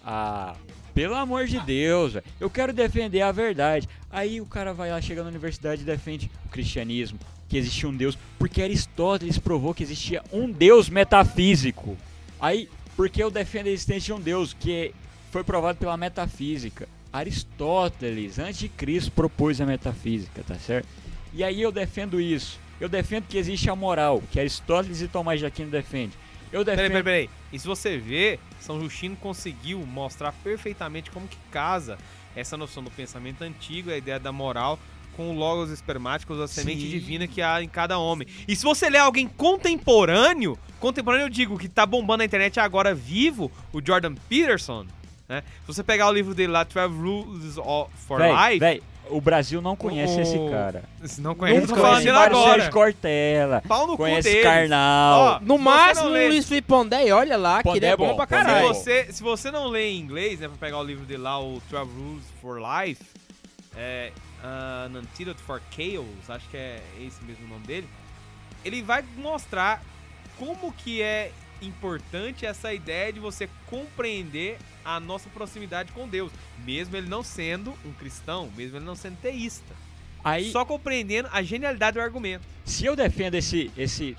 Ah, 0.05 0.55
pelo 0.99 1.15
amor 1.15 1.47
de 1.47 1.61
Deus, 1.61 2.15
velho. 2.15 2.25
Eu 2.41 2.51
quero 2.51 2.73
defender 2.73 3.21
a 3.21 3.31
verdade. 3.31 3.89
Aí 4.11 4.41
o 4.41 4.47
cara 4.47 4.75
vai 4.75 4.91
lá, 4.91 5.01
chega 5.01 5.23
na 5.23 5.29
universidade 5.29 5.83
e 5.83 5.85
defende 5.85 6.29
o 6.45 6.49
cristianismo, 6.49 7.21
que 7.49 7.57
existia 7.57 7.89
um 7.89 7.95
Deus, 7.97 8.19
porque 8.37 8.61
Aristóteles 8.61 9.39
provou 9.39 9.73
que 9.73 9.85
existia 9.85 10.21
um 10.33 10.51
Deus 10.51 10.89
metafísico. 10.89 11.97
Aí, 12.41 12.69
porque 12.97 13.23
eu 13.23 13.31
defendo 13.31 13.67
a 13.67 13.71
existência 13.71 14.13
de 14.13 14.21
um 14.21 14.21
Deus 14.21 14.53
que 14.53 14.93
foi 15.31 15.45
provado 15.45 15.79
pela 15.79 15.97
metafísica. 15.97 16.89
Aristóteles, 17.13 18.41
antes 18.41 18.59
de 18.59 18.69
Cristo, 18.69 19.13
propôs 19.13 19.61
a 19.61 19.67
metafísica, 19.67 20.43
tá 20.43 20.57
certo? 20.57 20.89
E 21.33 21.45
aí 21.45 21.63
eu 21.63 21.71
defendo 21.71 22.21
isso. 22.21 22.59
Eu 22.81 22.89
defendo 22.89 23.29
que 23.29 23.39
existe 23.39 23.71
a 23.71 23.77
moral, 23.77 24.21
que 24.33 24.41
Aristóteles 24.41 25.01
e 25.01 25.07
Tomás 25.07 25.39
de 25.39 25.47
Aquino 25.47 25.71
defendem. 25.71 26.19
Eu 26.53 26.65
Peraí, 26.65 26.77
defendo. 26.89 27.05
peraí, 27.05 27.29
peraí. 27.29 27.38
E 27.53 27.59
se 27.59 27.67
você 27.67 27.97
vê, 27.99 28.39
São 28.61 28.81
Justino 28.81 29.17
conseguiu 29.17 29.81
mostrar 29.87 30.33
perfeitamente 30.45 31.11
como 31.11 31.27
que 31.27 31.39
casa 31.51 31.99
essa 32.37 32.57
noção 32.57 32.83
do 32.83 32.91
pensamento 32.91 33.43
antigo, 33.43 33.91
a 33.91 33.97
ideia 33.97 34.19
da 34.19 34.31
moral, 34.31 34.79
com 35.17 35.31
o 35.31 35.35
logos 35.35 35.71
espermáticos, 35.71 36.39
a 36.39 36.47
semente 36.47 36.83
Sim. 36.83 36.91
divina 36.91 37.27
que 37.27 37.43
há 37.43 37.61
em 37.63 37.69
cada 37.69 37.99
homem. 37.99 38.29
E 38.47 38.55
se 38.55 38.63
você 38.63 38.89
ler 38.89 38.99
alguém 38.99 39.27
contemporâneo, 39.27 40.57
contemporâneo 40.79 41.25
eu 41.25 41.31
digo 41.31 41.59
que 41.59 41.69
tá 41.69 41.85
bombando 41.85 42.19
na 42.19 42.25
internet 42.25 42.61
agora 42.61 42.95
vivo, 42.95 43.51
o 43.73 43.85
Jordan 43.85 44.15
Peterson, 44.29 44.87
né? 45.29 45.43
Se 45.63 45.67
você 45.67 45.83
pegar 45.83 46.09
o 46.09 46.13
livro 46.13 46.35
dele 46.35 46.53
lá, 46.53 46.65
12 46.65 46.95
Rules 46.97 47.57
for 48.07 48.19
Véi, 48.21 48.53
Life, 48.53 48.61
véi, 48.61 48.83
o 49.11 49.21
Brasil 49.21 49.61
não 49.63 49.75
conhece 49.77 50.17
O- 50.17 50.21
esse 50.21 50.39
cara. 50.51 50.85
se 51.05 51.21
não 51.21 51.35
conhece, 51.35 51.67
falando 51.69 51.83
conhece 51.83 52.13
Mário 52.13 52.37
agora. 52.37 52.53
Sérgio 52.55 52.73
Cortella, 52.73 53.63
Pau 53.67 53.87
no 53.87 53.97
conhece. 53.97 54.29
Ó, 55.17 55.41
No 55.41 55.57
Se 55.57 55.63
máximo, 55.63 56.07
não 56.07 56.13
lê- 56.13 56.29
Luiz 56.29 56.49
Felipe 56.49 56.69
Pondé, 56.69 57.13
olha 57.13 57.37
lá, 57.37 57.59
que 57.59 57.65
Pondé 57.65 57.79
ele 57.79 57.87
é 57.87 57.91
é 57.91 57.97
bom 57.97 58.09
bom, 58.09 58.15
pra 58.17 58.25
é 58.25 58.27
Se 58.27 58.31
caralho. 58.47 58.69
bom. 58.69 58.75
você, 58.75 59.13
se 59.13 59.23
você 59.23 59.51
não 59.51 59.67
lê 59.69 59.89
em 59.91 59.99
inglês, 60.01 60.41
né, 60.41 60.49
pra 60.49 60.57
pegar 60.59 60.79
o 60.79 60.85
livro 60.85 61.05
dele 61.05 61.23
lá, 61.23 61.41
o 61.41 61.61
12 61.71 61.91
Rules 61.93 62.25
for 62.41 62.61
Life, 62.61 63.03
é, 63.77 64.13
An 64.45 64.91
Antidote 64.99 65.41
for 65.43 65.61
Chaos, 65.71 66.07
acho 66.31 66.49
que 66.49 66.57
é 66.57 66.81
esse 67.01 67.23
mesmo 67.25 67.45
o 67.47 67.49
nome 67.49 67.67
dele, 67.67 67.89
ele 68.65 68.83
vai 68.83 69.05
mostrar 69.17 69.83
como 70.39 70.73
que 70.73 71.03
é 71.03 71.33
importante 71.63 72.47
essa 72.47 72.73
ideia 72.73 73.13
de 73.13 73.21
você 73.21 73.49
compreender 73.67 74.59
a 74.85 74.99
nossa 75.01 75.29
proximidade 75.31 75.93
com 75.93 76.09
Deus, 76.09 76.33
mesmo 76.65 76.97
ele 76.97 77.09
não 77.09 77.23
sendo 77.23 77.75
um 77.85 77.93
cristão, 77.93 78.51
mesmo 78.57 78.77
ele 78.79 78.85
não 78.85 78.95
sendo 78.97 79.17
teísta. 79.21 79.75
Aí, 80.25 80.51
Só 80.51 80.65
compreendendo 80.65 81.29
a 81.33 81.43
genialidade 81.43 81.95
do 81.95 82.01
argumento. 82.01 82.45
se 82.65 82.85
eu 82.85 82.95
defendo 82.97 83.35
esse, 83.35 83.71
esse 83.77 84.17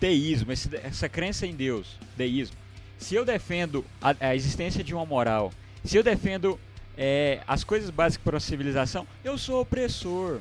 teísmo, 0.00 0.50
esse- 0.52 0.74
essa 0.76 1.08
crença 1.08 1.46
em 1.46 1.54
Deus, 1.54 1.98
deísmo, 2.16 2.56
se 2.98 3.14
eu 3.14 3.24
defendo 3.24 3.84
a, 4.00 4.14
a 4.28 4.34
existência 4.36 4.82
de 4.82 4.94
uma 4.94 5.04
moral, 5.04 5.52
se 5.84 5.96
eu 5.96 6.02
defendo 6.02 6.58
é, 6.96 7.40
as 7.48 7.64
coisas 7.64 7.90
básicas 7.90 8.22
para 8.24 8.34
uma 8.34 8.40
civilização, 8.40 9.06
eu 9.24 9.36
sou 9.38 9.60
opressor. 9.62 10.40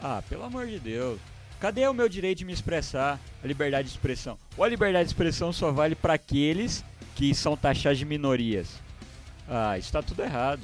Ah, 0.00 0.22
pelo 0.28 0.42
amor 0.42 0.66
de 0.66 0.78
Deus. 0.78 1.20
Cadê 1.62 1.86
o 1.86 1.94
meu 1.94 2.08
direito 2.08 2.38
de 2.38 2.44
me 2.44 2.52
expressar, 2.52 3.20
a 3.40 3.46
liberdade 3.46 3.86
de 3.86 3.94
expressão? 3.94 4.36
Ou 4.56 4.64
a 4.64 4.68
liberdade 4.68 5.04
de 5.04 5.10
expressão 5.10 5.52
só 5.52 5.70
vale 5.70 5.94
para 5.94 6.14
aqueles 6.14 6.84
que 7.14 7.32
são 7.36 7.56
taxados 7.56 8.00
de 8.00 8.04
minorias? 8.04 8.66
Ah, 9.48 9.78
isso 9.78 9.92
tá 9.92 10.02
tudo 10.02 10.24
errado. 10.24 10.62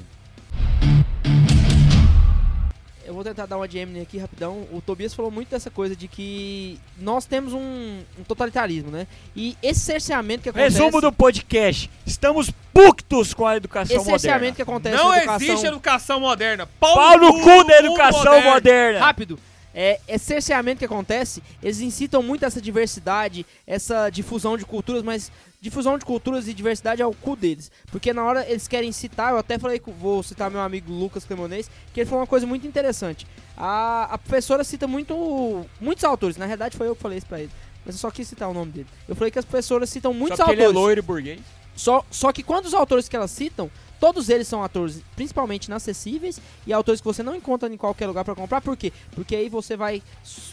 Eu 3.04 3.14
vou 3.14 3.22
tentar 3.22 3.46
dar 3.46 3.58
uma 3.58 3.68
de 3.68 3.78
Eminem 3.78 4.02
aqui 4.02 4.18
rapidão. 4.18 4.66
O 4.72 4.82
Tobias 4.84 5.14
falou 5.14 5.30
muito 5.30 5.50
dessa 5.50 5.70
coisa 5.70 5.94
de 5.94 6.08
que 6.08 6.80
nós 6.98 7.24
temos 7.24 7.52
um, 7.52 8.00
um 8.18 8.24
totalitarismo, 8.26 8.90
né? 8.90 9.06
E 9.36 9.56
esse 9.62 9.78
cerceamento 9.78 10.42
que 10.42 10.48
acontece... 10.48 10.80
Resumo 10.80 11.00
do 11.00 11.12
podcast. 11.12 11.88
Estamos 12.04 12.50
puctos 12.74 13.32
com 13.32 13.46
a 13.46 13.56
educação 13.56 13.98
Esse 13.98 14.04
moderna. 14.04 14.18
cerceamento 14.18 14.56
que 14.56 14.62
acontece 14.62 14.96
não 14.96 15.10
na 15.10 15.18
educação... 15.18 15.46
existe 15.46 15.66
educação 15.66 16.18
moderna. 16.18 16.68
Pau, 16.80 16.96
Pau 16.96 17.18
no 17.18 17.40
cu 17.40 17.64
da 17.64 17.78
educação 17.78 18.24
moderno. 18.24 18.50
moderna. 18.50 18.98
Rápido. 18.98 19.38
É, 19.80 20.00
esse 20.08 20.24
cerceamento 20.24 20.80
que 20.80 20.84
acontece, 20.84 21.40
eles 21.62 21.80
incitam 21.80 22.20
muito 22.20 22.44
essa 22.44 22.60
diversidade, 22.60 23.46
essa 23.64 24.10
difusão 24.10 24.56
de 24.58 24.64
culturas, 24.64 25.04
mas 25.04 25.30
difusão 25.60 25.96
de 25.96 26.04
culturas 26.04 26.48
e 26.48 26.52
diversidade 26.52 27.00
é 27.00 27.06
o 27.06 27.12
cu 27.14 27.36
deles. 27.36 27.70
Porque 27.92 28.12
na 28.12 28.24
hora 28.24 28.44
eles 28.50 28.66
querem 28.66 28.90
citar, 28.90 29.30
eu 29.32 29.38
até 29.38 29.56
falei, 29.56 29.78
com- 29.78 29.92
vou 29.92 30.20
citar 30.24 30.50
meu 30.50 30.60
amigo 30.60 30.92
Lucas 30.92 31.24
Cremonês, 31.24 31.70
que 31.94 32.00
ele 32.00 32.06
falou 32.08 32.22
uma 32.22 32.26
coisa 32.26 32.44
muito 32.44 32.66
interessante. 32.66 33.24
A, 33.56 34.08
a 34.14 34.18
professora 34.18 34.64
cita 34.64 34.88
muito, 34.88 35.64
muitos 35.80 36.02
autores, 36.02 36.36
na 36.36 36.48
verdade 36.48 36.76
foi 36.76 36.88
eu 36.88 36.96
que 36.96 37.02
falei 37.02 37.18
isso 37.18 37.26
pra 37.28 37.38
ele, 37.38 37.50
mas 37.86 37.94
eu 37.94 38.00
só 38.00 38.10
quis 38.10 38.26
citar 38.26 38.48
o 38.48 38.54
nome 38.54 38.72
dele. 38.72 38.88
Eu 39.08 39.14
falei 39.14 39.30
que 39.30 39.38
as 39.38 39.44
professoras 39.44 39.88
citam 39.88 40.12
muitos 40.12 40.38
Só 40.38 40.44
porque 40.44 40.56
ele 40.56 40.64
autores. 40.64 40.76
é 40.76 40.84
loiro 40.86 40.98
e 41.00 41.02
burguês. 41.02 41.40
Só, 41.76 42.04
só 42.10 42.32
que 42.32 42.42
quando 42.42 42.66
os 42.66 42.74
autores 42.74 43.08
que 43.08 43.14
elas 43.14 43.30
citam, 43.30 43.70
todos 44.00 44.28
eles 44.28 44.46
são 44.48 44.62
atores 44.62 45.02
principalmente 45.16 45.66
inacessíveis 45.66 46.40
e 46.66 46.72
autores 46.72 47.00
que 47.00 47.06
você 47.06 47.22
não 47.22 47.34
encontra 47.34 47.72
em 47.72 47.76
qualquer 47.76 48.06
lugar 48.06 48.24
pra 48.24 48.34
comprar. 48.34 48.60
Por 48.60 48.76
quê? 48.76 48.92
Porque 49.12 49.34
aí 49.36 49.48
você 49.48 49.76
vai 49.76 50.02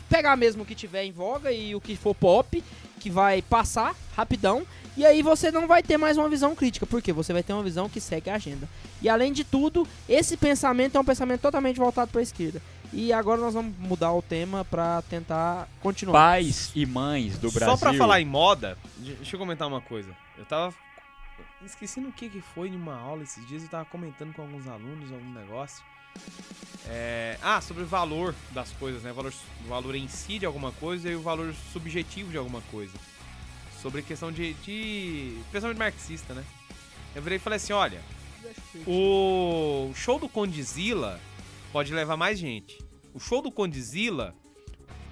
pegar 0.09 0.35
mesmo 0.35 0.63
o 0.63 0.65
que 0.65 0.75
tiver 0.75 1.03
em 1.03 1.11
voga 1.11 1.51
e 1.51 1.75
o 1.75 1.81
que 1.81 1.95
for 1.95 2.13
pop, 2.15 2.63
que 2.99 3.09
vai 3.09 3.41
passar 3.41 3.95
rapidão, 4.15 4.65
e 4.97 5.05
aí 5.05 5.21
você 5.21 5.51
não 5.51 5.67
vai 5.67 5.83
ter 5.83 5.97
mais 5.97 6.17
uma 6.17 6.29
visão 6.29 6.55
crítica. 6.55 6.85
Por 6.87 7.01
quê? 7.01 7.11
Você 7.13 7.33
vai 7.33 7.43
ter 7.43 7.53
uma 7.53 7.61
visão 7.63 7.87
que 7.89 7.99
segue 7.99 8.29
a 8.29 8.35
agenda. 8.35 8.67
E 9.01 9.09
além 9.09 9.31
de 9.33 9.43
tudo, 9.43 9.87
esse 10.07 10.37
pensamento 10.37 10.97
é 10.97 10.99
um 10.99 11.05
pensamento 11.05 11.41
totalmente 11.41 11.77
voltado 11.77 12.09
pra 12.11 12.21
esquerda. 12.21 12.61
E 12.93 13.11
agora 13.11 13.41
nós 13.41 13.53
vamos 13.53 13.75
mudar 13.77 14.13
o 14.13 14.21
tema 14.21 14.63
pra 14.63 15.01
tentar 15.09 15.67
continuar. 15.81 16.13
Pais 16.13 16.71
e 16.73 16.85
mães 16.85 17.37
do 17.37 17.51
Brasil. 17.51 17.75
Só 17.75 17.77
pra 17.77 17.93
falar 17.93 18.21
em 18.21 18.25
moda, 18.25 18.77
de- 18.97 19.15
deixa 19.15 19.35
eu 19.35 19.39
comentar 19.39 19.67
uma 19.67 19.81
coisa. 19.81 20.09
Eu 20.37 20.45
tava. 20.45 20.73
Esqueci 21.65 21.99
no 21.99 22.11
que 22.11 22.29
que 22.29 22.41
foi 22.41 22.69
em 22.69 22.75
uma 22.75 22.95
aula 22.95 23.23
esses 23.23 23.45
dias, 23.47 23.63
eu 23.63 23.69
tava 23.69 23.85
comentando 23.85 24.33
com 24.33 24.41
alguns 24.43 24.67
alunos 24.67 25.11
algum 25.11 25.33
negócio. 25.33 25.83
É, 26.87 27.37
Ah, 27.41 27.59
sobre 27.61 27.83
o 27.83 27.87
valor 27.87 28.33
das 28.51 28.71
coisas, 28.73 29.03
né? 29.03 29.11
O 29.11 29.15
valor, 29.15 29.33
o 29.65 29.67
valor 29.67 29.95
em 29.95 30.07
si 30.07 30.39
de 30.39 30.45
alguma 30.45 30.71
coisa 30.73 31.09
e 31.09 31.15
o 31.15 31.21
valor 31.21 31.53
subjetivo 31.73 32.31
de 32.31 32.37
alguma 32.37 32.61
coisa. 32.71 32.93
Sobre 33.81 34.01
questão 34.01 34.31
de. 34.31 34.53
de 34.55 35.37
pensamento 35.51 35.77
marxista, 35.77 36.33
né? 36.33 36.43
Eu 37.15 37.21
virei 37.21 37.37
e 37.37 37.39
falei 37.39 37.57
assim: 37.57 37.73
olha, 37.73 38.01
o 38.87 39.91
show 39.95 40.19
do 40.19 40.27
Condizila 40.29 41.19
pode 41.71 41.93
levar 41.93 42.17
mais 42.17 42.39
gente. 42.39 42.77
O 43.13 43.19
show 43.19 43.41
do 43.41 43.51
Condizila 43.51 44.35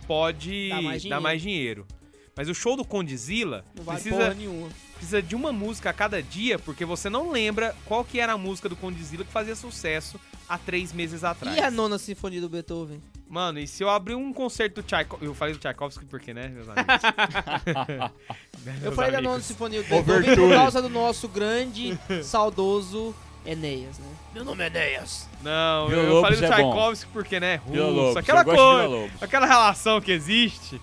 pode 0.08 0.70
Dá 0.70 0.82
mais 0.82 0.86
dar 0.86 1.00
dinheiro. 1.02 1.22
mais 1.22 1.42
dinheiro. 1.42 1.88
Mas 2.36 2.50
o 2.50 2.54
show 2.56 2.76
do 2.76 2.84
Condizila 2.84 3.64
Não 3.76 3.84
vale 3.84 4.02
precisa, 4.02 4.24
porra 4.24 4.34
nenhuma. 4.34 4.70
Precisa 5.04 5.22
de 5.22 5.36
uma 5.36 5.52
música 5.52 5.90
a 5.90 5.94
cada 5.94 6.24
dia, 6.24 6.58
porque 6.58 6.86
você 6.86 7.10
não 7.10 7.30
lembra 7.30 7.76
qual 7.86 8.06
que 8.06 8.20
era 8.20 8.34
a 8.34 8.38
música 8.38 8.70
do 8.70 8.76
Condizila 8.76 9.26
que 9.26 9.32
fazia 9.32 9.56
sucesso 9.56 10.20
há 10.48 10.58
três 10.58 10.94
meses 10.94 11.24
atrás. 11.24 11.58
E 11.58 11.60
a 11.60 11.70
nona 11.70 11.98
sinfonia 11.98 12.40
do 12.40 12.48
Beethoven? 12.48 13.02
Mano, 13.28 13.60
e 13.60 13.68
se 13.68 13.84
eu 13.84 13.90
abrir 13.90 14.16
um 14.16 14.32
concerto 14.32 14.82
do 14.82 14.84
Tchaikovsky... 14.84 15.26
Eu 15.26 15.36
falei 15.36 15.54
do 15.54 15.60
Tchaikovsky 15.60 16.06
porque, 16.06 16.34
né, 16.34 16.48
meus 16.48 16.70
amigos? 16.70 16.86
Eu 18.82 18.92
falei 18.94 19.12
da 19.12 19.22
nona 19.22 19.42
sinfonia 19.42 19.84
do 19.84 19.90
Beethoven 19.90 20.36
por 20.36 20.50
causa 20.54 20.82
do 20.82 20.90
nosso 20.90 21.28
grande, 21.28 21.98
saudoso 22.24 23.14
Enéas, 23.46 24.00
né? 24.00 24.08
Meu 24.34 24.46
nome 24.46 24.64
é 24.64 24.68
Enéas. 24.68 25.28
Não, 25.42 25.90
Vila 25.90 26.02
eu, 26.02 26.16
eu 26.16 26.22
falei 26.22 26.40
do 26.40 26.46
é. 26.46 26.48
Tchaikovsky 26.48 27.10
porque, 27.12 27.40
né, 27.42 27.56
russo, 27.56 28.18
aquela 28.18 28.46
coisa, 28.46 29.12
aquela 29.20 29.46
relação 29.46 30.00
que 30.00 30.14
existe. 30.14 30.80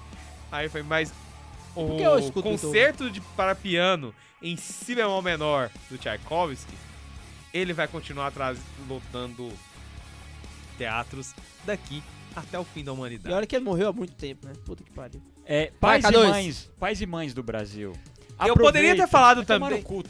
Aí 0.53 0.69
foi 0.69 0.83
mais 0.83 1.11
o 1.75 1.97
que 1.97 2.03
eu 2.03 2.19
escuto 2.19 2.43
concerto 2.43 3.11
de 3.11 3.21
para 3.21 3.55
piano 3.55 4.15
em 4.43 4.57
si 4.57 4.95
bemol 4.95 5.23
menor 5.23 5.71
do 5.91 5.97
Tchaikovsky, 5.99 6.75
ele 7.53 7.73
vai 7.73 7.87
continuar 7.89 8.29
atrás 8.29 8.59
lotando 8.89 9.51
teatros 10.79 11.35
daqui 11.65 12.03
até 12.35 12.59
o 12.59 12.65
fim 12.65 12.85
da 12.85 12.93
E 12.93 12.95
humanidade. 12.95 13.35
olha 13.35 13.47
que 13.47 13.57
ele 13.57 13.65
morreu 13.65 13.89
há 13.89 13.93
muito 13.93 14.15
tempo, 14.15 14.47
né? 14.47 14.53
Puta 14.65 14.83
que 14.85 14.91
pariu. 14.91 15.21
É, 15.45 15.73
Vai, 15.81 16.01
pais, 16.01 16.05
e 16.05 16.09
K2. 16.19 16.29
mães, 16.29 16.71
pais 16.79 17.01
e 17.01 17.07
mães 17.07 17.35
do 17.35 17.43
Brasil. 17.43 17.93
Eu 18.47 18.55
poderia 18.57 18.97
ter 18.97 19.07
falado 19.07 19.39
Vai 19.45 19.45
também- 19.45 19.83
cu. 19.83 20.03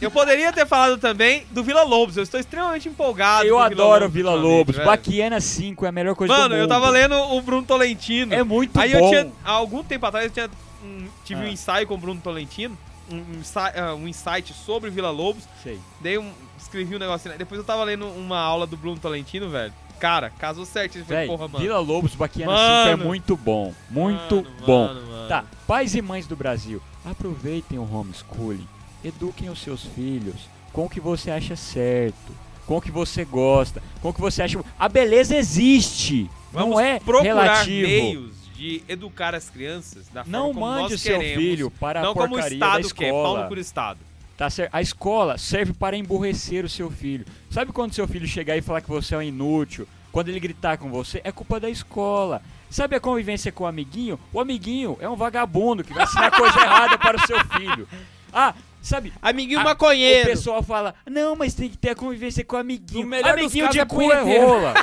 Eu 0.00 0.10
poderia 0.10 0.52
ter 0.52 0.66
falado 0.66 0.98
também 0.98 1.46
do 1.52 1.62
Vila 1.62 1.84
Lobos. 1.84 2.16
Eu 2.16 2.24
estou 2.24 2.40
extremamente 2.40 2.88
empolgado. 2.88 3.46
Eu 3.46 3.60
adoro 3.60 4.08
Vila 4.08 4.34
Lobos. 4.34 4.74
velho. 4.74 4.88
Baquiana 4.88 5.40
5 5.40 5.84
é 5.84 5.88
a 5.90 5.92
melhor 5.92 6.16
coisa 6.16 6.34
do 6.34 6.40
mundo. 6.40 6.50
Mano, 6.50 6.60
eu 6.62 6.66
tava 6.66 6.90
lendo 6.90 7.14
o 7.14 7.40
Bruno 7.40 7.64
Tolentino. 7.64 8.34
É 8.34 8.42
muito 8.42 8.76
Aí 8.80 8.90
bom. 8.92 8.98
eu 8.98 9.08
tinha, 9.08 9.32
há 9.44 9.52
algum 9.52 9.84
tempo 9.84 10.04
atrás, 10.04 10.24
eu 10.26 10.30
tinha, 10.32 10.50
hum, 10.82 11.06
tive 11.24 11.40
um 11.40 11.44
Ah. 11.44 11.50
ensaio 11.50 11.86
com 11.86 11.94
o 11.94 11.98
Bruno 11.98 12.20
Tolentino, 12.20 12.76
um, 13.10 13.16
um, 13.16 13.42
ah, 13.54 13.94
um 13.94 14.08
insight 14.08 14.52
sobre 14.52 14.90
Vila 14.90 15.10
Lobos. 15.10 15.44
Sei. 15.62 15.78
Dei 16.00 16.18
um, 16.18 16.32
escrevi 16.58 16.96
um 16.96 16.98
negocinho. 16.98 17.36
Depois 17.38 17.58
eu 17.58 17.64
tava 17.64 17.84
lendo 17.84 18.06
uma 18.06 18.38
aula 18.38 18.66
do 18.66 18.76
Bruno 18.76 18.98
Tolentino, 18.98 19.48
velho. 19.48 19.72
Cara, 19.98 20.28
casou 20.30 20.66
certo. 20.66 21.02
Véi, 21.04 21.26
porra, 21.26 21.48
mano. 21.48 21.58
Vila 21.64 21.78
Lobos, 21.78 22.14
Baquiana 22.14 22.52
Mano. 22.52 22.90
5 22.90 23.02
é 23.02 23.06
muito 23.06 23.36
bom. 23.36 23.72
Muito 23.90 24.34
Mano, 24.36 24.50
bom. 24.66 24.86
mano, 24.88 25.06
mano. 25.06 25.28
Tá, 25.28 25.44
pais 25.66 25.94
e 25.94 26.02
mães 26.02 26.26
do 26.26 26.36
Brasil, 26.36 26.82
aproveitem 27.04 27.78
o 27.78 27.90
homeschooling. 27.90 28.68
Eduquem 29.02 29.48
os 29.48 29.60
seus 29.60 29.82
filhos 29.84 30.36
com 30.72 30.84
o 30.84 30.90
que 30.90 31.00
você 31.00 31.30
acha 31.30 31.56
certo, 31.56 32.32
com 32.66 32.76
o 32.76 32.80
que 32.82 32.90
você 32.90 33.24
gosta, 33.24 33.82
com 34.02 34.10
o 34.10 34.12
que 34.12 34.20
você 34.20 34.42
acha. 34.42 34.62
A 34.78 34.88
beleza 34.88 35.34
existe. 35.34 36.30
Vamos 36.52 36.70
não 36.76 36.80
é 36.80 36.98
procurar 37.00 37.22
relativo. 37.62 37.86
meios 37.88 38.35
de 38.56 38.82
educar 38.88 39.34
as 39.34 39.50
crianças 39.50 40.08
da 40.08 40.24
Não 40.24 40.46
forma 40.52 40.60
como 40.60 40.66
mande 40.66 40.82
nós 40.82 40.92
o 40.92 40.98
seu 40.98 41.18
queremos, 41.18 41.44
filho 41.44 41.70
para 41.70 42.02
não 42.02 42.10
a 42.12 42.14
como 42.14 42.34
o 42.36 42.38
da 42.40 42.48
Estado 42.48 42.94
quer, 42.94 43.10
pau 43.10 43.18
escola. 43.20 43.42
no 43.42 43.48
cu 43.48 43.54
do 43.54 43.60
Estado. 43.60 43.98
Tá 44.36 44.50
certo? 44.50 44.74
A 44.74 44.82
escola 44.82 45.38
serve 45.38 45.72
para 45.72 45.96
emburrecer 45.96 46.64
o 46.64 46.68
seu 46.68 46.90
filho. 46.90 47.24
Sabe 47.50 47.72
quando 47.72 47.94
seu 47.94 48.06
filho 48.06 48.26
chegar 48.26 48.56
e 48.56 48.60
falar 48.62 48.80
que 48.82 48.88
você 48.88 49.14
é 49.14 49.18
um 49.18 49.22
inútil? 49.22 49.86
Quando 50.12 50.28
ele 50.28 50.40
gritar 50.40 50.76
com 50.78 50.90
você, 50.90 51.20
é 51.24 51.32
culpa 51.32 51.58
da 51.60 51.68
escola. 51.70 52.42
Sabe 52.70 52.96
a 52.96 53.00
convivência 53.00 53.50
com 53.52 53.64
o 53.64 53.66
amiguinho? 53.66 54.18
O 54.32 54.40
amiguinho 54.40 54.96
é 55.00 55.08
um 55.08 55.16
vagabundo 55.16 55.84
que 55.84 55.92
vai 55.94 56.04
ensinar 56.04 56.30
coisa 56.30 56.58
errada 56.60 56.98
para 56.98 57.16
o 57.16 57.26
seu 57.26 57.38
filho. 57.46 57.88
Ah, 58.32 58.52
sabe? 58.82 59.12
Amiguinho 59.22 59.60
O 59.60 59.64
maconheiro. 59.64 60.28
pessoal 60.28 60.62
fala, 60.62 60.94
não, 61.08 61.34
mas 61.36 61.54
tem 61.54 61.68
que 61.70 61.76
ter 61.78 61.90
a 61.90 61.94
convivência 61.94 62.44
com 62.44 62.56
o 62.56 62.58
amiguinho. 62.58 63.02
No 63.04 63.08
melhor 63.08 63.32
dos 63.36 63.44
amiguinho 63.44 63.68
de 63.70 63.78
é 63.80 63.84
cu 63.86 64.02
é 64.12 64.22
rola. 64.22 64.74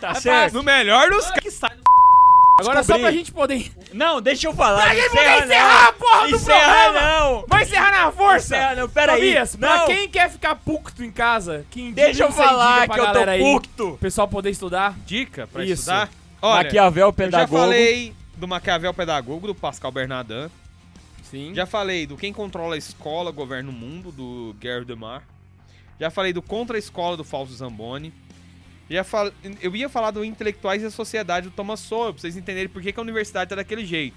tá 0.00 0.14
certo? 0.20 0.54
No 0.54 0.62
melhor 0.62 1.10
dos 1.10 1.30
casos 1.30 1.51
Agora 2.58 2.82
só 2.82 2.92
Descobri. 2.94 3.02
pra 3.02 3.10
gente 3.12 3.32
poder. 3.32 3.72
Não, 3.92 4.20
deixa 4.20 4.46
eu 4.46 4.54
falar. 4.54 4.82
Pra 4.82 4.94
quem 4.94 5.06
encerra 5.06 5.24
poder 5.24 5.38
não. 5.38 5.44
encerrar 5.46 5.88
a 5.88 5.92
porra 5.92 6.28
do 6.28 6.36
Encerra 6.36 6.82
programa! 6.84 7.00
não. 7.18 7.44
Vai 7.48 7.62
encerrar 7.62 7.90
na 7.90 8.12
força! 8.12 8.56
Encerra 8.56 8.74
não, 8.76 8.88
pera 8.88 9.12
aí. 9.12 9.18
Tobias, 9.20 9.56
pra 9.56 9.76
Não. 9.78 9.86
quem 9.86 10.08
quer 10.08 10.30
ficar 10.30 10.54
pucto 10.56 11.02
em 11.02 11.10
casa, 11.10 11.66
que 11.70 11.80
indica 11.80 12.04
Deixa 12.06 12.22
eu 12.24 12.26
aí, 12.28 12.32
falar 12.32 12.86
pra 12.86 12.94
que 12.94 13.00
eu 13.00 13.12
tô 13.12 13.30
aí, 13.30 13.96
pessoal 14.00 14.28
poder 14.28 14.50
estudar. 14.50 14.94
dica 15.06 15.46
pra 15.46 15.64
Isso. 15.64 15.74
estudar. 15.74 16.10
Olha, 16.40 16.64
Maquiavel 16.64 17.06
eu 17.06 17.10
já 17.10 17.12
pedagogo. 17.12 17.58
falei 17.62 18.14
do 18.36 18.46
Maquiavel 18.48 18.92
Pedagogo, 18.94 19.46
do 19.46 19.54
Pascal 19.54 19.90
Bernardin. 19.92 20.48
Sim. 21.22 21.54
Já 21.54 21.64
falei 21.64 22.06
do 22.06 22.16
Quem 22.16 22.32
Controla 22.32 22.74
a 22.74 22.78
Escola, 22.78 23.30
Governa 23.30 23.70
o 23.70 23.72
Mundo, 23.72 24.12
do 24.12 24.54
Gary 24.60 24.84
Demar. 24.84 25.22
Já 25.98 26.10
falei 26.10 26.32
do 26.32 26.42
Contra 26.42 26.76
a 26.76 26.78
Escola, 26.78 27.16
do 27.16 27.24
Fausto 27.24 27.54
Zamboni. 27.54 28.12
Já 28.92 29.04
fal... 29.04 29.30
Eu 29.60 29.74
ia 29.74 29.88
falar 29.88 30.10
do 30.10 30.24
Intelectuais 30.24 30.82
e 30.82 30.86
a 30.86 30.90
Sociedade, 30.90 31.48
do 31.48 31.52
Thomas 31.54 31.80
Sowell, 31.80 32.12
pra 32.12 32.20
vocês 32.20 32.36
entenderem 32.36 32.68
por 32.68 32.82
que, 32.82 32.92
que 32.92 32.98
a 32.98 33.02
universidade 33.02 33.48
tá 33.50 33.56
daquele 33.56 33.84
jeito. 33.86 34.16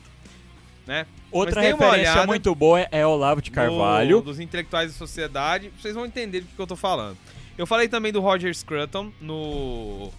Né? 0.85 1.07
Outra 1.31 1.61
referência 1.61 2.27
muito 2.27 2.53
boa 2.53 2.80
é 2.91 3.06
Olavo 3.07 3.41
de 3.41 3.49
Carvalho. 3.52 4.18
do- 4.19 4.26
dos 4.26 4.39
intelectuais 4.39 4.91
da 4.91 4.97
sociedade, 4.97 5.72
vocês 5.81 5.95
vão 5.95 6.06
entender 6.06 6.41
do 6.41 6.47
que, 6.47 6.56
que 6.56 6.61
eu 6.61 6.68
tô 6.68 6.76
falando. 6.76 7.18
Eu 7.57 7.65
falei 7.65 7.88
também 7.88 8.11
do 8.11 8.19
Roger 8.22 8.53
Scruton 8.53 9.11
no 9.19 10.11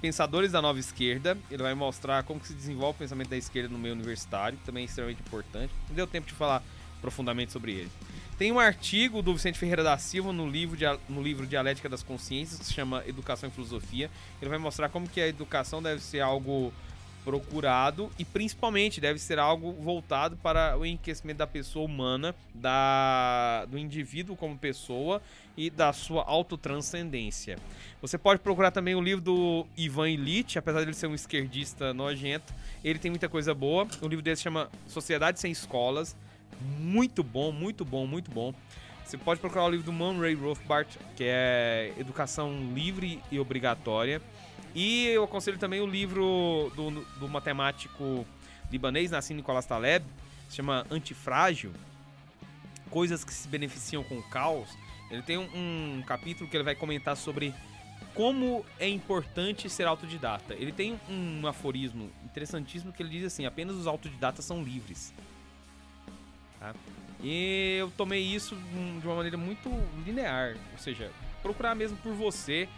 Pensadores 0.00 0.50
da 0.50 0.60
Nova 0.60 0.78
Esquerda. 0.80 1.36
Ele 1.50 1.62
vai 1.62 1.74
mostrar 1.74 2.22
como 2.24 2.42
se 2.42 2.52
desenvolve 2.54 2.96
o 2.96 2.98
pensamento 3.00 3.28
da 3.28 3.36
esquerda 3.36 3.68
no 3.68 3.78
meio 3.78 3.94
universitário, 3.94 4.58
que 4.58 4.64
também 4.64 4.82
é 4.82 4.86
extremamente 4.86 5.20
importante. 5.20 5.72
Não 5.88 5.94
deu 5.94 6.06
tempo 6.06 6.26
de 6.26 6.32
falar 6.32 6.62
profundamente 7.00 7.52
sobre 7.52 7.72
ele. 7.72 7.90
Tem 8.36 8.50
um 8.50 8.58
artigo 8.58 9.22
do 9.22 9.32
Vicente 9.32 9.56
Ferreira 9.56 9.84
da 9.84 9.96
Silva 9.96 10.32
no 10.32 10.48
livro, 10.48 10.76
de, 10.76 10.84
no 11.08 11.22
livro 11.22 11.46
Dialética 11.46 11.88
das 11.88 12.02
Consciências, 12.02 12.58
que 12.58 12.66
se 12.66 12.72
chama 12.72 13.04
Educação 13.06 13.48
e 13.48 13.52
Filosofia. 13.52 14.10
Ele 14.42 14.48
vai 14.48 14.58
mostrar 14.58 14.88
como 14.88 15.08
que 15.08 15.20
a 15.20 15.28
educação 15.28 15.80
deve 15.80 16.02
ser 16.02 16.20
algo 16.20 16.72
procurado 17.24 18.10
e 18.18 18.24
principalmente 18.24 19.00
deve 19.00 19.20
ser 19.20 19.38
algo 19.38 19.72
voltado 19.72 20.36
para 20.36 20.76
o 20.76 20.84
enriquecimento 20.84 21.38
da 21.38 21.46
pessoa 21.46 21.84
humana, 21.84 22.34
da, 22.52 23.64
do 23.66 23.78
indivíduo 23.78 24.34
como 24.34 24.58
pessoa 24.58 25.22
e 25.56 25.70
da 25.70 25.92
sua 25.92 26.24
autotranscendência. 26.24 27.56
Você 28.02 28.18
pode 28.18 28.40
procurar 28.40 28.72
também 28.72 28.96
o 28.96 29.00
livro 29.00 29.22
do 29.22 29.64
Ivan 29.76 30.10
Illich, 30.10 30.58
apesar 30.58 30.80
de 30.80 30.86
ele 30.86 30.94
ser 30.94 31.06
um 31.06 31.14
esquerdista 31.14 31.94
nojento, 31.94 32.52
ele 32.82 32.98
tem 32.98 33.12
muita 33.12 33.28
coisa 33.28 33.54
boa. 33.54 33.86
O 34.02 34.08
livro 34.08 34.22
dele 34.22 34.36
se 34.36 34.42
chama 34.42 34.68
Sociedade 34.88 35.38
Sem 35.38 35.52
Escolas, 35.52 36.16
muito 36.60 37.22
bom, 37.22 37.52
muito 37.52 37.84
bom, 37.84 38.06
muito 38.06 38.30
bom. 38.30 38.54
Você 39.04 39.18
pode 39.18 39.40
procurar 39.40 39.64
o 39.64 39.70
livro 39.70 39.84
do 39.84 39.92
Murray 39.92 40.34
Rothbard, 40.34 40.98
que 41.14 41.24
é 41.26 41.92
Educação 41.98 42.72
Livre 42.72 43.20
e 43.30 43.38
Obrigatória. 43.38 44.20
E 44.74 45.06
eu 45.08 45.24
aconselho 45.24 45.58
também 45.58 45.80
o 45.80 45.86
livro 45.86 46.72
do, 46.74 46.90
do 47.18 47.28
matemático 47.28 48.26
libanês 48.70 49.10
Nassim 49.10 49.34
Nicolas 49.34 49.66
Taleb, 49.66 50.04
se 50.48 50.56
chama 50.56 50.86
Antifrágil, 50.90 51.72
Coisas 52.90 53.24
que 53.24 53.32
se 53.32 53.48
beneficiam 53.48 54.04
com 54.04 54.18
o 54.18 54.22
caos. 54.22 54.68
Ele 55.10 55.22
tem 55.22 55.36
um, 55.36 55.98
um 55.98 56.02
capítulo 56.02 56.48
que 56.48 56.56
ele 56.56 56.64
vai 56.64 56.74
comentar 56.74 57.16
sobre 57.16 57.52
como 58.14 58.64
é 58.78 58.88
importante 58.88 59.68
ser 59.68 59.86
autodidata. 59.86 60.54
Ele 60.54 60.72
tem 60.72 60.98
um 61.08 61.46
aforismo 61.46 62.10
interessantíssimo 62.24 62.92
que 62.92 63.02
ele 63.02 63.10
diz 63.10 63.24
assim: 63.24 63.46
apenas 63.46 63.74
os 63.74 63.86
autodidatas 63.86 64.44
são 64.44 64.62
livres. 64.62 65.12
Tá? 66.64 66.74
E 67.22 67.76
eu 67.78 67.90
tomei 67.90 68.22
isso 68.22 68.56
de 69.00 69.06
uma 69.06 69.16
maneira 69.16 69.36
muito 69.36 69.68
linear, 70.04 70.56
ou 70.72 70.78
seja, 70.78 71.10
procurar 71.42 71.74
mesmo 71.74 71.96
por 71.98 72.12
você 72.14 72.68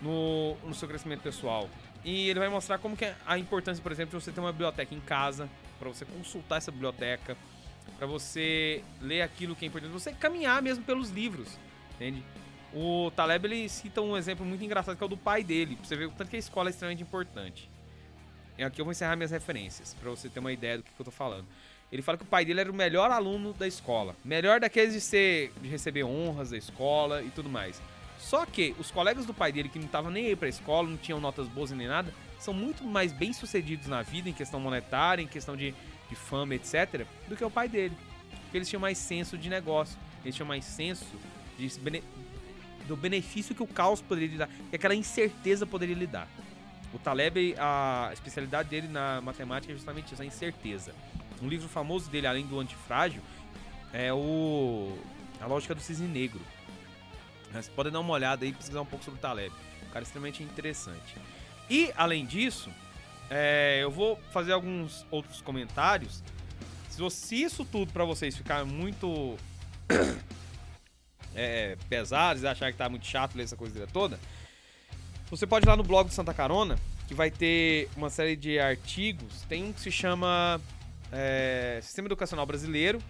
no, 0.00 0.56
no 0.64 0.74
seu 0.74 0.88
crescimento 0.88 1.20
pessoal. 1.20 1.68
E 2.04 2.28
ele 2.28 2.40
vai 2.40 2.48
mostrar 2.48 2.78
como 2.78 2.96
que 2.96 3.04
é 3.04 3.16
a 3.24 3.38
importância, 3.38 3.80
por 3.82 3.92
exemplo, 3.92 4.18
de 4.18 4.24
você 4.24 4.32
ter 4.32 4.40
uma 4.40 4.50
biblioteca 4.50 4.92
em 4.92 5.00
casa, 5.00 5.48
para 5.78 5.88
você 5.88 6.04
consultar 6.04 6.56
essa 6.56 6.70
biblioteca, 6.72 7.36
para 7.96 8.06
você 8.06 8.82
ler 9.00 9.22
aquilo 9.22 9.54
que 9.54 9.64
é 9.64 9.68
importante, 9.68 9.92
você 9.92 10.12
caminhar 10.12 10.60
mesmo 10.62 10.84
pelos 10.84 11.10
livros, 11.10 11.58
entende? 11.94 12.22
O 12.74 13.10
Taleb 13.14 13.46
ele 13.46 13.68
cita 13.68 14.00
um 14.00 14.16
exemplo 14.16 14.44
muito 14.44 14.64
engraçado 14.64 14.96
que 14.96 15.02
é 15.02 15.06
o 15.06 15.08
do 15.08 15.16
pai 15.16 15.44
dele, 15.44 15.76
pra 15.76 15.84
você 15.84 15.96
ver 15.96 16.06
o 16.06 16.10
tanto 16.10 16.30
que 16.30 16.36
a 16.36 16.38
escola 16.38 16.68
é 16.68 16.70
extremamente 16.70 17.02
importante. 17.02 17.70
E 18.56 18.64
aqui 18.64 18.80
eu 18.80 18.84
vou 18.84 18.92
encerrar 18.92 19.16
minhas 19.16 19.30
referências, 19.30 19.94
para 19.94 20.10
você 20.10 20.28
ter 20.28 20.40
uma 20.40 20.52
ideia 20.52 20.78
do 20.78 20.84
que, 20.84 20.90
que 20.92 21.00
eu 21.00 21.04
tô 21.04 21.10
falando. 21.10 21.46
Ele 21.92 22.00
fala 22.00 22.16
que 22.16 22.24
o 22.24 22.26
pai 22.26 22.42
dele 22.42 22.60
era 22.60 22.70
o 22.70 22.74
melhor 22.74 23.10
aluno 23.10 23.52
da 23.52 23.68
escola, 23.68 24.16
melhor 24.24 24.58
daqueles 24.58 24.94
de 24.94 25.00
ser 25.00 25.52
de 25.60 25.68
receber 25.68 26.04
honras 26.04 26.50
da 26.50 26.56
escola 26.56 27.22
e 27.22 27.28
tudo 27.28 27.50
mais. 27.50 27.82
Só 28.18 28.46
que 28.46 28.74
os 28.78 28.90
colegas 28.90 29.26
do 29.26 29.34
pai 29.34 29.52
dele 29.52 29.68
que 29.68 29.78
não 29.78 29.84
estavam 29.84 30.10
nem 30.10 30.26
aí 30.26 30.34
pra 30.34 30.48
escola, 30.48 30.88
não 30.88 30.96
tinham 30.96 31.20
notas 31.20 31.46
boas 31.48 31.70
nem 31.70 31.86
nada, 31.86 32.12
são 32.40 32.54
muito 32.54 32.82
mais 32.82 33.12
bem 33.12 33.32
sucedidos 33.34 33.88
na 33.88 34.00
vida 34.00 34.28
em 34.28 34.32
questão 34.32 34.58
monetária, 34.58 35.22
em 35.22 35.26
questão 35.26 35.54
de, 35.54 35.74
de 36.08 36.14
fama, 36.14 36.54
etc, 36.54 37.04
do 37.28 37.36
que 37.36 37.44
o 37.44 37.50
pai 37.50 37.68
dele. 37.68 37.94
Porque 38.44 38.56
eles 38.56 38.68
tinham 38.68 38.80
mais 38.80 38.96
senso 38.96 39.36
de 39.36 39.50
negócio, 39.50 39.98
eles 40.24 40.34
tinham 40.34 40.48
mais 40.48 40.64
senso 40.64 41.04
de 41.58 41.70
do 42.88 42.96
benefício 42.96 43.54
que 43.54 43.62
o 43.62 43.66
caos 43.66 44.00
poderia 44.00 44.28
lhe 44.28 44.38
dar, 44.38 44.48
que 44.70 44.76
aquela 44.76 44.94
incerteza 44.94 45.66
poderia 45.66 45.94
lhe 45.94 46.06
dar. 46.06 46.26
O 46.92 46.98
Taleb, 46.98 47.54
a 47.58 48.10
especialidade 48.12 48.68
dele 48.68 48.88
na 48.88 49.20
matemática 49.20 49.72
é 49.72 49.76
justamente 49.76 50.12
isso, 50.12 50.22
a 50.22 50.24
incerteza. 50.24 50.94
Um 51.42 51.48
livro 51.48 51.68
famoso 51.68 52.08
dele, 52.08 52.26
além 52.26 52.46
do 52.46 52.60
Antifrágil, 52.60 53.20
é 53.92 54.12
o 54.12 54.96
A 55.40 55.46
Lógica 55.46 55.74
do 55.74 55.80
Cisne 55.80 56.06
Negro. 56.06 56.40
Vocês 57.50 57.68
podem 57.68 57.92
dar 57.92 58.00
uma 58.00 58.12
olhada 58.12 58.44
aí 58.44 58.50
e 58.50 58.54
pesquisar 58.54 58.80
um 58.80 58.86
pouco 58.86 59.04
sobre 59.04 59.18
o 59.18 59.20
Taleb. 59.20 59.52
Um 59.86 59.90
cara 59.90 60.04
extremamente 60.04 60.42
interessante. 60.42 61.16
E, 61.68 61.92
além 61.96 62.24
disso, 62.24 62.70
é, 63.28 63.80
eu 63.82 63.90
vou 63.90 64.16
fazer 64.32 64.52
alguns 64.52 65.04
outros 65.10 65.40
comentários. 65.42 66.22
Se, 66.88 66.98
você- 66.98 67.26
se 67.26 67.42
isso 67.42 67.64
tudo 67.64 67.92
pra 67.92 68.04
vocês 68.04 68.36
ficar 68.36 68.64
muito 68.64 69.36
é, 71.34 71.76
pesado, 71.88 72.38
vocês 72.38 72.50
acharem 72.50 72.72
que 72.72 72.78
tá 72.78 72.88
muito 72.88 73.06
chato 73.06 73.34
ler 73.34 73.44
essa 73.44 73.56
coisa 73.56 73.86
toda, 73.92 74.18
você 75.28 75.46
pode 75.46 75.66
ir 75.66 75.68
lá 75.68 75.76
no 75.76 75.82
blog 75.82 76.08
do 76.08 76.14
Santa 76.14 76.32
Carona, 76.32 76.78
que 77.08 77.14
vai 77.14 77.30
ter 77.30 77.88
uma 77.96 78.10
série 78.10 78.36
de 78.36 78.58
artigos. 78.58 79.42
Tem 79.48 79.64
um 79.64 79.72
que 79.72 79.80
se 79.80 79.90
chama 79.90 80.60
é, 81.12 81.78
Sistema 81.82 82.08
Educacional 82.08 82.46
Brasileiro. 82.46 83.00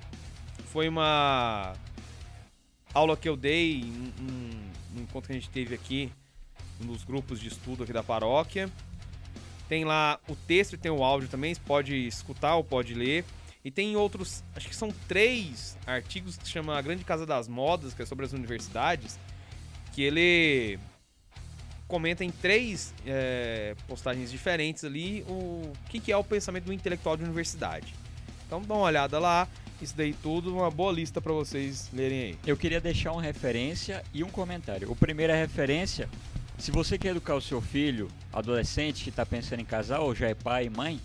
Foi 0.67 0.89
uma 0.89 1.75
aula 2.93 3.17
que 3.17 3.29
eu 3.29 3.37
dei 3.37 3.81
em 3.81 4.13
um, 4.21 5.01
encontro 5.01 5.29
que 5.29 5.33
a 5.33 5.41
gente 5.41 5.51
teve 5.51 5.75
aqui 5.75 6.13
nos 6.81 7.05
grupos 7.05 7.41
de 7.41 7.49
estudo 7.49 7.85
aqui 7.85 7.93
da 7.93 8.03
paróquia. 8.03 8.69
Tem 9.69 9.85
lá 9.85 10.19
o 10.29 10.35
texto 10.35 10.75
e 10.75 10.79
tem 10.79 10.91
o 10.91 11.03
áudio 11.03 11.29
também, 11.29 11.55
você 11.55 11.61
pode 11.65 11.95
escutar 12.07 12.57
ou 12.57 12.65
pode 12.65 12.93
ler. 12.93 13.25
E 13.65 13.71
tem 13.71 13.97
outros, 13.97 14.43
acho 14.57 14.69
que 14.69 14.75
são 14.75 14.91
três 15.07 15.79
artigos 15.87 16.37
que 16.37 16.45
se 16.45 16.51
chama 16.51 16.77
A 16.77 16.83
Grande 16.83 17.05
Casa 17.05 17.25
das 17.25 17.47
Modas, 17.47 17.95
que 17.95 18.03
é 18.03 18.07
sobre 18.07 18.27
as 18.27 18.33
universidades, 18.33 19.19
que 19.93 20.03
ele 20.03 20.81
comenta 21.93 22.25
em 22.25 22.31
três 22.31 22.95
é, 23.07 23.77
postagens 23.87 24.31
diferentes 24.31 24.83
ali 24.83 25.27
o 25.29 25.71
que, 25.91 26.01
que 26.01 26.11
é 26.11 26.17
o 26.17 26.25
pensamento 26.25 26.65
do 26.65 26.73
intelectual 26.73 27.19
de 27.19 27.23
universidade. 27.23 27.95
Então 28.47 28.63
dá 28.63 28.73
uma 28.73 28.85
olhada 28.85 29.19
lá, 29.19 29.47
isso 29.79 29.93
daí 29.95 30.15
tudo, 30.15 30.57
uma 30.57 30.71
boa 30.71 30.91
lista 30.91 31.21
para 31.21 31.35
vocês 31.35 31.91
lerem 31.93 32.23
aí. 32.23 32.39
Eu 32.47 32.57
queria 32.57 32.81
deixar 32.81 33.13
uma 33.13 33.21
referência 33.21 34.03
e 34.15 34.25
um 34.25 34.31
comentário. 34.31 34.91
O 34.91 34.97
primeiro 34.97 35.35
é 35.35 35.37
referência. 35.39 36.09
Se 36.57 36.71
você 36.71 36.97
quer 36.97 37.09
educar 37.09 37.35
o 37.35 37.43
seu 37.43 37.61
filho, 37.61 38.09
adolescente 38.33 39.05
que 39.05 39.11
está 39.11 39.27
pensando 39.27 39.61
em 39.61 39.67
casar 39.67 40.01
ou 40.01 40.15
já 40.15 40.31
é 40.31 40.35
pai 40.35 40.69
e 40.69 40.71
mãe, 40.71 40.99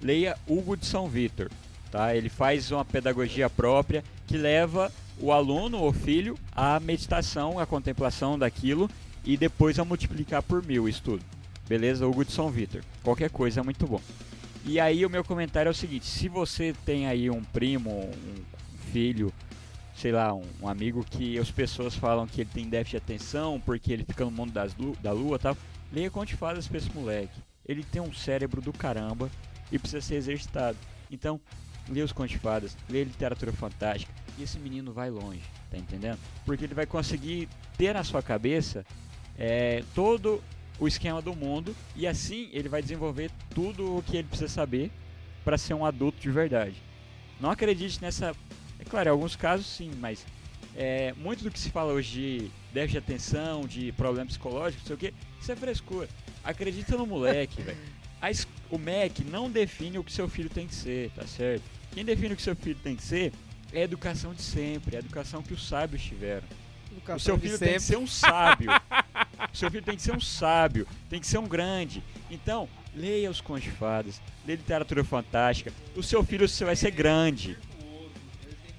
leia 0.00 0.38
Hugo 0.46 0.76
de 0.76 0.86
São 0.86 1.08
Vitor. 1.08 1.50
Tá? 1.90 2.14
Ele 2.14 2.28
faz 2.28 2.70
uma 2.70 2.84
pedagogia 2.84 3.50
própria 3.50 4.04
que 4.28 4.36
leva 4.36 4.92
o 5.20 5.32
aluno 5.32 5.80
ou 5.80 5.92
filho 5.92 6.38
à 6.54 6.78
meditação, 6.78 7.58
à 7.58 7.66
contemplação 7.66 8.38
daquilo 8.38 8.88
e 9.28 9.36
depois 9.36 9.78
a 9.78 9.84
multiplicar 9.84 10.42
por 10.42 10.64
mil 10.64 10.88
isso 10.88 11.02
tudo. 11.02 11.22
Beleza? 11.68 12.06
Hugo 12.06 12.24
de 12.24 12.32
São 12.32 12.50
Vitor. 12.50 12.82
Qualquer 13.02 13.28
coisa 13.28 13.60
é 13.60 13.62
muito 13.62 13.86
bom. 13.86 14.00
E 14.64 14.80
aí 14.80 15.04
o 15.04 15.10
meu 15.10 15.22
comentário 15.22 15.68
é 15.68 15.70
o 15.70 15.74
seguinte, 15.74 16.06
se 16.06 16.30
você 16.30 16.74
tem 16.86 17.06
aí 17.06 17.28
um 17.28 17.44
primo, 17.44 17.90
um 17.90 18.90
filho, 18.90 19.30
sei 19.94 20.12
lá, 20.12 20.32
um, 20.32 20.46
um 20.62 20.66
amigo 20.66 21.04
que 21.04 21.38
as 21.38 21.50
pessoas 21.50 21.94
falam 21.94 22.26
que 22.26 22.40
ele 22.40 22.50
tem 22.52 22.70
déficit 22.70 22.92
de 22.92 22.96
atenção 22.96 23.60
porque 23.60 23.92
ele 23.92 24.02
fica 24.02 24.24
no 24.24 24.30
mundo 24.30 24.50
das 24.50 24.74
da 25.02 25.12
lua 25.12 25.38
tal, 25.38 25.54
leia 25.92 26.10
Conte 26.10 26.34
Fadas 26.34 26.66
pra 26.66 26.78
esse 26.78 26.90
moleque. 26.94 27.38
Ele 27.66 27.84
tem 27.84 28.00
um 28.00 28.14
cérebro 28.14 28.62
do 28.62 28.72
caramba 28.72 29.30
e 29.70 29.78
precisa 29.78 30.00
ser 30.00 30.14
exercitado. 30.14 30.78
Então, 31.10 31.38
lê 31.86 32.00
os 32.00 32.12
Conte 32.12 32.30
de 32.30 32.38
Fadas, 32.38 32.74
lê 32.88 33.04
literatura 33.04 33.52
fantástica 33.52 34.10
e 34.38 34.42
esse 34.42 34.58
menino 34.58 34.90
vai 34.90 35.10
longe, 35.10 35.42
tá 35.70 35.76
entendendo? 35.76 36.18
Porque 36.46 36.64
ele 36.64 36.74
vai 36.74 36.86
conseguir 36.86 37.46
ter 37.76 37.92
na 37.92 38.02
sua 38.02 38.22
cabeça 38.22 38.86
é, 39.38 39.84
todo 39.94 40.42
o 40.78 40.86
esquema 40.86 41.20
do 41.22 41.34
mundo 41.34 41.74
e 41.96 42.06
assim 42.06 42.48
ele 42.52 42.68
vai 42.68 42.82
desenvolver 42.82 43.30
tudo 43.54 43.96
o 43.96 44.02
que 44.02 44.16
ele 44.16 44.28
precisa 44.28 44.48
saber 44.48 44.90
para 45.44 45.56
ser 45.56 45.74
um 45.74 45.84
adulto 45.84 46.20
de 46.20 46.30
verdade. 46.30 46.76
Não 47.40 47.50
acredite 47.50 48.00
nessa. 48.02 48.34
É 48.78 48.84
claro, 48.84 49.08
em 49.08 49.12
alguns 49.12 49.36
casos 49.36 49.66
sim, 49.66 49.90
mas 49.98 50.24
é, 50.76 51.12
muito 51.16 51.42
do 51.42 51.50
que 51.50 51.58
se 51.58 51.70
fala 51.70 51.92
hoje 51.92 52.12
de 52.12 52.50
déficit 52.72 52.92
de 52.92 52.98
atenção, 52.98 53.66
de 53.66 53.92
problema 53.92 54.26
psicológico, 54.26 54.82
não 54.82 54.86
sei 54.86 54.94
o 54.94 54.98
que, 54.98 55.14
isso 55.40 55.50
é 55.50 55.56
frescura. 55.56 56.08
Acredita 56.44 56.96
no 56.96 57.06
moleque, 57.06 57.62
velho. 57.62 57.78
O 58.70 58.76
MEC 58.76 59.24
não 59.24 59.50
define 59.50 59.98
o 59.98 60.04
que 60.04 60.12
seu 60.12 60.28
filho 60.28 60.50
tem 60.50 60.66
que 60.66 60.74
ser, 60.74 61.10
tá 61.12 61.26
certo? 61.26 61.62
Quem 61.92 62.04
define 62.04 62.34
o 62.34 62.36
que 62.36 62.42
seu 62.42 62.54
filho 62.54 62.78
tem 62.82 62.94
que 62.94 63.02
ser 63.02 63.32
é 63.72 63.80
a 63.80 63.84
educação 63.84 64.34
de 64.34 64.42
sempre, 64.42 64.94
é 64.94 64.98
a 64.98 65.00
educação 65.00 65.42
que 65.42 65.54
os 65.54 65.66
sábios 65.66 66.02
tiveram. 66.02 66.46
O 67.14 67.18
seu 67.18 67.38
filho 67.38 67.58
tem 67.58 67.74
que 67.74 67.80
ser 67.80 67.96
um 67.96 68.06
sábio. 68.06 68.70
o 69.52 69.56
seu 69.56 69.70
filho 69.70 69.82
tem 69.82 69.96
que 69.96 70.02
ser 70.02 70.14
um 70.14 70.20
sábio, 70.20 70.86
tem 71.08 71.20
que 71.20 71.26
ser 71.26 71.38
um 71.38 71.46
grande. 71.46 72.02
Então, 72.30 72.68
leia 72.94 73.30
os 73.30 73.40
contos 73.40 73.64
de 73.64 73.70
fadas, 73.70 74.20
leia 74.46 74.56
literatura 74.56 75.04
fantástica. 75.04 75.72
O 75.96 76.02
seu 76.02 76.22
filho 76.24 76.48
você 76.48 76.64
vai 76.64 76.76
ser 76.76 76.90
grande. 76.90 77.56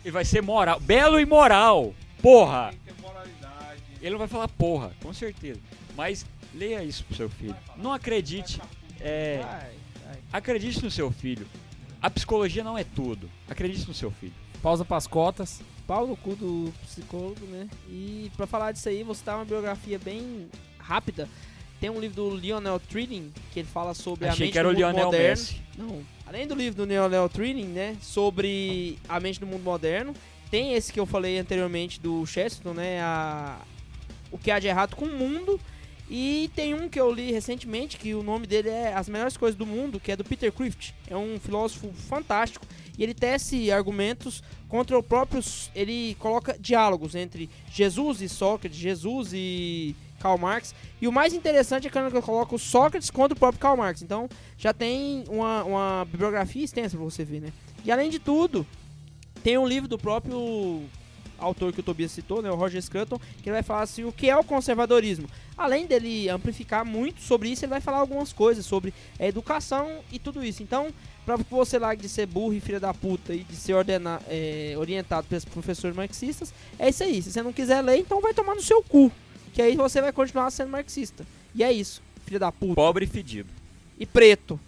E 0.03 0.11
vai 0.11 0.23
ser 0.23 0.41
moral, 0.41 0.79
belo 0.79 1.19
e 1.19 1.25
moral. 1.25 1.93
Porra! 2.21 2.73
Ele 4.01 4.11
não 4.11 4.19
vai 4.19 4.27
falar 4.27 4.47
porra, 4.47 4.91
com 5.01 5.13
certeza. 5.13 5.59
Mas 5.95 6.25
leia 6.53 6.83
isso 6.83 7.03
pro 7.03 7.15
seu 7.15 7.29
filho. 7.29 7.55
Não 7.75 7.91
acredite. 7.91 8.61
É, 9.01 9.43
acredite 10.31 10.83
no 10.83 10.89
seu 10.89 11.11
filho. 11.11 11.45
A 12.01 12.09
psicologia 12.09 12.63
não 12.63 12.77
é 12.77 12.83
tudo. 12.83 13.29
Acredite 13.49 13.87
no 13.87 13.93
seu 13.93 14.09
filho. 14.09 14.33
Pausa 14.61 14.85
pras 14.85 15.05
cotas. 15.05 15.61
Pau 15.89 16.05
no 16.05 16.15
cu 16.15 16.35
do 16.35 16.71
psicólogo, 16.83 17.43
né? 17.47 17.67
E 17.89 18.31
pra 18.37 18.45
falar 18.45 18.71
disso 18.71 18.87
aí, 18.87 19.01
vou 19.01 19.15
citar 19.15 19.37
uma 19.37 19.43
biografia 19.43 19.97
bem 19.97 20.47
rápida. 20.77 21.27
Tem 21.81 21.89
um 21.89 21.99
livro 21.99 22.15
do 22.15 22.35
Lionel 22.35 22.79
Trilling 22.79 23.33
que 23.51 23.61
ele 23.61 23.67
fala 23.67 23.95
sobre 23.95 24.27
a 24.27 24.31
Achei 24.31 24.45
mente 24.45 24.53
que 24.53 24.59
era 24.59 24.67
do 24.67 24.71
o 24.71 24.73
mundo 24.75 24.85
Lionel 24.85 25.05
moderno. 25.05 25.29
Messi. 25.29 25.61
Não. 25.75 26.01
Além 26.27 26.45
do 26.45 26.53
livro 26.53 26.77
do 26.77 26.85
Lionel 26.85 27.27
Trilling, 27.27 27.69
né, 27.69 27.97
sobre 28.03 28.99
a 29.09 29.19
mente 29.19 29.39
do 29.39 29.47
mundo 29.47 29.63
moderno, 29.63 30.13
tem 30.51 30.75
esse 30.75 30.93
que 30.93 30.99
eu 30.99 31.07
falei 31.07 31.39
anteriormente 31.39 31.99
do 31.99 32.23
Chesterton, 32.23 32.75
né, 32.75 33.01
a 33.01 33.57
o 34.31 34.37
que 34.37 34.51
há 34.51 34.59
de 34.59 34.67
errado 34.67 34.95
com 34.95 35.05
o 35.05 35.17
mundo. 35.17 35.59
E 36.09 36.49
tem 36.55 36.73
um 36.73 36.89
que 36.89 36.99
eu 36.99 37.11
li 37.11 37.31
recentemente, 37.31 37.97
que 37.97 38.15
o 38.15 38.23
nome 38.23 38.47
dele 38.47 38.69
é 38.69 38.93
As 38.93 39.07
Melhores 39.07 39.37
Coisas 39.37 39.55
do 39.55 39.65
Mundo, 39.65 39.99
que 39.99 40.11
é 40.11 40.15
do 40.15 40.23
Peter 40.23 40.51
Crift. 40.51 40.95
É 41.07 41.15
um 41.15 41.39
filósofo 41.39 41.91
fantástico. 41.93 42.65
E 42.97 43.03
ele 43.03 43.13
tece 43.13 43.71
argumentos 43.71 44.43
contra 44.67 44.97
o 44.97 45.03
próprio. 45.03 45.41
Ele 45.75 46.15
coloca 46.19 46.57
diálogos 46.59 47.13
entre 47.13 47.49
Jesus 47.71 48.21
e 48.21 48.27
Sócrates, 48.27 48.77
Jesus 48.77 49.31
e 49.33 49.95
Karl 50.19 50.37
Marx. 50.37 50.73
E 50.99 51.07
o 51.07 51.11
mais 51.11 51.33
interessante 51.33 51.87
é 51.87 51.89
quando 51.91 52.07
ele 52.07 52.21
coloca 52.21 52.55
o 52.55 52.59
Sócrates 52.59 53.11
contra 53.11 53.35
o 53.35 53.39
próprio 53.39 53.61
Karl 53.61 53.77
Marx. 53.77 54.01
Então 54.01 54.27
já 54.57 54.73
tem 54.73 55.23
uma, 55.29 55.63
uma 55.63 56.05
bibliografia 56.05 56.63
extensa 56.63 56.97
pra 56.97 57.05
você 57.05 57.23
ver, 57.23 57.39
né? 57.39 57.53
E 57.85 57.91
além 57.91 58.09
de 58.09 58.19
tudo, 58.19 58.65
tem 59.43 59.57
um 59.57 59.67
livro 59.67 59.87
do 59.87 59.97
próprio 59.97 60.83
autor 61.39 61.71
que 61.73 61.79
o 61.79 61.83
Tobias 61.83 62.11
citou, 62.11 62.41
né, 62.41 62.49
o 62.51 62.55
Roger 62.55 62.81
Scruton, 62.81 63.19
que 63.41 63.49
ele 63.49 63.53
vai 63.53 63.63
falar 63.63 63.81
assim, 63.81 64.03
o 64.03 64.11
que 64.11 64.29
é 64.29 64.37
o 64.37 64.43
conservadorismo. 64.43 65.27
Além 65.57 65.85
dele 65.85 66.29
amplificar 66.29 66.85
muito 66.85 67.21
sobre 67.21 67.49
isso, 67.49 67.65
ele 67.65 67.69
vai 67.71 67.81
falar 67.81 67.97
algumas 67.97 68.31
coisas 68.31 68.65
sobre 68.65 68.93
a 69.19 69.25
educação 69.25 69.99
e 70.11 70.17
tudo 70.19 70.43
isso. 70.43 70.63
Então, 70.63 70.93
pra 71.25 71.35
você 71.35 71.77
lá 71.77 71.93
de 71.95 72.07
ser 72.07 72.25
burro 72.25 72.53
e 72.53 72.59
filha 72.59 72.79
da 72.79 72.93
puta 72.93 73.33
e 73.33 73.39
de 73.43 73.55
ser 73.55 73.73
ordena, 73.73 74.21
é, 74.27 74.73
orientado 74.77 75.27
pelos 75.27 75.45
professores 75.45 75.95
marxistas, 75.95 76.53
é 76.77 76.89
isso 76.89 77.03
aí. 77.03 77.21
Se 77.21 77.31
você 77.31 77.41
não 77.41 77.51
quiser 77.53 77.81
ler, 77.81 77.97
então 77.97 78.21
vai 78.21 78.33
tomar 78.33 78.55
no 78.55 78.61
seu 78.61 78.81
cu. 78.83 79.11
Que 79.53 79.61
aí 79.61 79.75
você 79.75 79.99
vai 80.01 80.11
continuar 80.13 80.49
sendo 80.51 80.69
marxista. 80.69 81.25
E 81.53 81.63
é 81.63 81.71
isso, 81.71 82.01
filha 82.25 82.39
da 82.39 82.51
puta. 82.51 82.75
Pobre 82.75 83.05
e 83.05 83.07
fedido. 83.07 83.49
E 83.99 84.05
preto. 84.05 84.59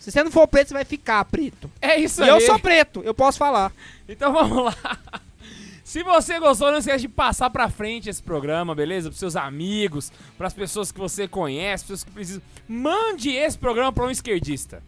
Se 0.00 0.10
você 0.10 0.24
não 0.24 0.30
for 0.32 0.48
preto, 0.48 0.68
você 0.68 0.74
vai 0.74 0.84
ficar 0.84 1.22
preto. 1.26 1.70
É 1.80 1.96
isso 2.00 2.22
E 2.22 2.24
aí. 2.24 2.30
eu 2.30 2.40
sou 2.40 2.58
preto, 2.58 3.02
eu 3.04 3.12
posso 3.14 3.36
falar. 3.38 3.70
Então 4.08 4.32
vamos 4.32 4.64
lá. 4.64 5.20
Se 5.90 6.04
você 6.04 6.38
gostou, 6.38 6.70
não 6.70 6.78
esquece 6.78 7.00
de 7.00 7.08
passar 7.08 7.50
pra 7.50 7.68
frente 7.68 8.08
esse 8.08 8.22
programa, 8.22 8.76
beleza? 8.76 9.08
Pros 9.08 9.18
seus 9.18 9.34
amigos, 9.34 10.12
pras 10.38 10.54
pessoas 10.54 10.92
que 10.92 11.00
você 11.00 11.26
conhece, 11.26 11.82
pessoas 11.82 12.04
que 12.04 12.12
precisam. 12.12 12.40
Mande 12.68 13.30
esse 13.30 13.58
programa 13.58 13.92
pra 13.92 14.04
um 14.04 14.10
esquerdista. 14.10 14.84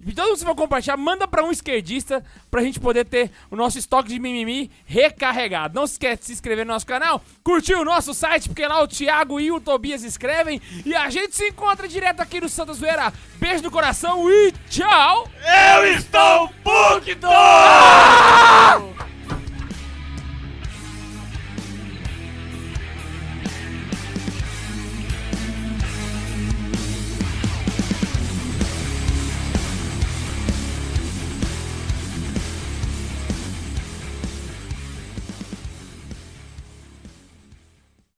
De 0.00 0.14
todo 0.14 0.28
mundo 0.28 0.32
que 0.32 0.38
você 0.38 0.46
for 0.46 0.54
compartilhar, 0.54 0.96
manda 0.96 1.28
pra 1.28 1.44
um 1.44 1.52
esquerdista 1.52 2.24
pra 2.50 2.62
gente 2.62 2.80
poder 2.80 3.04
ter 3.04 3.30
o 3.50 3.56
nosso 3.56 3.78
estoque 3.78 4.08
de 4.08 4.18
mimimi 4.18 4.70
recarregado. 4.86 5.74
Não 5.74 5.86
se 5.86 5.92
esquece 5.92 6.20
de 6.20 6.26
se 6.28 6.32
inscrever 6.32 6.64
no 6.64 6.72
nosso 6.72 6.86
canal, 6.86 7.22
curtir 7.44 7.74
o 7.74 7.84
nosso 7.84 8.14
site, 8.14 8.48
porque 8.48 8.66
lá 8.66 8.82
o 8.82 8.88
Thiago 8.88 9.38
e 9.38 9.52
o 9.52 9.60
Tobias 9.60 10.02
escrevem. 10.04 10.62
E 10.86 10.94
a 10.94 11.10
gente 11.10 11.36
se 11.36 11.48
encontra 11.48 11.86
direto 11.86 12.20
aqui 12.20 12.40
no 12.40 12.48
Santa 12.48 12.72
Zoeira. 12.72 13.12
Beijo 13.38 13.62
no 13.62 13.70
coração 13.70 14.26
e 14.30 14.54
tchau! 14.70 15.28
Eu 15.74 15.92
estou 15.92 16.48
puto! 16.64 17.28